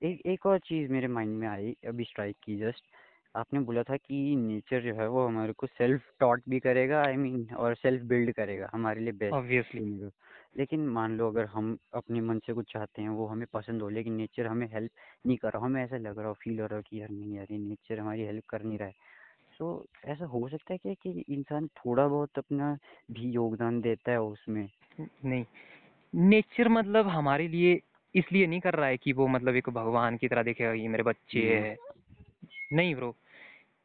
एक 0.04 0.22
एक 0.28 0.46
और 0.46 0.60
चीज़ 0.62 0.92
मेरे 0.92 1.08
माइंड 1.10 1.38
में 1.38 1.48
आई 1.48 1.74
अभी 1.88 2.04
स्ट्राइक 2.04 2.38
की 2.44 2.58
जस्ट 2.60 2.86
आपने 3.36 3.60
बोला 3.62 3.84
था 3.84 3.98
कि 3.98 4.36
नेचर 4.38 4.82
जो 4.84 4.94
है 4.96 5.08
वो 5.10 5.26
हमारे 5.28 5.54
को 5.56 5.68
सेल्फ 5.68 6.04
टॉट 6.20 6.44
भी 6.50 6.60
करेगा 6.62 7.02
आई 7.04 7.14
I 7.14 7.18
मीन 7.18 7.38
mean, 7.38 7.56
और 7.58 7.76
सेल्फ 7.76 8.04
बिल्ड 8.06 8.34
करेगा 8.36 8.70
हमारे 8.74 9.02
लिए 9.02 9.14
बेस्ट 9.16 9.40
ऑब्वियसली 9.40 9.86
लेकिन 10.58 10.88
मान 10.90 11.18
लो 11.18 11.28
अगर 11.30 11.46
हम 11.48 11.78
अपने 11.94 12.22
मन 12.22 12.40
से 12.40 12.54
कुछ 12.54 12.72
चाहते 12.74 13.02
हैं 13.02 13.10
वो 13.10 13.28
हमें 13.28 13.46
पसंद 13.54 13.82
हो 13.82 13.90
लेकिन 13.90 14.14
नेचर 14.14 14.48
हमें 14.48 14.68
हेल्प 14.68 14.92
नहीं 15.26 15.38
कर 15.38 15.54
रहा 15.54 15.66
हमें 15.66 15.84
ऐसा 15.84 15.98
लग 15.98 16.20
रहा 16.20 16.28
हो 16.28 16.34
फील 16.34 16.60
हो 16.60 16.66
रहा 16.68 16.78
हो 16.78 16.84
कि 16.88 17.02
यार 17.02 17.10
नहीं 17.10 17.36
यार 17.36 17.48
ये 17.52 17.58
नेचर 17.60 18.00
हमारी 18.00 18.24
हेल्प 18.24 18.44
कर 18.50 18.64
नहीं 18.64 18.78
रहा 18.78 18.88
है। 18.88 18.94
तो 19.60 19.86
ऐसा 20.06 20.26
हो 20.26 20.50
सकता 20.50 20.74
है 20.74 20.78
क्या 20.78 20.94
कि 20.94 21.26
इंसान 21.30 21.68
थोड़ा 21.68 22.08
बहुत 22.08 22.30
अपना 22.38 22.78
भी 23.12 23.22
योगदान 23.22 23.82
देता 23.82 24.12
है 24.12 24.22
उसमें? 24.22 24.70
नहीं। 25.26 25.46
नेचर 26.16 26.68
मतलब 26.68 27.08
हमारे 27.08 27.48
लिए 27.48 27.82
इसलिए 28.16 28.48
नहीं 28.48 28.60
कर 28.60 28.74
रहा 28.74 28.88
है 28.88 28.98
कि 28.98 29.14
वो 29.14 29.28
मतलब 29.28 29.56
एक 29.56 29.70
भगवान 29.70 30.18
की 30.18 30.28
तरह 30.28 30.44
देखेगा 30.44 30.72
ये 30.72 30.88
मेरे 30.88 31.04
बच्चे 31.04 31.56
हम्म, 31.56 31.66
है। 31.66 31.78
नहीं 32.74 32.96
ब्रो। 32.96 33.16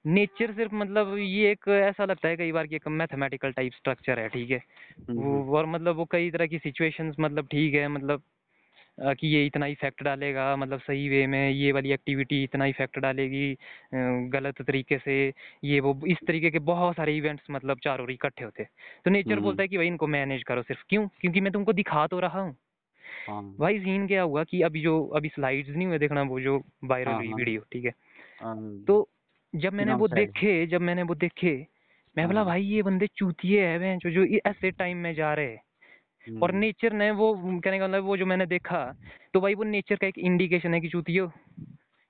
नेचर 0.07 0.53
सिर्फ़ 0.53 0.75
मतलब 0.75 1.17
ये 1.19 1.51
एक 1.51 1.69
ऐसा 1.69 2.05
लगता 2.05 2.29
है 2.29 2.37
कई 2.37 2.53
बार 2.53 2.67
कि 2.67 2.77
एक 2.77 2.89
मैथमेटिकल 2.89 3.53
टाइप 3.53 3.73
स्ट्रक्चर 3.73 4.19
है 4.19 4.29
ठीक 4.29 4.51
है? 4.51 4.63
हम्म, 5.11 5.23
वो 5.23 5.59
और 5.59 5.67
मतलब 5.67 5.97
वो 5.97 6.05
कई 6.05 6.31
तरह 6.31 6.47
की 6.47 6.59
सिचुएशंस 6.59 7.17
मतलब 7.21 7.47
ठीक 7.47 7.75
है 7.75 7.89
मतलब 7.89 8.23
कि 8.99 9.27
ये 9.27 9.47
इतना 9.47 9.67
इफ़ेक्ट 9.67 10.03
डालेगा 10.03 10.57
मतलब 10.57 10.81
सही 10.81 11.09
वे 11.09 11.27
में 11.27 11.51
ये 11.51 11.73
वाली 11.73 11.93
एक्टिविटी 11.93 12.43
इतना 12.45 12.67
इफ़ेक्ट 12.67 12.99
डालेगी 12.99 13.57
गलत 14.31 14.63
तरीके 14.63 14.99
से 14.99 15.17
ये 15.65 15.81
वो 15.81 15.99
इस 16.07 16.19
तरीके 16.27 16.51
के 16.51 16.59
बहुत 16.59 16.97
सारे 16.97 17.17
इवेंट्स 17.17 17.45
मतलब 17.51 17.79
चारों 17.85 18.05
ओर 18.05 18.13
इकट्ठे 18.13 18.45
होते 18.45 18.65
तो 19.05 19.11
नेचर 19.11 19.35
हम्म, 19.35 19.43
बोलता 19.43 19.63
है 19.63 19.69
कि 19.69 19.77
भाई 19.77 19.87
इनको 19.87 20.07
मैनेज 20.07 20.43
करो 20.43 20.63
सिर्फ़। 20.63 20.83
क्यों? 20.89 21.09
क्योंकि 21.21 21.41
मैं 21.41 21.53
तुमको 21.53 21.73
दिखा 21.73 22.07
तो 22.07 22.21
रहा 22.21 22.41
हूँ। 22.41 22.57
हाँ। 23.29 23.43
भाई 23.61 23.79
सीन 23.81 24.07
क्या 24.07 24.23
हुआ 24.23 24.45
कि 24.45 24.63
अभी 24.63 24.81
जो 24.83 25.03
अभी 25.17 25.29
स्लाइड्स 25.29 25.69
नहीं 25.71 25.87
हुए 25.87 25.99
देखना 25.99 26.23
वो 26.23 26.41
जो 26.41 26.59
वायरल 26.85 27.09
हाँ 27.09 27.17
हुई 27.17 27.29
हाँ। 27.29 27.35
वीडियो 27.35 27.61
ठीक 27.73 27.85
है? 27.85 27.93
तो 28.87 29.09
जब 29.55 29.73
मैंने 29.73 29.95
वो 29.95 30.09
देखे 30.09 30.67
जब 30.67 30.81
मैंने 30.81 31.03
वो 31.03 31.15
देखे 31.15 31.55
मैं 32.17 32.25
हाँ 32.25 32.29
बोला 32.29 32.45
हाँ। 32.45 32.45
भाई 32.45 32.63
ये 32.65 32.83
बंदे 32.83 33.07
चूतिए 33.17 33.67
हैं 33.67 33.99
जो 33.99 34.11
जो 34.11 34.25
ऐसे 34.47 34.71
टाइम 34.73 34.97
में 34.99 35.15
जा 35.15 35.35
रहे 35.35 35.47
हैं। 35.47 35.63
और 36.43 36.51
हम्म, 36.51 36.61
नेचर 36.61 36.93
ने 36.93 37.11
वो 37.11 37.35
कहने 37.35 37.79
का 37.79 37.89
मतलब 37.89 38.05
वो 38.05 38.17
जो 38.17 38.27
मैंने 38.27 38.47
देखा 38.47 38.95
तो 39.35 39.41
भाई 39.41 39.55
वो 39.55 39.65
नेचर 39.65 39.97
का 39.97 40.07
एक 40.07 40.19
इंडिकेशन 40.19 40.75
है 40.75 40.81
कि 40.81 40.89
चूतियो 40.89 41.33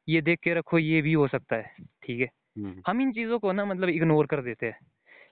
ये 0.08 0.20
देख 0.20 0.38
के 0.40 0.54
रखो 0.54 0.78
ये 0.78 1.02
भी 1.02 1.12
हो 1.12 1.28
सकता 1.28 1.56
है 1.56 1.74
ठीक 2.02 2.20
है? 2.20 2.26
हम्म, 2.58 2.82
हम 2.86 3.00
इन 3.00 3.12
चीज़ों 3.12 3.38
को 3.38 3.52
ना 3.52 3.64
मतलब 3.64 3.88
इग्नोर 3.88 4.26
कर 4.26 4.42
देते 4.42 4.66
हैं। 4.66 4.78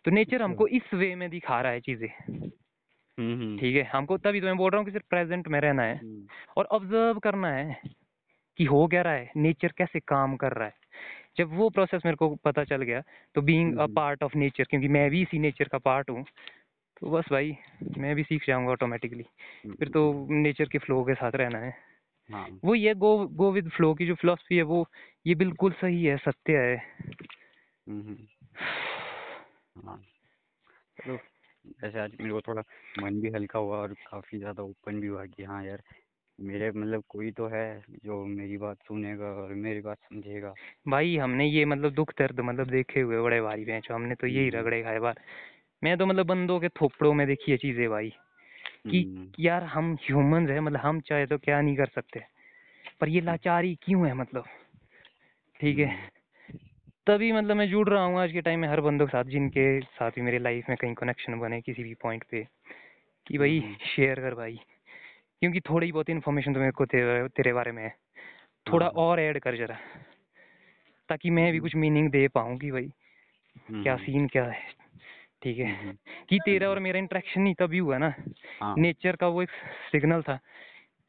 तो 0.04 0.10
नेचर 0.10 0.34
अच्छा। 0.34 0.44
हमको 0.44 0.66
इस 0.66 0.94
वे 0.94 1.14
में 1.14 1.30
दिखा 1.30 1.60
रहा 1.60 1.72
है 1.72 1.80
चीज़ें। 1.80 2.08
हम्म, 2.08 3.34
हम्म, 3.34 3.58
ठीक 3.58 3.76
है? 3.76 3.82
हमको 3.82 4.16
तभी 4.18 4.40
तो 4.40 4.46
मैं 4.46 4.56
बोल 4.56 4.70
रहा 4.70 4.78
हूँ 4.78 4.84
कि 4.86 4.92
सिर्फ़ 4.92 5.06
प्रेजेंट 5.10 5.48
में 5.48 5.60
रहना 5.60 5.82
है 5.82 5.96
हम्म, 5.96 6.26
और 6.56 6.64
ऑब्ज़र्व 6.64 7.18
करना 7.18 7.48
है 7.48 7.80
कि 8.56 8.64
हो 8.64 8.86
क्या 8.86 9.02
रहा 9.02 9.12
है 9.12 9.30
नेचर 9.36 9.72
कैसे 9.78 10.00
काम 10.00 10.36
कर 10.36 10.52
रहा 10.52 10.66
है। 10.66 10.74
जब 11.38 11.48
वो 11.52 11.70
प्रोसेस 11.70 12.02
मेरे 12.04 12.16
को 12.16 12.34
पता 12.34 12.64
चल 12.64 12.82
गया 12.82 13.02
तो 13.34 13.42
being 13.42 13.76
a 13.76 13.82
hmm, 13.82 13.94
part 13.94 14.22
of 14.22 14.38
nature 14.38 14.64
क्योंकि 14.64 14.88
मैं 14.88 15.10
भी 15.10 15.22
इसी 15.22 15.38
नेचर 15.38 15.68
का 15.68 15.78
पार्ट 15.78 16.10
हूँ 16.10 16.24
तो 17.02 17.10
बस 17.10 17.24
भाई 17.30 17.56
मैं 17.98 18.14
भी 18.14 18.22
सीख 18.22 18.46
जाऊँगा 18.46 18.70
ऑटोमेटिकली 18.70 19.22
फिर 19.78 19.88
तो 19.88 20.26
नेचर 20.30 20.68
के 20.68 20.78
फ्लो 20.78 21.02
के 21.04 21.14
साथ 21.14 21.32
रहना 21.32 21.58
है। 21.58 21.74
हाँ। 22.30 22.46
वो 22.64 22.74
ये 22.74 22.94
गो 22.94 23.26
गो 23.26 23.50
विद 23.52 23.68
फ्लो 23.68 23.94
की 23.94 24.06
जो 24.06 24.14
फिलोसफी 24.14 24.56
है 24.56 24.62
वो 24.62 24.86
ये 25.26 25.34
बिल्कुल 25.34 25.72
सही 25.72 26.04
है 26.04 26.16
सत्य 26.16 26.56
है। 26.56 26.76
हम्म, 27.88 28.00
हम्म, 28.00 28.16
हाँ। 29.88 30.02
चलो 30.98 31.14
वैसे 31.82 32.00
आज 32.00 32.10
मेरे 32.20 32.32
को 32.32 32.40
थोड़ा 32.40 32.62
मन 33.02 33.20
भी 33.20 33.30
हल्का 33.30 33.58
हुआ 33.58 33.76
और 33.76 33.92
काफ़ी 33.92 34.38
ज़्यादा 34.38 34.62
ओपन 34.62 35.00
भी 35.00 35.06
हुआ 35.06 35.24
कि 35.26 35.44
हाँ 35.44 35.64
यार 35.64 35.82
मेरे 36.40 36.70
मतलब 36.70 37.02
कोई 37.08 37.30
तो 37.30 37.46
है 37.46 37.82
जो 38.04 38.24
मेरी 38.26 38.56
बात 38.56 38.76
सुनेगा 38.88 39.26
और 39.26 39.54
मेरी 39.54 39.80
बात 39.80 39.98
समझेगा। 39.98 40.54
भाई 40.88 41.16
हमने 41.16 41.46
ये 41.46 41.64
मतलब 41.64 41.92
दुख 41.92 42.12
दर्द 42.18 42.40
मतलब 42.40 42.70
देखे 42.70 43.00
हुए 43.00 43.20
बड़े 43.20 43.40
भारी 43.40 43.64
बेंचो 43.64 43.94
हमने 43.94 44.14
तो 44.14 44.26
यही 44.26 44.48
हम्म। 44.48 44.58
रगड़े 44.58 44.82
खाए 44.82 44.98
बार। 44.98 45.20
मैं 45.84 45.98
तो 45.98 46.06
मतलब 46.06 46.26
बंदों 46.26 46.60
के 46.60 46.68
थोपड़ों 46.68 47.14
में 47.14 47.26
देखी 47.26 47.52
है 47.52 47.58
चीज़ें 47.58 47.90
भाई 47.90 48.08
कि 48.90 49.02
हम्म, 49.02 49.30
यार 49.40 49.64
हम 49.64 49.94
ह्यूमंस 49.94 50.50
है 50.50 50.60
मतलब 50.60 50.80
हम 50.80 51.00
चाहे 51.00 51.26
तो 51.26 51.38
क्या 51.38 51.60
नहीं 51.60 51.76
कर 51.76 51.86
सकते 51.86 52.20
पर 53.00 53.08
ये 53.08 53.20
लाचारी 53.20 53.78
क्यों 53.82 54.06
है 54.06 54.14
मतलब? 54.14 54.44
ठीक 55.60 55.78
है। 55.78 56.10
तभी 57.06 57.32
मतलब 57.32 57.56
मैं 57.56 57.70
जुड़ 57.70 57.88
रहा 57.88 58.04
हूँ 58.04 58.20
आज 58.20 58.32
के 58.32 58.40
टाइम 58.40 58.60
में 58.60 58.68
हर 58.68 58.80
बंदों 58.80 59.06
के 59.06 59.10
साथ 59.10 59.24
जिनके 59.24 59.80
साथ 59.80 60.10
भी 60.10 60.20
मेरी 60.20 60.38
लाइफ 60.38 60.64
में 60.68 60.78
कहीं 60.78 60.94
कनेक्शन 60.94 61.38
बने 61.38 61.60
किसी 61.60 61.82
भी 61.82 61.94
पॉइंट 61.94 62.24
पे 62.30 62.46
कि 63.26 63.38
भाई 63.38 63.60
हम्म। 63.60 63.74
शेयर 63.96 64.20
कर 64.20 64.34
भाई 64.34 64.60
क्योंकि 65.40 65.60
थोड़ी 65.60 65.92
बहुत 65.92 66.10
इन्फॉर्मेशन 66.10 66.54
तो 66.54 66.60
मेरे 66.60 66.72
को 66.72 66.84
तेरे, 66.86 67.28
तेरे 67.28 67.52
बारे 67.52 67.72
में 67.72 67.82
है। 67.82 67.94
थोड़ा 68.72 68.86
हाँ। 68.86 68.92
और 68.92 69.20
ऐड 69.20 69.38
कर 69.38 69.56
जरा 69.56 69.78
ताकि 71.08 71.30
मैं 71.30 71.52
भी 71.52 71.58
कुछ 71.58 71.76
मीनिंग 71.76 72.10
दे 72.10 72.28
पाऊँ 72.28 72.58
कि 72.58 72.70
भाई 72.70 72.92
क्या 73.70 73.94
हम्म, 73.94 74.04
सीन 74.04 74.26
क्या 74.26 74.44
है? 74.44 74.79
ठीक 75.42 75.58
है। 75.58 75.82
हम्म, 75.82 75.92
कि 76.28 76.38
तेरा 76.44 76.68
और 76.68 76.78
मेरा 76.78 76.98
इंटरेक्शन 76.98 77.46
ही 77.46 77.54
तभी 77.54 77.78
हुआ 77.78 77.98
ना। 77.98 78.14
हाँ। 78.60 78.74
नेचर 78.78 79.16
का 79.16 79.26
वो 79.26 79.42
एक 79.42 79.48
सिग्नल 79.92 80.22
था। 80.22 80.38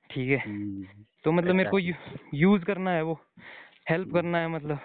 ठीक 0.09 0.29
है। 0.29 0.37
हम्म, 0.37 0.85
तो 1.23 1.31
मतलब 1.31 1.55
मेरे 1.55 1.69
को. 1.69 1.79
यूज़ 2.33 2.63
करना 2.65 2.91
है 2.91 3.01
वो। 3.01 3.19
हेल्प 3.89 4.13
करना 4.13 4.37
है 4.37 4.47
मतलब। 4.47 4.79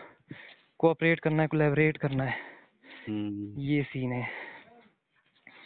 कोऑपरेट 0.78 1.20
करना 1.20 1.42
है 1.42 1.48
कोलैबोरेट 1.48 1.96
करना 1.96 2.24
है। 2.24 2.34
हम्म, 3.08 3.60
ये 3.60 3.82
सीन 3.82 4.12
है। 4.12 4.28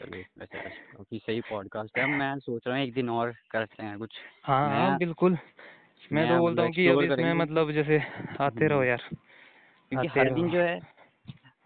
चलो 0.01 0.19
वैसे 0.19 0.59
काफ़ी 0.69 1.19
सही 1.19 1.41
पॉडकास्ट 1.41 1.99
है। 1.99 2.07
मैं 2.07 2.39
सोच 2.39 2.63
रहा 2.67 2.77
हूँ 2.77 2.85
एक 2.85 2.95
दिन 2.95 3.09
और 3.09 3.35
करते 3.51 3.83
हैं 3.83 3.99
कुछ। 3.99 4.11
हाँ 4.45 4.69
हाँ 4.69 4.99
बिल्कुल। 4.99 5.39
मैं 6.13 6.29
तो 6.29 6.39
बोलता 6.39 6.63
हूँ 6.63 6.73
कि 6.73 6.87
अब 6.87 7.03
इसमें 7.03 7.35
मतलब 7.35 7.73
जैसे 7.73 8.03
आते 8.41 8.67
रहो 8.67 8.79
हम्म। 8.79 8.89
यार। 8.89 9.03
क्योंकि 9.91 10.09
आते 10.09 10.21
हर 10.21 10.35
दिन 10.35 10.51
जो 10.51 10.61
है 10.61 11.00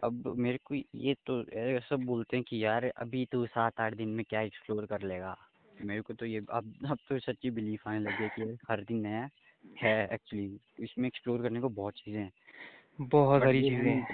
अब 0.04 0.32
मेरे 0.38 0.58
को 0.64 0.74
ये 0.74 1.14
तो 1.26 1.42
सब 1.88 2.04
बोलते 2.06 2.36
हैं 2.36 2.44
कि 2.48 2.64
यार 2.64 2.84
अभी 2.98 3.24
तो 3.32 3.44
सात 3.46 3.80
आठ 3.80 3.94
दिन 3.94 4.08
में 4.10 4.24
क्या 4.24 4.40
एक्सप्लोर 4.42 4.86
कर 4.86 5.02
लेगा। 5.04 5.36
मेरे 5.80 6.02
को 6.02 6.14
तो 6.14 6.26
ये 6.26 6.38
अब 6.50 6.74
अब 6.90 6.98
तो 7.08 7.18
सच्ची 7.20 7.50
बिलीफ 7.50 7.88
आने 7.88 7.98
लगी 8.00 8.22
है 8.22 8.28
कि 8.30 8.56
हर 8.70 8.84
दिन 8.84 9.00
नया 9.02 9.28
है 9.64 9.94
एक्चुअली 10.14 10.58
इसमें 10.80 11.06
एक्सप्लोर 11.08 11.42
करने 11.42 11.60
को 11.60 11.68
बहुत 11.70 11.94
चीज़ें 11.96 12.20
हैं। 12.22 12.30
बहुत 13.00 13.42
सारी 13.42 13.62
चीज़ें 13.62 14.04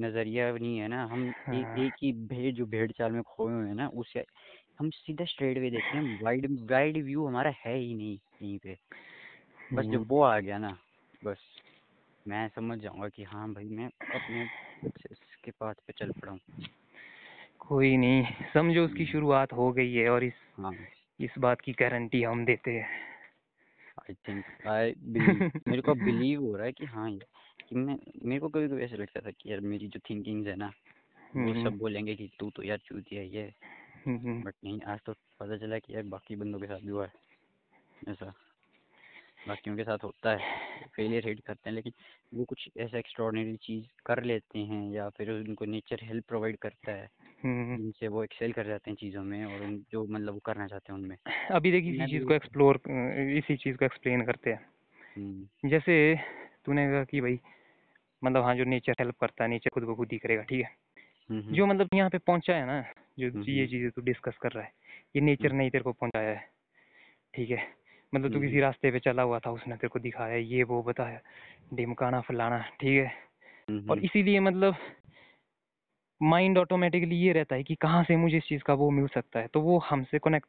नज़रिया 0.00 0.50
नहीं 0.52 0.78
है 0.78 0.88
ना 0.88 1.04
हम 1.06 1.32
एक 1.52 1.68
हाँ। 1.68 1.78
एक 1.78 1.94
ही 2.02 2.12
भेड़ 2.28 2.54
जो 2.54 2.66
भेड़ 2.66 2.90
चाल 2.92 3.12
में 3.12 3.22
खोए 3.24 3.52
हुए 3.54 3.66
हैं 3.68 3.74
ना 3.74 3.88
उसे 3.96 4.24
हम 4.80 4.90
सीधा 4.92 5.24
स्ट्रेट 5.24 5.58
वे 5.58 5.70
देखते 5.70 5.96
हैं। 5.98 6.04
वाइड 6.22 6.46
वाइड 6.72 7.04
व्यू 7.04 7.26
हमारा 7.26 7.50
है 7.58 7.76
ही 7.78 7.94
नहीं 7.94 8.18
कहीं 8.18 8.58
पे। 8.58 8.76
बस 9.70 9.86
हम्म। 9.86 9.92
जब 9.92 10.08
वो 10.08 10.22
आ 10.22 10.38
गया 10.40 10.58
ना 10.58 10.76
बस। 11.24 11.46
मैं 12.26 12.48
समझ 12.48 12.78
जाऊँगा 12.80 13.08
कि 13.08 13.22
हाँ 13.24 13.52
भाई 13.54 13.68
मैं 13.70 13.90
अपने 14.14 14.44
के 15.44 15.50
पाथ 15.50 15.74
पे 15.86 15.92
चल 15.98 16.10
पड़ा 16.10 16.32
हूँ। 16.32 16.40
कोई 17.58 17.96
नहीं 17.96 18.24
समझो 18.54 18.84
उसकी 18.84 19.02
हम्म। 19.02 19.12
शुरुआत 19.12 19.52
हो 19.52 19.72
गई 19.72 19.92
है 19.94 20.08
और 20.10 20.24
इस 20.24 20.32
हाँ। 20.58 20.74
इस 21.20 21.34
बात 21.38 21.60
की 21.60 21.72
गारंटी 21.72 22.22
हम 22.22 22.44
देते 22.44 22.70
हैं। 22.70 22.88
आई 24.00 24.14
थिंक 24.14 24.66
आई 24.66 24.94
मेरे 25.66 25.80
को 25.80 25.94
बिलीव 25.94 26.40
हो 26.46 26.56
रहा 26.56 26.66
है 26.66 26.72
कि 26.72 26.84
हाँ 26.84 27.10
कि 27.68 27.74
मैं 27.74 27.98
मेरे 28.24 28.40
को 28.40 28.48
कभी 28.48 28.68
कभी 28.68 28.82
ऐसा 28.82 28.96
लगता 28.96 29.20
था 29.20 29.30
कि 29.30 29.50
यार 29.50 29.60
मेरी 29.60 29.88
जो 29.88 30.00
थिंकिंग्स 30.10 30.48
है 30.48 30.56
ना 30.56 30.66
वो 31.36 31.42
हम्म, 31.42 31.64
सब 31.64 31.78
बोलेंगे 31.78 32.14
कि 32.14 32.30
तू 32.40 32.50
तो 32.50 32.62
यार 32.62 32.78
चूतिया 32.78 33.22
ही 33.22 33.30
है 33.30 33.48
हम्म, 34.06 34.42
बट 34.42 34.54
नहीं 34.64 34.80
आज 34.86 34.98
तो 35.06 35.12
पता 35.40 35.56
चला 35.56 35.78
कि 35.78 35.94
यार 35.94 36.02
बाकी 36.02 36.36
बंदों 36.36 36.60
के 36.60 36.66
साथ 36.66 36.80
भी 36.80 36.88
हुआ 36.88 37.06
है 37.06 37.12
ऐसा। 38.08 38.32
बाकियों 39.48 39.76
के 39.76 39.84
साथ 39.84 40.04
होता 40.04 40.30
है 40.30 40.86
फेलियर 40.96 41.26
हिट 41.28 41.40
करते 41.40 41.68
हैं 41.70 41.74
लेकिन 41.74 41.92
वो 42.34 42.44
कुछ 42.44 42.68
ऐसा 42.78 42.98
एक्स्ट्रॉडनरी 42.98 43.56
चीज़ 43.56 43.84
कर 44.06 44.22
लेते 44.24 44.58
हैं 44.60 44.82
या 44.92 45.08
फिर 45.08 45.30
उनको 45.30 45.64
नेचर 45.64 46.04
हेल्प 46.04 46.24
प्रोवाइड 46.28 46.56
करता 46.56 46.92
है 46.92 47.08
हम्म। 47.44 47.76
जिनसे 47.76 48.08
वो 48.08 48.22
एक्सेल 48.24 48.52
कर 48.52 48.66
जाते 48.66 48.90
हैं 48.90 48.96
चीज़ों 48.96 49.22
में 49.24 49.44
और 49.44 49.62
उन 49.62 49.76
जो 49.92 50.04
मतलब 50.06 50.34
वो 50.34 50.40
करना 50.44 50.66
चाहते 50.66 50.92
हैं 50.92 50.98
उनमें। 51.00 51.16
अभी 51.50 51.72
देखिए 51.72 51.92
इसी 51.94 52.10
चीज़ 52.10 52.24
को 52.24 52.34
एक्सप्लोर 52.34 52.80
इसी 53.38 53.56
चीज़ 53.56 53.76
को 53.76 53.84
एक्सप्लेन 53.84 54.24
करते 54.24 54.50
हैं। 54.50 54.66
हम्म, 55.16 55.68
जैसे 55.68 56.14
तूने 56.64 56.86
कहा 56.88 57.04
कि 57.04 57.20
भाई 57.20 57.38
मतलब 58.22 58.42
हाँ 58.42 58.54
जो 58.56 58.64
नेचर 58.64 58.94
हेल्प 59.00 59.16
करता 59.20 59.44
है 59.44 59.50
नेचर 59.50 59.70
खुद 59.70 59.84
ब 59.84 59.94
खुद 59.94 60.08
ही 60.12 60.18
करेगा 60.18 60.42
ठीक 60.42 60.60
है? 60.60 60.70
हम्म, 61.30 61.40
हम्म, 61.40 61.54
जो 61.54 61.66
मतलब 61.66 61.88
यहाँ 61.94 62.10
पे 62.10 62.18
पहुँचा 62.18 62.54
है 62.54 62.66
ना 62.66 62.80
जो 63.18 63.28
हम्म, 63.28 63.42
ये 63.42 63.60
हम्म। 63.60 63.70
चीज़ें 63.70 63.90
तू 63.90 64.02
डिस्कस 64.02 64.36
कर 64.42 64.52
रहा 64.52 64.64
है 64.64 64.72
ये 65.16 65.20
नेचर 65.20 65.46
हम्म। 65.46 65.56
ने 65.58 65.64
ही 65.64 65.70
तेरे 65.70 65.84
को 65.84 65.92
पहुँचाया 65.92 66.30
है 66.30 66.48
ठीक 67.34 67.50
है? 67.50 67.83
मतलब 68.14 68.28
तू 68.28 68.38
हम्म, 68.38 68.46
किसी 68.46 68.60
रास्ते 68.60 68.90
पे 68.90 68.98
चला 68.98 69.22
हुआ 69.22 69.38
था 69.38 69.50
उसने 69.50 69.74
तेरे 69.74 69.88
को 69.88 69.98
दिखाया 69.98 70.36
ये 70.36 70.62
वो 70.62 70.82
बताया 70.82 71.20
डिमकाना 71.74 72.20
फलाना 72.20 72.58
ठीक 72.80 72.98
है? 72.98 73.12
हम्म, 73.70 73.90
और 73.90 73.98
इसीलिए 73.98 74.40
मतलब 74.40 74.76
माइंड 76.20 76.58
ऑटोमेटिकली 76.58 77.16
ये 77.16 77.32
रहता 77.32 77.56
है 77.56 77.62
कि 77.62 77.74
कहाँ 77.74 78.02
से 78.04 78.16
मुझे 78.16 78.36
इस 78.36 78.44
चीज़ 78.44 78.62
का 78.62 78.74
वो 78.74 78.90
मिल 78.90 79.06
सकता 79.06 79.40
है 79.40 79.46
तो 79.46 79.60
वो 79.60 79.78
हमसे 79.78 80.18
कनेक्ट 80.18 80.48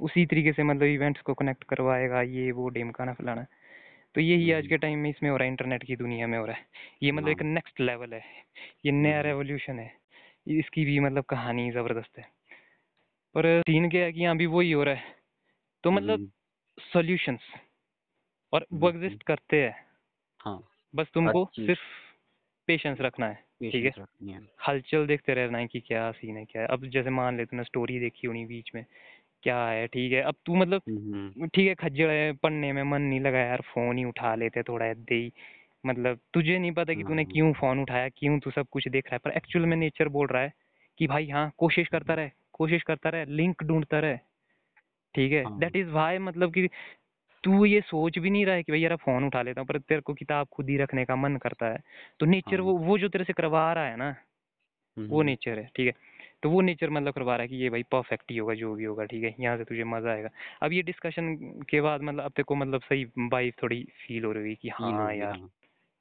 उसी 0.00 0.26
तरीके 0.26 0.52
से 0.52 0.62
मतलब 0.62 0.82
इवेंट्स 0.82 1.20
को 1.20 1.34
कनेक्ट 1.34 1.64
करवाएगा 1.64 2.22
ये 2.22 2.50
वो 2.52 2.68
डिमकाना 2.68 3.12
फलाना। 3.12 3.46
तो 4.14 4.20
यही 4.20 4.52
आज 4.52 4.58
हम्म। 4.58 4.68
के 4.68 4.76
टाइम 4.76 4.98
में 4.98 5.10
इसमें 5.10 5.30
हो 5.30 5.36
रहा 5.36 5.44
है 5.44 5.50
इंटरनेट 5.50 5.84
की 5.84 5.96
दुनिया 5.96 6.26
में 6.26 6.38
हो 6.38 6.44
रहा 6.46 6.56
है। 6.56 6.66
ये 7.02 7.12
मतलब 7.12 7.28
एक 7.28 7.42
हाँ। 7.42 7.50
नेक्स्ट 7.50 7.80
लेवल 7.80 8.12
है 8.14 8.22
ये 8.86 8.92
नया 8.92 9.16
हम्म। 9.16 9.26
रेवोल्यूशन 9.26 9.78
है 9.78 9.92
इसकी 10.46 10.84
भी 10.84 10.98
मतलब 11.00 11.24
कहानी 11.24 11.70
ज़बरदस्त 11.70 12.18
है। 12.18 12.24
पर 13.34 13.60
सीन 13.60 13.88
क्या 13.90 14.02
है 14.02 14.12
कि 14.12 14.20
यहाँ 14.20 14.36
भी 14.36 14.46
वही 14.46 14.72
हो 14.72 14.84
रहा 14.84 14.94
है। 14.94 15.14
तो 15.84 15.90
मतलब 15.90 16.18
हम्म, 16.18 16.30
सॉल्यूशंस 16.78 17.40
और 18.52 18.66
वो 18.72 18.88
हम्म, 18.88 19.04
एग्जिस्ट 19.04 19.22
करते 19.22 19.62
हैं। 19.62 19.86
हाँ। 20.40 20.62
बस 20.94 21.06
तुमको 21.14 21.50
सिर्फ़ 21.54 21.80
पेशेंस 22.66 22.98
रखना 23.00 23.26
है 23.26 23.34
ठीक 23.60 23.84
है? 23.84 23.92
है। 24.28 24.48
हलचल 24.68 25.06
देखते 25.06 25.34
रहना 25.34 25.58
है 25.58 25.66
कि 25.66 25.80
क्या 25.80 26.12
सीन 26.12 26.36
है 26.36 26.44
क्या 26.44 26.62
है? 26.62 26.68
अब 26.68 26.86
जैसे 26.86 27.10
मान 27.10 27.36
ले 27.36 27.44
तूने 27.44 27.64
स्टोरी 27.64 28.00
देखी 28.00 28.26
होनी 28.26 28.44
बीच 28.44 28.70
में 28.74 28.84
क्या 29.42 29.66
है 29.68 29.86
ठीक 29.86 30.12
है? 30.12 30.22
अब 30.22 30.34
तू 30.46 30.54
मतलब 30.54 30.82
हम्म, 30.88 31.46
ठीक 31.48 31.68
है 31.68 31.74
खज्जड़ 31.74 32.10
है 32.10 32.32
पढ़ने 32.32 32.72
में 32.72 32.82
मन 32.82 33.02
नहीं 33.02 33.20
लगा 33.20 33.38
यार 33.38 33.60
फ़ोन 33.60 33.98
ही 33.98 34.04
उठा 34.04 34.34
लेते 34.34 34.62
थोड़ा 34.62 34.94
दे 34.94 35.14
ही। 35.14 35.32
मतलब 35.86 36.18
तुझे 36.34 36.58
नहीं 36.58 36.72
पता 36.72 36.94
कि 36.94 37.02
तूने 37.02 37.22
हाँ। 37.22 37.32
क्यों 37.32 37.52
फ़ोन 37.52 37.80
उठाया 37.80 38.08
क्यों 38.08 38.38
तू 38.38 38.50
सब 38.50 38.66
कुछ 38.70 38.88
देख 38.88 39.06
रहा 39.06 39.14
है 39.14 39.18
पर 39.18 39.30
एक्चुअल 39.30 39.66
में 39.66 39.76
नेचर 39.76 40.08
बोल 40.08 40.26
रहा 40.26 40.42
है 40.42 40.52
कि 40.98 41.06
भाई 41.06 41.28
हाँ 41.28 41.52
कोशिश 41.58 41.88
करता 41.88 42.14
रहे 42.14 42.30
कोशिश 42.52 42.82
करता 42.82 43.08
रहे 43.08 43.24
लिंक 43.24 43.62
ढूंढता 43.64 43.98
रहे। 43.98 44.18
ठीक 45.16 45.32
है 45.32 45.42
हाँ। 45.44 45.58
दैट 45.58 45.76
इज़ 45.76 45.88
वाई 45.90 46.18
मतलब 46.20 46.52
कि 46.52 46.68
तू 47.44 47.64
ये 47.64 47.80
सोच 47.80 48.18
भी 48.18 48.30
नहीं 48.30 48.44
रहा 48.46 48.54
है 48.54 48.62
कि 48.62 48.72
भाई 48.72 48.80
यार 48.80 48.94
फ़ोन 48.96 49.24
उठा 49.24 49.42
लेता 49.42 49.60
हूँ 49.60 49.68
पर 49.68 49.78
तेरे 49.80 50.00
को 50.00 50.14
किताब 50.14 50.46
खुद 50.52 50.70
ही 50.70 50.76
रखने 50.76 51.04
का 51.04 51.16
मन 51.16 51.36
करता 51.36 51.66
है 51.66 51.78
तो 52.20 52.26
नेचर 52.26 52.56
हाँ। 52.56 52.64
वो 52.64 52.76
वो 52.80 52.98
जो 52.98 53.08
तेरे 53.08 53.24
से 53.24 53.32
करवा 53.32 53.72
रहा 53.72 53.86
है 53.86 53.96
ना 53.96 54.14
वो 54.96 55.18
हम्म, 55.18 55.26
नेचर 55.26 55.58
है 55.58 55.68
ठीक 55.76 55.86
है 55.86 55.92
तो 56.42 56.50
वो 56.50 56.60
नेचर 56.60 56.90
मतलब 56.90 57.12
करवा 57.12 57.36
रहा 57.36 57.42
है 57.42 57.48
कि 57.48 57.56
ये 57.56 57.70
भाई 57.70 57.82
परफेक्ट 57.82 58.30
ही 58.30 58.36
होगा 58.36 58.54
जो 58.54 58.74
भी 58.74 58.84
होगा 58.84 59.04
ठीक 59.04 59.24
है 59.24 59.34
यहाँ 59.40 59.56
से 59.56 59.64
तुझे 59.64 59.84
मज़ा 59.84 60.10
आएगा 60.12 60.28
अब 60.62 60.72
ये 60.72 60.82
डिस्कशन 60.82 61.34
के 61.70 61.80
बाद 61.80 62.02
मतलब 62.02 62.24
अब 62.24 62.32
तेरे 62.32 62.44
को 62.44 62.54
मतलब 62.54 62.82
सही 62.82 63.04
वाइब 63.32 63.52
थोड़ी 63.62 63.82
फील 64.06 64.24
हो 64.24 64.32
रही 64.32 64.50
है 64.50 64.54
कि 64.54 64.68
हाँ 64.70 65.12
यार 65.14 65.38
हाँ। 65.38 65.48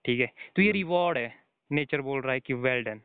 ठीक 0.05 0.19
है 0.19 0.27
तो 0.55 0.61
ये 0.61 0.67
हम्म। 0.67 0.77
रिवॉर्ड 0.77 1.17
है 1.17 1.33
नेचर 1.71 2.01
बोल 2.01 2.21
रहा 2.21 2.33
है 2.33 2.39
कि 2.39 2.53
वेल 2.53 2.83
डन 2.83 3.01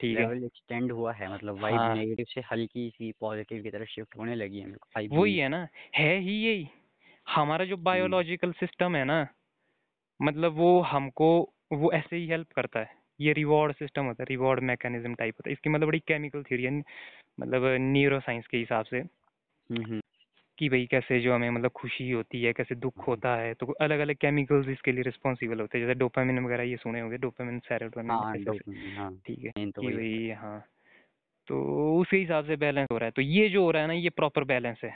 ठीक 0.00 0.16
है। 0.18 0.22
लेवल 0.22 0.44
एक्सटेंड 0.44 0.92
हुआ 0.92 1.12
है 1.12 1.32
मतलब 1.34 1.60
वाइब 1.60 1.76
हाँ। 1.76 1.94
नेगेटिव 1.96 2.26
से 2.28 2.40
हल्की 2.40 2.88
सी 2.90 3.12
पॉजिटिव 3.20 3.62
की 3.62 3.70
तरफ़ 3.70 3.88
शिफ्ट 3.88 4.16
होने 4.16 4.34
लगी 4.34 4.58
है 4.58 4.66
मेरे 4.66 4.78
को 4.78 5.20
वही 5.20 5.38
है 5.38 5.48
ना 5.48 5.68
है 5.96 6.18
ही 6.18 6.34
यही। 6.44 6.68
हमारा 7.28 7.64
जो 7.64 7.76
बायोलॉजिकल 7.76 8.52
सिस्टम 8.52 8.96
है 8.96 9.04
ना 9.04 9.26
मतलब 10.20 10.52
वो 10.52 10.80
हमको 10.80 11.28
वो 11.72 11.92
ऐसे 11.92 12.16
ही 12.16 12.26
हेल्प 12.26 12.52
करता 12.52 12.80
है। 12.80 12.90
ये 13.20 13.32
रिवॉर्ड 13.32 13.74
सिस्टम 13.74 14.04
होता 14.04 14.22
है 14.22 14.26
रिवॉर्ड 14.30 14.60
मैकेनिज्म 14.60 15.14
टाइप 15.14 15.34
होता 15.34 15.48
है। 15.48 15.52
इसकी 15.52 15.70
मतलब 15.70 15.86
बड़ी 15.86 15.98
केमिकल 15.98 16.42
थ्योरी 16.42 16.64
है 16.64 16.78
मतलब 17.40 17.62
न्यूरो 17.80 18.20
साइंस 18.20 18.46
के 18.46 18.56
हिसाब 18.56 18.84
से। 18.84 18.98
हम्म 19.00 19.82
हम्म। 19.82 20.00
कि 20.58 20.68
भाई 20.68 20.86
कैसे 20.86 21.20
जो 21.20 21.34
हमें 21.34 21.50
मतलब 21.50 21.70
खुशी 21.70 22.10
होती 22.10 22.42
है 22.42 22.52
कैसे 22.52 22.74
दुख 22.74 23.06
होता 23.08 23.34
है 23.36 23.54
तो 23.54 23.66
अलग 23.80 23.98
अलग 23.98 24.16
केमिकल्स 24.16 24.68
इसके 24.68 24.92
लिए 24.92 25.02
रिस्पॉन्सिबल 25.02 25.60
होते 25.60 25.78
हैं। 25.78 25.86
जैसे 25.86 25.98
डोपामिन 25.98 26.38
वगैरह 26.38 26.62
ये 26.62 26.76
सुने 26.76 27.00
होंगे 27.00 27.16
डोपामिन 27.16 27.58
सेरोटोनिन 27.58 28.10
हाँ 28.10 28.36
डोपामिन 28.36 28.96
हाँ। 28.96 29.10
ठीक 29.26 29.44
है 29.44 29.70
तो 29.70 29.82
कि 29.82 29.88
भाई 29.88 30.30
हाँ। 30.30 30.64
तो 31.48 31.56
उसके 32.00 32.16
हिसाब 32.16 32.44
से 32.44 32.56
बैलेंस 32.56 32.88
हो 32.92 32.98
रहा 32.98 33.04
है। 33.04 33.10
तो 33.10 33.22
ये 33.22 33.48
जो 33.48 33.62
हो 33.64 33.70
रहा 33.70 33.82
है 33.82 33.88
ना 33.88 33.94
ये 33.94 34.10
प्रॉपर 34.10 34.44
बैलेंस 34.44 34.80
है। 34.84 34.92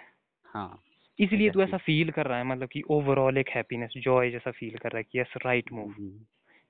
हाँ 0.55 0.83
इसलिए 1.19 1.51
तू 1.51 1.61
ऐसा 1.63 1.77
फील 1.77 2.11
कर 2.11 2.27
रहा 2.27 2.39
है 2.39 2.45
मतलब 2.45 2.69
कि 2.69 2.83
ओवरऑल 2.91 3.39
एक 3.39 3.49
हैप्पीनेस 3.49 3.95
जॉय 3.97 4.31
जैसा 4.31 4.51
फील 4.51 4.77
कर 4.79 4.89
रहा 4.89 4.99
है 4.99 5.03
कि 5.03 5.21
यस 5.21 5.33
राइट 5.47 5.73
मूव 5.73 5.89
हम्म, 5.89 6.19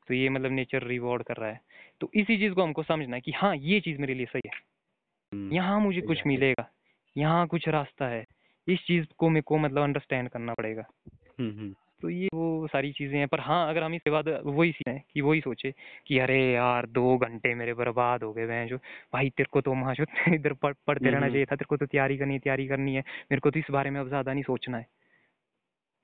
तो 0.09 0.15
ये 0.15 0.29
मतलब 0.29 0.53
नेचर 0.53 0.83
रिवॉर्ड 0.83 1.23
कर 1.23 1.37
रहा 1.37 1.51
है। 1.51 1.61
तो 2.01 2.11
इसी 2.15 2.39
चीज़ 2.39 2.53
को 2.53 2.63
हमको 2.63 2.83
समझना 2.83 3.17
है 3.17 3.21
कि 3.21 3.33
हाँ 3.33 3.55
ये 3.57 3.81
चीज़ 3.81 3.99
मेरे 4.01 4.15
लिए 4.15 4.27
सही 4.27 4.49
है। 4.49 4.61
हम्म, 5.33 5.53
यहाँ 5.53 5.81
मुझे 5.81 6.01
कुछ 6.01 6.27
मिलेगा 6.27 6.69
यहाँ 7.17 7.47
कुछ 7.47 7.69
रास्ता 7.69 8.09
है। 8.09 8.25
इस 8.69 8.79
चीज़ 8.87 9.07
को 9.19 9.29
मेरे 9.29 9.43
को 9.43 9.59
मतलब 9.59 9.83
अंडरस्टैंड 9.83 10.29
करना 10.29 10.55
पड़ेगा। 10.55 10.85
हम्म 11.41 11.51
हम्म। 11.51 11.75
तो 12.03 12.11
ये 12.11 12.29
वो 12.35 12.67
सारी 12.67 12.93
चीज़ें 12.93 13.19
हैं 13.19 13.29
पर 13.29 13.41
हाँ 13.41 13.69
अगर 13.71 13.83
हम 13.83 13.95
इसके 13.95 14.11
बाद 14.11 14.29
वही 14.47 14.73
सीखें 14.73 15.01
कि 15.13 15.21
वही 15.21 15.41
सोचे 15.41 15.73
कि 16.07 16.19
अरे 16.19 16.39
यार 16.53 16.87
दो 16.87 17.17
घंटे 17.19 17.55
मेरे 17.55 17.75
बर्बाद 17.75 18.23
हो 18.23 18.33
गए 18.33 18.45
वह 18.47 18.67
जो 18.67 18.77
भाई 19.13 19.31
तेरे 19.31 19.49
को 19.53 19.61
तो 19.61 19.71
वहाँ 19.71 19.95
जो 19.95 20.05
इधर 20.35 20.53
पढ़, 20.53 20.75
पढ़ते 20.87 21.11
रहना 21.11 21.19
हम्म, 21.19 21.31
चाहिए 21.31 21.45
था 21.45 21.57
तेरे 21.57 21.67
को 21.69 21.77
तो 21.77 21.87
तैयारी 21.87 22.19
करनी 22.19 22.33
है 22.35 22.39
तैयारी 22.39 22.67
करनी 22.69 22.95
है 22.95 23.01
मेरे 23.01 23.41
को 23.41 23.51
तो 23.51 23.59
इस 23.59 23.71
बारे 23.71 23.91
में 23.91 24.01
अब 24.01 24.09
ज़्यादा 24.09 24.33
नहीं 24.33 24.43
सोचना 24.43 24.79
है। 24.79 24.87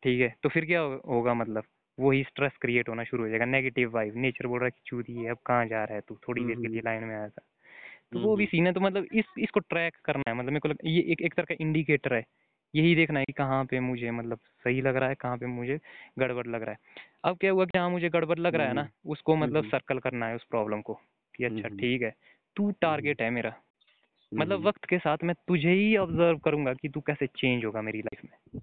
ठीक 0.02 0.20
है 0.20 0.34
तो 0.42 0.48
फिर 0.48 0.64
क्या 0.64 0.80
होगा 0.80 1.34
मतलब? 1.34 1.64
वही 1.98 2.22
स्ट्रेस 2.24 2.52
क्रिएट 2.60 2.88
होना 2.88 3.04
शुरू 3.04 3.22
हो 3.22 3.28
जाएगा 3.28 3.44
नेगेटिव 3.44 3.90
वाइब 3.90 4.16
नेचर 4.16 4.46
बोल 4.46 4.58
रहा 4.60 4.66
है 4.66 4.70
कि 4.70 4.82
चूरी 4.86 5.14
है 5.16 5.30
अब 5.30 5.38
कहाँ 5.46 5.66
जा 5.66 5.84
रहा 5.84 5.94
है 5.94 6.00
तू? 6.00 6.18
थोड़ी 6.28 6.44
देर 6.44 6.56
के 6.56 6.68
लिए 6.68 6.80
लाइन 6.84 7.04
में 7.04 7.14
आया 7.16 7.28
था 7.28 7.42
तो 8.12 8.18
वो 8.20 8.36
भी 8.36 8.46
सीन 8.46 8.66
है 8.66 8.72
तो 8.72 8.80
मतलब 8.80 9.06
इस 9.12 9.24
इसको 9.38 9.60
ट्रैक 9.60 9.96
करना 10.04 10.30
है 10.30 10.36
मतलब 10.36 10.52
मेरे 10.52 10.68
को 10.68 10.88
ये 10.88 11.00
एक 11.12 11.22
एक 11.22 11.34
तरह 11.34 11.44
का 11.44 11.54
इंडिकेटर 11.60 12.14
है। 12.14 12.24
यही 12.74 12.94
देखना 12.94 13.18
है 13.18 13.24
कि 13.24 13.32
कहाँ 13.32 13.64
पे 13.64 13.80
मुझे 13.80 14.10
मतलब 14.10 14.38
सही 14.64 14.80
लग 14.80 14.96
रहा 14.96 15.08
है 15.08 15.14
कहाँ 15.14 15.36
पे 15.38 15.46
मुझे 15.46 15.80
गड़बड़ 16.18 16.46
लग 16.46 16.62
रहा 16.62 16.70
है। 16.70 16.78
अब 17.24 17.38
क्या 17.38 17.50
हुआ 17.50 17.64
कि 17.64 17.78
हाँ 17.78 17.90
मुझे 17.90 18.08
गड़बड़ 18.08 18.38
लग 18.38 18.54
रहा 18.54 18.66
है 18.66 18.72
ना 18.72 18.88
उसको 19.06 19.36
मतलब 19.36 19.58
हम्म, 19.58 19.70
सर्कल 19.70 19.98
करना 19.98 20.26
है 20.26 20.34
उस 20.34 20.44
प्रॉब्लम 20.44 20.80
को 20.80 20.94
कि 21.36 21.44
अच्छा 21.44 21.68
हम्म, 21.68 21.78
ठीक 21.78 22.02
है 22.02 22.14
तू 22.56 22.70
टारगेट 22.70 23.22
है 23.22 23.30
मेरा। 23.30 23.54
मतलब 24.34 24.56
हम्म, 24.56 24.68
वक्त 24.68 24.84
के 24.84 24.98
साथ 24.98 25.18
मैं 25.24 25.34
तुझे 25.48 25.70
ही 25.70 25.96
ऑब्ज़र्व 25.96 26.38
करूँगा 26.38 26.74
कि 26.74 26.88
तू 26.88 27.00
कैसे 27.00 27.26
चेंज 27.26 27.64
होगा 27.64 27.82
मेरी 27.82 28.00
लाइफ 28.00 28.24
में। 28.24 28.62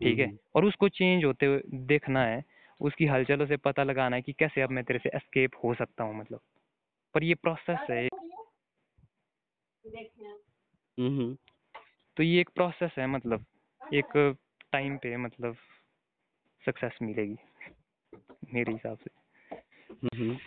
ठीक 0.00 0.18
है? 0.18 0.26
हम्म, 0.26 0.38
और 0.54 0.64
उसको 0.64 0.88
चेंज 0.88 1.24
होते 1.24 1.46
हुए 1.46 1.62
देखना 1.74 2.24
है 2.24 2.44
उसकी 2.80 3.06
हलचलों 3.06 3.46
से 3.46 3.56
पता 3.56 3.82
लगाना 3.82 4.16
है 4.16 4.22
कि 4.22 4.32
कैसे 4.32 4.60
अब 4.60 4.70
मैं 4.70 4.84
तेरे 4.84 4.98
से 4.98 5.10
एस्केप 5.14 5.50
हो 5.64 5.74
सकता 5.74 6.04
हूँ 6.04 6.18
मतलब। 6.18 6.40
पर 7.14 7.24
ये 7.24 7.34
प्रोसेस 7.34 7.78
है। 7.90 8.08
हम्म, 10.98 11.36
तो 12.16 12.22
ये 12.22 12.40
एक 12.40 12.48
प्रोसेस 12.48 12.90
है 12.98 13.06
मतलब 13.06 13.44
एक 13.94 14.36
टाइम 14.72 14.96
पे 14.96 15.16
मतलब 15.16 15.56
सक्सेस 16.66 16.98
मिलेगी 17.02 17.36
मेरे 18.54 18.72
हिसाब 18.72 18.98
से। 18.98 19.10
हम्म। 20.16 20.38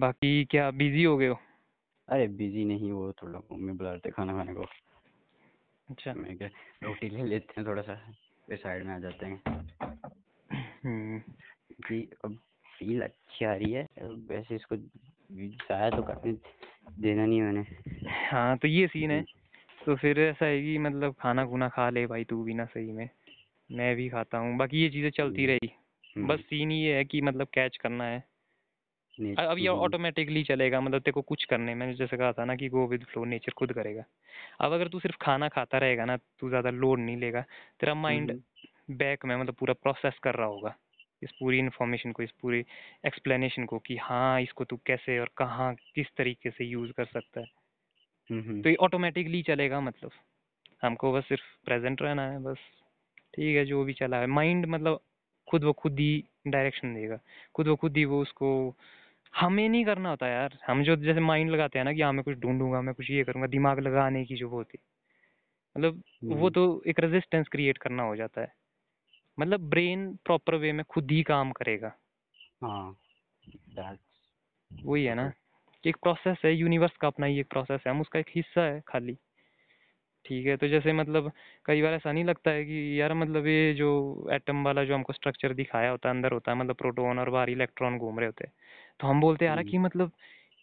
बाकी 0.00 0.44
क्या 0.44 0.70
बिज़ी 0.70 1.02
हो 1.04 1.16
गए 1.16 1.28
हो? 1.28 1.38
अरे 2.08 2.28
बिज़ी 2.28 2.64
नहीं 2.64 2.92
वो 2.92 3.12
थोड़ा 3.12 3.38
मम्मी 3.38 3.72
बुला 3.72 3.92
रहे 3.92 4.10
खाना 4.10 4.32
खाने 4.32 4.54
को। 4.54 4.64
अच्छा। 5.90 6.14
मैं 6.14 6.36
क्या 6.38 6.48
रोटी 6.82 7.08
ले 7.08 7.24
लेते 7.24 7.54
हैं 7.58 7.66
थोड़ा 7.66 7.82
सा 7.82 7.94
फिर 8.46 8.56
साइड 8.56 8.84
में 8.84 8.94
आ 8.94 8.98
जाते 8.98 9.26
हैं। 9.26 9.42
हम्म, 10.84 11.18
कि 11.88 12.10
अब 12.24 12.38
फील 12.78 13.02
अच्छी 13.02 13.44
आ 13.44 13.54
रही 13.54 13.72
है 13.72 13.86
वैसे 14.02 14.54
इसको 14.54 14.76
जाया 15.32 15.90
तो 15.90 16.02
करने 16.02 16.32
देना 17.00 17.26
नहीं 17.26 17.42
मैंने। 17.42 17.64
हाँ 18.30 18.56
तो 18.58 18.68
ये 18.68 18.86
सीन 18.86 19.10
है। 19.10 19.24
तो 19.84 19.94
फिर 19.96 20.18
ऐसा 20.20 20.46
है 20.46 20.60
कि 20.62 20.76
मतलब 20.78 21.14
खाना 21.14 21.44
खुना 21.46 21.68
खा 21.68 21.88
ले 21.90 22.06
भाई 22.06 22.24
तू 22.24 22.42
भी 22.44 22.54
ना 22.54 22.64
सही 22.66 22.92
में। 22.92 23.08
मैं 23.70 23.94
भी 23.96 24.08
खाता 24.10 24.38
हूँ 24.38 24.56
बाकी 24.58 24.82
ये 24.82 24.90
चीज़ें 24.90 25.10
चलती 25.12 25.46
रही। 25.46 25.70
हम्म, 26.16 26.26
बस 26.26 26.40
सीन 26.42 26.72
ये 26.72 26.96
है 26.96 27.04
कि 27.06 27.20
मतलब 27.22 27.48
कैच 27.54 27.76
करना 27.76 28.04
है। 28.04 28.22
अब 29.40 29.58
ये 29.58 29.68
हम्म, 29.68 29.68
ऑटोमेटिकली 29.68 30.42
चलेगा 30.44 30.80
मतलब 30.80 31.00
तेरे 31.00 31.12
को 31.12 31.22
कुछ 31.22 31.44
करने 31.44 31.74
मैंने 31.74 31.94
जैसे 31.94 32.16
कहा 32.16 32.32
था 32.32 32.44
ना 32.44 32.54
कि 32.56 32.68
गो 32.68 32.86
विद 32.88 33.04
फ्लो 33.04 33.24
नेचर 33.24 33.52
खुद 33.52 33.72
करेगा। 33.72 34.04
अब 34.60 34.72
अगर 34.72 34.88
तू 34.88 35.00
सिर्फ़ 35.00 35.16
खाना 35.22 35.48
खाता 35.48 35.78
रहेगा 35.78 36.04
ना 36.04 36.16
तू 36.40 36.48
ज़्यादा 36.48 36.70
लोड 36.72 36.98
नहीं 37.00 37.16
लेगा। 37.16 37.40
तेरा 37.80 37.94
माइंड 37.96 38.32
हम्म, 38.32 38.42
बैक 38.94 39.24
में 39.24 39.36
मतलब 39.36 39.54
पूरा 39.54 39.74
प्रोसेस 39.74 40.18
कर 40.22 40.34
रहा 40.34 40.46
होगा 40.48 40.74
इस 41.22 41.32
पूरी 41.32 41.58
इन्फॉर्मेशन 41.58 42.12
को 42.12 42.22
इस 42.22 42.30
पूरी 42.42 42.64
एक्सप्लेनेशन 43.06 43.64
को 43.66 43.78
कि 43.80 43.96
हाँ 44.02 44.40
इसको 44.40 44.64
तू 44.64 44.76
कैसे 44.86 45.18
और 45.20 45.30
कहाँ 45.36 45.74
किस 45.94 46.08
तरीके 46.18 46.50
से 46.50 46.64
यूज़ 46.64 46.92
कर 46.92 47.06
सकता 47.06 47.40
है। 47.40 47.46
हम्म, 47.46 47.63
तो 48.62 48.68
ये 48.68 48.74
ऑटोमेटिकली 48.74 49.42
चलेगा 49.42 49.80
मतलब। 49.80 50.10
हमको 50.82 51.12
बस 51.12 51.24
सिर्फ़ 51.28 51.64
प्रेजेंट 51.64 52.02
रहना 52.02 52.30
है 52.30 52.42
बस। 52.42 52.56
ठीक 53.34 53.56
है 53.56 53.64
जो 53.64 53.84
भी 53.84 53.92
चला 53.92 54.16
है। 54.16 54.26
माइंड 54.26 54.66
मतलब 54.66 55.00
खुद 55.50 55.64
व 55.64 55.72
खुद 55.72 55.98
ही 55.98 56.24
डायरेक्शन 56.46 56.94
देगा। 56.94 57.18
खुद 57.54 57.68
व 57.68 57.76
खुद 57.76 57.96
ही 57.96 58.04
वो 58.04 58.22
उसको 58.22 58.74
हमें 59.36 59.68
नहीं 59.68 59.84
करना 59.84 60.10
होता 60.10 60.28
यार। 60.28 60.58
हम 60.66 60.82
जो 60.82 60.96
जैसे 60.96 61.20
माइंड 61.20 61.50
लगाते 61.50 61.78
हैं 61.78 61.84
ना 61.84 61.92
कि 61.92 62.02
हाँ 62.02 62.12
मैं 62.12 62.24
कुछ 62.24 62.38
ढूंढूँगा 62.38 62.80
मैं 62.80 62.94
कुछ 62.94 63.10
ये 63.10 63.24
करूँगा 63.24 63.46
दिमाग 63.46 63.78
लगाने 63.80 64.24
की 64.24 64.34
जो 64.34 64.48
वो 64.48 64.56
होती 64.56 64.78
मतलब 65.78 66.02
वो 66.24 66.36
हम्म, 66.36 66.50
तो 66.50 66.82
एक 66.86 67.00
रेजिस्टेंस 67.00 67.48
क्रिएट 67.48 67.78
करना 67.78 68.02
हो 68.02 68.16
जाता 68.16 68.40
है। 68.40 68.52
मतलब 69.40 69.60
ब्रेन 69.60 70.16
प्रॉपर 70.16 70.54
वे 70.54 70.72
में 70.72 70.84
खुद 70.84 71.10
ही 71.10 71.22
काम 71.22 71.52
करेगा। 71.52 71.92
हाँ। 72.62 72.96
वही 74.84 75.04
है 75.04 75.14
ना। 75.14 75.32
एक 75.86 75.96
प्रोसेस 75.96 76.38
है 76.44 76.54
यूनिवर्स 76.54 76.96
का 76.96 77.08
अपना 77.08 77.26
ही 77.26 77.40
एक 77.40 77.48
प्रोसेस 77.50 77.80
है 77.86 77.90
हम 77.92 78.00
उसका 78.00 78.18
एक 78.18 78.30
हिस्सा 78.36 78.64
है 78.64 78.80
खाली। 78.88 79.18
ठीक 80.26 80.46
है 80.46 80.56
तो 80.56 80.68
जैसे 80.68 80.92
मतलब 80.92 81.30
कई 81.66 81.82
बार 81.82 81.92
ऐसा 81.94 82.12
नहीं 82.12 82.24
लगता 82.24 82.50
है 82.50 82.64
कि 82.64 83.00
यार 83.00 83.14
मतलब 83.14 83.46
ये 83.46 83.72
जो 83.74 83.88
एटम 84.32 84.64
वाला 84.64 84.84
जो 84.84 84.94
हमको 84.94 85.12
स्ट्रक्चर 85.12 85.54
दिखाया 85.54 85.90
होता 85.90 86.08
है 86.08 86.14
अंदर 86.14 86.32
होता 86.32 86.52
है 86.52 86.58
मतलब 86.58 86.76
प्रोटोन 86.76 87.18
और 87.18 87.30
बाहर 87.30 87.50
इलेक्ट्रॉन 87.50 87.98
घूम 87.98 88.18
रहे 88.18 88.26
होते 88.26 88.44
हैं। 88.46 88.52
तो 89.00 89.06
हम 89.06 89.20
बोलते 89.20 89.44
हैं 89.44 89.50
यार 89.52 89.58
हम्म, 89.58 89.68
कि 89.70 89.78
मतलब 89.78 90.12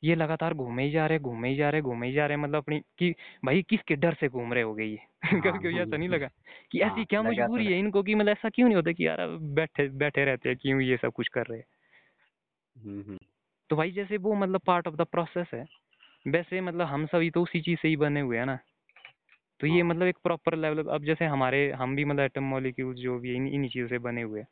ये 0.03 0.15
लगातार 0.15 0.53
घूमे 0.53 0.83
ही 0.83 0.91
जा 0.91 1.05
रहे 1.07 1.19
घूमे 1.19 1.49
ही 1.49 1.55
जा 1.55 1.69
रहे 1.69 1.81
घूमे 1.81 2.07
ही 2.07 2.13
जा 2.13 2.25
रहे 2.27 2.37
मतलब 2.37 2.55
अपनी 2.55 2.79
कि 2.99 3.13
भाई 3.45 3.61
किसके 3.63 3.95
डर 3.95 4.13
से 4.13 4.27
घूम 4.29 4.53
रहे 4.53 4.63
हो 4.63 4.73
गए 4.75 4.85
ये 4.85 4.97
कभी 5.41 5.41
हाँ, 5.43 5.59
कभी 5.59 5.79
ऐसा 5.79 5.97
नहीं 5.97 6.09
लगा 6.09 6.27
कि 6.71 6.79
हाँ, 6.79 6.87
ऐसी 6.87 7.05
क्या 7.05 7.23
मजबूरी 7.23 7.71
है 7.71 7.79
इनको 7.79 8.03
कि 8.03 8.15
मतलब 8.15 8.31
ऐसा 8.31 8.49
क्यों 8.49 8.67
नहीं 8.67 8.75
होता 8.75 8.91
कि 8.91 9.07
यार 9.07 9.27
बैठे 9.55 9.87
बैठे 9.97 10.25
रहते 10.25 10.49
हैं 10.49 10.57
क्यों 10.61 10.81
ये 10.81 10.97
सब 10.97 11.11
कुछ 11.13 11.27
कर 11.27 11.45
रहे 11.47 11.59
हैं? 11.59 11.65
हम्म, 12.75 13.01
हम्म, 13.01 13.17
तो 13.71 13.75
भाई 13.75 13.91
जैसे 13.91 14.17
वो 14.17 14.35
मतलब 14.35 14.61
पार्ट 14.65 14.87
ऑफ़ 14.87 14.95
द 14.95 15.01
प्रोसेस 15.01 15.47
है। 15.53 15.65
वैसे 16.27 16.61
मतलब 16.61 16.87
हम 16.87 17.05
सभी 17.05 17.29
तो 17.29 17.43
उसी 17.43 17.61
चीज़ 17.61 17.79
से 17.79 17.87
ही 17.87 17.95
बने 17.95 18.19
हुए 18.19 18.37
हैं 18.37 18.45
ना। 18.45 18.59
तो 19.59 19.67
ये 19.67 19.81
हाँ, 19.81 19.89
मतलब 19.89 20.03
एक 20.03 20.17
प्रॉपर 20.23 20.55
लेवल 20.55 20.83
अब 20.83 21.03
जैसे 21.03 21.25
हमारे 21.25 21.71
हम 21.71 21.95
भी 21.95 22.05
मतलब 22.05 22.23
एटम 22.23 22.43
मॉलिक्यूल्स 22.43 22.99
जो 22.99 23.19
भी 23.19 23.35
इन 23.35 23.47
इन्हीं 23.47 23.69
चीज़ों 23.69 23.87
से 23.87 23.97
बने 23.97 24.21
हुए 24.21 24.39
हैं। 24.39 24.47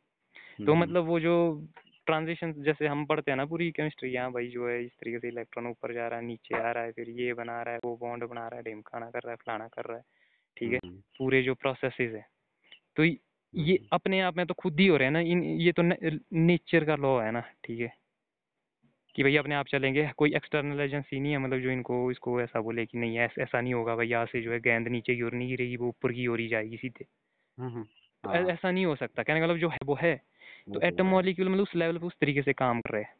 तो 0.65 0.73
हम्म, 0.73 0.81
मतलब 0.83 1.05
वो 1.05 1.19
जो 1.19 1.67
ट्रांजिशन 2.05 2.53
जैसे 2.53 2.87
हम 2.87 3.05
पढ़ते 3.05 3.31
हैं 3.31 3.35
ना 3.35 3.45
पूरी 3.45 3.71
केमिस्ट्री 3.71 4.09
यहाँ 4.09 4.31
भाई 4.31 4.47
जो 4.47 4.69
है 4.69 4.85
इस 4.85 4.91
तरीके 4.91 5.19
से 5.19 5.27
इलेक्ट्रॉन 5.27 5.67
ऊपर 5.67 5.93
जा 5.93 6.07
रहा 6.07 6.19
है 6.19 6.25
नीचे 6.25 6.57
आ 6.57 6.71
रहा 6.71 6.83
है 6.83 6.91
फिर 6.91 7.09
ये 7.09 7.33
बना 7.33 7.63
रहा 7.63 7.73
है 7.73 7.79
वो 7.85 7.97
बॉन्ड 7.97 8.23
बना 8.23 8.47
रहा 8.47 8.57
है 8.57 8.63
ढिमकाना 8.63 9.09
कर 9.09 9.19
रहा 9.19 9.31
है 9.31 9.35
फलाना 9.35 9.67
कर 9.67 9.85
रहा 9.85 9.97
है 9.97 10.03
ठीक 10.57 10.73
है? 10.73 10.79
हम्म, 10.85 11.01
पूरे 11.17 11.43
जो 11.43 11.53
प्रोसेसेस 11.53 12.13
है। 12.13 12.25
तो 12.95 13.03
ये 13.03 13.17
हम्म, 13.53 13.87
अपने 13.91 14.21
आप 14.21 14.37
में 14.37 14.45
तो 14.45 14.53
खुद 14.53 14.79
ही 14.79 14.87
हो 14.87 14.97
रहे 14.97 15.05
हैं 15.05 15.13
ना 15.13 15.19
इन 15.19 15.43
ये 15.43 15.71
तो 15.71 15.81
नेचर 16.33 16.85
का 16.85 16.95
लॉ 16.95 17.21
है 17.21 17.31
ना 17.31 17.43
ठीक 17.65 17.79
है? 17.79 17.98
कि 19.19 19.23
भैया 19.23 19.41
अपने 19.41 19.55
आप 19.55 19.65
चलेंगे 19.65 20.11
कोई 20.17 20.33
एक्सटर्नल 20.35 20.81
एजेंसी 20.81 21.19
नहीं 21.19 21.31
है 21.31 21.37
मतलब 21.37 21.59
जो 21.59 21.69
इनको 21.69 22.11
इसको 22.11 22.41
ऐसा 22.41 22.61
बोले 22.61 22.85
कि 22.85 22.97
नहीं 22.97 23.17
ऐसा 23.17 23.41
ऐसा 23.41 23.61
नहीं 23.61 23.73
होगा 23.73 23.95
भाई 23.95 24.07
यहाँ 24.07 24.25
से 24.25 24.41
जो 24.41 24.51
है 24.51 24.59
गेंद 24.59 24.87
नीचे 24.87 25.15
की 25.15 25.21
ओर 25.21 25.33
नहीं 25.33 25.49
गिरेगी 25.49 25.77
वो 25.77 25.87
ऊपर 25.87 26.11
की 26.11 26.27
ओर 26.27 26.39
ही 26.39 26.47
जाएगी 26.47 26.77
सीधे। 26.77 27.05
तो 28.23 28.29
हाँ, 28.29 28.37
ऐ- 28.37 28.49
ऐसा 28.49 28.71
नहीं 28.71 28.85
हो 28.85 28.95
सकता। 28.95 29.23
कहने 29.23 29.39
का 29.39 29.45
मतलब 29.45 29.57
जो 29.57 29.69
है 29.69 29.77
वो 29.85 29.97
है। 30.01 30.15
तो 30.15 30.79
तो 30.79 30.87
एटम 30.87 31.05
मॉलिक्यूल 31.05 31.49
मतलब 31.49 31.63
उस 31.63 31.75
लेवल 31.75 31.97
पे 31.97 32.05
उस 32.05 32.13
तरीके 32.21 32.41
से 32.41 32.53
काम 32.53 32.81
कर 32.81 32.89
रहे 32.89 33.01
हैं। 33.01 33.13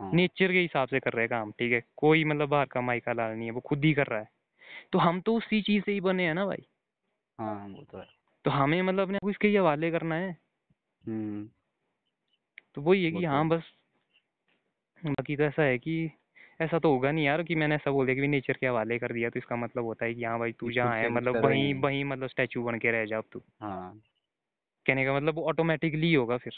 हाँ, 0.00 0.12
नेचर 0.14 0.52
के 0.52 0.60
हिसाब 0.60 0.88
से 0.88 1.00
कर 1.00 1.12
रहे 1.12 1.22
हैं 1.22 1.30
काम 1.30 1.52
ठीक 1.52 1.72
है? 1.72 1.82
कोई 1.96 2.24
मतलब 2.24 2.48
बाहर 2.48 2.66
का 2.66 2.80
माइका 2.80 3.12
लाल 3.12 3.32
नहीं 3.32 3.44
है 3.44 3.50
वो 3.50 3.60
खुद 3.60 3.84
ही 3.84 3.94
कर 3.94 4.06
रहा 4.06 4.20
है। 4.20 4.28
तो 4.92 4.98
हम 4.98 5.20
तो 5.20 5.34
उसी 5.34 5.62
चीज़ 5.62 5.84
से 5.84 5.92
ही 5.92 6.00
बने 6.00 6.26
हैं 6.26 6.34
ना 6.34 6.46
भाई। 6.46 6.66
हाँ, 7.40 7.68
वो 7.68 7.84
तो 7.92 7.98
है, 7.98 8.06
तो 8.44 8.50
हमें 8.50 8.82
मतलब 8.82 9.02
अपने 9.02 9.30
इसके 9.30 9.48
ही 9.48 9.56
हवाले 9.56 9.90
करना 9.90 10.14
है। 10.14 10.36
तो 12.74 12.82
वही 12.82 13.04
है 13.04 13.10
कि 13.10 13.22
तो 13.22 13.26
हाँ। 13.26 13.48
बस 13.48 13.62
बाकी 15.04 15.36
तो 15.36 15.42
ऐसा 15.44 15.62
है 15.62 15.78
कि 15.78 15.94
ऐसा 16.60 16.78
तो 16.78 16.90
होगा 16.92 17.10
नहीं 17.12 17.24
यार 17.24 17.42
कि 17.42 17.54
मैंने 17.54 17.74
ऐसा 17.74 17.90
बोल 17.90 18.06
दिया 18.06 18.16
कि 18.16 18.26
नेचर 18.28 18.56
के 18.60 18.66
हवाले 18.66 18.98
कर 18.98 19.12
दिया 19.12 19.30
तो 19.30 19.38
इसका 19.38 19.56
मतलब 19.56 19.84
होता 19.84 20.04
है 20.04 20.14
कि 20.14 20.24
हाँ 20.24 20.38
भाई 20.38 20.52
तू 20.54 20.70
जहाँ 20.72 20.96
है 20.98 21.08
मतलब 21.10 21.44
वहीं 21.44 21.72
वहीं 21.82 22.04
मतलब 22.04 22.28
स्टैचू 22.28 22.62
बन 22.64 22.78
के 22.78 22.90
रह 22.92 23.04
जा 23.06 23.18
अब 23.18 23.24
तू। 23.32 23.42
हाँ, 23.60 24.00
कहने 24.86 25.04
का 25.04 25.14
मतलब 25.16 25.34
वो 25.34 25.42
ऑटोमेटिकली 25.48 26.12
होगा 26.14 26.36
फिर 26.36 26.52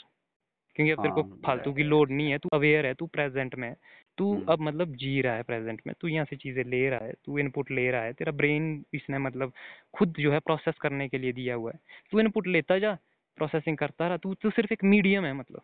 क्योंकि 0.77 0.93
अब 0.93 0.99
तेरे 0.99 1.11
हाँ, 1.11 1.15
को 1.15 1.23
तो 1.23 1.37
फालतू 1.47 1.73
की 1.75 1.83
लोड 1.85 2.11
नहीं 2.11 2.31
है 2.33 2.39
तू 2.39 2.49
अवेयर 2.55 2.87
है 2.87 2.95
तू 2.95 3.07
प्रेजेंट 3.09 3.55
में 3.57 3.75
तू 4.19 4.27
हम्म, 4.29 4.43
अब 4.49 4.61
मतलब 4.61 4.95
जी 4.97 5.21
रहा 5.23 5.35
है 5.37 5.43
प्रेजेंट 5.43 5.83
में 5.87 5.95
तू 6.01 6.09
यहाँ 6.09 6.27
से 6.27 6.37
चीज़ें 6.37 6.63
ले 6.65 6.89
रहा 6.91 7.05
है 7.05 7.13
तू 7.25 7.39
इनपुट 7.39 7.71
ले 7.71 7.91
रहा 7.91 8.03
है 8.03 8.13
तेरा 8.13 8.33
ब्रेन 8.35 8.85
इसने 8.95 9.19
मतलब 9.21 9.53
खुद 9.95 10.15
जो 10.19 10.33
है 10.33 10.41
प्रोसेस 10.41 10.75
करने 10.83 11.09
के 11.09 11.19
लिए 11.19 11.33
दिया 11.33 11.55
हुआ 11.55 11.73
है। 11.73 11.79
तू 12.13 12.21
इनपुट 12.21 12.47
लेता 12.49 12.79
जा 12.79 12.95
प्रोसेसिंग 13.39 13.79
करता 13.79 14.09
रहा 14.09 14.17
तू 14.19 14.35
तो 14.37 14.51
सिर्फ़ 14.51 14.73
एक 14.73 14.85
मीडियम 14.87 15.25
है 15.25 15.33
मतलब। 15.35 15.63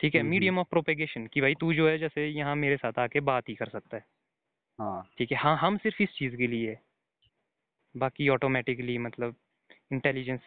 ठीक 0.00 0.14
है 0.14 0.22
मीडियम 0.22 0.58
ऑफ़ 0.58 0.68
प्रोपेगेशन 0.70 1.26
कि 1.26 1.40
भाई 1.40 1.54
तू 1.54 1.72
जो 1.74 1.88
है 1.88 1.98
जैसे 1.98 2.26
यहाँ 2.26 2.56
मेरे 2.56 2.76
साथ 2.76 2.98
आके 2.98 3.20
बात 3.20 3.48
ही 3.48 3.54
कर 3.54 3.68
सकता 3.68 3.96
है। 3.96 4.04
हाँ, 4.78 5.08
ठीक 5.18 5.32
है 5.32 5.38
हाँ 5.38 5.56
हम 5.56 5.76
सिर्फ़ 5.76 6.02
इस 6.02 6.08
चीज़ 6.08 6.36
के 6.36 6.46
लिए। 6.46 6.78
बाकी 7.96 8.28
ऑटोमेटिकली 8.28 8.98
मतलब 8.98 9.34
इंटेलिजेंस 9.92 10.40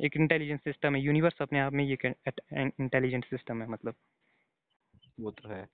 एक 0.00 0.16
इंटेलिजेंस 0.16 0.60
सिस्टम 0.60 0.94
है 0.94 1.02
यूनिवर्स 1.02 1.42
अपने 1.42 1.60
आप 1.60 1.72
में 1.72 1.84
ये 1.84 1.96
इंटेलिजेंट 2.54 3.24
सिस्टम 3.24 3.62
है 3.62 3.68
मतलब। 3.68 3.94
वो 5.20 5.30
तो 5.30 5.48
है। 5.48 5.68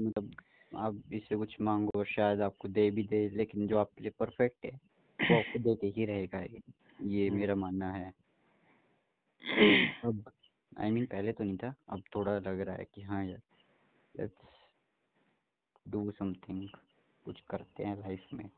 मतलब 0.00 0.34
आप 0.76 1.02
इससे 1.12 1.36
कुछ 1.36 1.60
मांगो 1.60 2.04
शायद 2.04 2.40
आपको 2.40 2.68
दे 2.68 2.90
भी 2.90 3.02
दे 3.02 3.28
लेकिन 3.28 3.66
जो 3.66 3.78
आपके 3.78 4.02
लिए 4.02 4.12
परफेक्ट 4.18 4.64
है 4.64 4.80
वो 5.30 5.38
आपको 5.38 5.58
देते 5.58 5.86
ही 5.86 6.04
रहेगा। 6.04 6.40
ये 7.02 7.28
हम्म। 7.28 7.38
मेरा 7.38 7.54
मानना 7.54 7.92
है। 7.92 8.12
अब 10.04 10.24
आई 10.80 10.88
I 10.88 10.92
मीन 10.92 11.02
mean, 11.02 11.14
पहले 11.14 11.32
तो 11.32 11.44
नहीं 11.44 11.56
था 11.56 11.74
अब 11.88 12.02
थोड़ा 12.14 12.38
लग 12.38 12.60
रहा 12.60 12.76
है 12.76 12.86
कि 12.94 13.02
हाँ 13.02 13.24
यार 13.24 13.40
लेट्स 14.20 14.34
डू 15.88 16.10
समथिंग 16.10 16.68
कुछ 17.24 17.40
करते 17.50 17.84
हैं 17.84 18.00
लाइफ 18.00 18.26
में 18.34 18.50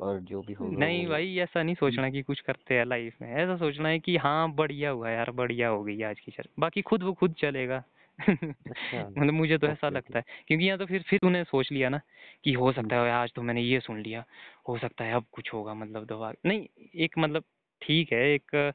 और 0.00 0.20
जो 0.20 0.42
भी 0.42 0.52
होगा 0.52 0.78
नहीं 0.78 1.06
भाई 1.06 1.36
ऐसा 1.36 1.62
नहीं 1.62 1.74
सोचना 1.74 2.10
कि 2.10 2.22
कुछ 2.22 2.40
करते 2.40 2.74
हैं 2.74 2.84
लाइफ 2.84 3.16
में 3.22 3.32
ऐसा 3.32 3.56
सोचना 3.56 3.88
है 3.88 3.98
कि 3.98 4.16
हाँ 4.16 4.52
बढ़िया 4.52 4.90
हुआ 4.90 5.10
यार 5.10 5.30
बढ़िया 5.30 5.68
हो 5.68 5.84
गई 5.84 6.02
आज 6.02 6.20
की 6.20 6.32
चल 6.32 6.44
बाकी 6.58 6.82
खुद 6.82 7.02
वो 7.02 7.12
खुद 7.12 7.32
चलेगा 7.32 7.84
अच्छा 8.30 9.08
मतलब 9.18 9.32
मुझे 9.32 9.58
तो 9.58 9.66
ऐसा 9.66 9.88
लगता 9.88 10.18
है 10.18 10.24
क्योंकि 10.46 10.64
यहाँ 10.64 10.78
तो 10.78 10.86
फिर 10.86 11.02
फिर 11.02 11.18
तूने 11.18 11.44
सोच 11.44 11.72
लिया 11.72 11.88
ना 11.88 12.00
कि 12.44 12.52
हो। 12.52 12.72
सकता 12.72 12.96
है 12.96 13.10
आज 13.10 13.32
तो 13.32 13.42
मैंने 13.42 13.60
ये 13.60 13.80
सुन 13.80 14.00
लिया 14.00 14.24
हो 14.68 14.78
सकता 14.78 15.04
है 15.04 15.12
अब 15.12 15.24
कुछ 15.32 15.54
होगा 15.54 15.74
मतलब 15.74 16.04
दवा 16.04 16.32
नहीं 16.46 16.68
एक 16.94 17.18
मतलब 17.18 17.44
ठीक 17.82 18.12
है 18.12 18.28
एक 18.28 18.72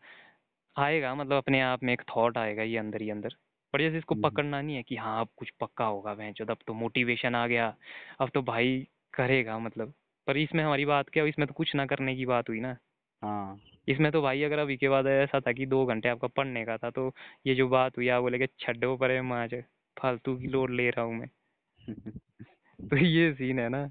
आएगा 0.80 1.14
मतलब 1.16 1.38
अपने 1.38 1.62
आप 1.62 1.84
में 1.84 1.94
एक 1.94 2.02
थॉट 2.10 2.38
आएगा 2.38 2.64
ये 2.64 2.78
अंदर 2.78 3.02
ही 3.02 3.10
अंदर। 3.10 3.36
पर 3.74 3.82
जैसे 3.82 3.98
इसको 3.98 4.16
हम्म। 4.16 4.30
पकड़ना 4.30 4.62
नहीं 4.62 4.76
है 4.76 4.84
कि 4.84 4.96
हाँ 4.96 5.20
अब 5.22 5.28
कुछ 5.38 5.50
पक्का 5.62 5.86
होगा 5.86 6.14
भैंस 6.14 6.42
अब 6.42 6.58
तो 6.68 6.74
मोटिवेशन 6.74 7.36
आ 7.36 7.46
गया 7.48 7.74
अब 8.22 8.30
तो 8.34 8.42
भाई 8.42 8.88
करेगा 9.14 9.58
मतलब। 9.60 9.94
पर 10.28 10.38
इसमें 10.38 10.64
हमारी 10.64 10.86
बात 10.86 11.10
क्या 11.10 11.24
हुई 11.24 11.30
इसमें 11.30 11.48
तो 11.48 11.54
कुछ 11.54 11.76
ना 11.76 11.86
करने 11.86 12.16
की 12.16 12.26
बात 12.26 12.50
हुई 12.50 12.60
ना। 12.60 12.78
हाँ। 13.24 13.60
इसमें 13.88 14.12
तो 14.12 14.22
भाई 14.22 14.44
अगर 14.44 14.60
अभी 14.60 14.78
के 14.78 14.90
बाद 14.90 15.08
ऐसा 15.08 15.40
था 15.40 15.52
कि 15.52 15.66
दो 15.66 15.86
घंटे 15.86 16.10
आपका 16.10 16.28
पढ़ने 16.28 16.66
का 16.66 16.78
था 16.78 16.90
तो 16.90 17.14
ये 17.48 17.56
जो 17.56 17.68
बात 17.68 17.98
हुई 17.98 18.08
आप 18.08 18.22
बोले 18.22 18.40
कि 18.40 18.48
छड्डो 18.60 18.96
परे 18.98 19.22
माज 19.22 19.56
फालतू 19.98 20.36
की 20.36 20.48
लोड 20.48 20.72
ले 20.72 20.90
रहा 20.90 21.06
हूँ 21.06 21.16
मैं। 21.16 21.30
तो 22.90 22.98
ये 22.98 23.34
सीन 23.34 23.60
है 23.60 23.70
ना। 23.70 23.90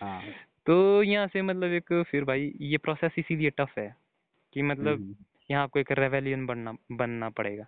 हाँ। 0.00 0.22
तो 0.66 1.02
यहाँ 1.02 1.26
से 1.26 1.42
मतलब 1.42 1.72
एक 1.72 1.92
फिर 2.10 2.24
भाई 2.24 2.52
ये 2.60 2.78
प्रोसेस 2.78 3.12
इसीलिए 3.18 3.50
टफ 3.50 3.78
है 3.78 3.94
कि 4.52 4.62
मतलब 4.62 4.98
हम्म। 4.98 5.14
यहाँ 5.50 5.62
आपको 5.62 5.78
एक 5.78 5.92
रेवेलियन 5.92 6.46
बनना 6.46 6.76
बनना 6.92 7.30
पड़ेगा। 7.30 7.66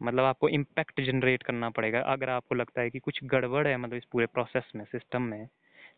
मतलब 0.00 0.24
आपको 0.24 0.48
इम्पैक्ट 0.48 1.00
जनरेट 1.00 1.42
करना 1.42 1.70
पड़ेगा। 1.70 2.00
अगर 2.12 2.30
आपको 2.30 2.54
लगता 2.54 2.80
है 2.80 2.90
कि 2.90 2.98
कुछ 2.98 3.20
गड़बड़ 3.24 3.66
है 3.68 3.76
मतलब 3.76 3.96
इस 3.96 4.04
पूरे 4.12 4.26
प्रोसेस 4.26 4.70
में 4.76 4.84
सिस्टम 4.84 5.22
में 5.22 5.46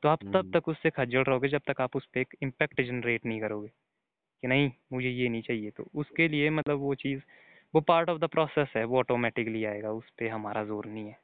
तो 0.02 0.08
आप 0.08 0.18
तब 0.32 0.36
हम्म। 0.36 0.50
तक 0.52 0.68
उससे 0.68 0.90
खज्जल 0.90 1.24
रहोगे 1.24 1.48
जब 1.48 1.60
तक 1.68 1.80
आप 1.80 1.96
उस 1.96 2.06
पर 2.06 2.20
एक 2.20 2.34
इम्पैक्ट 2.42 2.80
जनरेट 2.82 3.26
नहीं 3.26 3.40
करोगे। 3.40 3.68
कि 4.42 4.48
नहीं 4.48 4.70
मुझे 4.92 5.08
ये 5.08 5.28
नहीं 5.28 5.42
चाहिए। 5.42 5.70
तो 5.70 5.88
उसके 5.94 6.28
लिए 6.28 6.50
मतलब 6.50 6.78
वो 6.78 6.94
चीज़ 6.96 7.20
वो 7.74 7.80
पार्ट 7.82 8.10
ऑफ़ 8.10 8.18
द 8.20 8.28
प्रोसेस 8.28 8.72
है 8.76 8.84
वो 8.84 8.98
ऑटोमेटिकली 8.98 9.64
आएगा। 9.64 9.90
उस 9.92 10.10
पर 10.10 10.28
हमारा 10.28 10.64
ज़ोर 10.64 10.86
नहीं 10.86 11.06
है। 11.08 11.18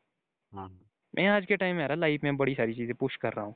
हाँ। 0.53 0.87
मैं 1.15 1.27
आज 1.29 1.47
के 1.47 1.57
टाइम 1.57 1.77
में 1.77 1.83
यार 1.83 1.97
लाइफ 1.97 2.25
में 2.25 2.37
बड़ी 2.37 2.55
सारी 2.55 2.75
चीज़ें 2.75 2.95
पुश 2.97 3.17
कर 3.17 3.33
रहा 3.33 3.45
हूँ। 3.45 3.55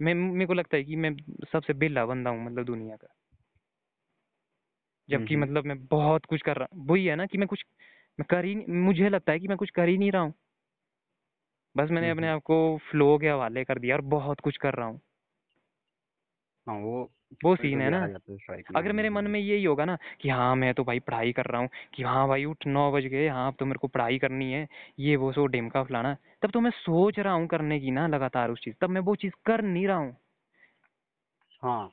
मैं 0.00 0.14
मेरे 0.14 0.46
को 0.46 0.54
लगता 0.54 0.76
है 0.76 0.84
कि 0.84 0.96
मैं 0.96 1.16
सबसे 1.52 1.72
बेला 1.74 2.06
बंदा 2.06 2.30
हूँ 2.30 2.44
मतलब 2.46 2.64
दुनिया 2.64 2.96
का। 2.96 3.08
जबकि 5.12 5.34
हम्म। 5.34 5.44
मतलब 5.44 5.64
मैं 5.64 5.86
बहुत 5.86 6.24
कुछ 6.24 6.42
कर 6.42 6.56
रहा 6.56 6.76
हूँ 6.76 6.86
वही 6.86 7.06
है 7.06 7.16
ना 7.16 7.26
कि 7.26 7.38
मैं 7.38 7.48
कुछ 7.48 7.64
मैं 8.18 8.26
कर 8.30 8.44
ही 8.44 8.54
मुझे 8.68 9.08
लगता 9.08 9.32
है 9.32 9.40
कि 9.40 9.48
मैं 9.48 9.56
कुछ 9.56 9.70
कर 9.70 9.88
ही 9.88 9.98
नहीं 9.98 10.12
रहा 10.12 10.22
हूँ 10.22 10.34
बस 11.76 11.90
मैंने 11.90 12.10
अपने 12.10 12.26
हम्म। 12.26 12.36
आप 12.36 12.42
को 12.42 12.78
फ्लो 12.90 13.18
के 13.18 13.28
हवाले 13.28 13.64
कर 13.64 13.78
दिया 13.78 13.96
और 13.96 14.02
बहुत 14.02 14.40
कुछ 14.40 14.56
कर 14.56 14.74
रहा 14.74 14.86
हूँ 14.86 15.00
हाँ 16.66 16.76
वो 16.76 17.10
वो 17.44 17.56
सीन 17.56 17.80
है 17.80 17.90
ना 17.90 17.98
जाता 18.08 18.32
है 18.32 18.38
में, 18.50 18.62
अगर 18.76 18.92
मेरे 18.92 19.10
मन। 19.10 19.26
में 19.26 19.40
यही 19.40 19.64
होगा 19.64 19.84
ना 19.84 19.98
कि 20.20 20.28
हाँ 20.28 20.56
मैं 20.56 20.74
तो 20.74 20.84
भाई 20.84 21.00
पढ़ाई 21.00 21.32
कर 21.32 21.46
रहा 21.46 21.60
हूँ 21.60 21.68
कि 21.94 22.02
हाँ 22.02 22.28
भाई 22.28 22.44
उठ 22.44 22.66
नौ 22.66 22.90
बज 22.92 23.06
गए 23.06 23.28
हाँ 23.28 23.46
अब 23.48 23.56
तो 23.58 23.66
मेरे 23.66 23.78
को 23.78 23.88
पढ़ाई 23.88 24.18
करनी 24.18 24.52
है 24.52 24.68
ये 24.98 25.16
वो 25.16 25.32
सो 25.32 25.46
ढिमका 25.46 25.82
फलाना 25.84 26.16
तब 26.42 26.50
तो 26.50 26.60
मैं 26.60 26.70
सोच 26.70 27.18
रहा 27.18 27.32
हूँ 27.32 27.46
करने 27.46 27.80
की 27.80 27.90
ना 27.90 28.06
लगातार 28.06 28.50
उस 28.50 28.60
चीज़ 28.60 28.74
तब 28.80 28.90
मैं 28.90 29.00
वो 29.00 29.16
चीज़ 29.16 29.32
कर 29.46 29.62
नहीं 29.62 29.86
रहा 29.86 29.96
हूँ 29.96 30.16
हाँ 31.62 31.92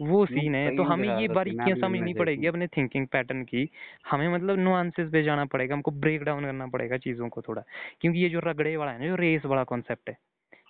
वो 0.00 0.24
सीन 0.26 0.54
है 0.54 0.70
तो 0.72 0.82
हमें 0.84 1.08
ये 1.10 1.26
बारीकियाँ 1.30 1.76
समझनी 1.76 2.12
पड़ेगी 2.14 2.46
अपने 2.46 2.66
थिंकिंग 2.68 3.06
पैटर्न 3.08 3.42
की। 3.44 3.68
हमें 4.04 4.28
मतलब 4.28 4.58
नुआंसेस 4.58 5.10
पे 5.12 5.22
जाना 5.22 5.44
पड़ेगा 5.46 5.74
हमको 5.74 5.90
ब्रेक 5.96 6.22
डाउन 6.22 6.44
करना 6.44 6.66
पड़ेगा 6.68 6.96
चीज़ों 6.98 7.28
को 7.28 7.42
थोड़ा। 7.42 7.62
क्योंकि 8.00 8.18
ये 8.18 8.28
जो 8.28 8.40
रगड़े 8.44 8.76
वाला 8.76 8.92
है 8.92 8.98
ना 9.00 9.06
जो 9.06 9.16
रेस 9.16 9.44
वाला 9.46 9.64
कॉन्सेप्ट 9.64 10.08
है 10.08 10.16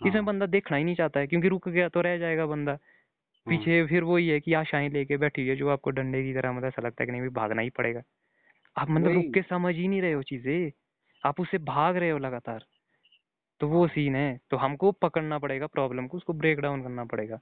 इसमें 0.02 0.24
हाँ। 0.24 0.26
बंदा 0.26 0.46
देखना 0.48 0.76
ही 0.76 0.84
नहीं 0.84 0.94
चाहता 0.96 1.20
है 1.20 1.26
क्योंकि 1.26 1.48
रुक 1.48 1.68
गया 1.70 1.88
तो 1.90 2.00
रह 2.00 2.18
जाएगा 2.18 2.46
बंदा। 2.46 2.78
हाँ। 3.46 3.70
पीछे 3.70 3.84
फिर 3.86 4.04
वही 4.04 4.28
है 4.28 4.40
कि 4.40 4.54
आशाएँ 4.54 4.88
लेके 4.90 5.16
बैठी 5.18 5.46
है 5.48 5.56
जो 5.56 5.68
आपको 5.70 5.90
डंडे 5.92 6.22
की 6.24 6.34
तरह 6.34 6.52
मतलब 6.52 6.68
ऐसा 6.68 6.82
लगता 6.82 7.02
है 7.02 7.06
कि 7.06 7.12
नहीं 7.12 7.22
भी 7.22 7.28
भागना 7.32 7.62
ही 7.62 7.70
पड़ेगा। 7.72 8.02
आप 8.76 8.90
मतलब 8.90 9.14
रुक 9.14 9.26
के 9.34 9.42
समझ 9.44 9.74
ही 9.76 9.88
नहीं 9.88 10.02
रहे 10.02 10.12
हो 10.12 10.22
चीज़ें। 10.24 10.72
आप 11.22 11.40
उससे 11.40 11.58
भाग 11.66 11.96
रहे 11.96 12.10
हो 12.10 12.18
लगातार। 12.20 12.64
तो 13.60 13.68
वो 13.68 13.86
हाँ। 13.86 13.90
सीन 13.90 14.16
है 14.16 14.38
तो 14.50 14.58
हमको 14.58 14.92
पकड़ना 14.94 15.38
पड़ेगा 15.38 15.66
प्रॉब्लम 15.68 16.06
को 16.08 16.16
उसको 16.16 16.32
ब्रेक 16.34 16.60
डाउन 16.60 16.82
करना 16.82 17.04
पड़ेगा। 17.06 17.40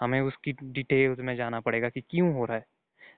हमें 0.00 0.20
उसकी 0.20 0.52
डिटेल्स 0.64 1.18
में 1.20 1.34
जाना 1.36 1.60
पड़ेगा 1.60 1.88
कि 1.88 2.00
क्यों 2.00 2.32
हो 2.34 2.44
रहा 2.44 2.56
है। 2.56 2.64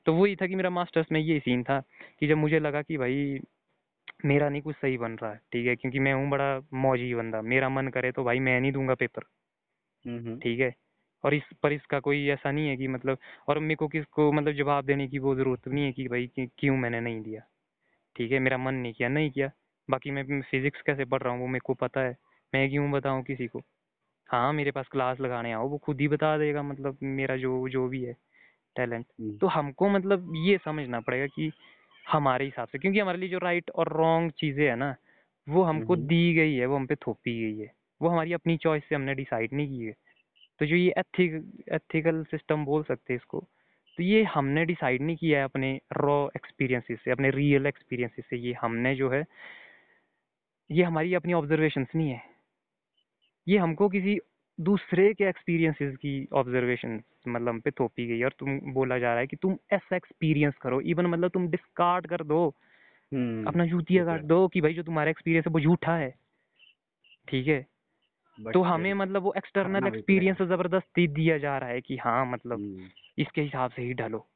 तो 0.07 0.15
वही 0.15 0.37
था 0.37 0.47
कि 0.47 0.57
मेरा 0.57 0.71
मास्टर्स 0.71 1.13
में 1.13 1.21
ये 1.21 1.39
सीन 1.41 1.63
था 1.65 1.81
कि 2.21 2.27
जब 2.29 2.37
मुझे 2.37 2.59
लगा 2.61 2.83
कि 2.83 2.97
भाई 2.99 3.39
मेरा 4.25 4.49
नहीं 4.49 4.63
कुछ 4.63 4.77
सही 4.77 4.99
बन 4.99 5.17
रहा 5.23 5.33
है 5.33 5.41
ठीक 5.53 5.67
है? 5.67 5.77
क्योंकि 5.77 5.99
मैं 5.99 6.13
हूँ 6.15 6.29
बड़ा 6.31 6.61
मौजी 6.75 7.15
बंदा। 7.15 7.43
मेरा 7.45 7.69
मन 7.69 7.89
करे 7.89 8.13
तो 8.13 8.25
भाई 8.25 8.41
मैं 8.41 8.61
नहीं 8.61 8.73
दूँगा 8.73 8.95
पेपर 8.95 9.25
हम्म 10.05 10.39
ठीक 10.43 10.61
है? 10.61 10.73
और 11.25 11.35
इस 11.35 11.43
पर 11.63 11.73
इसका 11.73 11.99
कोई 12.01 12.27
ऐसा 12.29 12.51
नहीं 12.51 12.69
है 12.69 12.77
कि 12.77 12.89
मतलब 12.89 13.19
और 13.49 13.59
मेरे 13.59 13.75
को 13.75 13.89
किसको 13.89 14.31
मतलब 14.33 14.53
जवाब 14.55 14.85
देने 14.85 15.07
की 15.09 15.19
वो 15.19 15.35
ज़रूरत 15.37 15.69
नहीं 15.69 15.85
है 15.85 15.93
कि 15.93 16.09
भाई 16.09 16.31
क्यों 16.39 16.77
मैंने 16.77 17.01
नहीं 17.01 17.21
दिया। 17.23 17.41
ठीक 18.17 18.33
है? 18.33 18.39
मेरा 18.39 18.59
मन 18.59 18.75
नहीं 18.75 18.93
किया 18.95 19.09
नहीं 19.09 19.31
किया। 19.31 19.51
बाकी 19.89 20.11
मैं 20.11 20.43
फिजिक्स 20.43 20.83
कैसे 20.83 21.05
पढ़ 21.07 21.23
रहा 21.23 21.33
हूँ 21.35 21.41
वो 21.43 21.47
मेरे 21.49 21.61
को 21.65 21.75
पता 21.77 22.01
है। 22.01 22.17
मैं 22.53 22.69
क्यों 22.71 22.91
बताऊँ 22.93 23.23
किसी 23.25 23.47
को? 23.47 23.63
हाँ 24.29 24.53
मेरे 24.53 24.71
पास 24.71 24.89
क्लास 24.89 25.21
लगाने 25.21 25.53
आओ 25.53 25.69
वो 25.69 25.79
खुद 25.79 26.01
ही 26.01 26.09
बता 26.09 26.39
देगा 26.39 26.63
मतलब 26.63 26.99
मेरा 27.03 27.37
जो 27.37 27.69
जो 27.69 27.89
भी 27.89 28.03
है 28.05 28.13
टैलेंट 28.77 29.07
हम्म, 29.21 29.39
तो 29.39 29.47
हमको 29.47 29.89
मतलब 29.89 30.33
ये 30.37 30.59
समझना 30.65 31.01
पड़ेगा 31.01 31.27
कि 31.27 31.53
हमारे 32.11 32.45
हिसाब 32.45 32.69
से 32.69 32.79
क्योंकि 32.79 32.99
हमारे 33.01 33.19
लिए 33.19 33.29
जो 33.29 33.39
राइट 33.39 33.71
और 33.71 33.89
रॉन्ग 33.97 34.31
चीज़ें 34.31 34.67
है 34.69 34.77
ना 34.77 34.95
वो 35.49 35.63
हमको 35.63 35.95
हम्म, 35.95 36.07
दी 36.07 36.35
गई 36.35 36.55
है 36.55 36.67
वो 36.67 36.77
हम 36.77 36.87
पे 36.87 36.95
थोपी 36.95 37.41
गई 37.43 37.59
है। 37.61 37.73
वो 38.03 38.09
हमारी 38.09 38.33
अपनी 38.33 38.57
चॉइस 38.57 38.83
से 38.89 38.95
हमने 38.95 39.15
डिसाइड 39.15 39.53
नहीं 39.53 39.69
की 39.69 39.85
है। 39.85 39.93
तो 40.61 40.67
जो 40.67 40.77
ये 40.77 40.95
एथिक 40.99 41.65
एथिकल 41.73 42.25
सिस्टम 42.25 42.65
बोल 42.65 42.83
सकते 42.83 43.13
हैं 43.13 43.17
इसको 43.17 43.41
तो 43.99 44.03
ये 44.03 44.23
हमने 44.25 44.65
डिसाइड 44.65 45.03
नहीं 45.03 45.17
किया 45.17 45.39
है 45.39 45.45
अपने 45.45 45.81
रॉ 45.93 46.29
एक्सपीरियंसेस 46.37 46.99
से 47.05 47.11
अपने 47.11 47.31
रियल 47.31 47.67
एक्सपीरियंसेस 47.67 48.25
से। 48.31 48.37
ये 48.37 48.53
हमने 48.53 48.95
जो 48.95 49.11
है 49.11 49.25
ये 50.71 50.85
हमारी 50.85 51.15
अपनी 51.15 51.33
ऑब्जर्वेशंस 51.33 51.89
नहीं 51.97 52.11
है। 52.11 52.38
ये 53.49 53.59
हमको 53.59 53.89
किसी 53.89 54.19
दूसरे 54.61 55.15
के 55.15 55.25
एक्सपीरियंसेस 55.25 55.97
की 55.97 56.29
ऑब्जर्वेशन 56.33 57.03
मतलब 57.29 57.61
पे 57.61 57.71
थोपी 57.71 58.07
गई 58.07 58.23
और 58.23 58.35
तुम 58.39 58.61
बोला 58.73 58.99
जा 58.99 59.11
रहा 59.11 59.19
है 59.19 59.27
कि 59.27 59.37
तुम 59.37 59.57
ऐसा 59.73 59.97
एक्सपीरियंस 59.97 60.55
करो। 60.63 60.81
इवन 60.81 61.07
मतलब 61.07 61.31
तुम 61.31 61.49
डिस्कार्ड 61.49 62.07
कर 62.07 62.25
दो। 62.25 62.55
हम्म, 63.15 63.47
अपना 63.47 63.67
जूतिया 63.67 64.05
तो 64.05 64.11
काट 64.11 64.21
दो 64.21 64.49
कि 64.49 64.61
भाई 64.61 64.75
जो 64.75 64.83
तुम्हारा 64.83 65.11
एक्सपीरियंस 65.11 65.47
है 65.47 65.53
वो 65.53 65.61
झूठा 65.61 65.97
है। 65.97 66.15
ठीक 67.29 67.47
है? 67.47 67.67
तो 68.55 68.63
हमें 68.63 68.95
मतलब 68.95 69.23
वो 69.23 69.35
एक्सटर्नल 69.37 69.87
एक्सपीरियंस 69.87 70.43
ज़बरदस्ती 70.43 71.09
दिया 71.09 71.39
जा 71.39 71.59
रहा 71.59 71.69
है 71.69 71.81
कि 71.81 71.97
हाँ 71.97 72.27
मतलब 72.27 72.59
हम्म, 72.59 72.89
इसके 73.19 73.43
हिसाब 73.43 73.71
से 73.71 73.83
ही 73.83 73.95
ढलो। 73.95 74.27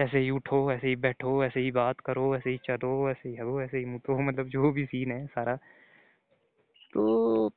ऐसे 0.00 0.18
ही 0.18 0.30
उठो 0.30 0.72
ऐसे 0.72 0.88
ही 0.88 0.96
बैठो 0.96 1.44
ऐसे 1.44 1.60
ही 1.60 1.70
बात 1.70 2.00
करो 2.00 2.36
ऐसे 2.36 2.50
ही 2.50 2.56
चलो 2.56 3.10
ऐसे 3.10 3.28
ही 3.28 3.36
हगो 3.36 3.62
ऐसे 3.62 3.78
ही 3.78 3.84
मुतो 3.84 4.18
मतलब 4.18 4.48
जो 4.48 4.72
भी 4.72 4.84
सीन 4.84 5.12
है 5.12 5.26
सारा। 5.26 5.56
तो 6.92 7.48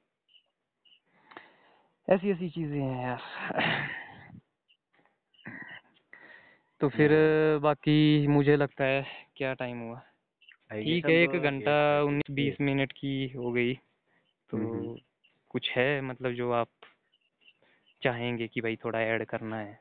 ऐसी 2.09 2.31
ऐसी 2.31 2.49
चीज़ें 2.49 2.79
हैं 2.81 3.03
यार। 3.03 3.21
तो 6.81 6.89
फिर। 6.89 7.11
बाकी 7.61 8.27
मुझे 8.27 8.55
लगता 8.55 8.83
है 8.83 9.05
क्या 9.35 9.53
टाइम 9.53 9.79
हुआ? 9.79 9.99
ठीक 10.71 11.05
है 11.05 11.15
एक 11.15 11.31
घंटा 11.31 12.03
उन्नीस 12.03 12.31
बीस 12.31 12.61
मिनट 12.61 12.91
की 12.91 13.29
हो 13.29 13.51
गई। 13.51 13.73
तो 14.49 14.57
हम्म, 14.57 14.97
कुछ 15.49 15.69
है 15.71 16.01
मतलब 16.01 16.31
जो 16.31 16.51
आप 16.51 16.69
चाहेंगे 18.01 18.47
कि 18.47 18.61
भाई 18.61 18.75
थोड़ा 18.75 19.01
ऐड 19.01 19.25
करना 19.25 19.59
है? 19.59 19.79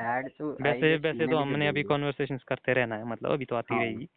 ऐड 0.00 0.28
तो 0.28 0.50
वैसे 0.62 0.96
वैसे 0.96 1.26
तो 1.26 1.36
हमने 1.36 1.68
अभी 1.68 1.82
बोली 1.82 1.88
कॉन्वर्सेशंस 1.88 2.44
करते 2.44 2.72
रहना 2.72 2.96
है 2.96 3.04
मतलब 3.04 3.30
अभी 3.30 3.44
तो 3.44 3.56
आती 3.56 3.74
हाँ। 3.74 3.82
रहेगी। 3.84 4.08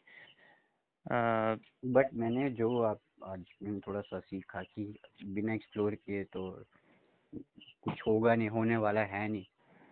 बट 1.86 2.14
मैंने 2.14 2.50
जो 2.50 2.82
आप 2.82 3.00
आज 3.24 3.46
मैंने 3.64 3.80
थोड़ा 3.80 4.02
सा 4.02 4.20
सीखा 4.20 4.64
कि 4.64 5.00
बिना 5.26 5.54
एक्सप्लोर 5.54 5.96
किए 5.96 6.24
तो 6.24 6.52
कुछ 7.84 8.02
होगा 8.08 8.36
नहीं 8.36 8.50
होने 8.50 8.78
वाला 8.78 9.02
है 9.02 9.28
नहीं। 9.30 9.46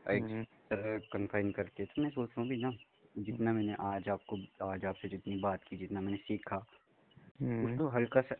एक 0.06 0.24
हम्म, 0.24 0.44
तरह 0.72 0.98
कन्फाइन 1.14 1.52
करके 1.52 1.86
तो 1.86 2.02
मैं 2.02 2.10
सोच 2.10 2.30
रहा 2.30 2.42
हूँ 2.42 2.50
कि 2.50 2.58
ना 2.58 2.72
जितना 3.18 3.54
मैंने 3.54 3.76
आज 3.80 4.10
आपको 4.10 4.38
आज 4.68 4.86
आपसे 4.86 5.10
जितनी 5.10 5.38
बात 5.40 5.64
की 5.64 5.78
जितना 5.78 6.02
मैंने 6.02 6.18
सीखा 6.18 6.66
हम्म, 7.42 7.66
उसको 7.66 7.90
हल्का 7.90 8.22
सा 8.22 8.36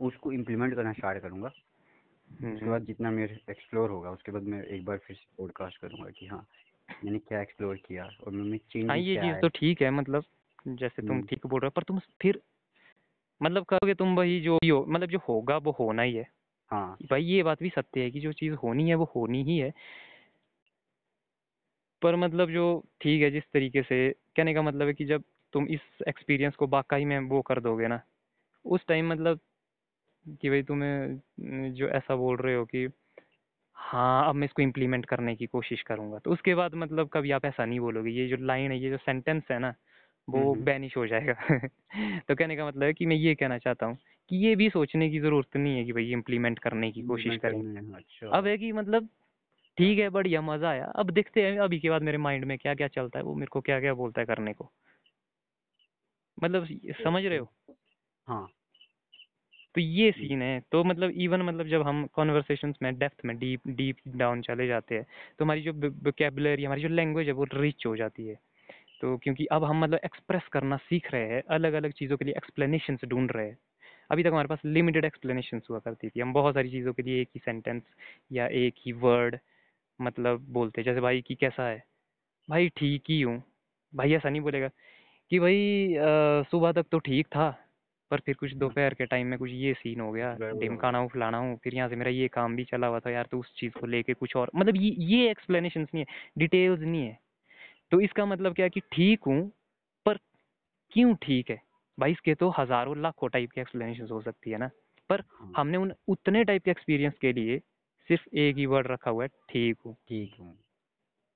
उसको 0.00 0.32
इम्प्लीमेंट 0.32 0.74
करना 0.74 0.92
स्टार्ट 0.92 1.22
करूँगा। 1.22 1.48
उसके 1.48 2.44
हम्म। 2.44 2.70
बाद 2.70 2.84
जितना 2.86 3.10
मेरे 3.10 3.38
एक्सप्लोर 3.50 3.90
होगा 3.90 4.10
उसके 4.10 4.32
बाद 4.32 4.42
मैं 4.42 4.62
एक 4.64 4.84
बार 4.84 4.98
फिर 4.98 5.16
से 5.16 5.26
पॉडकास्ट 5.38 5.78
करूँगा 5.78 6.10
कि 6.10 6.26
हाँ 6.26 6.46
मैंने 7.04 7.18
क्या 7.18 7.40
एक्सप्लोर 7.42 7.76
किया 7.76 8.04
और 8.26 8.32
मैं 8.32 8.58
हाँ 8.58 8.62
चेंजेस 8.72 8.98
ये 8.98 9.16
चीज़ 9.16 9.40
तो 9.40 9.48
ठीक 9.48 9.82
है 9.82 9.90
मतलब 9.90 10.24
जैसे 10.68 11.02
तुम 11.02 11.22
ठीक 11.22 11.46
बोल 11.46 11.60
रहे 11.60 11.68
हो 11.68 11.72
पर 11.76 11.82
तुम 11.82 11.98
फिर 12.22 12.42
मतलब 13.40 13.64
कहोगे 13.64 13.94
तुम 13.94 14.16
वही 14.16 14.40
जो 14.40 14.56
भी 14.56 14.68
हो 14.68 14.84
मतलब 14.88 15.08
जो 15.08 15.18
होगा 15.28 15.56
वो 15.56 15.76
होना 15.80 16.02
ही 16.02 16.14
है। 16.14 16.26
हाँ। 16.70 16.96
भाई 17.10 17.24
ये 17.24 17.42
बात 17.42 17.62
भी 17.62 17.68
सत्य 17.68 18.00
है 18.00 18.10
कि 18.10 18.20
जो 18.20 18.32
चीज़ 18.32 18.54
होनी 18.54 18.88
है 18.88 18.94
वो 18.94 19.12
होनी 19.16 19.42
ही 19.44 19.58
है। 19.58 19.72
पर 22.02 22.16
मतलब 22.16 22.50
जो 22.50 22.64
ठीक 23.00 23.22
है 23.22 23.30
जिस 23.30 23.44
तरीके 23.54 23.82
से 23.82 24.10
कहने 24.36 24.54
का 24.54 24.62
मतलब 24.62 24.86
है 24.86 24.94
कि 24.94 25.04
जब 25.04 25.22
तुम 25.52 25.66
इस 25.68 25.80
एक्सपीरियंस 26.08 26.54
को 26.56 26.66
वाकई 26.66 27.04
में 27.04 27.18
वो 27.20 27.40
कर 27.42 27.60
दोगे 27.60 27.88
ना 27.88 28.00
उस 28.64 28.86
टाइम 28.88 29.10
मतलब 29.12 29.40
कि 30.42 30.50
भाई 30.50 30.62
तुम्हें 30.62 31.72
जो 31.72 31.88
ऐसा 31.88 32.16
बोल 32.16 32.36
रहे 32.36 32.54
हो 32.54 32.64
कि 32.64 32.88
हाँ 33.76 34.28
अब 34.28 34.34
मैं 34.34 34.46
इसको 34.46 34.62
इम्प्लीमेंट 34.62 35.06
करने 35.06 35.36
की 35.36 35.46
कोशिश 35.46 35.82
करूँगा। 35.82 36.18
तो 36.18 36.32
उसके 36.32 36.54
बाद 36.54 36.74
मतलब 36.74 37.08
कभी 37.12 37.30
आप 37.30 37.44
ऐसा 37.44 37.64
नहीं 37.64 37.80
बोलोगे। 37.80 38.10
ये 38.10 38.28
जो 38.28 38.36
लाइन 38.36 38.72
है 38.72 38.80
ये 38.80 38.90
जो 38.90 38.96
सेंटेंस 38.96 39.42
है 39.50 39.58
ना 39.58 39.74
वो 40.28 40.38
हम्म, 40.38 40.52
हम्म, 40.52 40.64
बैनिश 40.64 40.96
हो 40.96 41.06
जाएगा। 41.06 41.34
तो 42.28 42.34
कहने 42.34 42.56
का 42.56 42.66
मतलब 42.66 42.82
है 42.82 42.92
कि 42.92 43.06
मैं 43.06 43.16
ये 43.16 43.34
कहना 43.34 43.58
चाहता 43.58 43.86
हूँ 43.86 43.98
कि 44.30 44.36
ये 44.36 44.56
भी 44.56 44.70
सोचने 44.70 45.10
की 45.10 45.20
ज़रूरत 45.20 45.56
नहीं 45.56 45.76
है 45.76 45.84
कि 45.84 45.92
भाई 45.92 46.12
इम्प्लीमेंट 46.12 46.58
करने 46.58 46.92
की 46.92 47.02
कोशिश 47.02 47.40
है, 47.44 47.94
अच्छा। 47.94 48.28
अब 48.28 48.46
है 48.46 48.58
कि 48.58 48.72
मतलब 48.72 49.08
ठीक 49.78 49.98
है 49.98 50.08
बढ़िया 50.08 50.40
मज़ा 50.40 50.70
आया। 50.70 50.84
अब 50.84 51.10
देखते 51.10 51.42
हैं 51.42 51.58
अभी 51.58 51.78
के 51.78 51.90
बाद 51.90 52.02
मेरे 52.02 52.18
माइंड 52.18 52.44
में 52.44 52.58
क्या 52.58 52.74
क्या 52.74 52.88
चलता 52.88 53.18
है 53.18 53.24
वो 53.24 53.34
मेरे 53.34 53.46
को 53.46 53.60
क्या 53.60 53.80
क्या 53.80 53.94
बोलता 53.94 54.20
है 54.20 54.26
करने 54.26 54.52
को। 54.52 54.72
मतलब 56.42 56.66
समझ 57.04 57.24
रहे 57.24 57.38
हो? 57.38 57.52
हाँ। 58.26 58.48
तो 59.74 59.80
ये 59.80 60.12
सीन 60.12 60.42
है 60.42 60.62
तो 60.72 60.84
मतलब 60.84 61.10
इवन 61.10 61.42
मतलब 61.42 61.66
जब 61.66 61.82
हम 61.82 62.06
कॉन्वर्सेशन 62.06 62.74
में 62.82 62.98
डेप्थ 62.98 63.24
में 63.24 63.38
डीप 63.38 63.60
डीप 63.68 63.96
डाउन 64.08 64.42
चले 64.42 64.66
जाते 64.66 64.94
हैं 64.94 65.06
तो 65.38 65.44
हमारी 65.44 65.62
जो 65.62 65.72
वोकेबलरी 65.72 66.64
हमारी 66.64 66.82
जो 66.82 66.88
लैंग्वेज 66.88 67.26
है 67.26 67.32
वो 67.32 67.44
रिच 67.54 67.86
हो 67.86 67.96
जाती 67.96 68.26
है। 68.26 68.47
तो 69.00 69.16
क्योंकि 69.18 69.46
अब 69.52 69.64
हम 69.64 69.80
मतलब 69.80 70.00
एक्सप्रेस 70.04 70.48
करना 70.52 70.76
सीख 70.78 71.12
रहे 71.12 71.26
हैं 71.28 71.42
अलग 71.50 71.72
अलग 71.74 71.92
चीज़ों 71.92 72.16
के 72.16 72.24
लिए 72.24 72.34
एक्सप्लेनेशंस 72.36 73.04
ढूंढ 73.06 73.32
रहे 73.32 73.46
हैं। 73.46 73.58
अभी 74.10 74.22
तक 74.22 74.28
हमारे 74.28 74.48
पास 74.48 74.60
लिमिटेड 74.66 75.04
एक्सप्लेनेशंस 75.04 75.66
हुआ 75.70 75.78
करती 75.80 76.08
थी। 76.10 76.20
हम 76.20 76.32
बहुत 76.32 76.54
सारी 76.54 76.70
चीज़ों 76.70 76.92
के 76.92 77.02
लिए 77.02 77.20
एक 77.22 77.28
ही 77.34 77.40
सेंटेंस 77.40 77.82
या 78.32 78.46
एक 78.58 78.74
ही 78.86 78.92
वर्ड 79.00 79.38
मतलब 80.00 80.46
बोलते 80.52 80.82
जैसे 80.82 81.00
भाई 81.00 81.20
कि 81.22 81.34
कैसा 81.36 81.68
है? 81.68 81.82
भाई 82.48 82.68
ठीक 82.78 83.04
ही 83.10 83.20
हूँ। 83.22 83.42
भाई 83.92 84.12
ऐसा 84.14 84.30
नहीं 84.30 84.40
बोलेगा 84.42 84.68
कि 85.30 85.38
भाई 85.38 85.94
सुबह 86.50 86.72
तक 86.72 86.86
तो 86.92 86.98
ठीक 87.00 87.26
था 87.28 87.50
पर 88.10 88.20
फिर 88.20 88.34
कुछ 88.36 88.52
दोपहर 88.54 88.94
के 88.94 89.06
टाइम 89.06 89.26
में 89.26 89.38
कुछ 89.38 89.50
ये 89.52 89.72
सीन 89.74 90.00
हो 90.00 90.10
गया 90.12 90.34
ढिमकाना 90.54 90.98
हूँ 90.98 91.08
फलाना 91.10 91.38
हूँ 91.38 91.56
फिर 91.64 91.74
यहाँ 91.74 91.88
से 91.88 91.96
मेरा 91.96 92.10
ये 92.12 92.28
काम 92.30 92.56
भी 92.56 92.64
चला 92.64 92.86
हुआ 92.86 93.00
था 93.00 93.10
यार 93.10 93.28
तो 93.32 93.38
उस 93.40 93.54
चीज़ 93.58 93.72
को 93.74 93.86
लेके 93.86 94.14
कुछ 94.14 94.36
और 94.36 94.50
मतलब 94.56 94.76
ये 94.76 94.90
ये 95.08 95.30
एक्सप्लेनेशंस 95.30 95.88
नहीं 95.94 96.04
है 96.04 96.16
डिटेल्स 96.38 96.80
नहीं 96.80 97.06
है। 97.06 97.18
तो 97.92 98.00
इसका 98.00 98.24
मतलब 98.26 98.54
क्या 98.54 98.64
है 98.66 98.70
कि 98.70 98.80
ठीक 98.92 99.20
हूँ 99.26 99.40
पर 100.06 100.18
क्यों 100.92 101.14
ठीक 101.14 101.50
है? 101.50 101.60
भाई 101.98 102.12
इसके 102.12 102.34
तो 102.34 102.48
हज़ारों 102.58 102.96
लाखों 102.96 103.28
टाइप 103.28 103.50
के 103.50 103.60
एक्सप्लेनेशन 103.60 104.08
हो 104.10 104.20
सकती 104.22 104.50
है 104.50 104.58
ना। 104.58 104.70
पर 105.10 105.20
हाँ। 105.20 105.52
हमने 105.56 105.78
उन 105.78 105.92
उतने 106.08 106.44
टाइप 106.44 106.64
के 106.64 106.70
एक्सपीरियंस 106.70 107.14
के 107.20 107.32
लिए 107.32 107.58
सिर्फ़ 108.08 108.28
एक 108.36 108.56
ही 108.56 108.66
वर्ड 108.66 108.86
रखा 108.86 109.10
हुआ 109.10 109.24
है 109.24 109.28
ठीक 109.50 109.76
हूँ। 109.86 109.94
ठीक 110.08 110.34
हूँ। 110.40 110.56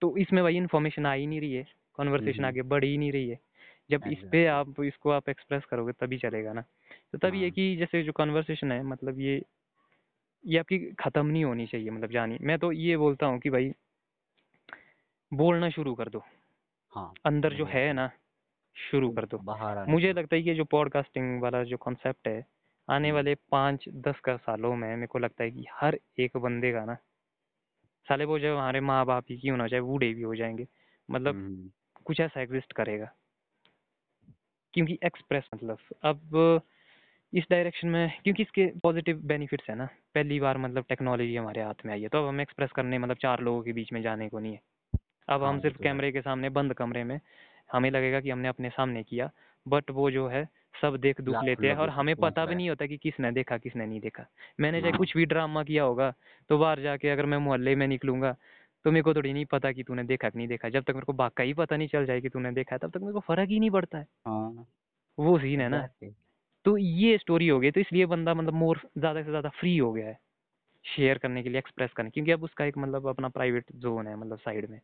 तो 0.03 0.16
इसमें 0.16 0.43
भाई 0.43 0.57
इन्फॉर्मेशन 0.57 1.07
आ 1.07 1.12
ही 1.12 1.27
नहीं 1.27 1.41
रही 1.41 1.53
है 1.53 1.66
कॉन्वर्सेशन 1.95 2.39
हम्म, 2.39 2.47
आगे 2.47 2.62
बढ़ 2.62 2.85
ही 2.85 2.97
नहीं 2.99 3.12
रही 3.12 3.29
है। 3.29 3.39
जब 3.91 4.03
इस 4.07 4.19
पे 4.33 4.47
आप 4.47 4.81
इसको 4.81 5.11
आप 5.11 5.29
एक्सप्रेस 5.29 5.65
करोगे 5.65 5.93
तभी 5.93 6.19
चलेगा 6.19 6.53
ना। 6.53 6.61
तो 7.12 7.19
तभी 7.19 7.39
है 7.39 7.45
हाँ। 7.45 7.51
कि 7.51 7.77
जैसे 7.77 8.03
जो 8.03 8.12
कॉन्वर्सेशन 8.12 8.73
है 8.73 8.83
मतलब 8.83 9.20
ये 9.20 9.43
ये 10.45 10.59
आपकी 10.59 10.79
ख़त्म 11.01 11.27
नहीं 11.27 11.45
होनी 11.45 11.66
चाहिए 11.66 11.91
मतलब 11.91 12.11
जानी। 12.11 12.39
मैं 12.41 12.59
तो 12.59 12.73
ये 12.73 12.97
बोलता 12.97 13.27
हूँ 13.27 13.39
कि 13.39 13.51
भाई 13.51 13.73
बोलना 15.33 15.70
शुरू 15.70 15.95
कर 15.95 16.09
दो। 16.09 16.24
हाँ। 16.93 17.12
अंदर 17.27 17.55
जो 17.55 17.64
है 17.64 17.86
है 17.86 17.93
ना 17.93 18.10
शुरू 18.77 19.10
कर 19.10 19.27
दो। 19.27 19.39
बाहर 19.39 19.86
मुझे 19.86 20.12
लगता 20.12 20.36
है 20.36 20.43
कि 20.43 20.48
ये 20.48 20.55
जो 20.55 20.64
पॉडकास्टिंग 20.64 21.43
वाला 21.43 21.62
जो 21.64 21.77
कॉन्सेप्ट 21.77 22.28
है 22.28 22.44
आने 22.89 23.09
हम्म, 23.09 23.16
वाले 23.16 23.35
पाँच 23.51 23.85
दस 23.89 24.20
का 24.20 24.36
सालों 24.36 24.77
में 24.77 24.89
मेरे 24.94 25.06
को 25.06 25.19
लगता 25.19 25.44
है 25.44 25.51
कि 25.51 25.66
हर 25.73 25.98
एक 26.20 26.36
बंदे 26.36 26.73
का 26.73 26.85
ना 26.85 26.97
साले 28.06 28.24
वो 28.24 28.39
जो 28.39 28.52
हमारे 28.56 28.81
माँ 28.81 29.05
बाप 29.06 29.24
ही 29.31 29.39
क्यों 29.39 29.56
ना 29.56 29.64
हो 29.64 29.69
जाए 29.69 29.81
बूढ़े 29.81 30.12
भी 30.14 30.23
हो 30.23 30.35
जाएँगे। 30.36 30.66
मतलब 31.09 31.35
हम्म, 31.35 31.70
कुछ 32.05 32.20
ऐसा 32.20 32.40
एग्जिस्ट 32.40 32.73
करेगा। 32.73 33.12
क्योंकि 34.74 34.98
एक्सप्रेस 35.05 35.48
मतलब 35.55 35.78
अब 36.02 36.60
इस 37.32 37.44
डायरेक्शन 37.51 37.89
में 37.89 38.10
क्योंकि 38.24 38.43
इसके 38.43 38.66
पॉजिटिव 38.81 39.20
बेनिफिट्स 39.24 39.70
है 39.70 39.77
ना। 39.77 39.86
पहली 40.14 40.40
बार 40.40 40.59
मतलब 40.59 40.85
टेक्नोलॉजी 40.89 41.36
हमारे 41.36 41.62
हाथ 41.62 41.86
में 41.86 41.93
आई 41.93 42.02
है 42.02 42.09
तो 42.09 42.19
अब 42.19 42.28
हम 42.28 42.40
एक्सप्रेस 42.40 42.70
करने 42.77 42.98
मतलब 42.98 43.16
चार 43.16 43.40
लोगों 43.40 43.62
के 43.62 43.73
बीच 43.73 43.93
में 43.93 44.02
जाने 44.02 44.28
को 44.28 44.39
नहीं 44.39 44.52
है। 44.52 44.60
अब 45.28 45.43
हाँ 45.43 45.59
हम 45.59 45.61
सिर्फ़ 45.61 45.78
तो 45.78 45.82
कैमरे 45.82 46.11
के 46.12 46.20
सामने 46.23 46.49
बंद 46.51 46.74
कमरे 46.74 47.05
में 47.05 47.20
हमें 47.70 47.90
लगेगा 47.90 48.20
कि 48.20 48.31
हमने 48.31 48.49
अपने 48.49 48.70
सामने 48.70 49.03
किया 49.05 49.31
बट 49.66 49.90
वो 49.93 50.11
जो 50.11 50.27
है 50.28 50.44
सब 50.74 50.97
देख 50.99 51.20
दुख 51.20 51.43
लेते 51.43 51.69
हैं 51.69 51.74
और 51.77 51.90
हमें 51.90 52.15
पता 52.16 52.44
भी 52.47 52.55
नहीं 52.55 52.69
होता 52.69 52.86
कि 52.86 52.97
किसने 52.99 53.31
देखा 53.32 53.59
किसने 53.59 53.86
नहीं 53.86 54.01
देखा। 54.01 54.27
मैंने 54.59 54.81
चाहे 54.81 54.93
हाँ। 54.93 54.93
कुछ 54.94 55.16
भी 55.16 55.24
ड्रामा 55.27 55.62
किया 55.65 55.85
होगा 55.85 56.12
तो 56.51 56.59
बाहर 56.59 56.81
जाके 56.81 57.09
अगर 57.11 57.27
मैं 57.27 57.39
मोहल्ले 57.40 57.74
में 57.77 57.86
निकलूँगा 57.89 58.36
तो 58.85 58.90
मेरे 58.90 59.03
को 59.03 59.15
थोड़ी 59.15 59.32
नहीं 59.32 59.44
पता 59.47 59.73
कि 59.73 59.82
तूने 59.82 60.05
देखा 60.05 60.28
कि 60.31 60.39
नहीं 60.39 60.49
देखा। 60.49 60.69
जब 60.70 60.85
तक 60.85 60.93
मेरे 60.93 61.05
को 61.07 61.12
बाका 61.15 61.43
ही 61.44 61.55
पता 61.55 61.77
नहीं 61.77 61.89
चल 61.89 62.07
जाए 62.07 62.20
कि 62.20 62.28
तूने 62.31 62.53
देखा 62.53 62.74
है 62.74 62.78
तब 62.78 62.90
तक 62.90 63.01
मेरे 63.01 63.12
को 63.12 63.20
फ़र्क 63.23 63.49
ही 63.51 63.61
नहीं 63.61 63.70
पड़ता 63.70 63.99
है। 63.99 64.07
हाँ। 64.27 64.65
वो 65.19 65.39
सीन 65.39 65.61
है 65.61 65.69
ना। 65.69 65.86
तो 66.65 66.77
ये 66.78 67.16
स्टोरी 67.19 67.49
हो 67.49 67.59
गई 67.61 67.70
तो 67.70 67.81
इसलिए 67.81 68.07
बंदा 68.07 68.35
मतलब 68.35 68.55
मोर 68.55 68.81
ज़्यादा 68.99 69.23
से 69.23 69.28
ज़्यादा 69.28 69.49
फ्री 69.53 69.77
हो 69.78 69.93
गया 69.93 70.09
है 70.09 70.19
शेयर 70.85 71.19
करने 71.19 71.43
के 71.43 71.49
लिए 71.49 71.59
एक्सप्रेस 71.59 71.93
करने 71.97 72.11
क्योंकि 72.11 72.32
अब 72.32 72.44
उसका 72.44 72.65
एक 72.65 72.78
मतलब 72.78 73.09
अपना 73.09 73.28
प्राइवेट 73.31 73.73
जोन 73.77 74.09
है 74.09 74.16
मतलब 74.16 74.39
साइड 74.40 74.70
में। 74.70 74.81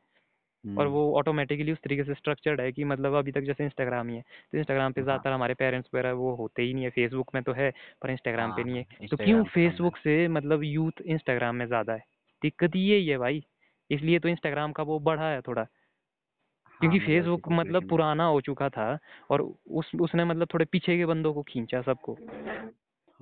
और 0.76 0.86
हम्म, 0.86 0.88
वो 0.88 1.00
ऑटोमेटिकली 1.18 1.72
उस 1.72 1.78
तरीके 1.84 2.04
से 2.04 2.14
स्ट्रक्चर्ड 2.14 2.60
है 2.60 2.70
कि 2.72 2.84
मतलब 2.84 3.14
अभी 3.14 3.32
तक 3.32 3.40
जैसे 3.42 3.64
इंस्टाग्राम 3.64 4.08
ही 4.08 4.16
है। 4.16 4.22
तो 4.52 4.58
इंस्टाग्राम 4.58 4.92
पे 4.92 5.02
हाँ 5.02 5.04
ज़्यादातर 5.04 5.32
हमारे 5.32 5.54
पेरेंट्स 5.54 5.90
वगैरह 5.94 6.12
वो 6.14 6.34
होते 6.36 6.62
ही 6.62 6.74
नहीं 6.74 6.84
है। 6.84 6.90
फेसबुक 6.90 7.34
में 7.34 7.42
तो 7.44 7.52
है 7.54 7.70
पर 8.02 8.10
इंस्टाग्राम 8.10 8.52
पे 8.52 8.62
हाँ 8.62 8.64
नहीं 8.64 8.76
है 8.76 8.84
हाँ। 8.84 9.08
तो 9.10 9.16
क्यों 9.18 9.44
है। 9.44 9.50
फेसबुक 9.50 9.96
से 9.98 10.26
मतलब 10.30 10.62
यूथ 10.64 11.00
इंस्टाग्राम 11.06 11.56
में 11.56 11.66
ज़्यादा 11.66 11.92
है? 11.92 12.04
दिक्कत 12.42 12.76
ये 12.76 12.96
ही 12.96 13.06
है 13.08 13.18
भाई। 13.18 13.42
इसलिए 13.90 14.18
तो 14.18 14.28
इंस्टाग्राम 14.28 14.72
का 14.72 14.82
वो 14.84 14.98
बढ़ा 15.02 15.30
है 15.30 15.40
थोड़ा। 15.42 15.66
हाँ 16.80 16.80
क्योंकि 16.80 16.98
मतलब 16.98 17.00
फेसबुक 17.00 17.48
मतलब 17.50 17.84
पुराना 17.84 18.24
हो 18.26 18.40
चुका 18.40 18.68
था 18.68 18.88
और 19.30 19.42
उस 19.42 19.90
उसने 20.00 20.24
मतलब 20.24 20.48
थोड़े 20.54 20.64
पीछे 20.64 20.96
के 20.96 21.06
बंदों 21.06 21.34
को 21.34 21.42
खींचा 21.44 21.82
सबको। 21.82 22.18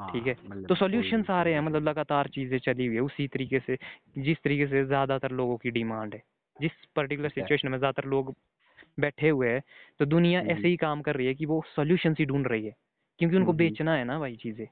ठीक 0.08 0.26
हाँ? 0.26 0.26
है 0.26 0.34
तो 0.68 0.74
सोल्यूशन 0.74 1.24
आ 1.30 1.42
रहे 1.42 1.54
हैं 1.54 1.60
मतलब 1.60 1.82
लगातार 1.82 2.28
चीज़ें 2.28 2.58
चली 2.60 2.86
हुई 2.86 2.96
है 2.96 3.02
उसी 3.02 3.26
तरीके 3.28 3.60
से 3.60 3.76
जिस 4.18 4.38
तरीके 4.44 4.66
से 4.66 4.84
ज़्यादातर 4.84 5.30
लोगों 5.32 5.56
की 5.56 5.70
डिमांड 5.70 6.14
है। 6.14 6.22
जिस 6.60 6.72
पर्टिकुलर 6.96 7.28
सिचुएशन 7.28 7.68
में 7.68 7.78
ज़्यादातर 7.78 8.08
लोग 8.08 8.34
बैठे 8.98 9.28
हुए 9.28 9.48
हैं 9.50 9.62
तो 10.00 10.04
दुनिया 10.06 10.40
हम्म, 10.40 10.50
ऐसे 10.52 10.68
ही 10.68 10.76
काम 10.76 11.02
कर 11.02 11.16
रही 11.16 11.26
है 11.26 11.34
कि 11.34 11.46
वो 11.46 11.62
सोल्यूशन 11.66 12.14
ही 12.18 12.24
ढूंढ 12.26 12.46
रही 12.48 12.66
है 12.66 12.74
क्योंकि 13.20 13.36
उनको 13.36 13.52
हम्म, 13.52 13.58
बेचना 13.58 13.94
है 13.94 14.04
ना 14.04 14.18
भाई 14.18 14.36
चीज़ें। 14.36 14.66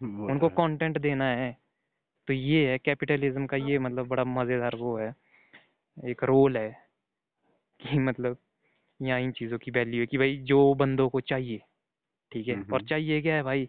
तो 0.00 0.32
उनको 0.32 0.48
कंटेंट 0.50 0.98
देना 0.98 1.24
है 1.32 1.56
तो 2.28 2.32
ये 2.32 2.70
है 2.70 2.78
कैपिटलिज्म 2.78 3.46
का 3.46 3.56
ये 3.58 3.78
मतलब 3.78 4.08
बड़ा 4.08 4.24
मज़ेदार 4.24 4.76
वो 4.76 4.96
है 4.98 5.14
एक 6.06 6.24
रोल 6.24 6.56
है 6.56 6.70
कि 7.80 7.98
मतलब 7.98 8.36
यहाँ 9.00 9.20
इन 9.20 9.32
चीज़ों 9.32 9.58
की 9.58 9.70
वैल्यू 9.70 10.00
है 10.00 10.06
कि 10.06 10.18
भाई 10.18 10.36
जो 10.44 10.74
बंदों 10.74 11.08
को 11.08 11.20
चाहिए 11.20 11.60
ठीक 12.32 12.48
है? 12.48 12.54
हम्म, 12.54 12.64
और 12.72 12.82
चाहिए 12.82 13.20
क्या 13.22 13.34
है 13.34 13.42
भाई? 13.42 13.68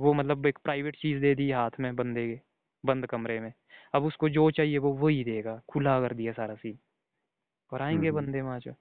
वो 0.00 0.12
मतलब 0.14 0.46
एक 0.46 0.58
प्राइवेट 0.64 0.96
चीज़ 0.96 1.20
दे 1.20 1.34
दी 1.34 1.50
हाथ 1.50 1.80
में 1.80 1.94
बंदे 1.96 2.26
के 2.28 2.40
बंद 2.84 3.06
कमरे 3.06 3.40
में। 3.40 3.52
अब 3.94 4.04
उसको 4.04 4.28
जो 4.28 4.50
चाहिए 4.50 4.78
वो 4.78 4.92
वही 4.96 5.24
देगा 5.24 5.60
खुला 5.68 6.00
कर 6.00 6.14
दिया 6.14 6.32
सारा 6.32 6.54
सीन 6.54 6.78
और 7.72 7.82
आएँगे 7.82 8.10
हम्म, 8.10 8.12
बंदे 8.12 8.40
वहाँ 8.42 8.58
जो 8.60 8.72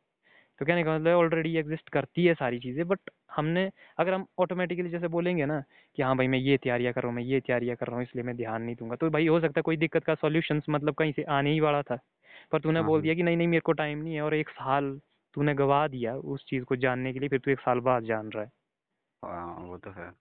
तो 0.61 0.65
कहने 0.65 0.83
का 0.83 0.95
मतलब 0.95 1.15
ऑलरेडी 1.15 1.55
एग्जिस्ट 1.57 1.89
करती 1.89 2.25
है 2.25 2.33
सारी 2.35 2.59
चीज़ें 2.59 2.87
बट 2.87 2.99
हमने 3.31 3.69
अगर 3.99 4.13
हम 4.13 4.25
ऑटोमेटिकली 4.39 4.89
जैसे 4.89 5.07
बोलेंगे 5.07 5.45
ना 5.45 5.59
कि 5.97 6.03
हाँ 6.03 6.15
भाई 6.17 6.27
मैं 6.27 6.39
ये 6.39 6.57
तैयारियाँ 6.57 6.93
कर 6.93 7.01
रहा 7.01 7.09
हूँ 7.09 7.15
मैं 7.15 7.23
ये 7.23 7.39
तैयारियाँ 7.41 7.75
कर 7.77 7.87
रहा 7.87 7.95
हूँ 7.95 8.03
इसलिए 8.03 8.23
मैं 8.23 8.35
ध्यान 8.37 8.61
नहीं 8.61 8.75
दूँगा 8.75 8.95
तो 8.95 9.09
भाई 9.09 9.27
हो 9.27 9.39
सकता 9.39 9.59
है 9.59 9.63
कोई 9.63 9.77
दिक्कत 9.77 10.03
का 10.03 10.15
सॉल्यूशंस 10.15 10.65
मतलब 10.69 10.95
कहीं 10.95 11.11
से 11.13 11.23
आने 11.31 11.51
ही 11.51 11.59
वाला 11.59 11.81
था। 11.81 11.99
पर 12.51 12.61
तूने 12.61 12.79
हाँ 12.79 12.83
बोल 12.83 13.01
हाँ। 13.01 13.01
दिया 13.01 13.13
कि 13.15 13.23
नहीं 13.23 13.37
नहीं 13.37 13.47
मेरे 13.47 13.61
को 13.61 13.73
टाइम 13.73 13.99
नहीं 13.99 14.15
है 14.15 14.21
और 14.21 14.33
एक 14.33 14.49
साल 14.51 14.91
तूने 15.35 15.53
गवा 15.55 15.87
दिया 15.87 16.15
उस 16.17 16.45
चीज़ 16.49 16.63
को 16.63 16.75
जानने 16.77 17.13
के 17.13 17.19
लिए 17.19 17.29
फिर 17.29 17.39
तू 17.39 17.51
एक 17.51 17.59
साल 17.59 17.79
बाद 17.81 18.03
जान 18.05 18.29
रहा 18.31 18.43
है। 18.43 18.51
हाँ, 19.23 19.55
वो 19.59 19.77
तो 19.77 19.91
है। 19.91 20.11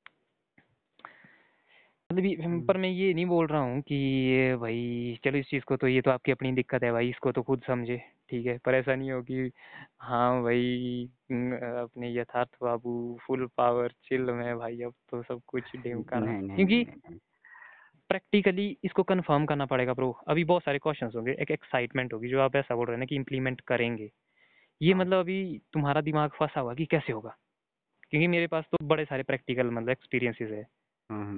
मतलब 2.10 2.44
हम्म, 2.44 2.66
पर 2.66 2.76
मैं 2.76 2.88
ये 2.88 3.14
नहीं 3.14 3.26
बोल 3.26 3.46
रहा 3.46 3.60
हूँ 3.60 3.80
कि 3.82 3.94
ये 3.94 4.56
भाई 4.56 5.18
चलो 5.24 5.38
इस 5.38 5.46
चीज़ 5.46 5.64
को 5.64 5.76
तो 5.76 5.88
ये 5.88 6.00
तो 6.00 6.10
आपकी 6.10 6.32
अपनी 6.32 6.52
दिक्कत 6.52 6.82
है 6.82 6.92
भाई 6.92 7.08
इसको 7.10 7.32
तो 7.32 7.42
खुद 7.42 7.62
समझे 7.66 7.96
ठीक 8.30 8.46
है? 8.46 8.58
पर 8.58 8.74
ऐसा 8.74 8.94
नहीं 8.94 9.10
हो 9.10 9.22
कि 9.22 9.50
हाँ 10.00 10.42
भाई 10.42 11.04
अपने 11.32 12.12
यथार्थ 12.14 12.48
बाबू 12.62 13.18
फुल 13.26 13.46
पावर 13.56 13.92
चिल 14.08 14.20
में 14.20 14.58
भाई 14.58 14.80
अब 14.82 14.94
तो 15.10 15.22
सब 15.22 15.40
कुछ 15.46 15.72
नहीं 15.76 15.94
नहीं 15.94 16.56
क्योंकि 16.56 16.84
प्रैक्टिकली 18.08 18.78
इसको 18.84 19.02
कंफर्म 19.02 19.46
करना 19.46 19.66
पड़ेगा 19.66 19.94
प्रो 19.94 20.10
अभी 20.28 20.44
बहुत 20.44 20.62
सारे 20.62 20.78
क्वेश्चंस 20.78 21.12
होंगे 21.16 21.32
एक 21.32 21.50
एक्साइटमेंट 21.50 22.12
होगी 22.12 22.28
जो 22.28 22.40
आप 22.40 22.56
ऐसा 22.56 22.74
बोल 22.74 22.86
रहे 22.86 22.94
हैं 22.94 22.98
ना 22.98 23.06
कि 23.06 23.16
इम्प्लीमेंट 23.16 23.60
करेंगे। 23.60 24.10
ये 24.82 24.92
हाँ। 24.92 25.00
मतलब 25.00 25.18
अभी 25.18 25.60
तुम्हारा 25.72 26.00
दिमाग 26.00 26.30
फंसा 26.30 26.60
हुआ 26.60 26.74
कि 26.74 26.86
कैसे 26.86 27.12
होगा? 27.12 27.36
क्योंकि 28.10 28.26
मेरे 28.26 28.46
पास 28.46 28.64
तो 28.64 28.86
बड़े 28.86 29.04
सारे 29.04 29.22
प्रैक्टिकल 29.22 29.70
मतलब 29.70 29.90
एक्सपीरियंसेस 29.90 30.50
है। 30.50 30.75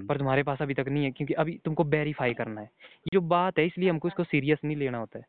पर 0.08 0.18
तुम्हारे 0.18 0.42
पास 0.42 0.62
अभी 0.62 0.74
तक 0.74 0.86
नहीं 0.88 1.04
है 1.04 1.10
क्योंकि 1.10 1.34
अभी 1.34 1.58
तुमको 1.64 1.84
वेरीफाई 1.86 2.34
करना 2.34 2.60
है। 2.60 2.66
ये 2.66 3.10
जो 3.14 3.20
बात 3.28 3.58
है 3.58 3.66
इसलिए 3.66 3.90
हमको 3.90 4.08
इसको 4.08 4.24
सीरियस 4.24 4.58
नहीं 4.64 4.76
लेना 4.76 4.98
होता 4.98 5.18
है। 5.18 5.24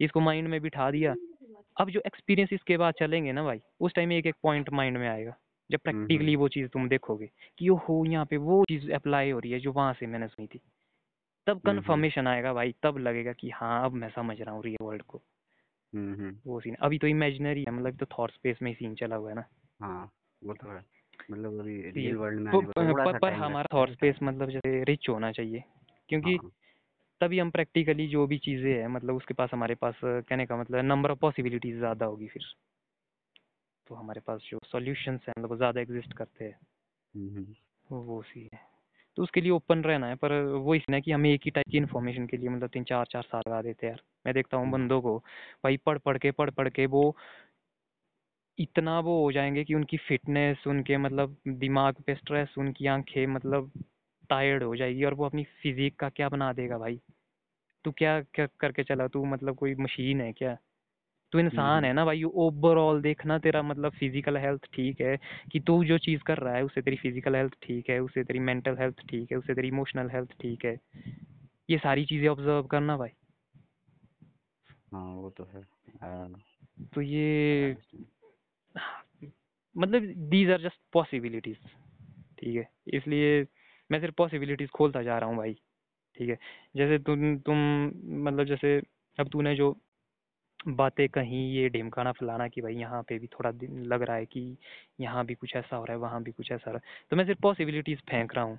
इसको 0.00 0.20
माइंड 0.20 0.48
में 0.48 0.60
बिठा 0.62 0.90
दिया। 0.90 1.14
अब 1.76 1.90
जो 1.90 2.00
एक्सपीरियंस 2.06 2.52
इसके 2.52 2.76
बाद 2.76 2.94
चलेंगे 2.94 3.32
ना 3.32 3.44
भाई 3.44 3.60
उस 3.80 3.94
टाइम 3.94 4.12
एक 4.12 4.26
एक 4.26 4.34
पॉइंट 4.42 4.70
माइंड 4.72 4.98
में 4.98 5.08
आएगा। 5.08 5.34
जब 5.70 5.78
प्रैक्टिकली 5.84 6.36
वो 6.36 6.48
चीज़ 6.48 6.68
तुम 6.68 6.88
देखोगे 6.88 7.30
कि 7.58 7.68
ओ 7.68 7.76
हो 7.78 8.04
यहाँ 8.06 8.26
पे 8.26 8.36
वो 8.38 8.64
चीज़ 8.68 8.90
अप्लाई 8.92 9.30
हो 9.30 9.38
रही 9.38 9.52
है 9.52 9.60
जो 9.60 9.72
वहाँ 9.72 9.94
से 9.94 10.06
मैंने 10.06 10.28
सुनी 10.28 10.46
थी। 10.46 10.60
तब 11.46 11.60
कन्फर्मेशन 11.60 12.26
आएगा 12.26 12.52
भाई 12.54 12.74
तब 12.82 12.98
लगेगा 12.98 13.32
कि 13.32 13.50
हाँ 13.50 13.84
अब 13.84 13.92
मैं 13.94 14.10
समझ 14.10 14.40
रहा 14.40 14.54
हूँ 14.54 14.64
रियल 14.64 14.84
वर्ल्ड 14.86 15.02
को। 15.02 15.22
वो 16.46 16.60
सीन 16.60 16.74
अभी 16.82 16.98
तो 16.98 17.06
इमेजिनरी 17.06 17.64
है 17.68 17.72
मतलब 17.72 17.96
तो 17.96 18.06
थॉट 18.18 18.30
स्पेस 18.30 18.58
में 18.62 18.70
ही 18.70 18.74
सीन 18.76 18.94
चला 18.94 19.16
हुआ 19.16 19.30
है 19.30 19.36
ना। 19.36 19.44
हाँ 19.80 20.10
वो 20.42 20.54
तो 20.54 20.70
है। 20.70 20.82
मतलब 21.30 21.60
अभी 21.60 21.90
रियल 21.90 22.16
वर्ल्ड 22.16 22.40
में 22.40 22.52
तो 22.52 22.94
पर, 22.94 23.12
सा 23.12 23.18
पर 23.18 23.32
हमारा 23.32 23.68
थॉट 23.74 23.90
स्पेस 23.90 24.16
मतलब 24.22 24.50
जैसे 24.50 24.84
रिच 24.84 25.08
होना 25.08 25.32
चाहिए। 25.32 25.64
क्योंकि 26.08 26.34
हाँ 26.34 26.50
तभी 27.20 27.38
हम 27.38 27.50
प्रैक्टिकली 27.50 28.08
जो 28.08 28.26
भी 28.26 28.38
चीज़ें 28.38 28.72
हैं 28.72 28.88
मतलब 28.88 29.16
उसके 29.16 29.34
पास 29.34 29.50
हमारे 29.52 29.74
पास 29.74 29.94
कहने 30.04 30.46
का 30.46 30.56
मतलब 30.56 30.84
नंबर 30.84 31.10
ऑफ़ 31.10 31.18
पॉसिबिलिटीज 31.18 31.78
ज़्यादा 31.78 32.06
होगी 32.06 32.26
फिर। 32.26 32.42
तो 33.86 33.94
हमारे 33.94 34.20
पास 34.20 34.40
जो 34.50 34.58
सॉल्यूशंस 34.64 35.20
हैं 35.28 35.34
मतलब 35.38 35.56
ज़्यादा 35.56 35.80
एग्जिस्ट 35.80 36.12
करते 36.12 36.44
हैं। 36.44 36.58
हम्म, 37.14 37.36
हम्म, 37.36 37.54
वो 37.90 38.00
वो 38.02 38.22
सी 38.22 38.48
है। 38.54 38.60
तो 39.16 39.22
उसके 39.22 39.40
लिए 39.40 39.50
ओपन 39.50 39.82
रहना 39.82 40.06
है 40.06 40.14
पर 40.14 40.32
वो 40.42 40.74
इसमें 40.74 40.96
है 40.96 41.02
कि 41.02 41.12
हमें 41.12 41.30
एक 41.30 41.40
ही 41.44 41.50
टाइप 41.50 41.68
की 41.70 41.78
इन्फॉर्मेशन 41.78 42.26
के 42.26 42.36
लिए 42.36 42.48
मतलब 42.48 42.68
तीन 42.68 42.84
चार 42.84 43.06
चार 43.06 43.22
साल 43.22 43.42
लगा 43.48 43.62
देते 43.62 43.86
हैं 43.86 43.92
यार। 43.92 44.02
मैं 44.26 44.34
देखता 44.34 44.56
हूँ 44.56 44.64
हाँ 44.64 44.72
बंदों 44.72 45.00
को 45.02 45.18
भाई 45.64 45.76
पढ़ 45.76 45.98
पढ़ 45.98 46.18
के 46.18 46.30
पढ़ 46.30 46.50
पढ़ 46.50 46.68
के 46.68 46.86
वो 46.86 47.16
इतना 48.58 49.00
वो 49.00 49.22
हो 49.24 49.32
जाएँगे 49.32 49.64
कि 49.64 49.74
उनकी 49.74 49.96
फिटनेस 49.96 50.66
उनके 50.66 50.96
मतलब 50.96 51.36
दिमाग 51.48 51.94
पे 52.06 52.14
स्ट्रेस 52.14 52.54
उनकी 52.58 52.86
आँखें 52.86 53.26
मतलब 53.26 53.70
टायर्ड 54.30 54.62
हो 54.62 54.76
जाएगी 54.76 55.04
और 55.04 55.14
वो 55.14 55.24
अपनी 55.26 55.44
फिजिक 55.62 55.96
का 55.96 56.08
क्या 56.08 56.28
बना 56.28 56.52
देगा 56.52 56.78
भाई? 56.78 57.00
तू 57.84 57.92
क्या 57.92 58.20
क्या 58.20 58.46
करके 58.60 58.82
चला? 58.84 59.08
तू 59.08 59.24
मतलब 59.24 59.56
कोई 59.56 59.74
मशीन 59.74 60.20
है 60.20 60.32
क्या? 60.32 60.58
तू 61.32 61.38
हम्म, 61.38 61.46
इंसान 61.48 61.74
हम्म, 61.74 61.84
है 61.84 61.92
ना 61.92 62.04
भाई? 62.04 62.22
ओवरऑल 62.22 63.02
देखना 63.02 63.38
तेरा 63.38 63.62
मतलब 63.62 63.92
फ़िज़िकल 63.92 64.36
हेल्थ 64.36 64.66
ठीक 64.74 65.00
है 65.00 65.18
कि 65.52 65.60
तू 65.60 65.84
जो 65.84 65.98
चीज़ 65.98 66.22
कर 66.22 66.38
रहा 66.38 66.54
है 66.54 66.64
उससे 66.64 66.82
तेरी 66.82 66.96
फ़िज़िकल 66.96 67.36
हेल्थ 67.36 67.52
ठीक 67.62 67.90
है 67.90 67.98
उससे 68.00 68.24
तेरी 68.24 68.38
मेंटल 68.38 68.76
हेल्थ 68.78 69.06
ठीक 69.08 69.32
है 69.32 69.38
उससे 69.38 69.54
तेरी 69.54 69.68
इमोशनल 69.68 70.10
हेल्थ 70.10 70.32
ठीक 70.40 70.64
है। 70.64 70.78
ये 71.70 71.78
सारी 71.78 72.04
चीज़ें 72.04 72.28
ऑब्ज़र्व 72.28 72.62
करना 72.62 72.96
भाई। 72.96 73.10
हाँ 74.92 75.14
वो 75.14 75.30
तो 75.30 75.44
है। 75.44 75.62
तो 76.94 77.00
ये 77.00 77.76
मतलब 79.76 80.02
दीज 80.30 80.50
आर 80.50 80.60
जस्ट 80.60 80.80
पॉसिबिलिटीज 80.92 81.56
ठीक 82.38 82.56
है? 82.56 82.68
इसलिए 82.86 83.46
मैं 83.90 84.00
सिर्फ़ 84.00 84.14
पॉसिबिलिटीज 84.14 84.70
खोलता 84.70 85.02
जा 85.02 85.18
रहा 85.18 85.28
हूँ 85.30 85.36
भाई 85.38 85.54
ठीक 86.16 86.28
है? 86.30 86.38
जैसे 86.76 86.98
तुम 86.98 87.38
तुम 87.38 87.56
मतलब 88.24 88.44
जैसे 88.44 88.82
अब 89.18 89.28
तूने 89.28 89.54
जो 89.56 89.76
बातें 90.68 91.08
कहीं 91.08 91.52
ये 91.54 91.68
ढिमकाना 91.68 92.12
फलाना 92.12 92.48
कि 92.48 92.60
भाई 92.62 92.74
यहाँ 92.74 93.02
पे 93.02 93.18
भी 93.18 93.26
थोड़ा 93.26 93.50
दिन 93.50 93.82
लग 93.84 94.02
रहा 94.02 94.16
है 94.16 94.26
कि 94.26 94.56
यहाँ 95.00 95.26
भी 95.26 95.34
कुछ 95.34 95.56
ऐसा 95.56 95.76
हो 95.76 95.84
रहा 95.84 95.92
है 95.92 95.98
वहाँ 95.98 96.22
भी 96.22 96.32
कुछ 96.32 96.52
ऐसा 96.52 96.70
हो 96.70 96.76
रहा 96.76 96.88
है 96.88 97.06
तो 97.10 97.16
मैं 97.16 97.24
सिर्फ़ 97.26 97.40
पॉसिबिलिटीज 97.40 98.00
फेंक 98.00 98.34
रहा 98.34 98.44
हूँ। 98.44 98.58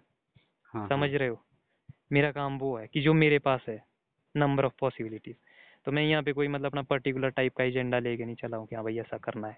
हाँ 0.74 0.90
समझ 0.90 1.10
हाँ 1.10 1.20
रहे 1.20 1.28
हो? 1.30 1.46
मेरा 2.12 2.32
काम 2.32 2.58
वो 2.60 2.78
है 2.78 2.88
कि 2.88 3.02
जो 3.02 3.14
मेरे 3.14 3.40
पास 3.40 3.62
है 3.70 3.86
नंबर 4.38 4.66
ऑफ़ 4.66 4.74
पॉसिबिलिटीज 4.80 5.36
तो 5.86 5.92
मैं 5.92 6.04
यहाँ 6.04 6.24
पे 6.24 6.34
कोई 6.34 6.48
मतलब 6.48 6.66
अपना 6.66 6.82
पर्टिकुलर 6.82 7.30
टाइप 7.30 7.56
का 7.56 7.64
एजेंडा 7.64 8.00
लेके 8.00 8.26
नहीं 8.26 8.36
चला 8.36 8.58
हूँ 8.58 8.68
कि 8.68 8.76
हाँ 8.76 8.84
भाई 8.84 9.00
ऐसा 9.00 9.18
करना 9.18 9.48
है। 9.48 9.58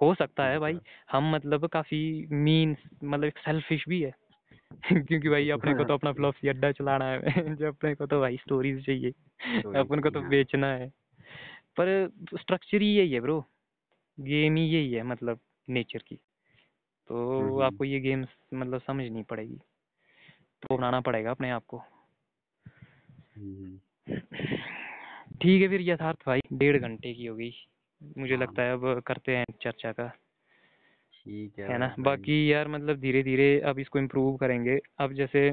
हो 0.00 0.14
सकता 0.14 0.44
है 0.44 0.58
भाई। 0.58 0.78
हम 1.10 1.34
मतलब 1.34 1.66
काफ़ी 1.66 2.26
मीन 2.32 2.76
मतलब 3.04 3.32
सेल्फिश 3.38 3.84
भी 3.88 4.02
है। 4.02 4.14
क्योंकि 5.06 5.28
भाई 5.28 5.50
अपने 5.50 5.74
को 5.74 5.84
तो 5.84 5.94
अपना 5.94 6.12
फ्लॉपी 6.12 6.48
अड्डा 6.48 6.72
चलाना 6.72 7.04
है। 7.04 7.20
जो 7.56 7.68
अपने 7.68 7.94
को 7.94 8.06
तो 8.06 8.20
भाई 8.20 8.36
स्टोरीज 8.36 8.86
चाहिए। 8.86 9.10
अपन 9.58 10.00
को 10.00 10.10
तो 10.10 10.20
हाँ 10.20 10.30
बेचना 10.30 10.66
है। 10.66 10.88
पर 11.76 12.12
स्ट्रक्चर 12.40 12.82
ही 12.82 12.94
यही 12.94 13.12
है 13.12 13.20
ब्रो 13.20 13.44
गेम 14.20 14.56
ही 14.56 14.62
यही 14.62 14.92
है 14.92 15.02
मतलब 15.02 15.40
नेचर 15.68 15.98
की। 15.98 16.14
हम्म, 16.14 16.28
तो 17.08 17.50
हम्म, 17.50 17.62
आपको 17.62 17.84
ये 17.84 18.00
गेम्स 18.00 18.28
मतलब 18.54 18.80
समझनी 18.80 19.22
पड़ेगी। 19.22 19.58
तो 20.62 20.76
बनाना 20.76 21.00
पड़ेगा 21.00 21.30
अपने 21.30 21.50
आप 21.50 21.64
को। 21.64 21.82
हम्म, 23.36 23.78
ठीक 25.42 25.62
है 25.62 25.68
फिर 25.68 25.80
यथार्थ 25.80 26.18
भाई 26.26 26.40
डेढ़ 26.52 26.76
घंटे 26.76 27.14
की 27.14 27.26
हो 27.26 27.36
गई। 27.36 27.54
मुझे 28.02 28.34
हाँ। 28.34 28.42
लगता 28.42 28.62
है 28.62 28.72
अब 28.72 29.02
करते 29.06 29.36
हैं 29.36 29.44
चर्चा 29.62 29.92
का। 29.92 30.08
ठीक 31.14 31.58
है 31.58 31.68
है 31.68 31.78
ना? 31.78 31.94
बाकी 31.98 32.52
यार 32.52 32.68
मतलब 32.68 32.96
धीरे 32.96 33.22
धीरे 33.22 33.60
अब 33.60 33.78
इसको 33.78 33.98
इम्प्रूव 33.98 34.36
करेंगे। 34.36 34.78
अब 34.98 35.12
जैसे 35.12 35.50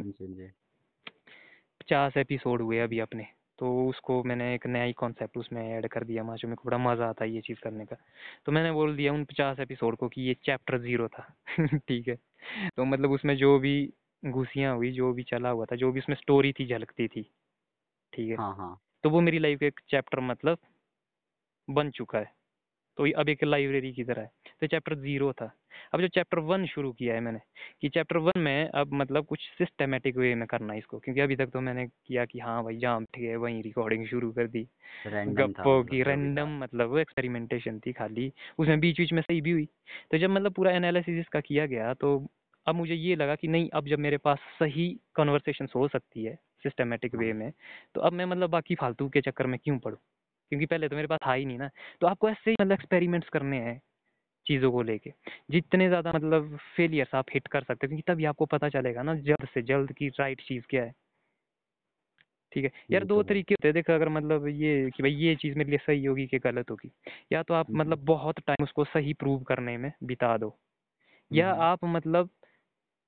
पचास 1.82 2.18
एपिसोड 2.18 2.62
हुए 2.62 2.80
अभी 2.80 3.00
अपने 3.00 3.28
तो 3.60 3.88
उसको 3.88 4.24
मैंने 4.24 4.56
एक 4.56 4.68
नया 4.68 4.84
ही 4.84 4.94
कॉन्सेप्ट 4.94 5.38
उसमें 5.38 5.62
ऐड 5.74 5.88
कर 5.88 6.04
दिया 6.04 6.24
माचो 6.24 6.48
मेरे 6.48 6.56
को 6.56 6.70
बड़ा 6.70 6.78
मज़ा 6.78 7.06
आता 7.06 7.26
है 7.26 7.32
ये 7.32 7.42
चीज़ 7.42 7.60
करने 7.64 7.86
का। 7.86 7.96
तो 8.46 8.52
मैंने 8.52 8.72
बोल 8.72 8.96
दिया 8.96 9.14
उन 9.14 9.24
पचास 9.26 9.60
एपिसोड 9.60 9.96
को 9.96 10.08
कि 10.08 10.22
ये 10.22 10.34
चैप्टर 10.34 10.78
ज़ीरो 10.78 11.08
था। 11.08 11.36
ठीक 11.78 12.08
है? 12.08 12.16
तो 12.78 12.86
मतलब 12.86 13.12
उसमें 13.12 13.38
जो 13.38 13.60
भी 13.60 13.94
घुसियाँ 14.26 14.76
हुई 14.76 14.92
जो 14.92 15.14
भी 15.14 15.24
चला 15.24 15.50
हुआ 15.50 15.66
था 15.66 15.76
जो 15.76 15.92
भी 15.92 16.00
उसमें 16.00 16.16
स्टोरी 16.16 16.54
थी 16.54 16.68
झलकती 16.68 17.08
थी 17.08 17.22
ठीक 18.14 18.30
है? 18.30 18.36
हाँ 18.36 18.56
हाँ। 18.56 18.80
तो 19.04 19.10
वो 19.10 19.22
मेरी 19.22 19.40
लाइफ 19.40 19.60
का 19.60 19.66
एक 19.66 19.80
चैप्टर 19.90 20.20
मतलब 20.20 20.58
बन 21.68 21.92
चुका 21.92 22.20
है। 22.20 22.32
तो 22.98 23.06
ये 23.08 23.12
अब 23.16 23.30
एक 23.30 23.44
लाइब्रेरी 23.44 23.92
की 23.94 24.04
तरह 24.04 24.22
है। 24.22 24.32
तो 24.62 24.68
चैप्टर 24.68 24.96
ज़ीरो 24.98 25.32
था। 25.34 25.52
अब 25.94 26.02
जो 26.02 26.08
चैप्टर 26.10 26.40
वन 26.42 26.66
शुरू 26.68 26.92
किया 26.94 27.14
है 27.16 27.22
मैंने 27.22 27.40
कि 27.82 27.90
चैप्टर 27.90 28.18
वन 28.20 28.40
में 28.40 28.70
अब 28.72 28.94
मतलब 28.96 29.26
कुछ 29.28 29.40
सिस्टमेटिक 29.58 30.18
वे 30.18 30.34
में 30.36 30.48
करना 30.48 30.74
है 30.74 30.80
इसको 30.80 31.00
क्योंकि 31.00 31.22
अभी 31.22 31.36
तक 31.36 31.50
तो 31.50 31.62
मैंने 31.62 31.86
किया 31.88 32.26
कि 32.26 32.40
हाँ 32.40 32.64
भाई 32.64 32.78
जहाँ 32.78 33.00
बैठ 33.02 33.20
गए 33.20 33.36
वहीं 33.38 33.62
रिकॉर्डिंग 33.64 34.06
शुरू 34.08 34.32
कर 34.34 34.48
दी। 34.50 34.68
गप्पों 35.30 35.84
मतलब 35.84 35.86
की 35.86 36.02
रैंडम 36.04 36.58
मतलब 36.60 36.90
वो 36.90 36.98
एक्सपेरिमेंटेशन 37.00 37.80
थी 37.80 37.94
खाली 37.94 38.32
उसमें 38.60 38.80
बीच 38.80 38.98
बीच 39.00 39.14
में 39.14 39.22
सही 39.22 39.42
भी 39.42 39.52
हुई। 39.52 39.66
तो 40.12 40.18
जब 40.18 40.30
मतलब 40.30 40.54
पूरा 40.54 40.72
एनालिसिस 40.74 41.20
इसका 41.20 41.40
किया 41.42 41.66
गया 41.68 41.94
तो 41.96 42.18
अब 42.68 42.76
मुझे 42.76 42.96
ये 42.96 43.16
लगा 43.16 43.36
कि 43.36 43.48
नहीं 43.50 43.70
अब 43.74 43.88
जब 43.88 44.00
मेरे 44.00 44.18
पास 44.20 44.40
सही 44.60 44.90
कन्वर्सेशन 45.16 45.68
हो 45.76 45.88
सकती 45.90 46.24
है 46.26 46.36
सिस्टमेटिक 46.64 47.16
वे 47.16 47.32
हाँ 47.32 47.36
में 47.36 47.52
तो 47.96 48.02
अब 48.02 48.14
मैं 48.14 48.26
मतलब 48.26 48.50
बाकी 48.50 48.76
फालतू 48.76 49.10
के 49.10 49.22
चक्कर 49.22 49.48
में 49.48 49.60
क्यों 49.60 49.80
पढ़ूँ? 49.80 49.98
क्योंकि 50.54 50.66
पहले 50.68 50.90
तो 50.90 50.96
मेरे 50.96 51.08
पास 51.08 51.20
था 51.28 51.34
ही 51.34 51.46
नहीं 51.46 51.58
ना। 51.58 51.70
तो 52.02 52.08
आपको 52.08 52.30
ऐसे 52.30 52.50
ही 52.52 52.56
मतलब 52.62 52.74
एक्सपेरिमेंट्स 52.74 53.30
करने 53.30 53.60
हैं 53.62 53.80
चीज़ों 54.46 54.72
को 54.72 54.82
लेके। 54.84 55.12
जितने 55.52 55.88
ज़्यादा 55.90 56.14
मतलब 56.14 56.58
फेलियर्स 56.78 57.16
आप 57.16 57.26
हिट 57.34 57.48
कर 57.50 57.64
सकते 57.64 57.88
हो 57.88 57.90
क्योंकि 57.90 58.14
तभी 58.14 58.26
आपको 58.28 58.46
पता 58.48 58.70
चलेगा 58.72 59.04
ना 59.04 59.16
जल्द 59.24 59.48
से 59.54 59.62
जल्द 59.66 59.94
की 59.94 60.10
राइट 60.20 60.42
चीज़ 60.44 60.66
क्या 60.70 60.84
है। 60.84 60.94
ठीक 62.52 62.64
है? 62.66 62.72
यार 62.92 63.04
दो 63.04 63.16
तो 63.16 63.24
तरीके 63.24 63.54
होते 63.54 63.68
हैं। 63.68 63.74
देखो 63.74 63.94
अगर 63.94 64.10
मतलब 64.10 64.48
ये 64.50 64.90
कि 64.92 65.04
भाई 65.04 65.12
ये 65.14 65.36
चीज़ 65.36 65.58
मेरे 65.58 65.70
लिए 65.70 65.80
सही 65.80 66.06
होगी 66.06 66.26
कि 66.28 66.40
गलत 66.40 66.72
होगी 66.72 66.92
या 67.32 67.42
तो 67.44 67.54
आप 67.54 67.68
हम्म, 67.70 67.76
मतलब 67.76 68.04
बहुत 68.06 68.40
टाइम 68.42 68.64
उसको 68.64 68.84
सही 68.86 69.14
प्रूव 69.16 69.44
करने 69.44 69.78
में 69.78 69.92
बिता 70.04 70.38
दो 70.38 70.56
या 71.32 71.50
हम्म, 71.50 71.64
आप 71.64 71.86
मतलब 71.88 72.30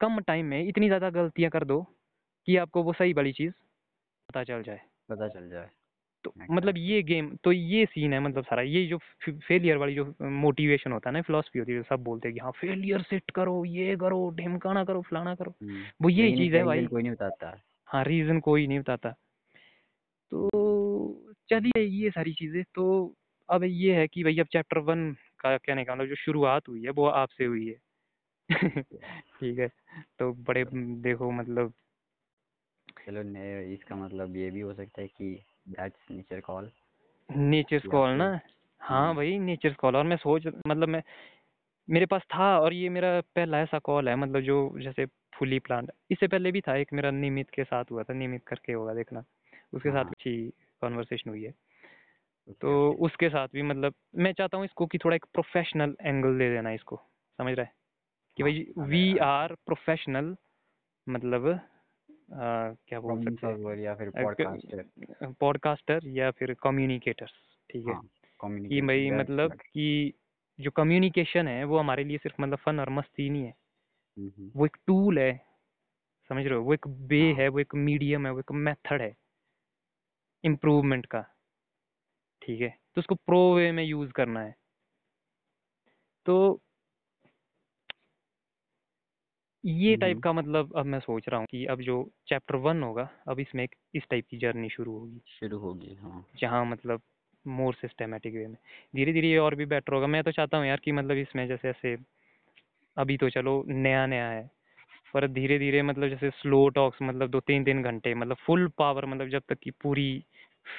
कम 0.02 0.20
टाइम 0.24 0.46
में 0.48 0.64
इतनी 0.64 0.88
ज़्यादा 0.88 1.10
गलतियाँ 1.12 1.52
कर 1.52 1.66
दो 1.66 1.82
कि 2.48 2.58
आपको 2.58 2.84
वो 2.84 2.94
सही 2.96 3.14
वाली 3.14 3.34
चीज़ 3.34 3.54
पता 4.30 4.44
चल 4.46 4.64
जाए। 4.64 4.82
पता 5.10 5.28
चल 5.30 5.50
जाए। 5.50 5.70
तो 6.26 6.34
मतलब 6.50 6.78
ये 6.78 7.04
गेम 7.04 7.36
तो 7.44 7.52
ये 7.52 7.86
सीन 7.86 8.14
है 8.14 8.20
मतलब 8.20 8.44
सारा 8.44 8.62
ये 8.62 8.86
जो 8.86 8.98
फेलियर 9.48 9.78
वाली 9.78 9.96
जो 9.96 10.16
मोटिवेशन 10.22 10.92
होता 10.92 11.10
है 11.10 11.14
ना 11.14 11.22
फिलोसफी 11.22 11.60
होती 11.60 11.72
है 11.72 11.82
सब 11.82 12.04
बोलते 12.04 12.28
हैं 12.28 12.34
कि 12.34 12.40
हाँ 12.40 12.52
फेलियर 12.52 13.02
सेट 13.02 13.32
करो 13.32 13.66
ये 13.66 13.96
करो 13.96 14.30
ढिमकाना 14.30 14.84
करो 14.86 15.02
फलाना 15.02 15.36
करो। 15.36 15.54
वो 16.02 16.10
यही 16.10 16.22
लेकिन 16.22 16.38
चीज़ 16.38 16.56
है 16.56 16.64
भाई। 16.64 16.86
कोई 16.86 17.02
नहीं 17.04 17.12
बताता। 17.12 17.62
हाँ 17.88 18.04
रीज़न 18.04 18.40
कोई 18.40 18.68
नहीं 18.68 18.80
बताता। 18.80 19.10
तो 20.32 20.50
चलिए 21.50 21.84
ये 21.84 22.10
सारी 22.10 22.34
चीज़ें 22.34 22.64
तो 22.76 23.16
अब 23.50 23.64
ये 23.64 23.96
है 23.96 24.08
कि 24.08 24.24
भाई 24.24 24.38
अब 24.40 24.46
चैप्टर 24.46 24.78
वन 24.78 25.12
का 25.40 25.58
कहने 25.58 25.86
का 25.86 25.96
मतलब 25.96 26.08
जो 26.08 26.16
शुरुआत 26.16 26.68
हुई 26.68 26.84
है 26.84 26.90
वो 26.90 27.06
आपसे 27.06 27.46
हुई 27.46 27.68
है। 27.68 27.76
ठीक 29.40 29.60
है 29.60 29.68
तो 30.20 30.34
बड़े 30.34 30.66
देखो 30.76 31.32
मतलब 31.32 31.74
चलो 33.06 33.24
ने- 33.24 33.74
इसका 33.74 33.96
मतलब 33.96 34.36
ये 34.36 34.52
भी 34.52 34.60
हो 34.60 34.74
सकता 34.74 35.02
है 35.02 35.08
कि 35.08 35.46
दैट्स 35.70 36.12
नेचर 36.12 36.40
कॉल 36.40 36.72
नेचर्स 37.32 37.84
या 37.86 37.90
कॉल 37.92 38.10
ना? 38.10 38.40
हाँ 38.82 39.08
हम्म, 39.08 39.16
भाई 39.16 39.40
नेचर्स 39.40 39.76
कॉल 39.76 39.96
और 39.96 40.04
मैं 40.04 40.18
सोच 40.18 40.48
मतलब 40.68 40.88
मैं 40.88 41.04
मेरे 41.90 42.06
पास 42.06 42.22
था 42.22 42.60
और 42.60 42.74
ये 42.74 42.90
मेरा 42.90 43.22
पहला 43.22 43.60
ऐसा 43.60 43.80
कॉल 43.80 44.10
है 44.10 44.16
मतलब 44.16 44.42
जो 44.42 44.80
जैसे 44.80 45.06
फुली 45.06 45.60
प्लान 45.60 45.88
इससे 46.12 46.28
पहले 46.28 46.52
भी 46.52 46.62
था 46.62 46.76
एक 46.76 46.94
मेरा 46.94 47.12
निमित 47.12 47.50
के 47.50 47.64
साथ 47.64 47.86
हुआ 47.92 48.04
था 48.04 48.14
निमित 48.14 48.44
करके 48.48 48.74
होगा 48.74 48.94
देखना। 48.94 49.24
उसके 49.74 49.90
हाँ। 49.90 50.04
साथ 50.04 50.10
अच्छी 50.10 50.54
कॉन्वर्सेशन 50.82 51.30
हुई 51.30 51.44
है। 51.44 51.54
तो 52.62 52.92
उसके 52.92 53.30
साथ 53.30 53.48
भी 53.54 53.62
मतलब 53.62 53.94
मैं 54.16 54.34
चाहता 54.34 54.58
हूँ 54.58 54.66
इसको 54.66 54.86
कि 54.86 54.98
थोड़ा 54.98 55.16
एक 55.16 55.26
प्रोफेशनल 55.34 55.96
एंगल 56.02 56.38
दे 56.38 56.50
देना 56.50 56.72
इसको। 56.72 56.96
समझ 57.38 57.54
रहा 57.56 57.66
है? 57.66 57.72
कि 58.38 58.44
हाँ 58.44 58.52
भाई 58.52 58.88
वी 58.90 59.18
आर 59.18 59.54
प्रोफेशनल 59.54 60.36
मतलब 61.10 61.60
क्या 62.30 63.00
बोल 63.00 63.18
सकते 63.20 63.84
या 63.84 63.94
फिर 63.96 64.10
पॉडकास्टर 64.14 65.34
पॉडकास्टर 65.42 66.08
या 66.10 66.30
फिर 66.32 66.54
कम्युनिकेटर्स 66.64 67.32
ठीक 67.70 67.88
है? 67.88 67.94
हाँ 67.94 68.02
कि 68.70 68.82
भाई 68.82 69.12
मतलब 69.12 69.54
कि 69.54 70.14
जो 70.60 70.72
कम्युनिकेशन 70.72 71.48
है 71.48 71.64
वो 71.66 71.80
हमारे 71.80 72.04
लिए 72.04 72.18
सिर्फ़ 72.18 72.42
मतलब 72.42 72.58
फन 72.58 72.80
और 72.80 72.90
मस्ती 72.92 73.30
नहीं 73.30 73.44
है। 73.46 73.54
हम्म 74.18 74.52
वो 74.56 74.66
एक 74.66 74.78
टूल 74.88 75.20
है 75.20 75.34
समझ 76.30 76.46
रहे 76.46 76.56
हो? 76.56 76.64
वो 76.64 76.74
एक 76.74 76.88
वे 77.10 77.22
हाँ। 77.22 77.34
है 77.34 77.48
वो 77.50 77.60
एक 77.60 77.76
मीडियम 77.78 78.26
है 78.28 78.34
वो 78.34 78.40
एक 78.40 78.52
मेथड 78.54 79.02
है 79.02 79.16
इम्प्रूवमेंट 80.44 81.06
का 81.06 81.24
ठीक 82.42 82.62
है? 82.62 82.70
तो 82.96 83.02
उसको 83.02 83.16
प्रो 83.18 83.40
वे 83.56 83.72
में 83.72 83.84
यूज़ 83.84 84.12
करना 84.12 84.42
है। 84.42 84.56
तो 86.26 86.62
ये 89.66 89.96
टाइप 89.96 90.12
हम्म। 90.12 90.22
का 90.22 90.32
मतलब 90.34 90.74
अब 90.76 90.86
मैं 90.86 91.00
सोच 91.00 91.30
रहा 91.30 91.40
हूँ 91.40 91.48
कि 91.52 91.66
अब 91.66 91.82
जो 91.82 92.10
चैप्टर 92.28 92.56
वन 92.56 92.84
होगा 92.84 93.10
अब 93.28 93.40
इसमें 93.40 93.64
एक 93.64 93.76
इस 93.96 94.04
टाइप 94.10 94.26
की 94.30 94.38
जर्नी 94.38 94.70
शुरू 94.70 94.98
होगी। 95.00 95.22
शुरू 95.40 95.60
होगी 95.60 95.96
हाँ। 95.96 96.26
जहाँ 96.40 96.66
मतलब 96.66 97.02
मोर 97.48 97.74
सिस्टमेटिक 97.74 98.34
वे 98.34 98.48
में। 98.48 98.58
धीरे 98.96 99.14
धीरे 99.14 99.28
ये 99.28 99.38
और 99.38 99.56
भी 99.56 99.66
बेटर 99.66 99.94
होगा। 99.94 100.08
मैं 100.08 100.24
तो 100.24 100.32
चाहता 100.32 100.58
हूँ 100.58 100.66
यार 100.66 100.80
कि 100.84 100.92
मतलब 100.92 101.18
इसमें 101.18 101.48
जैसे 101.48 101.70
ऐसे 101.70 101.98
अभी 102.98 103.18
तो 103.18 103.30
चलो 103.30 103.64
नया 103.68 104.06
नया 104.06 104.28
है 104.30 104.50
पर 105.14 105.28
धीरे 105.28 105.60
धीरे 105.60 105.82
मतलब 105.82 106.10
जैसे 106.10 106.30
स्लो 106.30 106.68
टॉक्स 106.70 106.98
मतलब 107.02 107.30
दो 107.30 107.40
तीन 107.40 107.64
तीन 107.64 107.84
घंटे 107.84 108.14
मतलब 108.14 108.38
फुल 108.38 108.68
पावर 108.68 109.06
मतलब 109.06 109.30
जब 109.30 109.42
तक 109.50 109.58
कि 109.60 109.72
पूरी 109.72 110.24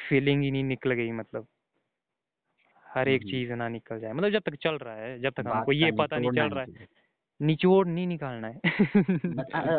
फीलिंग 0.09 0.43
ही 0.43 0.51
नहीं 0.51 0.65
निकल 0.65 0.93
गई 0.93 1.13
मतलब। 1.13 1.47
हर 2.87 3.09
एक 3.09 3.23
हम्म। 3.23 3.31
चीज़ 3.31 3.53
ना 3.53 3.69
निकल 3.69 4.01
जाए। 4.01 4.13
मतलब 4.13 4.31
जब 4.31 4.43
तक 4.43 4.55
चल 4.55 4.75
रहा 4.75 4.95
है 4.95 5.19
जब 5.21 5.33
तक 5.33 5.47
हमको 5.47 5.73
ये 5.73 5.91
पता 5.91 6.19
नहीं 6.19 6.31
चल 6.31 6.49
रहा 6.49 6.65
है। 6.65 6.87
निचोड़ 7.41 7.87
नहीं 7.89 8.07
निकालना 8.07 8.49
है। 8.49 8.61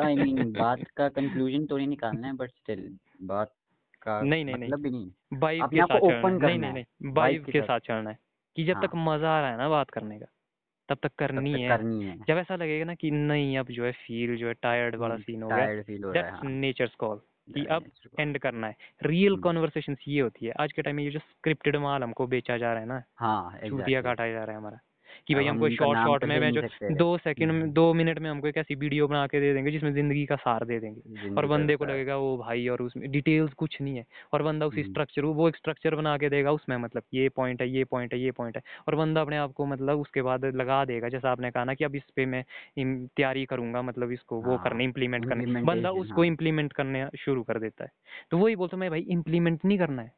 आई 0.05 0.15
मीन 0.15 0.51
बात 0.53 0.84
का 0.97 1.07
कंक्लूजन 1.09 1.65
तो 1.65 1.77
नहीं 1.77 1.88
निकालना 1.88 2.27
है 2.27 2.34
बट 2.35 2.51
स्टिल 2.51 2.97
बात 3.23 3.53
का 4.01 4.19
नहीं, 4.21 4.45
नहीं, 4.45 4.57
नहीं। 4.57 4.69
मतलब 4.69 4.81
नहीं 4.81 5.11
वाइब 5.34 5.67
के 5.67 5.81
साथ 5.84 5.99
नहीं 6.01 6.39
करना 6.39 6.57
नहीं 6.57 6.73
नहीं 6.73 7.13
वाइब 7.13 7.45
के 7.51 7.61
साथ। 7.61 7.79
चलना 7.79 8.09
है। 8.09 8.17
कि 8.55 8.63
जब 8.65 8.79
तक 8.81 8.95
हाँ। 8.95 9.03
मज़ा 9.05 9.29
आ 9.29 9.39
रहा 9.41 9.51
है 9.51 9.57
ना 9.57 9.69
बात 9.69 9.89
करने 9.89 10.19
का 10.19 10.25
तब 10.89 10.97
तक 11.03 11.07
तब 11.07 11.11
करनी 11.19 11.53
तक 11.53 11.59
है। 11.61 11.67
करनी 11.69 12.03
है। 12.03 12.17
जब 12.27 12.38
ऐसा 12.38 12.55
लगेगा 12.55 12.85
ना 12.85 12.95
कि 12.95 13.11
नहीं 13.11 13.57
अब 13.57 13.67
जो 13.71 13.85
है 13.85 13.91
फील 14.07 14.35
जो 14.38 14.47
है 14.47 14.53
टायर्ड 14.61 14.95
वाला 14.95 15.17
सीन 15.17 15.43
हो 15.43 15.49
गया। 15.49 15.81
फील 15.84 16.03
हो 16.03 16.11
है 16.11 16.13
दैट्स 16.13 16.43
नेचर्स 16.45 16.95
कॉल 16.95 17.21
कि 17.55 17.65
अब 17.71 17.84
एंड 18.19 18.38
करना 18.39 18.67
है। 18.67 18.75
रियल। 19.03 19.35
कॉन्वर्सेशन 19.39 19.95
ये 20.07 20.21
होती 20.21 20.45
है। 20.45 20.51
आज 20.59 20.71
के 20.73 20.81
टाइम 20.81 20.95
में 20.95 21.03
ये 21.03 21.11
जो 21.11 21.19
स्क्रिप्टेड 21.19 21.75
माल 21.77 22.03
हमको 22.03 22.27
बेचा 22.27 22.57
जा 22.57 22.71
रहा 22.73 22.81
है 22.81 22.88
ना 22.88 23.03
हाँ 23.15 23.59
exactly. 23.61 24.03
काटा 24.03 24.27
जा 24.31 24.43
रहा 24.43 24.51
है 24.51 24.57
हमारा। 24.57 24.79
कि 25.27 25.35
भाई 25.35 25.45
हमको 25.45 25.69
शॉर्ट 25.69 25.99
शॉर्ट 25.99 26.22
तो 26.22 26.27
में 26.27 26.39
मैं 26.39 26.52
जो 26.52 26.61
दो 26.95 27.18
सेकंड 27.18 27.52
में 27.52 27.61
हम्म। 27.61 27.72
दो 27.72 27.94
मिनट 27.94 28.19
में 28.19 28.30
हमको 28.30 28.48
एक 28.48 28.57
ऐसी 28.57 28.76
वीडियो 28.76 29.07
बना 29.07 29.26
के 29.27 29.39
दे 29.39 29.53
देंगे 29.53 29.72
जिसमें 29.72 29.91
ज़िंदगी 29.94 30.26
का 30.26 30.35
सार 30.35 30.65
दे 30.65 30.80
देंगे। 30.80 31.35
और 31.35 31.45
बंदे 31.45 31.76
को 31.76 31.85
लगेगा 31.85 32.18
वो 32.18 32.38
भाई 32.38 32.68
और 32.68 32.81
उसमें 32.81 33.10
डिटेल्स 33.11 33.53
कुछ 33.53 33.81
नहीं 33.81 33.98
है। 33.98 34.06
और 34.34 34.44
बंदा 34.44 34.65
उसी 34.65 34.81
हम्म। 34.81 34.91
स्ट्रक्चर 34.91 35.26
वो 35.38 35.48
एक 35.49 35.56
स्ट्रक्चर 35.56 35.95
बना 35.95 36.18
के 36.18 36.30
देगा 36.30 36.52
उसमें 36.52 36.77
मतलब 36.77 37.03
ये 37.14 37.30
पॉइंट 37.30 37.61
है 37.61 37.69
ये 37.69 37.84
पॉइंट 37.84 38.14
है 38.14 38.19
ये 38.19 38.31
पॉइंट 38.31 38.57
है। 38.57 38.61
और 38.88 38.95
बंदा 38.95 39.22
अपने 39.22 39.38
आप 39.38 39.53
को 39.53 39.65
मतलब 39.65 39.99
उसके 39.99 40.22
बाद 40.22 40.45
लगा 40.56 40.84
देगा 40.85 41.10
जैसा 41.10 41.31
आपने 41.31 41.52
कहा 41.52 41.64
ना 41.64 41.73
कि 41.73 41.84
अब 41.84 41.95
इस 41.95 42.03
पे 42.15 42.26
मैं 42.26 42.44
तैयारी 42.77 43.45
करूँगा 43.45 43.81
मतलब 43.81 44.11
इसको 44.11 44.41
वो 44.41 44.56
हाँ, 44.56 44.64
करने 44.64 44.84
इम्प्लीमेंट 44.84 45.30
करने। 45.30 45.61
बंदा 45.64 45.91
उसको 45.91 46.22
हाँ। 46.22 46.27
इम्प्लीमेंट 46.27 46.73
करने 46.73 47.06
शुरू 47.19 47.44
कर 47.44 47.60
देता 47.60 47.84
है। 47.84 47.91
तो 48.31 48.38
वही 48.38 48.56
बोलता 48.56 48.77
मैं 48.77 48.89
भाई 48.89 49.06
इम्प्लीमेंट 49.10 49.65
नहीं 49.65 49.77
करना 49.77 50.02
है। 50.02 50.11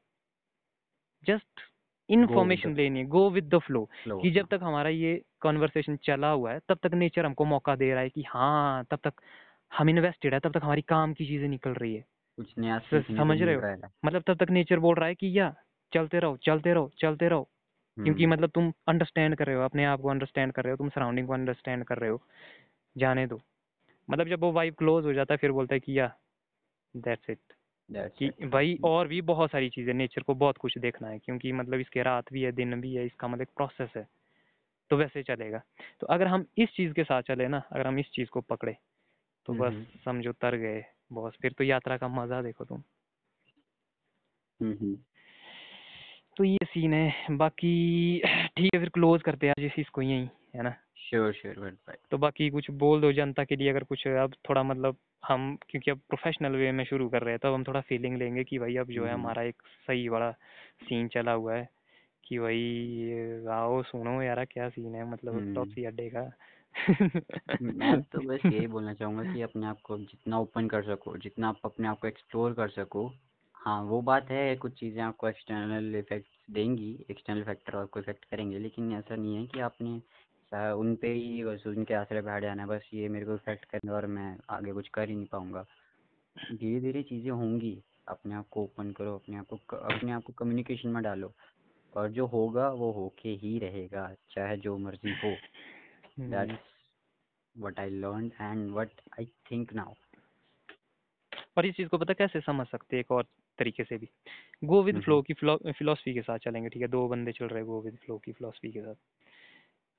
जस्ट 1.23 1.61
इन्फॉर्मेशन 2.09 2.75
लेनी 2.75 2.99
है 2.99 3.05
गो 3.05 3.29
विद 3.29 3.49
द 3.55 3.59
फ्लो 3.59 3.89
कि 4.21 4.31
जब। 4.31 4.47
तक 4.47 4.59
हमारा 4.63 4.89
ये 4.89 5.21
कॉन्वर्सेशन 5.41 5.97
चला 5.97 6.29
हुआ 6.29 6.51
है 6.53 6.59
तब 6.69 6.77
तक 6.83 6.93
नेचर 6.93 7.25
हमको 7.25 7.45
मौका 7.45 7.75
दे 7.75 7.91
रहा 7.93 8.01
है 8.01 8.09
कि 8.09 8.23
हाँ 8.27 8.85
तब 8.91 8.99
तक 9.03 9.21
हम 9.71 9.89
इन्वेस्टेड 9.89 10.33
है 10.33 10.39
तब 10.39 10.53
तक 10.53 10.63
हमारी 10.63 10.81
काम 10.81 11.13
की 11.13 11.25
चीज़ें 11.25 11.47
निकल 11.49 11.71
रही 11.71 11.95
है। 11.95 12.05
कुछ 12.37 12.53
नया 12.59 12.79
समझ 13.17 13.41
रहे 13.41 13.55
हो? 13.55 13.61
मतलब 14.05 14.23
तब 14.27 14.45
तक 14.45 14.51
नेचर 14.51 14.79
बोल 14.79 14.95
रहा 14.95 15.07
है 15.07 15.15
कि 15.15 15.39
या 15.39 15.53
चलते 15.93 16.19
रहो 16.19 16.37
चलते 16.37 16.73
रहो 16.73 16.91
चलते 16.99 17.29
रहो। 17.29 17.43
क्योंकि 17.97 18.23
हम्म, 18.23 18.33
मतलब 18.33 18.49
तुम 18.49 18.71
अंडरस्टैंड 18.87 19.35
कर 19.35 19.47
रहे 19.47 19.55
हो 19.55 19.61
अपने 19.61 19.85
आप 19.85 20.01
को 20.01 20.09
अंडरस्टैंड 20.09 20.53
कर 20.53 20.63
रहे 20.63 20.71
हो 20.71 20.77
तुम 20.77 20.89
सराउंडिंग 20.89 21.27
को 21.27 21.33
अंडरस्टैंड 21.33 21.83
कर 21.85 21.97
रहे 21.97 22.09
हो। 22.09 22.21
जाने 22.95 23.27
दो। 23.27 23.41
मतलब 24.09 24.27
जब 24.27 24.41
वो 24.41 24.51
वाइब 24.51 24.75
क्लोज 24.75 25.05
हो 25.05 25.13
जाता 25.13 25.33
है 25.33 25.37
फिर 25.37 25.51
बोलता 25.51 25.75
है 25.75 25.79
कि 25.79 25.99
या 25.99 26.11
दैट्स 26.95 27.29
इट 27.29 27.53
कि 27.91 28.29
भाई 28.45 28.77
और 28.83 29.07
भी 29.07 29.21
बहुत 29.21 29.51
सारी 29.51 29.69
चीज़ें 29.69 29.93
नेचर 29.93 30.21
को 30.21 30.33
बहुत 30.35 30.57
कुछ 30.57 30.77
देखना 30.77 31.07
है 31.07 31.19
क्योंकि 31.19 31.51
मतलब 31.51 31.79
इसके 31.79 32.03
रात 32.03 32.33
भी 32.33 32.41
है 32.41 32.51
दिन 32.51 32.81
भी 32.81 32.93
है 32.95 33.05
इसका 33.05 33.27
मतलब 33.27 33.41
एक 33.41 33.49
प्रोसेस 33.55 33.89
है 33.97 34.07
तो 34.89 34.97
वैसे 34.97 35.23
चलेगा। 35.23 35.61
तो 35.99 36.07
अगर 36.07 36.27
हम 36.27 36.45
इस 36.57 36.69
चीज़ 36.69 36.93
के 36.93 37.03
साथ 37.03 37.21
चले 37.21 37.47
ना 37.47 37.57
अगर 37.71 37.87
हम 37.87 37.99
इस 37.99 38.11
चीज़ 38.11 38.29
को 38.29 38.41
पकड़े 38.41 38.77
तो 39.45 39.53
बस 39.53 39.73
हम्म, 39.73 39.85
समझो 40.05 40.31
तर 40.31 40.55
गए 40.55 40.83
बॉस 41.13 41.37
फिर 41.41 41.51
तो 41.51 41.63
यात्रा 41.63 41.97
का 41.97 42.07
मज़ा 42.07 42.41
देखो 42.41 42.65
तुम। 42.65 42.83
हम्म, 44.59 44.73
हम्म। 44.73 44.97
तो 46.37 46.43
ये 46.43 46.65
सीन 46.65 46.93
है 46.93 47.37
बाकी 47.37 48.21
ठीक 48.57 48.69
है 48.75 48.79
फिर 48.79 48.89
क्लोज 48.89 49.21
करते 49.21 49.47
हैं 49.47 49.53
आज 49.59 49.65
इस 49.65 49.71
चीज़ 49.71 49.89
को 49.89 50.01
यहीं 50.01 50.29
है 50.55 50.63
ना? 50.63 50.75
श्योर 51.09 51.31
श्योर 51.33 51.55
भाई 51.59 51.95
तो 52.11 52.17
बाकी 52.17 52.49
कुछ 52.49 52.69
बोल 52.79 53.01
दो 53.01 53.11
जनता 53.13 53.43
के 53.43 53.55
लिए 53.55 53.69
अगर 53.69 53.83
कुछ 53.85 54.05
अब 54.07 54.33
थोड़ा 54.49 54.63
मतलब 54.63 54.97
हम 55.23 55.55
क्योंकि 55.69 55.91
अब 55.91 55.99
प्रोफेशनल 56.09 56.55
वे 56.55 56.71
में 56.71 56.83
शुरू 56.85 57.07
कर 57.09 57.23
रहे 57.23 57.33
हैं 57.33 57.39
तब 57.43 57.53
हम 57.53 57.63
थोड़ा 57.63 57.81
फीलिंग 57.81 58.17
लेंगे 58.17 58.43
कि 58.43 58.59
भाई 58.59 58.75
अब 58.77 58.91
जो 58.91 59.05
है 59.05 59.11
हम्म। 59.11 59.21
हमारा 59.21 59.43
एक 59.43 59.61
सही 59.87 60.07
वाला 60.09 60.31
सीन 60.81 61.07
चला 61.07 61.31
हुआ 61.31 61.55
है 61.55 61.67
कि 62.23 62.39
भाई 62.39 63.45
आओ 63.51 63.81
सुनो 63.83 64.21
यार 64.21 64.43
क्या 64.45 64.69
सीन 64.69 64.95
है 64.95 65.09
मतलब 65.11 65.35
हम्म। 65.35 65.55
टॉपसी 65.55 65.85
अड्डे 65.85 66.09
का 66.09 66.29
मैं 67.61 68.01
तो 68.03 68.21
बस 68.21 68.45
यही 68.45 68.67
बोलना 68.67 68.93
चाहूँगा 68.93 69.33
कि 69.33 69.41
अपने 69.41 69.67
आप 69.67 69.81
को 69.83 69.97
जितना 69.97 70.39
ओपन 70.39 70.67
कर 70.67 70.83
सको 70.85 71.17
जितना 71.17 71.49
आप 71.49 71.59
अपने 71.65 71.87
आप 71.87 71.99
को 71.99 72.07
एक्सप्लोर 72.07 72.53
कर 72.53 72.69
सको 72.71 73.11
हाँ 73.57 73.81
वो 73.83 74.01
बात 74.01 74.29
है 74.31 74.55
कुछ 74.55 74.73
चीज़ें 74.73 75.01
आपको 75.03 75.27
एक्सटर्नल 75.29 75.95
इफेक्ट्स 75.95 76.51
देंगी 76.51 76.91
एक्सटर्नल 77.11 77.43
फैक्टर 77.43 77.75
आपको 77.77 77.99
इफ़ेक्ट 77.99 78.25
करेंगे 78.25 78.59
लेकिन 78.59 78.93
ऐसा 78.93 79.15
नहीं 79.15 79.35
है 79.35 79.45
कि 79.45 79.59
आपने 79.59 79.99
सा- 80.49 80.77
उन 80.77 80.95
पे 80.95 81.13
ही 81.13 81.43
बस 81.43 81.67
उनके 81.67 81.93
आसरे 81.93 82.21
बैठ 82.21 82.41
जाना 82.41 82.63
है 82.63 82.67
बस 82.67 82.89
ये 82.93 83.09
मेरे 83.09 83.25
को 83.25 83.35
इफ़ेक्ट 83.35 83.65
करेंगे 83.65 83.93
और 83.93 84.05
मैं 84.05 84.37
आगे 84.49 84.73
कुछ 84.73 84.87
कर 84.87 85.09
ही 85.09 85.15
नहीं 85.15 85.25
पाऊँगा। 85.25 85.65
धीरे 86.51 86.79
धीरे 86.79 87.03
चीज़ें 87.03 87.31
होंगी 87.31 87.83
अपने 88.07 88.35
आप 88.35 88.47
को 88.51 88.63
ओपन 88.63 88.91
करो 88.91 89.15
अपने 89.15 89.37
आप 89.37 89.45
को 89.45 89.75
अपने 89.75 90.11
आप 90.11 90.23
को 90.23 90.33
कम्युनिकेशन 90.33 90.89
में 90.89 91.03
डालो 91.03 91.33
और 91.93 92.09
जो 92.09 92.25
होगा 92.25 92.69
वो 92.69 92.91
होके 92.91 93.29
ही 93.29 93.59
रहेगा 93.59 94.15
चाहे 94.31 94.57
जो 94.57 94.77
मर्ज़ी 94.77 95.11
हो। 95.23 95.37
what 97.59 97.75
I 97.79 97.89
learned 97.89 98.31
and 98.41 98.69
what 98.73 99.19
I 99.19 99.25
think 99.53 99.75
now. 99.75 99.93
और 101.57 101.65
इस 101.65 101.75
चीज़ 101.75 101.87
को 101.87 101.97
पता 101.97 102.13
कैसे 102.13 102.41
समझ 102.41 102.67
सकते 102.67 102.95
हैं 102.95 103.01
एक 103.01 103.11
और 103.11 103.25
तरीके 103.57 103.83
से 103.83 103.97
भी? 103.97 104.09
Go 104.63 104.83
with. 104.83 105.01
फ्लो 105.01 105.21
की 105.21 105.33
फिलोसफी 105.33 106.13
के 106.13 106.21
साथ 106.21 106.37
चलेंगे 106.37 106.69
ठीक 106.69 106.81
है? 106.81 106.87
दो 106.87 107.07
बंदे 107.07 107.31
चल 107.31 107.45
रहे 107.45 107.63
गो 107.63 107.81
विद 107.81 107.97
फ्लो 108.05 108.17
की 108.17 108.31
फिलोसफी 108.31 108.71
के 108.71 108.81
साथ। 108.81 108.95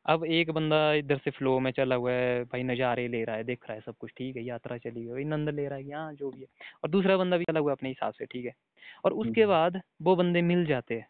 अब 0.06 0.24
एक 0.24 0.50
बंदा 0.50 0.92
इधर 0.92 1.18
से 1.18 1.30
फ्लो 1.30 1.58
में 1.60 1.70
चला 1.70 1.94
हुआ 1.94 2.12
है 2.12 2.44
भाई 2.44 2.62
नज़ारे 2.62 3.06
ले 3.08 3.24
रहा 3.24 3.36
है 3.36 3.44
देख 3.44 3.64
रहा 3.68 3.74
है 3.74 3.80
सब 3.80 3.94
कुछ 3.96 4.10
ठीक 4.16 4.36
है 4.36 4.44
यात्रा 4.44 4.78
चली 4.78 5.04
गई 5.04 5.24
नंद 5.24 5.48
ले 5.48 5.66
रहा 5.68 5.78
है 5.78 5.84
कि 5.84 5.90
हाँ 5.90 6.12
जो 6.14 6.30
भी 6.30 6.40
है। 6.40 6.46
और 6.84 6.90
दूसरा 6.90 7.16
बंदा 7.16 7.36
भी 7.36 7.44
चला 7.44 7.60
हुआ 7.60 7.70
है 7.70 7.76
अपने 7.76 7.88
हिसाब 7.88 8.12
से 8.12 8.26
ठीक 8.26 8.44
है। 8.46 8.52
और 9.04 9.12
उसके 9.12 9.40
हम्म। 9.40 9.50
बाद 9.50 9.80
वो 10.02 10.16
बंदे 10.16 10.42
मिल 10.42 10.64
जाते 10.66 10.94
हैं 10.94 11.08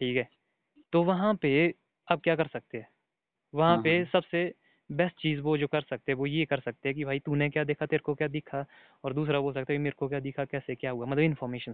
ठीक 0.00 0.16
है। 0.16 0.28
तो 0.92 1.02
वहाँ 1.02 1.34
पे 1.34 1.74
अब 2.08 2.20
क्या 2.20 2.36
कर 2.36 2.46
सकते 2.46 2.78
हैं? 2.78 2.88
वहाँ 3.54 3.74
हाँ, 3.74 3.82
पे 3.82 3.96
हाँ। 3.98 4.04
सबसे 4.12 4.52
बेस्ट 4.90 5.16
चीज़ 5.20 5.40
वो 5.40 5.56
जो 5.58 5.66
कर 5.66 5.80
सकते 5.80 6.12
हैं 6.12 6.18
वो 6.18 6.26
ये 6.26 6.44
कर 6.44 6.60
सकते 6.60 6.88
हैं 6.88 6.96
कि 6.96 7.04
भाई 7.04 7.18
तूने 7.18 7.48
क्या 7.50 7.64
देखा 7.64 7.86
तेरे 7.86 8.02
को 8.04 8.14
क्या 8.14 8.28
दिखा? 8.28 8.64
और 9.04 9.12
दूसरा 9.12 9.40
बोल 9.40 9.52
सकता 9.54 9.72
है 9.72 9.78
मेरे 9.78 9.96
को 9.98 10.08
क्या 10.08 10.20
दिखा 10.20 10.44
कैसे 10.44 10.74
क्या 10.74 10.90
हुआ? 10.90 11.06
मतलब 11.06 11.22
इन्फॉर्मेशन 11.22 11.72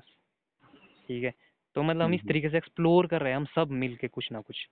ठीक 1.08 1.24
है। 1.24 1.32
तो 1.76 1.82
मतलब 1.82 2.02
हम 2.02 2.14
इस 2.14 2.20
हम्म। 2.20 2.28
तरीके 2.28 2.48
से 2.48 2.56
एक्सप्लोर 2.56 3.06
कर 3.06 3.20
रहे 3.20 3.32
हैं 3.32 3.36
हम 3.36 3.44
सब 3.44 3.70
मिल 3.70 3.96
के 3.96 4.08
कुछ 4.08 4.32
ना 4.32 4.40
कुछ। 4.40 4.66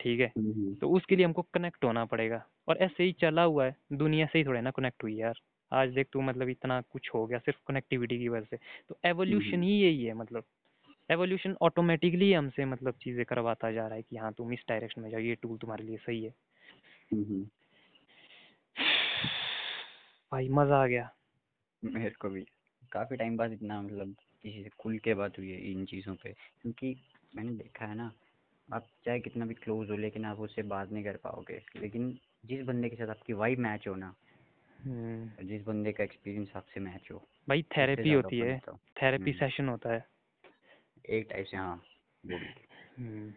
ठीक 0.00 0.20
है? 0.20 0.32
हम्म। 0.38 0.74
तो 0.74 0.90
उसके 0.90 1.16
लिए 1.16 1.24
हमको 1.26 1.42
कनेक्ट 1.42 1.84
होना 1.84 2.04
पड़ेगा। 2.04 2.46
और 2.68 2.76
ऐसे 2.76 3.04
ही 3.04 3.12
चला 3.12 3.42
हुआ 3.42 3.64
है 3.64 3.76
दुनिया 3.92 4.26
से 4.26 4.38
ही 4.38 4.44
थोड़ा 4.44 4.60
ना 4.60 4.70
कनेक्ट 4.70 5.02
हुई 5.02 5.16
यार। 5.16 5.34
आज 5.72 5.90
देख 5.90 6.06
तू 6.12 6.20
मतलब 6.20 6.48
इतना 6.48 6.80
कुछ 6.80 7.10
हो 7.14 7.26
गया 7.26 7.38
सिर्फ़ 7.38 7.58
कनेक्टिविटी 7.68 8.18
की 8.18 8.28
वजह 8.28 8.44
से। 8.44 8.56
तो 8.88 8.98
एवोल्यूशन 9.04 9.52
हम्म। 9.52 9.62
ही 9.62 9.80
यही 9.80 10.04
है 10.04 10.14
मतलब। 10.14 10.44
एवोल्यूशन 11.10 11.56
ऑटोमेटिकली 11.62 12.32
हमसे 12.32 12.64
मतलब 12.64 12.94
चीज़ें 13.02 13.24
करवाता 13.24 13.72
जा 13.72 13.86
रहा 13.86 13.96
है 13.96 14.02
कि 14.02 14.16
हाँ 14.16 14.32
तुम 14.32 14.52
इस 14.52 14.64
डायरेक्शन 14.68 15.02
में 15.02 15.10
जाओ 15.10 15.20
ये 15.20 15.34
टूल 15.34 15.58
तुम्हारे 15.58 15.84
लिए 15.84 15.96
सही 15.96 16.24
है। 16.24 16.34
हम्म। 17.12 17.46
भाई 20.32 20.48
मज़ा 20.48 20.82
आ 20.82 20.86
गया। 20.86 21.10
मेरे 21.84 22.10
को 22.10 22.28
भी। 22.28 22.46
काफ़ी 22.92 23.16
टाइम 23.16 23.36
बाद 23.36 23.52
इतना 23.52 23.82
मतलब 23.82 24.14
किसी 24.42 24.62
से 24.62 24.70
खुल 24.78 24.98
के 24.98 25.14
बात 25.14 25.38
हुई 25.38 25.50
है 25.50 25.58
इन 25.60 25.84
चीज़ों 25.84 26.14
पे। 26.14 26.34
क्योंकि 26.62 26.96
मैंने 27.36 27.52
देखा 27.52 27.86
है 27.86 27.94
ना 27.94 28.12
आप 28.72 28.86
चाहे 29.04 29.20
कितना 29.20 29.46
भी 29.46 29.54
क्लोज 29.54 29.90
हो 29.90 29.96
लेकिन 29.96 30.24
आप 30.24 30.40
उससे 30.40 30.62
बात 30.62 30.92
नहीं 30.92 31.04
कर 31.04 31.16
पाओगे। 31.16 31.62
लेकिन 31.76 32.18
जिस 32.46 32.64
बंदे 32.64 32.88
के 32.88 32.96
साथ 32.96 33.08
आपकी 33.08 33.32
वाइब 33.32 33.58
मैच 33.58 33.88
हो 33.88 33.94
ना 33.94 34.14
हम्म, 34.84 35.46
जिस 35.46 35.64
बंदे 35.64 35.92
का 35.92 36.04
एक्सपीरियंस 36.04 36.52
आपसे 36.56 36.80
मैच 36.80 37.08
हो 37.12 37.28
भाई 37.48 37.62
थेरेपी 37.62 38.12
होती 38.12 38.38
है। 38.38 38.58
थेरेपी 39.02 39.30
हम्म। 39.30 39.38
सेशन 39.38 39.68
होता 39.68 39.92
है। 39.92 40.04
एक 41.10 41.26
टाइप 41.30 41.46
से 41.46 41.56
हाँ 41.56 41.74
वो 42.26 42.38
भी। 42.38 42.46
हम्म, 42.98 43.32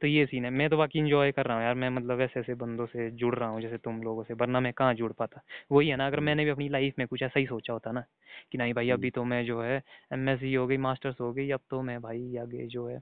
तो 0.00 0.06
ये 0.06 0.26
सीन 0.26 0.44
है। 0.44 0.50
मैं 0.50 0.68
तो 0.70 0.76
बाकी 0.76 0.98
इंजॉय 0.98 1.32
कर 1.32 1.46
रहा 1.46 1.56
हूँ 1.56 1.64
यार। 1.64 1.74
मैं 1.74 1.88
मतलब 1.90 2.20
ऐसे 2.20 2.40
ऐसे 2.40 2.54
बंदों 2.54 2.86
से 2.86 3.10
जुड़ 3.10 3.34
रहा 3.34 3.48
हूँ 3.48 3.60
जैसे 3.60 3.78
तुम 3.78 4.02
लोगों 4.02 4.24
से 4.24 4.34
वरना 4.34 4.60
मैं 4.60 4.72
कहाँ 4.72 4.94
जुड़ 4.94 5.12
पाता? 5.12 5.40
वही 5.72 5.88
है 5.88 5.96
ना 5.96 6.06
अगर 6.06 6.16
हम्म। 6.16 6.26
मैंने 6.26 6.44
भी 6.44 6.50
अपनी 6.50 6.68
लाइफ 6.68 6.94
में 6.98 7.06
कुछ 7.08 7.22
ऐसा 7.22 7.40
ही 7.40 7.46
सोचा 7.46 7.72
होता 7.72 7.92
ना 7.92 8.04
कि 8.52 8.58
नहीं 8.58 8.74
भाई 8.74 8.90
अभी 8.90 9.10
तो 9.10 9.24
मैं 9.24 9.44
जो 9.44 9.62
है 9.62 9.82
एम 10.12 10.28
हो 10.58 10.66
गई 10.66 10.76
मास्टर्स 10.76 11.20
हो 11.20 11.32
गई 11.32 11.50
अब 11.50 11.60
तो 11.70 11.82
मैं 11.82 12.00
भाई 12.00 12.36
आगे 12.36 12.66
जो 12.66 12.86
है 12.88 13.00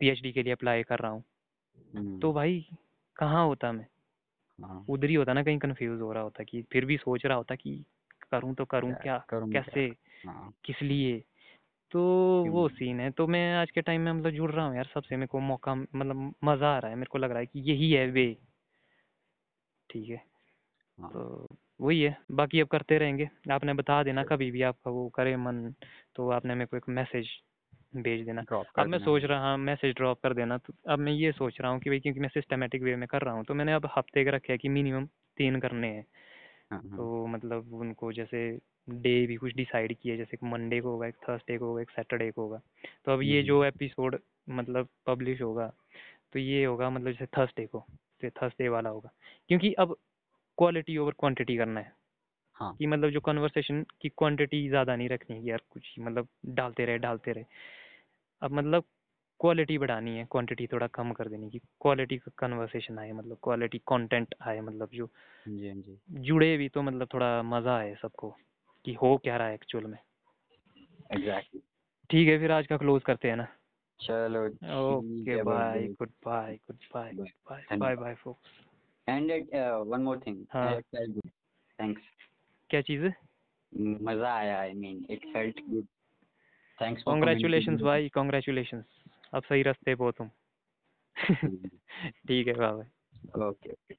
पीएचडी 0.00 0.32
के 0.32 0.42
लिए 0.42 0.52
अप्लाई 0.52 0.82
कर 0.82 0.98
रहा 0.98 1.10
हूँ। 1.10 1.24
हम्म। 1.94 2.20
तो 2.20 2.32
भाई 2.32 2.66
कहाँ 3.16 3.46
होता 3.46 3.72
मैं? 3.72 3.86
हाँ। 4.58 4.84
उधर 4.88 5.08
ही 5.08 5.14
होता 5.14 5.32
ना 5.32 5.42
कहीं 5.42 5.58
कंफ्यूज 5.58 6.00
हो 6.00 6.12
रहा 6.12 6.22
होता 6.22 6.44
कि 6.44 6.62
फिर 6.62 6.84
भी 6.84 6.96
सोच 6.96 7.26
रहा 7.26 7.36
होता 7.36 7.54
कि 7.54 7.84
करूँ 8.32 8.54
तो 8.54 8.64
करूँ 8.64 8.90
क्या 8.90 9.02
क्या? 9.02 9.24
करूँ 9.28 9.50
क्या? 9.50 9.60
कैसे? 9.60 9.86
हाँ। 10.26 10.52
किस 10.64 10.82
लिए? 10.82 11.24
तो 11.90 12.00
वो 12.48 12.68
सीन 12.68 13.00
है। 13.00 13.10
तो 13.10 13.26
मैं 13.26 13.54
आज 13.54 13.70
के 13.70 13.80
टाइम 13.82 14.00
में 14.00 14.12
मतलब 14.12 14.30
जुड़ 14.30 14.50
रहा 14.52 14.66
हूँ 14.66 14.76
यार 14.76 14.90
सबसे। 14.94 15.16
मेरे 15.16 15.26
को 15.26 15.40
मौका 15.40 15.74
मतलब 15.74 16.34
मज़ा 16.44 16.76
आ 16.76 16.78
रहा 16.78 16.90
है। 16.90 16.96
मेरे 16.96 17.08
को 17.10 17.18
लग 17.18 17.30
रहा 17.30 17.38
है 17.38 17.46
कि 17.46 17.60
यही 17.60 17.92
है 17.92 18.06
वे। 18.06 18.36
ठीक 19.90 20.08
है। 20.10 20.22
हाँ। 20.98 21.10
तो 21.10 21.48
वही 21.80 22.02
है। 22.02 22.16
बाकी 22.30 22.60
अब 22.60 22.68
करते 22.68 22.98
रहेंगे। 22.98 23.28
आपने 23.52 23.74
बता 23.74 24.02
देना 24.02 24.24
कभी 24.24 24.50
भी 24.50 24.62
आपका 24.62 24.90
वो 24.90 25.08
करे 25.08 25.36
मन 25.36 25.74
तो 26.14 26.30
आपने 26.30 26.54
मेरे 26.54 26.66
को 26.66 26.76
एक 26.76 26.88
मैसेज 26.88 27.28
भेज 27.92 28.24
देना। 28.26 28.42
ड्रॉप 28.42 28.70
अब 28.78 28.86
मैं 28.86 28.98
सोच 29.00 29.22
रहा 29.24 29.50
हूँ 29.50 29.58
मैसेज 29.60 29.94
ड्रॉप 29.96 30.20
कर 30.22 30.34
देना। 30.34 30.58
तो 30.58 30.74
अब 30.90 30.98
मैं 31.00 31.12
ये 31.12 31.32
सोच 31.32 31.60
रहा 31.60 31.70
हूँ 31.72 31.80
कि 31.80 31.90
भाई 31.90 32.00
क्योंकि 32.00 32.20
मैं 32.20 32.28
सिस्टमेटिक 32.30 32.82
वे 32.82 32.96
में 32.96 33.06
कर 33.08 33.22
रहा 33.22 33.34
हूँ 33.34 33.44
तो 33.44 33.54
मैंने 33.54 33.72
अब 33.74 33.88
हफ़्ते 33.96 34.24
का 34.24 34.30
रखे 34.30 34.52
है 34.52 34.58
कि 34.58 34.68
मिनिमम 34.70 35.06
तीन 35.38 35.60
करने 35.60 35.88
हैं। 35.88 36.04
हाँ 36.70 36.82
हाँ। 36.90 37.08
तो 37.08 37.26
मतलब 37.28 37.72
उनको 37.74 38.12
जैसे 38.12 38.40
डे 38.92 39.26
भी 39.26 39.36
कुछ 39.36 39.54
डिसाइड 39.54 39.96
किए 39.98 40.16
जैसे 40.16 40.34
एक 40.34 40.44
मंडे 40.44 40.80
को 40.80 40.90
होगा 40.90 41.06
एक 41.06 41.16
थर्सडे 41.22 41.58
को 41.58 41.66
होगा 41.66 41.82
एक 41.82 41.90
सैटरडे 41.90 42.30
को 42.30 42.42
होगा। 42.42 42.60
तो 43.06 43.12
अब 43.12 43.22
ये 43.22 43.42
हम्म, 43.42 43.44
जो 43.44 43.62
एपिसोड 43.64 44.18
मतलब 44.50 44.88
पब्लिश 45.06 45.42
होगा 45.42 45.66
तो 46.32 46.38
ये 46.38 46.64
होगा 46.64 46.90
मतलब 46.90 47.12
जैसे 47.12 47.26
थर्सडे 47.38 47.66
को 47.66 47.80
तो 48.22 48.30
थर्सडे 48.32 48.68
वाला 48.68 48.90
होगा। 48.90 49.10
क्योंकि 49.50 49.72
अब 49.80 49.96
क्वालिटी 50.58 50.96
ओवर 50.98 51.12
क्वांटिटी 51.18 51.56
करना 51.56 51.80
है। 51.80 51.92
हाँ। 52.56 52.78
कि 52.78 52.86
मतलब 52.86 53.10
जो 53.10 53.20
कन्वर्सेशन 53.20 53.82
की 54.02 54.08
क्वांटिटी 54.10 54.68
ज़्यादा 54.68 54.96
नहीं 54.96 55.08
रखनी 55.08 55.36
है 55.36 55.44
यार 55.46 55.62
कुछ 55.70 55.94
मतलब 56.00 56.28
डालते 56.50 56.84
रहे 56.84 56.98
डालते 56.98 57.32
रहे। 57.32 57.44
अब 58.42 58.52
मतलब 58.52 58.84
क्वालिटी 59.40 59.78
बढ़ानी 59.78 60.16
है 60.16 60.24
क्वांटिटी 60.24 60.66
थोड़ा 60.66 60.86
कम 60.86 61.12
कर 61.12 61.28
देनी 61.28 61.50
की 61.50 61.58
क्वालिटी 61.58 62.16
का 62.18 62.30
कन्वर्सेशन 62.38 62.98
आए 62.98 63.12
मतलब 63.12 63.38
क्वालिटी 63.42 63.78
कंटेंट 63.78 64.34
आए 64.42 64.60
मतलब 64.60 64.88
जो 64.92 65.08
जी 65.48 65.72
जी। 65.72 65.98
जुड़े 66.20 66.56
भी 66.56 66.68
तो 66.68 66.82
मतलब 66.82 67.08
थोड़ा 67.14 67.42
मज़ा 67.42 67.76
आए 67.76 67.94
सबको 67.94 68.30
कि 68.84 68.94
हो 68.94 69.16
क्या 69.16 69.36
रहा 69.36 69.48
है 69.48 69.54
एक्चुअल 69.54 69.84
में। 69.84 69.98
एग्जैक्टली 71.12 71.60
ठीक 72.10 72.28
है 72.28 72.38
फिर 72.38 72.52
आज 72.52 72.66
का 72.66 72.76
क्लोज 72.76 73.02
करते 73.02 73.28
हैं 73.28 73.36
ना। 73.36 73.46
चलो 74.00 74.44
okay 74.90 75.42
bye 75.42 75.86
good 75.88 76.10
bye 76.24 76.54
good 76.56 76.76
bye 76.94 77.12
bye 77.12 77.76
bye 77.78 77.96
bye 77.96 78.14
folks 78.14 78.50
and 79.08 79.32
one 79.86 80.00
more 80.00 80.18
thing 80.26 80.44
thanks 81.78 82.02
क्या 82.70 82.80
चीज़? 82.80 83.04
है 83.04 83.14
मज़ा 84.02 84.34
आया 84.34 84.60
I 84.60 84.72
mean 84.72 85.06
it 85.10 85.24
felt 85.32 85.60
good 85.68 85.86
thanks 86.80 87.04
for 87.04 87.14
congratulations 87.14 87.80
भाई 87.80 88.08
कॉन्ग्रेचुलेशन 88.08 88.84
अब 89.34 89.42
सही 89.42 89.62
रास्ते 89.62 89.94
पे 89.94 90.04
हो 90.04 90.10
तुम 90.12 90.28
ठीक 92.28 92.46
है 92.46 92.54
बाय 92.54 92.86
ओके 93.46 93.70
ओके 93.70 93.94